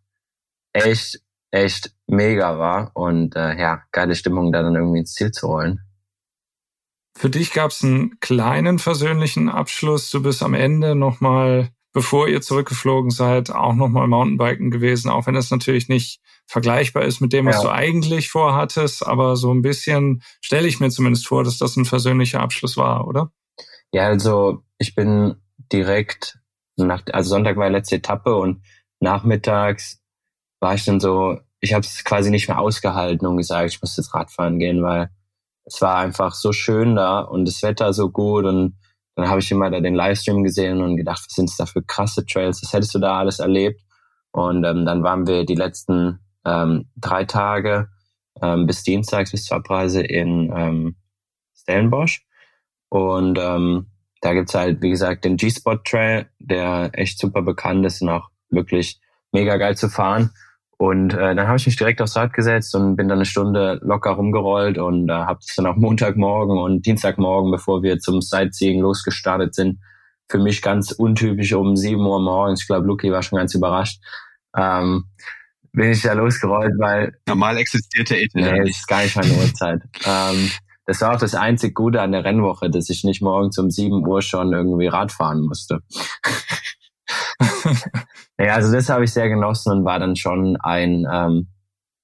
echt, 0.74 1.22
echt 1.52 1.92
mega 2.08 2.60
war 2.60 2.92
und 2.94 3.36
äh, 3.36 3.58
ja, 3.58 3.84
geile 3.92 4.16
Stimmung 4.16 4.52
da 4.52 4.62
dann 4.62 4.76
irgendwie 4.76 5.00
ins 5.00 5.14
Ziel 5.14 5.32
zu 5.32 5.48
rollen. 5.48 5.82
Für 7.18 7.32
dich 7.32 7.52
gab 7.52 7.72
es 7.72 7.84
einen 7.84 8.20
kleinen 8.20 8.78
versöhnlichen 8.78 9.50
Abschluss. 9.50 10.12
Du 10.12 10.22
bist 10.22 10.44
am 10.44 10.54
Ende 10.54 10.94
nochmal, 10.94 11.70
bevor 11.92 12.28
ihr 12.28 12.42
zurückgeflogen 12.42 13.10
seid, 13.10 13.50
auch 13.50 13.74
nochmal 13.74 14.08
Mountainbiken 14.08 14.70
gewesen, 14.70 15.10
auch 15.10 15.26
wenn 15.26 15.34
das 15.34 15.50
natürlich 15.50 15.90
nicht 15.90 16.22
vergleichbar 16.46 17.06
ist 17.06 17.20
mit 17.20 17.34
dem, 17.34 17.48
was 17.48 17.56
ja. 17.56 17.64
du 17.64 17.70
eigentlich 17.72 18.30
vorhattest, 18.30 19.06
aber 19.06 19.36
so 19.36 19.52
ein 19.52 19.64
bisschen 19.64 20.22
stelle 20.42 20.68
ich 20.68 20.80
mir 20.80 20.92
zumindest 20.92 21.28
vor, 21.28 21.44
dass 21.44 21.58
das 21.58 21.76
ein 21.76 21.86
versöhnlicher 21.86 22.40
Abschluss 22.40 22.78
war, 22.78 23.08
oder? 23.08 23.32
Ja, 23.92 24.06
also 24.06 24.62
ich 24.78 24.94
bin 24.94 25.38
direkt 25.74 26.38
nach, 26.76 27.02
also 27.12 27.30
Sonntag 27.30 27.58
war 27.58 27.68
die 27.68 27.74
letzte 27.74 27.96
Etappe 27.96 28.36
und 28.36 28.62
nachmittags 29.00 30.04
war 30.60 30.76
ich 30.76 30.86
dann 30.86 31.00
so, 31.00 31.40
ich 31.62 31.74
habe 31.74 31.82
es 31.82 32.04
quasi 32.04 32.30
nicht 32.30 32.48
mehr 32.48 32.60
ausgehalten 32.60 33.26
und 33.26 33.38
gesagt, 33.38 33.72
ich 33.72 33.82
muss 33.82 33.98
jetzt 33.98 34.14
Radfahren 34.14 34.60
gehen, 34.60 34.84
weil 34.84 35.10
es 35.68 35.82
war 35.82 35.98
einfach 35.98 36.34
so 36.34 36.54
schön 36.54 36.96
da 36.96 37.20
und 37.20 37.46
das 37.46 37.62
Wetter 37.62 37.94
so 37.94 38.10
gut 38.10 38.46
und 38.46 38.78
dann 39.16 39.30
habe 39.30 39.40
ich 39.40 39.52
immer 39.52 39.70
da 39.70 39.80
den 39.80 39.96
Livestream 39.96 40.44
gesehen 40.44 40.82
und 40.82 40.96
gedacht, 40.96 41.24
was 41.28 41.36
sind 41.36 41.52
da 41.58 41.66
für 41.66 41.82
krasse 41.82 42.26
Trails, 42.26 42.62
was 42.62 42.72
hättest 42.72 42.96
du 42.96 43.00
da 43.00 43.18
alles 43.18 43.40
erlebt? 43.40 43.82
Und 44.32 44.64
ähm, 44.64 44.86
dann 44.86 45.04
waren 45.04 45.26
wir 45.26 45.46
die 45.46 45.56
letzten 45.56 46.20
ähm, 46.46 46.90
drei 46.96 47.26
Tage 47.26 47.90
ähm, 48.42 48.68
bis 48.68 48.84
Dienstags 48.84 49.32
bis 49.32 49.46
zur 49.46 49.58
Abreise 49.58 50.02
in 50.02 50.54
ähm, 50.56 50.96
Stellenbosch. 51.56 52.26
Und 52.90 53.40
ähm, 53.40 53.88
da 54.22 54.34
gibt's 54.34 54.54
halt, 54.54 54.82
wie 54.82 54.92
gesagt, 54.92 55.26
den 55.26 55.38
G-Spot 55.38 55.78
Trail, 55.78 56.30
der 56.40 56.92
echt 56.94 57.20
super 57.20 57.42
bekannt 57.42 57.86
ist 57.86 58.02
und 58.02 58.10
auch 58.10 58.30
wirklich 58.50 59.00
mega 59.32 59.58
geil 59.58 59.76
zu 59.76 59.90
fahren. 59.90 60.32
Und 60.78 61.16
äh, 61.16 61.36
dann 61.36 61.48
habe 61.48 61.58
ich 61.58 61.66
mich 61.66 61.76
direkt 61.76 62.02
aufs 62.02 62.16
Rad 62.16 62.34
gesetzt 62.34 62.76
und 62.76 62.96
bin 62.96 63.08
dann 63.08 63.18
eine 63.18 63.26
Stunde 63.26 63.80
locker 63.82 64.12
rumgerollt 64.12 64.78
und 64.78 65.10
äh, 65.10 65.14
habe 65.14 65.40
es 65.40 65.56
dann 65.56 65.66
auch 65.66 65.76
Montagmorgen 65.76 66.58
und 66.58 66.86
Dienstagmorgen, 66.86 67.52
bevor 67.52 67.82
wir 67.82 67.98
zum 67.98 68.22
Sightseeing 68.22 68.82
losgestartet 68.82 69.56
sind, 69.56 69.80
für 70.30 70.38
mich 70.38 70.62
ganz 70.62 70.92
untypisch 70.92 71.54
um 71.54 71.76
sieben 71.76 72.06
Uhr 72.06 72.22
morgens, 72.22 72.62
ich 72.62 72.68
glaube, 72.68 72.86
Luki 72.86 73.12
war 73.12 73.24
schon 73.24 73.40
ganz 73.40 73.56
überrascht, 73.56 74.00
ähm, 74.56 75.06
bin 75.72 75.92
ich 75.92 76.04
da 76.04 76.14
losgerollt, 76.14 76.74
weil... 76.78 77.18
Normal 77.28 77.58
existierte 77.58 78.16
Ethik. 78.16 78.36
Nee, 78.36 78.60
das 78.60 78.70
ist 78.70 78.88
gar 78.88 79.02
nicht 79.02 79.16
meine 79.16 79.34
Uhrzeit. 79.34 79.82
ähm, 80.06 80.52
das 80.86 81.02
war 81.02 81.16
auch 81.16 81.20
das 81.20 81.34
einzig 81.34 81.74
Gute 81.74 82.02
an 82.02 82.12
der 82.12 82.24
Rennwoche, 82.24 82.70
dass 82.70 82.90
ich 82.90 83.04
nicht 83.04 83.22
morgens 83.22 83.58
um 83.58 83.72
sieben 83.72 84.06
Uhr 84.06 84.22
schon 84.22 84.54
irgendwie 84.54 84.88
Rad 84.88 85.12
fahren 85.12 85.42
musste. 85.42 85.80
ja, 88.40 88.56
also 88.56 88.72
das 88.72 88.90
habe 88.90 89.04
ich 89.04 89.14
sehr 89.14 89.30
genossen 89.30 89.72
und 89.72 89.86
war 89.86 90.00
dann 90.00 90.16
schon 90.16 90.58
ein 90.58 91.08
ähm, 91.12 91.48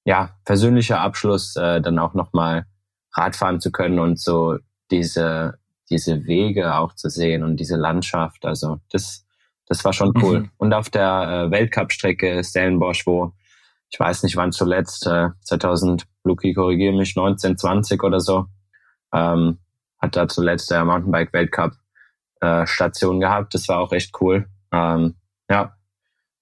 ja 0.04 0.30
persönlicher 0.44 1.00
Abschluss, 1.00 1.56
äh, 1.56 1.80
dann 1.80 1.98
auch 1.98 2.14
nochmal 2.14 2.66
Radfahren 3.12 3.60
zu 3.60 3.70
können 3.70 3.98
und 3.98 4.20
so 4.20 4.58
diese 4.90 5.58
diese 5.90 6.24
Wege 6.24 6.74
auch 6.76 6.94
zu 6.94 7.08
sehen 7.08 7.44
und 7.44 7.56
diese 7.56 7.76
Landschaft. 7.76 8.44
Also 8.44 8.80
das 8.90 9.24
das 9.66 9.84
war 9.84 9.92
schon 9.92 10.12
cool. 10.22 10.40
Mhm. 10.40 10.50
Und 10.58 10.74
auf 10.74 10.90
der 10.90 11.46
äh, 11.46 11.50
Weltcup-Strecke 11.50 12.42
Stellenbosch, 12.44 13.06
wo 13.06 13.32
ich 13.90 14.00
weiß 14.00 14.24
nicht 14.24 14.36
wann 14.36 14.52
zuletzt, 14.52 15.06
äh, 15.06 15.28
2000, 15.42 16.04
Luki 16.24 16.52
korrigiere 16.52 16.96
mich, 16.96 17.16
1920 17.16 18.02
oder 18.02 18.18
so, 18.18 18.46
ähm, 19.12 19.58
hat 20.00 20.16
da 20.16 20.26
zuletzt 20.26 20.70
der 20.70 20.84
Mountainbike-Weltcup 20.84 21.72
äh, 22.40 22.66
Station 22.66 23.20
gehabt. 23.20 23.54
Das 23.54 23.68
war 23.68 23.78
auch 23.78 23.92
echt 23.92 24.20
cool. 24.20 24.48
Ähm, 24.72 25.14
ja, 25.48 25.76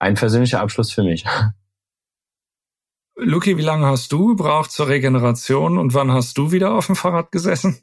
ein 0.03 0.14
persönlicher 0.14 0.61
Abschluss 0.61 0.92
für 0.92 1.05
mich. 1.05 1.24
Luki, 3.14 3.57
wie 3.57 3.62
lange 3.62 3.86
hast 3.86 4.11
du 4.11 4.28
gebraucht 4.28 4.72
zur 4.72 4.88
Regeneration 4.88 5.78
und 5.78 5.94
wann 5.94 6.11
hast 6.11 6.36
du 6.36 6.50
wieder 6.50 6.74
auf 6.74 6.86
dem 6.86 6.96
Fahrrad 6.96 7.30
gesessen? 7.30 7.78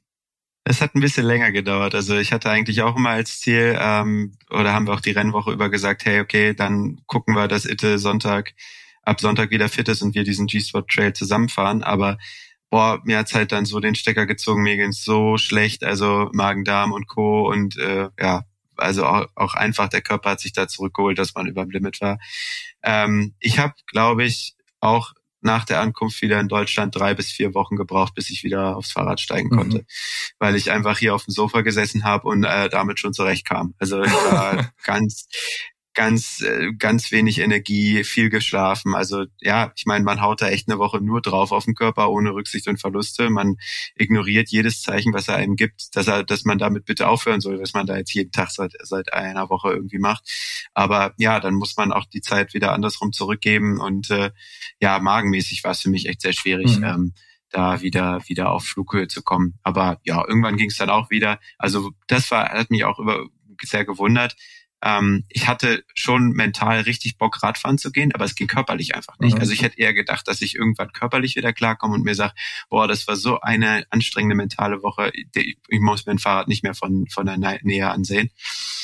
Es 0.65 0.81
hat 0.81 0.95
ein 0.95 1.01
bisschen 1.01 1.25
länger 1.25 1.53
gedauert. 1.53 1.95
Also 1.95 2.17
ich 2.17 2.33
hatte 2.33 2.49
eigentlich 2.49 2.81
auch 2.81 2.97
immer 2.97 3.11
als 3.11 3.39
Ziel, 3.39 3.77
ähm, 3.79 4.33
oder 4.49 4.73
haben 4.73 4.85
wir 4.85 4.93
auch 4.93 4.99
die 4.99 5.11
Rennwoche 5.11 5.53
über 5.53 5.69
gesagt, 5.69 6.03
hey, 6.03 6.19
okay, 6.19 6.53
dann 6.53 6.99
gucken 7.07 7.35
wir, 7.35 7.47
dass 7.47 7.65
Itte 7.65 7.97
Sonntag, 7.99 8.53
ab 9.03 9.21
Sonntag 9.21 9.49
wieder 9.51 9.69
fit 9.69 9.87
ist 9.87 10.01
und 10.01 10.13
wir 10.13 10.25
diesen 10.25 10.47
G-Spot 10.47 10.81
Trail 10.81 11.13
zusammenfahren. 11.13 11.83
Aber 11.83 12.17
boah, 12.69 12.99
mir 13.05 13.17
hat's 13.17 13.33
halt 13.33 13.53
dann 13.53 13.65
so 13.65 13.79
den 13.79 13.95
Stecker 13.95 14.25
gezogen, 14.25 14.63
mir 14.63 14.75
ging's 14.75 15.03
so 15.03 15.37
schlecht, 15.37 15.85
also 15.85 16.29
Magen-Darm 16.33 16.91
und 16.91 17.07
Co. 17.07 17.49
Und 17.49 17.77
äh, 17.77 18.09
ja, 18.19 18.43
also 18.79 19.05
auch, 19.05 19.27
auch 19.35 19.53
einfach 19.53 19.89
der 19.89 20.01
Körper 20.01 20.31
hat 20.31 20.39
sich 20.39 20.53
da 20.53 20.67
zurückgeholt, 20.67 21.17
dass 21.17 21.35
man 21.35 21.47
über 21.47 21.63
dem 21.63 21.71
Limit 21.71 22.01
war. 22.01 22.19
Ähm, 22.83 23.33
ich 23.39 23.59
habe, 23.59 23.73
glaube 23.87 24.23
ich, 24.23 24.55
auch 24.79 25.13
nach 25.41 25.65
der 25.65 25.79
Ankunft 25.79 26.21
wieder 26.21 26.39
in 26.39 26.47
Deutschland 26.47 26.95
drei 26.95 27.13
bis 27.13 27.31
vier 27.31 27.53
Wochen 27.53 27.75
gebraucht, 27.75 28.13
bis 28.13 28.29
ich 28.29 28.43
wieder 28.43 28.75
aufs 28.75 28.91
Fahrrad 28.91 29.21
steigen 29.21 29.49
konnte, 29.49 29.79
mhm. 29.79 29.85
weil 30.37 30.55
ich 30.55 30.71
einfach 30.71 30.97
hier 30.97 31.15
auf 31.15 31.25
dem 31.25 31.33
Sofa 31.33 31.61
gesessen 31.61 32.03
habe 32.03 32.27
und 32.27 32.43
äh, 32.43 32.69
damit 32.69 32.99
schon 32.99 33.13
zurechtkam. 33.13 33.73
Also 33.79 34.01
ich 34.01 34.11
war 34.11 34.71
ganz, 34.83 35.27
ganz, 35.93 36.41
äh, 36.41 36.71
ganz 36.77 37.11
wenig 37.11 37.39
Energie, 37.39 38.03
viel 38.03 38.29
geschlafen. 38.29 38.95
Also 38.95 39.25
ja, 39.39 39.71
ich 39.75 39.85
meine, 39.85 40.05
man 40.05 40.21
haut 40.21 40.41
da 40.41 40.49
echt 40.49 40.69
eine 40.69 40.79
Woche 40.79 41.01
nur 41.01 41.21
drauf 41.21 41.51
auf 41.51 41.65
den 41.65 41.75
Körper, 41.75 42.09
ohne 42.09 42.33
Rücksicht 42.33 42.67
und 42.67 42.79
Verluste. 42.79 43.29
Man 43.29 43.57
ignoriert 43.95 44.49
jedes 44.49 44.81
Zeichen, 44.81 45.13
was 45.13 45.27
er 45.27 45.35
einem 45.35 45.55
gibt, 45.55 45.95
dass 45.95 46.07
er, 46.07 46.23
dass 46.23 46.45
man 46.45 46.57
damit 46.57 46.85
bitte 46.85 47.07
aufhören 47.07 47.41
soll, 47.41 47.59
was 47.59 47.73
man 47.73 47.85
da 47.85 47.97
jetzt 47.97 48.13
jeden 48.13 48.31
Tag 48.31 48.51
seit, 48.51 48.73
seit 48.81 49.13
einer 49.13 49.49
Woche 49.49 49.71
irgendwie 49.71 49.99
macht. 49.99 50.29
Aber 50.73 51.13
ja, 51.17 51.39
dann 51.39 51.55
muss 51.55 51.75
man 51.75 51.91
auch 51.91 52.05
die 52.05 52.21
Zeit 52.21 52.53
wieder 52.53 52.71
andersrum 52.73 53.11
zurückgeben 53.11 53.79
und 53.79 54.09
äh, 54.11 54.31
ja, 54.79 54.99
magenmäßig 54.99 55.63
war 55.63 55.71
es 55.71 55.81
für 55.81 55.89
mich 55.89 56.07
echt 56.07 56.21
sehr 56.21 56.33
schwierig. 56.33 56.77
Mhm. 56.77 56.83
Ähm, 56.83 57.13
da 57.51 57.81
wieder 57.81 58.21
wieder 58.27 58.51
auf 58.51 58.63
Flughöhe 58.63 59.07
zu 59.07 59.23
kommen. 59.23 59.55
Aber 59.63 59.99
ja, 60.03 60.23
irgendwann 60.27 60.55
ging 60.55 60.69
es 60.69 60.77
dann 60.77 60.91
auch 60.91 61.09
wieder. 61.09 61.39
Also 61.57 61.91
das 62.05 62.29
war 62.29 62.49
hat 62.49 62.69
mich 62.69 62.85
auch 62.85 62.99
über 62.99 63.25
sehr 63.63 63.85
gewundert, 63.85 64.35
ähm, 64.81 65.25
ich 65.29 65.47
hatte 65.47 65.83
schon 65.93 66.31
mental 66.31 66.81
richtig 66.81 67.17
Bock, 67.17 67.41
Radfahren 67.43 67.77
zu 67.77 67.91
gehen, 67.91 68.13
aber 68.13 68.25
es 68.25 68.35
ging 68.35 68.47
körperlich 68.47 68.95
einfach 68.95 69.19
nicht. 69.19 69.35
Mhm. 69.35 69.41
Also 69.41 69.53
ich 69.53 69.61
hätte 69.61 69.77
eher 69.77 69.93
gedacht, 69.93 70.27
dass 70.27 70.41
ich 70.41 70.55
irgendwann 70.55 70.93
körperlich 70.93 71.35
wieder 71.35 71.53
klarkomme 71.53 71.95
und 71.95 72.03
mir 72.03 72.15
sage, 72.15 72.33
boah, 72.69 72.87
das 72.87 73.07
war 73.07 73.15
so 73.15 73.41
eine 73.41 73.85
anstrengende 73.89 74.35
mentale 74.35 74.81
Woche, 74.83 75.11
ich 75.13 75.79
muss 75.79 76.05
mein 76.05 76.19
Fahrrad 76.19 76.47
nicht 76.47 76.63
mehr 76.63 76.75
von, 76.75 77.07
von 77.09 77.25
der 77.25 77.37
Nähe 77.37 77.89
ansehen. 77.89 78.31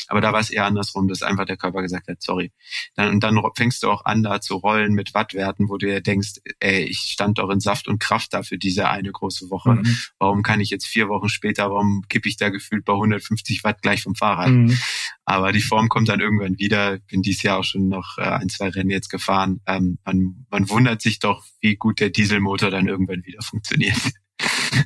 Aber 0.08 0.22
da 0.22 0.34
war 0.34 0.40
es 0.40 0.50
eher 0.50 0.66
andersrum, 0.66 1.08
dass 1.08 1.24
einfach 1.24 1.46
der 1.46 1.58
Körper 1.58 1.82
gesagt 1.82 2.08
hat, 2.08 2.22
sorry. 2.22 2.52
Dann, 2.96 3.10
und 3.10 3.24
dann 3.24 3.42
fängst 3.56 3.82
du 3.84 3.90
auch 3.90 4.06
an, 4.06 4.24
da 4.24 4.40
zu 4.42 4.56
rollen 4.56 4.94
mit 4.94 5.14
Wattwerten, 5.14 5.70
wo 5.70 5.78
du 5.78 5.88
dir 5.88 6.02
denkst, 6.02 6.42
ey, 6.60 6.84
ich 6.84 7.00
stand 7.00 7.40
doch 7.40 7.50
in 7.50 7.60
Saft 7.60 7.88
und 7.88 8.00
Kraft 8.00 8.34
da 8.34 8.44
für 8.44 8.58
diese 8.58 8.90
eine 8.90 9.12
große 9.12 9.50
Woche. 9.50 9.76
Mhm. 9.76 9.98
Warum 10.20 10.44
kann 10.44 10.60
ich 10.60 10.70
jetzt 10.70 10.86
vier 10.86 11.10
Wochen 11.10 11.30
später, 11.30 11.72
warum 11.72 12.04
kippe 12.08 12.30
ich 12.30 12.38
da 12.38 12.50
gefühlt 12.50 12.86
bei 12.86 12.94
150 12.94 13.64
Watt 13.64 13.82
gleich 13.82 14.04
vom 14.04 14.16
Fahrrad? 14.16 14.50
Mhm. 14.50 14.78
Aber 15.26 15.52
die 15.52 15.62
Form 15.62 15.90
kommt 15.90 16.08
dann 16.08 16.20
irgendwann 16.20 16.60
wieder. 16.60 17.00
Bin 17.10 17.24
dieses 17.24 17.42
Jahr 17.42 17.60
auch 17.60 17.64
schon 17.64 17.88
noch 17.88 18.18
äh, 18.18 18.22
ein, 18.22 18.50
zwei 18.50 18.70
Rennen 18.70 18.92
jetzt 18.92 19.10
gefahren. 19.10 19.62
Ähm, 19.66 19.98
man, 20.06 20.46
man 20.50 20.70
wundert 20.70 21.02
sich 21.02 21.20
doch, 21.20 21.44
wie 21.62 21.76
gut 21.76 22.00
der 22.00 22.12
Dieselmotor 22.12 22.70
dann 22.70 22.88
irgendwann 22.88 23.26
wieder 23.26 23.42
funktioniert. 23.42 23.98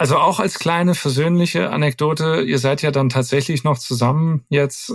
Also 0.00 0.16
auch 0.16 0.40
als 0.40 0.58
kleine 0.58 0.94
versöhnliche 0.94 1.68
Anekdote, 1.68 2.40
ihr 2.40 2.58
seid 2.58 2.80
ja 2.80 2.90
dann 2.90 3.10
tatsächlich 3.10 3.64
noch 3.64 3.76
zusammen 3.76 4.46
jetzt 4.48 4.94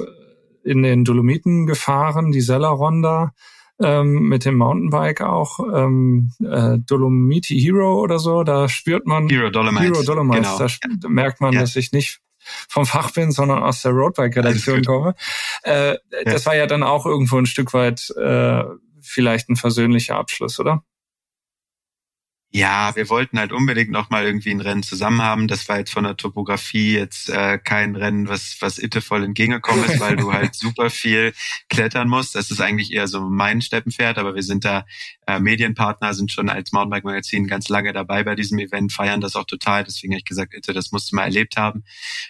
in 0.64 0.82
den 0.82 1.06
Dolomiten 1.06 1.68
gefahren, 1.68 2.32
die 2.32 2.42
Selleronda 2.42 3.32
ähm, 3.80 4.28
mit 4.28 4.46
dem 4.46 4.58
Mountainbike 4.58 5.22
auch, 5.22 5.60
ähm, 5.60 6.32
äh, 6.44 6.80
Dolomiti 6.80 7.60
Hero 7.60 8.02
oder 8.02 8.18
so, 8.18 8.44
da 8.44 8.68
spürt 8.68 9.06
man 9.06 9.30
Hero 9.30 9.52
Dolomites, 9.52 9.86
Hero 9.86 10.04
Dolomites 10.04 10.58
genau. 10.82 10.98
da 11.02 11.10
merkt 11.10 11.40
man, 11.40 11.54
ja. 11.54 11.60
dass 11.60 11.76
ich 11.76 11.92
nicht 11.92 12.22
vom 12.70 12.86
Fach 12.86 13.12
bin, 13.12 13.32
sondern 13.32 13.64
aus 13.64 13.82
der 13.82 13.92
Roadbike-Redaktion 13.92 14.84
komme. 14.84 15.16
Äh, 15.64 15.94
ja. 15.94 15.98
Das 16.26 16.46
war 16.46 16.56
ja 16.56 16.68
dann 16.68 16.84
auch 16.84 17.06
irgendwo 17.06 17.38
ein 17.38 17.46
Stück 17.46 17.74
weit 17.74 18.10
äh, 18.18 18.64
vielleicht 19.02 19.50
ein 19.50 19.56
versöhnlicher 19.56 20.16
Abschluss, 20.16 20.60
oder? 20.60 20.84
Ja, 22.56 22.96
wir 22.96 23.10
wollten 23.10 23.38
halt 23.38 23.52
unbedingt 23.52 23.92
noch 23.92 24.10
mal 24.10 24.24
irgendwie 24.24 24.52
ein 24.52 24.62
Rennen 24.62 24.82
zusammen 24.82 25.22
haben. 25.22 25.50
Das 25.50 25.68
war 25.68 25.78
jetzt 25.80 25.92
von 25.92 26.06
der 26.06 26.16
Topografie 26.16 26.94
jetzt 26.94 27.30
äh, 27.30 27.58
kein 27.58 27.98
Rennen, 27.98 28.30
was 28.30 28.56
was 28.62 28.80
Itte 28.80 29.02
voll 29.02 29.26
entgegengekommen 29.26 29.84
ist, 29.84 30.00
weil 30.00 30.16
du 30.16 30.32
halt 30.32 30.56
super 30.56 30.90
viel 30.90 31.34
klettern 31.68 32.08
musst. 32.08 32.34
Das 32.34 32.52
ist 32.52 32.62
eigentlich 32.62 32.94
eher 32.94 33.10
so 33.10 33.20
mein 33.20 33.62
Steppenpferd, 33.62 34.18
aber 34.18 34.36
wir 34.36 34.44
sind 34.44 34.64
da 34.64 34.86
äh, 35.28 35.40
Medienpartner, 35.40 36.14
sind 36.14 36.32
schon 36.32 36.50
als 36.50 36.72
Mountainbike 36.72 37.04
Magazin 37.04 37.48
ganz 37.48 37.70
lange 37.70 37.94
dabei 37.94 38.24
bei 38.24 38.36
diesem 38.36 38.60
Event, 38.60 38.92
feiern 38.94 39.22
das 39.22 39.36
auch 39.36 39.46
total. 39.46 39.84
Deswegen 39.84 40.14
habe 40.14 40.20
ich 40.20 40.26
gesagt, 40.26 40.54
Itte, 40.54 40.74
das 40.74 40.92
musst 40.92 41.12
du 41.12 41.16
mal 41.16 41.24
erlebt 41.24 41.58
haben. 41.58 41.84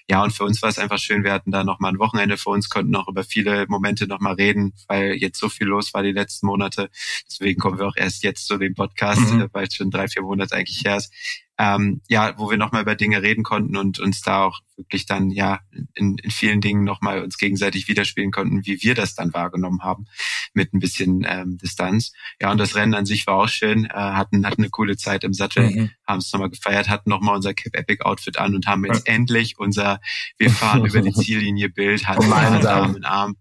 Ja, 0.09 0.23
und 0.23 0.31
für 0.31 0.43
uns 0.43 0.61
war 0.61 0.69
es 0.69 0.79
einfach 0.79 0.99
schön. 0.99 1.23
Wir 1.23 1.33
hatten 1.33 1.51
da 1.51 1.63
noch 1.63 1.79
mal 1.79 1.89
ein 1.89 1.99
Wochenende 1.99 2.37
für 2.37 2.49
uns, 2.49 2.69
konnten 2.69 2.91
noch 2.91 3.07
über 3.07 3.23
viele 3.23 3.65
Momente 3.67 4.07
noch 4.07 4.19
mal 4.19 4.33
reden, 4.33 4.73
weil 4.87 5.13
jetzt 5.13 5.39
so 5.39 5.49
viel 5.49 5.67
los 5.67 5.93
war 5.93 6.03
die 6.03 6.11
letzten 6.11 6.47
Monate. 6.47 6.89
Deswegen 7.29 7.59
kommen 7.59 7.79
wir 7.79 7.87
auch 7.87 7.97
erst 7.97 8.23
jetzt 8.23 8.47
zu 8.47 8.57
dem 8.57 8.75
Podcast, 8.75 9.33
mhm. 9.33 9.49
weil 9.51 9.67
es 9.67 9.75
schon 9.75 9.91
drei 9.91 10.07
vier 10.07 10.21
Monate 10.21 10.55
eigentlich 10.55 10.83
her 10.85 10.97
ist, 10.97 11.11
ähm, 11.57 12.01
ja, 12.09 12.33
wo 12.37 12.49
wir 12.49 12.57
nochmal 12.57 12.81
über 12.81 12.95
Dinge 12.95 13.21
reden 13.21 13.43
konnten 13.43 13.77
und 13.77 13.99
uns 13.99 14.21
da 14.21 14.43
auch 14.43 14.59
wirklich 14.75 15.05
dann 15.05 15.31
ja 15.31 15.61
in, 15.93 16.17
in 16.17 16.31
vielen 16.31 16.59
Dingen 16.59 16.83
nochmal 16.83 17.23
uns 17.23 17.37
gegenseitig 17.37 17.87
widerspielen 17.87 18.31
konnten, 18.31 18.65
wie 18.65 18.83
wir 18.83 18.93
das 18.93 19.15
dann 19.15 19.33
wahrgenommen 19.33 19.81
haben 19.81 20.05
mit 20.53 20.73
ein 20.73 20.79
bisschen 20.79 21.25
ähm, 21.27 21.57
Distanz. 21.57 22.11
Ja, 22.41 22.51
und 22.51 22.57
das 22.57 22.75
Rennen 22.75 22.93
an 22.93 23.05
sich 23.05 23.25
war 23.25 23.35
auch 23.35 23.47
schön, 23.47 23.85
äh, 23.85 23.93
hatten, 23.93 24.45
hatten 24.45 24.63
eine 24.63 24.69
coole 24.69 24.97
Zeit 24.97 25.23
im 25.23 25.33
Sattel, 25.33 25.69
mhm. 25.69 25.91
haben 26.05 26.19
es 26.19 26.31
nochmal 26.33 26.49
gefeiert, 26.49 26.89
hatten 26.89 27.09
nochmal 27.09 27.35
unser 27.35 27.53
Cap 27.53 27.73
Epic 27.73 28.03
Outfit 28.03 28.37
an 28.37 28.53
und 28.53 28.67
haben 28.67 28.85
jetzt 28.85 29.07
ja. 29.07 29.13
endlich 29.13 29.57
unser 29.57 30.01
Wir 30.37 30.49
fahren 30.49 30.85
über 30.85 31.01
die 31.01 31.13
Ziellinie 31.13 31.69
Bild, 31.69 32.07
hatten 32.07 32.31
Arm 32.65 32.95
in 32.97 33.05
Arm. 33.05 33.37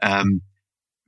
Ähm, 0.00 0.42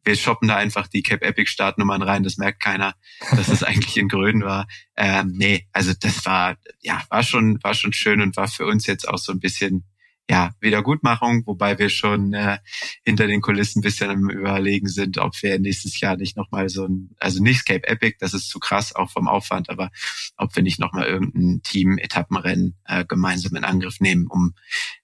wir 0.05 0.17
shoppen 0.17 0.49
da 0.49 0.57
einfach 0.57 0.87
die 0.87 1.03
Cap 1.03 1.23
Epic 1.23 1.51
Startnummern 1.51 2.03
rein, 2.03 2.23
das 2.23 2.37
merkt 2.37 2.63
keiner, 2.63 2.95
dass 3.31 3.49
es 3.49 3.63
eigentlich 3.63 3.97
in 3.97 4.09
Grün 4.09 4.43
war. 4.43 4.67
Ähm, 4.97 5.33
nee, 5.37 5.67
also 5.73 5.93
das 5.99 6.25
war, 6.25 6.57
ja, 6.81 7.03
war 7.11 7.23
schon, 7.23 7.59
war 7.63 7.75
schon 7.75 7.93
schön 7.93 8.21
und 8.21 8.37
war 8.37 8.49
für 8.49 8.67
uns 8.67 8.87
jetzt 8.87 9.09
auch 9.09 9.19
so 9.19 9.33
ein 9.33 9.41
bisschen, 9.41 9.85
ja, 10.31 10.53
Wiedergutmachung, 10.61 11.45
wobei 11.47 11.77
wir 11.79 11.89
schon 11.89 12.33
äh, 12.35 12.59
hinter 13.05 13.27
den 13.27 13.41
Kulissen 13.41 13.81
ein 13.81 13.83
bisschen 13.83 14.11
am 14.11 14.31
Überlegen 14.31 14.89
sind, 14.89 15.19
ob 15.19 15.35
wir 15.43 15.59
nächstes 15.59 15.99
Jahr 15.99 16.17
nicht 16.17 16.37
nochmal 16.37 16.69
so 16.69 16.87
ein, 16.87 17.11
also 17.19 17.43
nicht 17.43 17.67
Cape 17.67 17.89
Epic, 17.89 18.17
das 18.21 18.33
ist 18.33 18.49
zu 18.49 18.61
krass, 18.61 18.95
auch 18.95 19.11
vom 19.11 19.27
Aufwand, 19.27 19.69
aber 19.71 19.91
ob 20.37 20.55
wir 20.55 20.63
nicht 20.63 20.79
nochmal 20.79 21.07
irgendein 21.07 21.63
Team-Etappenrennen 21.63 22.77
äh, 22.85 23.05
gemeinsam 23.05 23.57
in 23.57 23.65
Angriff 23.65 23.99
nehmen, 23.99 24.29
um 24.29 24.55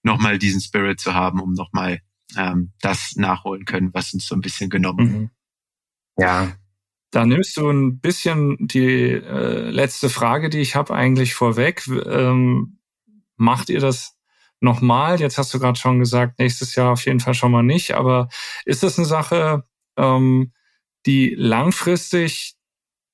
nochmal 0.05 0.38
diesen 0.38 0.61
Spirit 0.61 1.01
zu 1.01 1.12
haben, 1.12 1.40
um 1.40 1.55
nochmal 1.55 2.01
ähm, 2.36 2.72
das 2.80 3.16
nachholen 3.16 3.64
können, 3.64 3.92
was 3.94 4.12
uns 4.12 4.26
so 4.26 4.34
ein 4.34 4.40
bisschen 4.40 4.70
genommen. 4.70 5.12
Mhm. 5.12 5.30
Ja. 6.18 6.52
Da 7.10 7.24
nimmst 7.24 7.56
du 7.56 7.70
ein 7.70 8.00
bisschen 8.00 8.56
die 8.60 9.12
äh, 9.12 9.70
letzte 9.70 10.08
Frage, 10.08 10.50
die 10.50 10.58
ich 10.58 10.74
habe, 10.74 10.94
eigentlich 10.94 11.34
vorweg. 11.34 11.86
Ähm, 11.86 12.78
macht 13.36 13.70
ihr 13.70 13.80
das 13.80 14.16
nochmal? 14.60 15.20
Jetzt 15.20 15.38
hast 15.38 15.54
du 15.54 15.58
gerade 15.58 15.78
schon 15.78 15.98
gesagt, 15.98 16.38
nächstes 16.38 16.74
Jahr 16.74 16.92
auf 16.92 17.04
jeden 17.06 17.20
Fall 17.20 17.34
schon 17.34 17.52
mal 17.52 17.62
nicht. 17.62 17.92
Aber 17.92 18.28
ist 18.64 18.82
das 18.82 18.98
eine 18.98 19.06
Sache, 19.06 19.64
ähm, 19.96 20.52
die 21.06 21.34
langfristig 21.36 22.55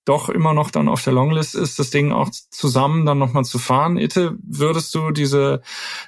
doch 0.05 0.29
immer 0.29 0.53
noch 0.53 0.71
dann 0.71 0.89
auf 0.89 1.03
der 1.05 1.13
Longlist 1.13 1.55
ist, 1.55 1.79
das 1.79 1.91
Ding 1.91 2.13
auch 2.13 2.31
zusammen 2.31 3.07
dann 3.07 3.19
nochmal 3.19 3.45
zu 3.45 3.59
fahren. 3.59 3.97
Itte, 3.97 4.37
würdest 4.43 4.95
du 4.95 5.13
diese, 5.13 5.63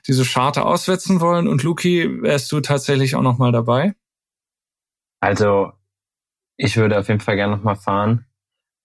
diese 0.07 0.25
Charte 0.25 0.65
auswetzen 0.65 1.21
wollen? 1.21 1.47
Und 1.47 1.63
Luki, 1.63 2.23
wärst 2.23 2.51
du 2.51 2.61
tatsächlich 2.61 3.15
auch 3.15 3.23
nochmal 3.23 3.53
dabei? 3.53 3.95
Also, 5.21 5.73
ich 6.57 6.77
würde 6.77 6.99
auf 6.99 7.09
jeden 7.09 7.21
Fall 7.21 7.37
gerne 7.37 7.57
nochmal 7.57 7.77
fahren, 7.77 8.27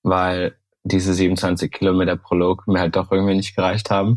weil 0.03 0.57
diese 0.83 1.13
27 1.13 1.71
Kilometer 1.71 2.15
Prolog 2.15 2.67
mir 2.67 2.79
halt 2.79 2.95
doch 2.95 3.11
irgendwie 3.11 3.35
nicht 3.35 3.55
gereicht 3.55 3.89
haben. 3.89 4.15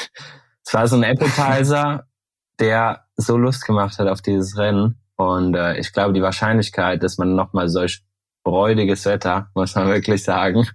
es 0.64 0.74
war 0.74 0.86
so 0.88 0.96
ein 0.96 1.04
Appetizer, 1.04 2.08
der 2.58 3.06
so 3.16 3.36
Lust 3.36 3.64
gemacht 3.64 3.98
hat 3.98 4.08
auf 4.08 4.20
dieses 4.20 4.58
Rennen. 4.58 5.00
Und 5.16 5.54
äh, 5.54 5.78
ich 5.78 5.92
glaube, 5.92 6.12
die 6.12 6.22
Wahrscheinlichkeit, 6.22 7.02
dass 7.02 7.18
man 7.18 7.36
nochmal 7.36 7.68
solch 7.68 8.04
räudiges 8.46 9.04
Wetter, 9.06 9.48
muss 9.54 9.74
man 9.74 9.88
wirklich 9.88 10.22
sagen, 10.24 10.66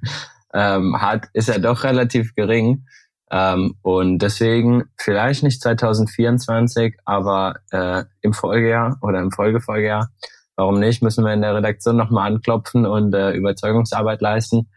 ähm, 0.54 1.00
hat, 1.02 1.28
ist 1.34 1.50
ja 1.50 1.60
doch 1.60 1.84
relativ 1.84 2.34
gering. 2.36 2.86
Ähm, 3.32 3.76
und 3.82 4.20
deswegen 4.20 4.86
vielleicht 4.98 5.44
nicht 5.44 5.62
2024, 5.62 6.98
aber 7.06 7.56
äh, 7.72 8.04
im 8.22 8.34
Folgejahr 8.34 8.98
oder 9.02 9.20
im 9.20 9.32
Folgefolgejahr, 9.32 10.10
warum 10.56 10.80
nicht, 10.80 11.04
müssen 11.04 11.24
wir 11.24 11.34
in 11.34 11.42
der 11.42 11.56
Redaktion 11.56 11.96
nochmal 11.96 12.32
anklopfen 12.32 12.86
und 12.86 13.14
äh, 13.14 13.32
Überzeugungsarbeit 13.32 14.22
leisten. 14.22 14.70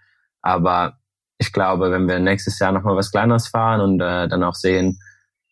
Aber 0.42 0.98
ich 1.38 1.52
glaube, 1.52 1.90
wenn 1.90 2.06
wir 2.08 2.18
nächstes 2.18 2.58
Jahr 2.58 2.72
nochmal 2.72 2.96
was 2.96 3.10
Kleineres 3.10 3.48
fahren 3.48 3.80
und 3.80 4.00
äh, 4.00 4.28
dann 4.28 4.44
auch 4.44 4.54
sehen, 4.54 4.98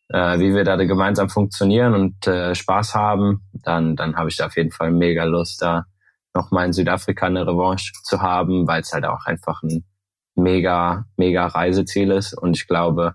äh, 0.09 0.39
wie 0.39 0.55
wir 0.55 0.65
da 0.65 0.77
gemeinsam 0.77 1.31
funktionieren 1.31 1.95
und 1.95 2.27
äh, 2.27 2.55
Spaß 2.55 2.95
haben, 2.95 3.47
dann, 3.53 3.97
dann 3.97 4.17
habe 4.17 4.29
ich 4.29 4.37
da 4.37 4.47
auf 4.47 4.57
jeden 4.57 4.73
Fall 4.73 4.91
mega 4.91 5.25
Lust, 5.25 5.63
da 5.63 5.87
nochmal 6.35 6.67
in 6.67 6.73
Südafrika 6.73 7.27
eine 7.27 7.47
Revanche 7.47 7.93
zu 8.05 8.21
haben, 8.21 8.67
weil 8.67 8.83
es 8.83 8.93
halt 8.93 9.05
auch 9.05 9.27
einfach 9.27 9.63
ein 9.63 9.85
mega, 10.35 11.07
mega 11.17 11.47
Reiseziel 11.47 12.11
ist. 12.11 12.35
Und 12.35 12.57
ich 12.57 12.67
glaube, 12.67 13.15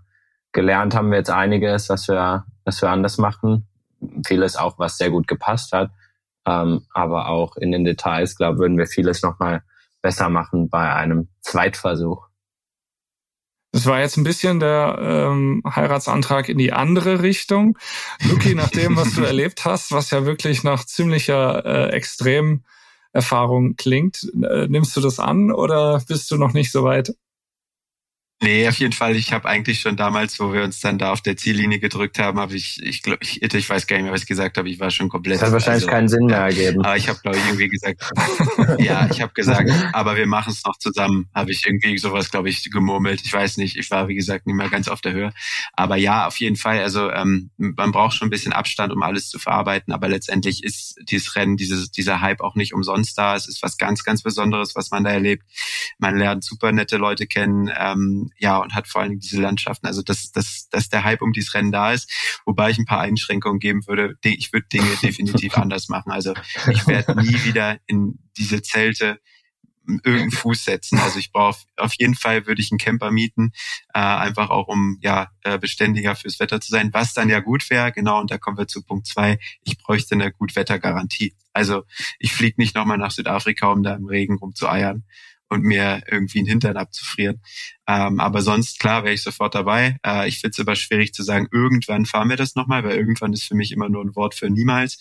gelernt 0.51 0.95
haben 0.95 1.11
wir 1.11 1.17
jetzt 1.17 1.29
einiges, 1.29 1.89
was 1.89 2.07
wir, 2.07 2.45
was 2.63 2.81
wir 2.81 2.89
anders 2.89 3.17
machen. 3.17 3.67
Vieles 4.25 4.55
auch, 4.55 4.77
was 4.77 4.97
sehr 4.97 5.09
gut 5.09 5.27
gepasst 5.27 5.71
hat. 5.71 5.91
Ähm, 6.45 6.85
aber 6.93 7.27
auch 7.29 7.55
in 7.55 7.71
den 7.71 7.85
Details, 7.85 8.35
glaube 8.35 8.59
würden 8.59 8.77
wir 8.77 8.87
vieles 8.87 9.23
nochmal 9.23 9.63
besser 10.01 10.29
machen 10.29 10.69
bei 10.69 10.93
einem 10.93 11.29
Zweitversuch. 11.41 12.27
Das 13.71 13.87
war 13.87 13.99
jetzt 13.99 14.15
ein 14.15 14.23
bisschen 14.23 14.61
der 14.61 14.97
ähm, 15.01 15.61
Heiratsantrag 15.65 16.47
in 16.47 16.57
die 16.57 16.71
andere 16.71 17.21
Richtung. 17.21 17.77
Luki, 18.23 18.55
nach 18.55 18.69
dem, 18.69 18.95
was 18.95 19.15
du 19.15 19.23
erlebt 19.25 19.65
hast, 19.65 19.91
was 19.91 20.11
ja 20.11 20.25
wirklich 20.25 20.63
nach 20.63 20.85
ziemlicher 20.85 21.65
äh, 21.65 21.89
extrem 21.89 22.63
Erfahrung 23.15 23.75
klingt. 23.77 24.29
Äh, 24.33 24.67
nimmst 24.67 24.95
du 24.95 25.01
das 25.01 25.19
an 25.19 25.51
oder 25.51 26.01
bist 26.07 26.29
du 26.31 26.37
noch 26.37 26.53
nicht 26.53 26.71
so 26.71 26.83
weit? 26.83 27.15
Nee, 28.45 28.67
auf 28.67 28.77
jeden 28.77 28.93
Fall. 28.93 29.15
Ich 29.15 29.33
habe 29.33 29.49
eigentlich 29.49 29.79
schon 29.79 29.97
damals, 29.97 30.39
wo 30.39 30.53
wir 30.53 30.61
uns 30.61 30.79
dann 30.79 30.99
da 30.99 31.11
auf 31.11 31.21
der 31.21 31.35
Ziellinie 31.35 31.79
gedrückt 31.79 32.19
haben, 32.19 32.39
habe 32.39 32.55
ich, 32.55 32.79
ich 32.83 33.01
glaube, 33.01 33.17
ich, 33.23 33.41
ich 33.41 33.69
weiß 33.69 33.87
gar 33.87 33.95
nicht 33.95 34.03
mehr, 34.03 34.13
was 34.13 34.21
ich 34.21 34.27
gesagt 34.27 34.59
habe. 34.59 34.69
Ich 34.69 34.79
war 34.79 34.91
schon 34.91 35.09
komplett. 35.09 35.37
Das 35.37 35.47
hat 35.47 35.53
wahrscheinlich 35.53 35.85
also, 35.85 35.95
keinen 35.95 36.07
Sinn 36.09 36.27
mehr 36.27 36.37
ergeben. 36.37 36.85
Aber 36.85 36.95
ich 36.95 37.09
habe, 37.09 37.17
glaube 37.23 37.37
ich, 37.37 37.45
irgendwie 37.45 37.69
gesagt, 37.69 38.07
ja, 38.77 39.07
ich 39.09 39.19
habe 39.19 39.33
gesagt, 39.33 39.71
aber 39.93 40.15
wir 40.15 40.27
machen 40.27 40.53
es 40.53 40.63
noch 40.63 40.77
zusammen. 40.77 41.27
Habe 41.33 41.49
ich 41.49 41.65
irgendwie 41.65 41.97
sowas, 41.97 42.29
glaube 42.29 42.49
ich, 42.49 42.69
gemurmelt. 42.69 43.21
Ich 43.25 43.33
weiß 43.33 43.57
nicht. 43.57 43.77
Ich 43.77 43.89
war, 43.89 44.09
wie 44.09 44.15
gesagt, 44.15 44.45
nicht 44.45 44.55
mehr 44.55 44.69
ganz 44.69 44.89
auf 44.89 45.01
der 45.01 45.13
Höhe. 45.13 45.33
Aber 45.73 45.95
ja, 45.95 46.27
auf 46.27 46.37
jeden 46.37 46.55
Fall. 46.55 46.81
Also 46.81 47.09
ähm, 47.09 47.49
man 47.57 47.91
braucht 47.91 48.13
schon 48.13 48.27
ein 48.27 48.31
bisschen 48.31 48.53
Abstand, 48.53 48.93
um 48.93 49.01
alles 49.01 49.27
zu 49.29 49.39
verarbeiten. 49.39 49.91
Aber 49.91 50.07
letztendlich 50.07 50.63
ist 50.63 50.99
dieses 51.09 51.35
Rennen, 51.35 51.57
dieses, 51.57 51.89
dieser 51.89 52.21
Hype 52.21 52.41
auch 52.41 52.53
nicht 52.53 52.75
umsonst 52.75 53.17
da. 53.17 53.35
Es 53.35 53.47
ist 53.47 53.63
was 53.63 53.79
ganz, 53.79 54.03
ganz 54.03 54.21
Besonderes, 54.21 54.75
was 54.75 54.91
man 54.91 55.03
da 55.03 55.09
erlebt. 55.09 55.41
Man 55.97 56.15
lernt 56.15 56.43
super 56.43 56.71
nette 56.71 56.97
Leute 56.97 57.25
kennen. 57.25 57.71
Ähm, 57.75 58.29
ja, 58.37 58.57
und 58.57 58.73
hat 58.73 58.87
vor 58.87 59.01
allen 59.01 59.11
Dingen 59.11 59.21
diese 59.21 59.41
Landschaften. 59.41 59.87
Also 59.87 60.01
dass, 60.01 60.31
dass, 60.31 60.67
dass 60.69 60.89
der 60.89 61.03
Hype 61.03 61.21
um 61.21 61.33
dieses 61.33 61.53
Rennen 61.53 61.71
da 61.71 61.91
ist, 61.91 62.11
wobei 62.45 62.69
ich 62.69 62.77
ein 62.77 62.85
paar 62.85 63.01
Einschränkungen 63.01 63.59
geben 63.59 63.85
würde. 63.87 64.15
Ich 64.23 64.53
würde 64.53 64.67
Dinge 64.67 64.89
definitiv 65.01 65.57
anders 65.57 65.89
machen. 65.89 66.11
Also 66.11 66.33
ich 66.71 66.87
werde 66.87 67.15
nie 67.21 67.43
wieder 67.43 67.77
in 67.87 68.19
diese 68.37 68.61
Zelte 68.61 69.19
irgendeinen 69.87 70.31
Fuß 70.31 70.65
setzen. 70.65 70.99
Also 70.99 71.19
ich 71.19 71.31
brauche 71.31 71.59
auf 71.77 71.93
jeden 71.99 72.15
Fall 72.15 72.47
würde 72.47 72.61
ich 72.61 72.71
einen 72.71 72.79
Camper 72.79 73.11
mieten, 73.11 73.51
äh, 73.93 73.99
einfach 73.99 74.49
auch 74.49 74.67
um 74.67 74.97
ja 75.01 75.29
äh, 75.43 75.57
beständiger 75.57 76.15
fürs 76.15 76.39
Wetter 76.39 76.59
zu 76.59 76.71
sein, 76.71 76.89
was 76.93 77.13
dann 77.13 77.29
ja 77.29 77.39
gut 77.39 77.69
wäre. 77.69 77.91
Genau, 77.91 78.19
und 78.19 78.31
da 78.31 78.37
kommen 78.37 78.57
wir 78.57 78.67
zu 78.67 78.83
Punkt 78.83 79.07
zwei. 79.07 79.39
Ich 79.63 79.77
bräuchte 79.77 80.15
eine 80.15 80.31
Gutwettergarantie. 80.31 81.35
Also 81.53 81.83
ich 82.19 82.33
fliege 82.33 82.55
nicht 82.57 82.75
nochmal 82.75 82.97
nach 82.97 83.11
Südafrika, 83.11 83.71
um 83.71 83.83
da 83.83 83.95
im 83.95 84.07
Regen 84.07 84.37
rumzueiern 84.37 85.03
und 85.49 85.63
mir 85.63 86.01
irgendwie 86.09 86.39
einen 86.39 86.47
Hintern 86.47 86.77
abzufrieren. 86.77 87.41
Ähm, 87.87 88.19
aber 88.19 88.41
sonst, 88.41 88.79
klar, 88.79 89.03
wäre 89.03 89.13
ich 89.13 89.21
sofort 89.21 89.53
dabei. 89.53 89.97
Äh, 90.05 90.27
ich 90.27 90.39
finde 90.39 90.51
es 90.51 90.59
aber 90.59 90.75
schwierig 90.75 91.13
zu 91.13 91.23
sagen, 91.23 91.47
irgendwann 91.51 92.05
fahren 92.05 92.29
wir 92.29 92.35
das 92.35 92.55
nochmal, 92.55 92.83
weil 92.83 92.97
irgendwann 92.97 93.33
ist 93.33 93.43
für 93.43 93.55
mich 93.55 93.71
immer 93.71 93.89
nur 93.89 94.03
ein 94.03 94.15
Wort 94.15 94.33
für 94.33 94.49
niemals. 94.49 94.97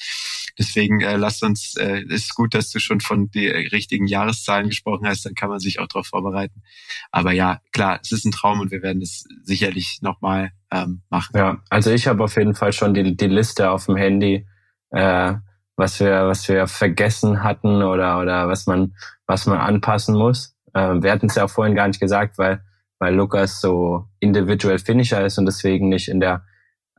Deswegen 0.58 1.00
äh, 1.00 1.16
lasst 1.16 1.42
uns, 1.42 1.76
äh, 1.76 2.02
ist 2.08 2.34
gut, 2.34 2.54
dass 2.54 2.70
du 2.70 2.78
schon 2.78 3.00
von 3.00 3.30
den 3.30 3.68
richtigen 3.68 4.06
Jahreszahlen 4.06 4.68
gesprochen 4.68 5.06
hast, 5.06 5.24
dann 5.24 5.34
kann 5.34 5.48
man 5.48 5.60
sich 5.60 5.80
auch 5.80 5.88
darauf 5.88 6.08
vorbereiten. 6.08 6.62
Aber 7.10 7.32
ja, 7.32 7.60
klar, 7.72 8.00
es 8.02 8.12
ist 8.12 8.24
ein 8.24 8.32
Traum 8.32 8.60
und 8.60 8.70
wir 8.70 8.82
werden 8.82 9.02
es 9.02 9.24
sicherlich 9.42 9.98
nochmal 10.02 10.52
ähm, 10.70 11.02
machen. 11.08 11.36
Ja, 11.36 11.62
also 11.70 11.90
ich 11.90 12.06
habe 12.06 12.22
auf 12.22 12.36
jeden 12.36 12.54
Fall 12.54 12.72
schon 12.72 12.94
die, 12.94 13.16
die 13.16 13.26
Liste 13.26 13.70
auf 13.70 13.86
dem 13.86 13.96
Handy. 13.96 14.46
Äh, 14.90 15.34
was 15.76 15.98
wir, 16.00 16.26
was 16.26 16.48
wir 16.48 16.66
vergessen 16.66 17.42
hatten 17.42 17.82
oder, 17.82 18.20
oder 18.20 18.48
was 18.48 18.66
man, 18.66 18.94
was 19.26 19.46
man 19.46 19.59
anpassen 19.59 20.16
muss. 20.16 20.56
Ähm, 20.74 21.02
wir 21.02 21.12
hatten 21.12 21.26
es 21.26 21.34
ja 21.34 21.44
auch 21.44 21.51
vorhin 21.51 21.74
gar 21.74 21.88
nicht 21.88 22.01
gesagt, 22.01 22.38
weil, 22.38 22.62
weil 22.98 23.14
Lukas 23.14 23.60
so 23.60 24.06
Individual 24.20 24.78
Finisher 24.78 25.24
ist 25.24 25.38
und 25.38 25.46
deswegen 25.46 25.88
nicht 25.88 26.09
in 26.09 26.20
der 26.20 26.44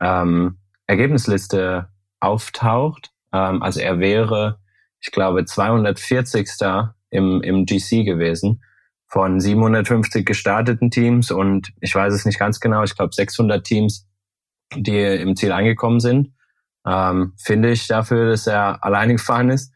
ähm, 0.00 0.58
Ergebnisliste 0.86 1.88
auftaucht. 2.20 3.12
Ähm, 3.32 3.62
also 3.62 3.80
er 3.80 3.98
wäre, 3.98 4.60
ich 5.00 5.10
glaube, 5.10 5.44
240. 5.44 6.48
im, 7.10 7.42
im 7.42 7.66
GC 7.66 8.04
gewesen 8.04 8.62
von 9.08 9.40
750 9.40 10.26
gestarteten 10.26 10.90
Teams 10.90 11.30
und 11.30 11.72
ich 11.80 11.94
weiß 11.94 12.12
es 12.12 12.24
nicht 12.24 12.40
ganz 12.40 12.58
genau, 12.58 12.82
ich 12.82 12.96
glaube 12.96 13.14
600 13.14 13.64
Teams, 13.64 14.08
die 14.74 14.98
im 14.98 15.36
Ziel 15.36 15.52
angekommen 15.52 16.00
sind 16.00 16.32
ähm, 16.86 17.32
finde 17.36 17.72
ich 17.72 17.88
dafür, 17.88 18.30
dass 18.30 18.46
er 18.46 18.82
alleine 18.84 19.14
gefahren 19.14 19.50
ist, 19.50 19.74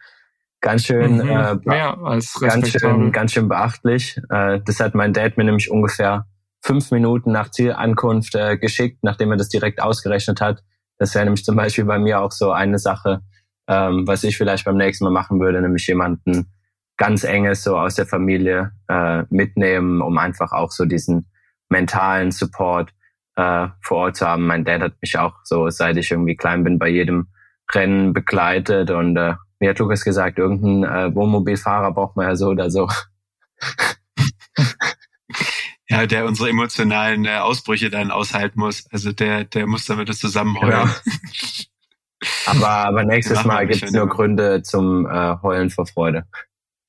ganz 0.61 0.85
schön, 0.85 1.17
mhm, 1.17 1.29
äh, 1.29 1.55
mehr 1.65 1.99
als 1.99 2.35
ganz 2.35 2.69
schön, 2.69 3.13
ganz 3.13 3.33
schön 3.33 3.49
beachtlich. 3.49 4.21
Äh, 4.29 4.61
das 4.65 4.81
hat 4.81 4.95
mein 4.95 5.13
Dad 5.13 5.37
mir 5.37 5.45
nämlich 5.45 5.71
ungefähr 5.71 6.27
fünf 6.63 6.91
Minuten 6.91 7.33
nach 7.33 7.51
Zielankunft 7.51 8.35
äh, 8.35 8.59
geschickt, 8.59 8.99
nachdem 9.03 9.31
er 9.31 9.37
das 9.37 9.49
direkt 9.49 9.83
ausgerechnet 9.83 10.41
hat. 10.41 10.63
Das 10.99 11.15
wäre 11.15 11.25
nämlich 11.25 11.45
zum 11.45 11.57
Beispiel 11.57 11.85
bei 11.85 11.99
mir 11.99 12.21
auch 12.21 12.33
so 12.33 12.53
eine 12.53 12.79
Sache, 12.79 13.21
ähm, 13.67 14.07
was 14.07 14.25
ich 14.25 14.37
vielleicht 14.37 14.67
beim 14.67 14.77
nächsten 14.77 15.05
Mal 15.05 15.11
machen 15.11 15.41
würde, 15.41 15.63
nämlich 15.63 15.87
jemanden 15.87 16.53
ganz 16.99 17.25
enges 17.25 17.63
so 17.63 17.79
aus 17.79 17.95
der 17.95 18.07
Familie 18.07 18.73
äh, 18.89 19.23
mitnehmen, 19.31 20.03
um 20.03 20.19
einfach 20.19 20.53
auch 20.53 20.71
so 20.71 20.85
diesen 20.85 21.31
mentalen 21.71 22.31
Support 22.31 22.91
äh, 23.37 23.69
vor 23.81 23.99
Ort 23.99 24.17
zu 24.17 24.27
haben. 24.27 24.47
Mein 24.47 24.65
Dad 24.65 24.83
hat 24.83 24.93
mich 25.01 25.19
auch 25.19 25.37
so, 25.45 25.71
seit 25.71 25.97
ich 25.97 26.11
irgendwie 26.11 26.37
klein 26.37 26.63
bin, 26.63 26.79
bei 26.79 26.89
jedem 26.89 27.29
Rennen 27.73 28.13
begleitet 28.13 28.91
und 28.91 29.17
äh, 29.17 29.35
mir 29.61 29.71
hat 29.71 29.79
Lukas 29.79 30.03
gesagt, 30.03 30.39
irgendein 30.39 30.85
äh, 30.85 31.15
Wohnmobilfahrer 31.15 31.93
braucht 31.93 32.17
man 32.17 32.27
ja 32.27 32.37
so 32.37 32.49
oder 32.49 32.71
so. 32.71 32.89
ja, 35.89 36.07
der 36.07 36.25
unsere 36.25 36.49
emotionalen 36.49 37.27
äh, 37.27 37.37
Ausbrüche 37.37 37.91
dann 37.91 38.11
aushalten 38.11 38.59
muss. 38.59 38.87
Also 38.91 39.13
der, 39.13 39.45
der 39.45 39.67
muss 39.67 39.85
damit 39.85 40.09
das 40.09 40.19
zusammenheulen. 40.19 40.73
Ja. 40.73 40.95
aber, 42.47 42.69
aber 42.69 43.05
nächstes 43.05 43.45
Mal 43.45 43.67
gibt 43.67 43.83
es 43.83 43.93
nur 43.93 44.09
Gründe 44.09 44.63
zum 44.63 45.07
äh, 45.07 45.37
Heulen 45.43 45.71
vor 45.71 45.87
Freude. 45.87 46.25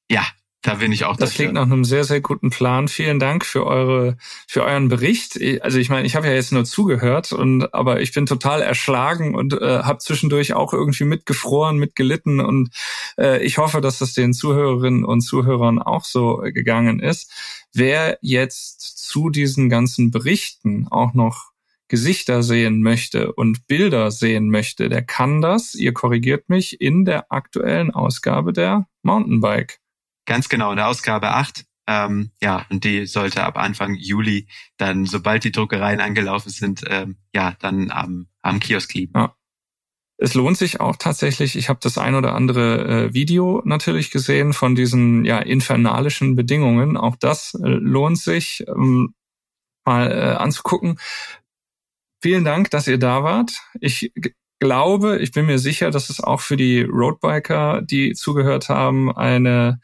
Ja, 0.10 0.26
da 0.62 0.76
bin 0.76 0.92
ich 0.92 1.06
auch. 1.06 1.18
Das 1.18 1.32
dafür. 1.32 1.46
klingt 1.46 1.54
nach 1.56 1.64
einem 1.64 1.84
sehr, 1.84 2.04
sehr 2.04 2.22
guten 2.22 2.52
Plan. 2.52 2.88
Vielen 2.88 3.20
Dank 3.20 3.46
für 3.46 3.66
eure, 3.66 4.18
für 4.48 4.64
euren 4.64 4.90
Bericht. 4.90 5.40
Also 5.62 5.80
ich 5.80 5.90
meine, 5.90 6.06
ich 6.06 6.16
habe 6.16 6.28
ja 6.28 6.34
jetzt 6.34 6.52
nur 6.52 6.66
zugehört 6.66 7.32
und 7.32 7.74
aber 7.74 8.02
ich 8.02 8.14
bin 8.14 8.28
total 8.28 8.62
erschlagen 8.62 9.34
und 9.34 9.54
äh, 9.54 9.80
habe 9.80 9.98
zwischendurch 10.00 10.54
auch 10.54 10.74
irgendwie 10.74 11.06
mitgefroren, 11.06 11.78
mitgelitten 11.78 12.40
und 12.40 12.70
äh, 13.18 13.44
ich 13.44 13.58
hoffe, 13.58 13.82
dass 13.82 13.98
das 13.98 14.14
den 14.14 14.34
Zuhörerinnen 14.34 15.04
und 15.04 15.22
Zuhörern 15.22 15.80
auch 15.80 16.06
so 16.06 16.44
gegangen 16.44 17.00
ist. 17.00 17.32
Wer 17.74 18.20
jetzt 18.22 19.08
zu 19.08 19.32
diesen 19.32 19.68
ganzen 19.68 20.12
Berichten 20.12 20.88
auch 20.92 21.16
noch 21.16 21.52
Gesichter 21.88 22.44
sehen 22.44 22.84
möchte 22.84 23.34
und 23.34 23.68
Bilder 23.68 24.12
sehen 24.12 24.50
möchte, 24.50 24.90
der 24.90 25.02
kann 25.02 25.42
das, 25.42 25.74
ihr 25.76 25.94
korrigiert 25.94 26.50
mich, 26.50 26.80
in 26.80 27.04
der 27.04 27.32
aktuellen 27.32 27.92
Ausgabe 27.92 28.54
der 28.54 28.88
Mountainbike 29.02 29.81
Ganz 30.26 30.50
genau, 30.50 30.72
in 30.72 30.78
der 30.78 30.88
Ausgabe 30.88 31.32
8. 31.32 31.66
Ähm, 31.88 32.32
ja, 32.42 32.66
und 32.70 32.84
die 32.84 33.06
sollte 33.06 33.44
ab 33.44 33.58
Anfang 33.58 33.96
Juli 33.96 34.48
dann, 34.78 35.06
sobald 35.06 35.44
die 35.44 35.52
Druckereien 35.52 36.00
angelaufen 36.00 36.50
sind, 36.50 36.84
ähm, 36.88 37.18
ja, 37.34 37.56
dann 37.60 37.92
am, 37.92 38.28
am 38.42 38.60
Kiosk 38.60 38.94
liegen. 38.94 39.14
Ja. 39.16 39.36
Es 40.18 40.36
lohnt 40.36 40.56
sich 40.56 40.80
auch 40.80 40.98
tatsächlich, 40.98 41.56
ich 41.56 41.68
habe 41.68 41.80
das 41.82 41.98
ein 41.98 42.14
oder 42.14 42.36
andere 42.36 43.08
äh, 43.08 43.14
Video 43.16 43.64
natürlich 43.66 44.12
gesehen 44.12 44.54
von 44.54 44.76
diesen 44.76 45.26
ja 45.26 45.40
infernalischen 45.40 46.36
Bedingungen. 46.36 46.96
Auch 46.96 47.16
das 47.16 47.56
äh, 47.56 47.68
lohnt 47.68 48.20
sich 48.20 48.64
ähm, 48.68 49.16
mal 49.84 50.12
äh, 50.12 50.36
anzugucken. 50.36 51.00
Vielen 52.22 52.46
Dank, 52.46 52.70
dass 52.70 52.88
ihr 52.88 53.00
da 53.00 53.24
wart. 53.24 53.52
Ich 53.80 54.14
glaube, 54.60 55.18
ich 55.18 55.32
bin 55.32 55.48
mir 55.48 55.58
sicher, 55.58 55.90
dass 55.90 56.12
es 56.12 56.20
auch 56.20 56.40
für 56.40 56.56
die 56.56 56.82
Roadbiker, 56.82 57.82
die 57.82 58.14
zugehört 58.14 58.70
haben, 58.70 59.12
eine 59.12 59.82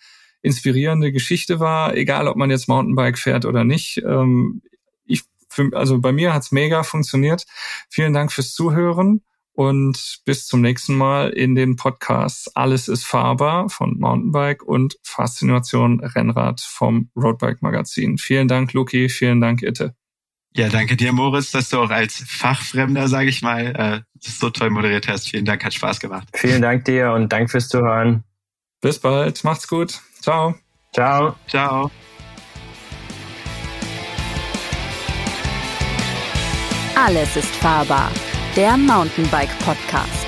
inspirierende 0.47 1.11
Geschichte 1.11 1.59
war, 1.59 1.95
egal 1.95 2.27
ob 2.27 2.35
man 2.35 2.49
jetzt 2.49 2.67
Mountainbike 2.67 3.19
fährt 3.19 3.45
oder 3.45 3.63
nicht. 3.63 4.01
Ähm, 4.03 4.61
ich, 5.05 5.23
für, 5.49 5.69
also 5.73 5.99
bei 5.99 6.11
mir 6.11 6.33
hat's 6.33 6.51
mega 6.51 6.83
funktioniert. 6.83 7.45
Vielen 7.89 8.13
Dank 8.13 8.31
fürs 8.31 8.53
Zuhören 8.53 9.21
und 9.53 10.19
bis 10.25 10.45
zum 10.45 10.61
nächsten 10.61 10.95
Mal 10.95 11.29
in 11.29 11.55
den 11.55 11.75
Podcasts 11.75 12.55
Alles 12.55 12.87
ist 12.87 13.05
fahrbar 13.05 13.69
von 13.69 13.97
Mountainbike 13.99 14.63
und 14.63 14.97
Faszination 15.03 15.99
Rennrad 15.99 16.61
vom 16.61 17.09
Roadbike 17.15 17.61
Magazin. 17.61 18.17
Vielen 18.17 18.47
Dank, 18.47 18.73
Luki. 18.73 19.09
Vielen 19.09 19.41
Dank, 19.41 19.63
Itte. 19.63 19.95
Ja, 20.55 20.69
danke 20.69 20.95
dir, 20.95 21.11
Moritz, 21.11 21.51
dass 21.51 21.69
du 21.69 21.79
auch 21.79 21.89
als 21.89 22.23
Fachfremder, 22.27 23.07
sage 23.07 23.29
ich 23.29 23.41
mal, 23.41 23.65
äh, 23.75 24.01
das 24.23 24.39
so 24.39 24.49
toll 24.49 24.69
moderiert 24.69 25.07
hast. 25.07 25.29
Vielen 25.29 25.45
Dank, 25.45 25.63
hat 25.63 25.73
Spaß 25.73 25.99
gemacht. 25.99 26.27
Vielen 26.33 26.61
Dank 26.61 26.85
dir 26.85 27.11
und 27.11 27.31
Dank 27.31 27.51
fürs 27.51 27.67
Zuhören. 27.67 28.23
Bis 28.81 28.99
bald. 28.99 29.43
Macht's 29.43 29.67
gut. 29.67 30.01
Ciao. 30.27 30.53
Ciao. 30.91 31.35
Ciao. 31.47 31.89
Alles 36.95 37.37
ist 37.37 37.55
fahrbar. 37.55 38.11
Der 38.57 38.75
Mountainbike 38.75 39.57
Podcast. 39.59 40.26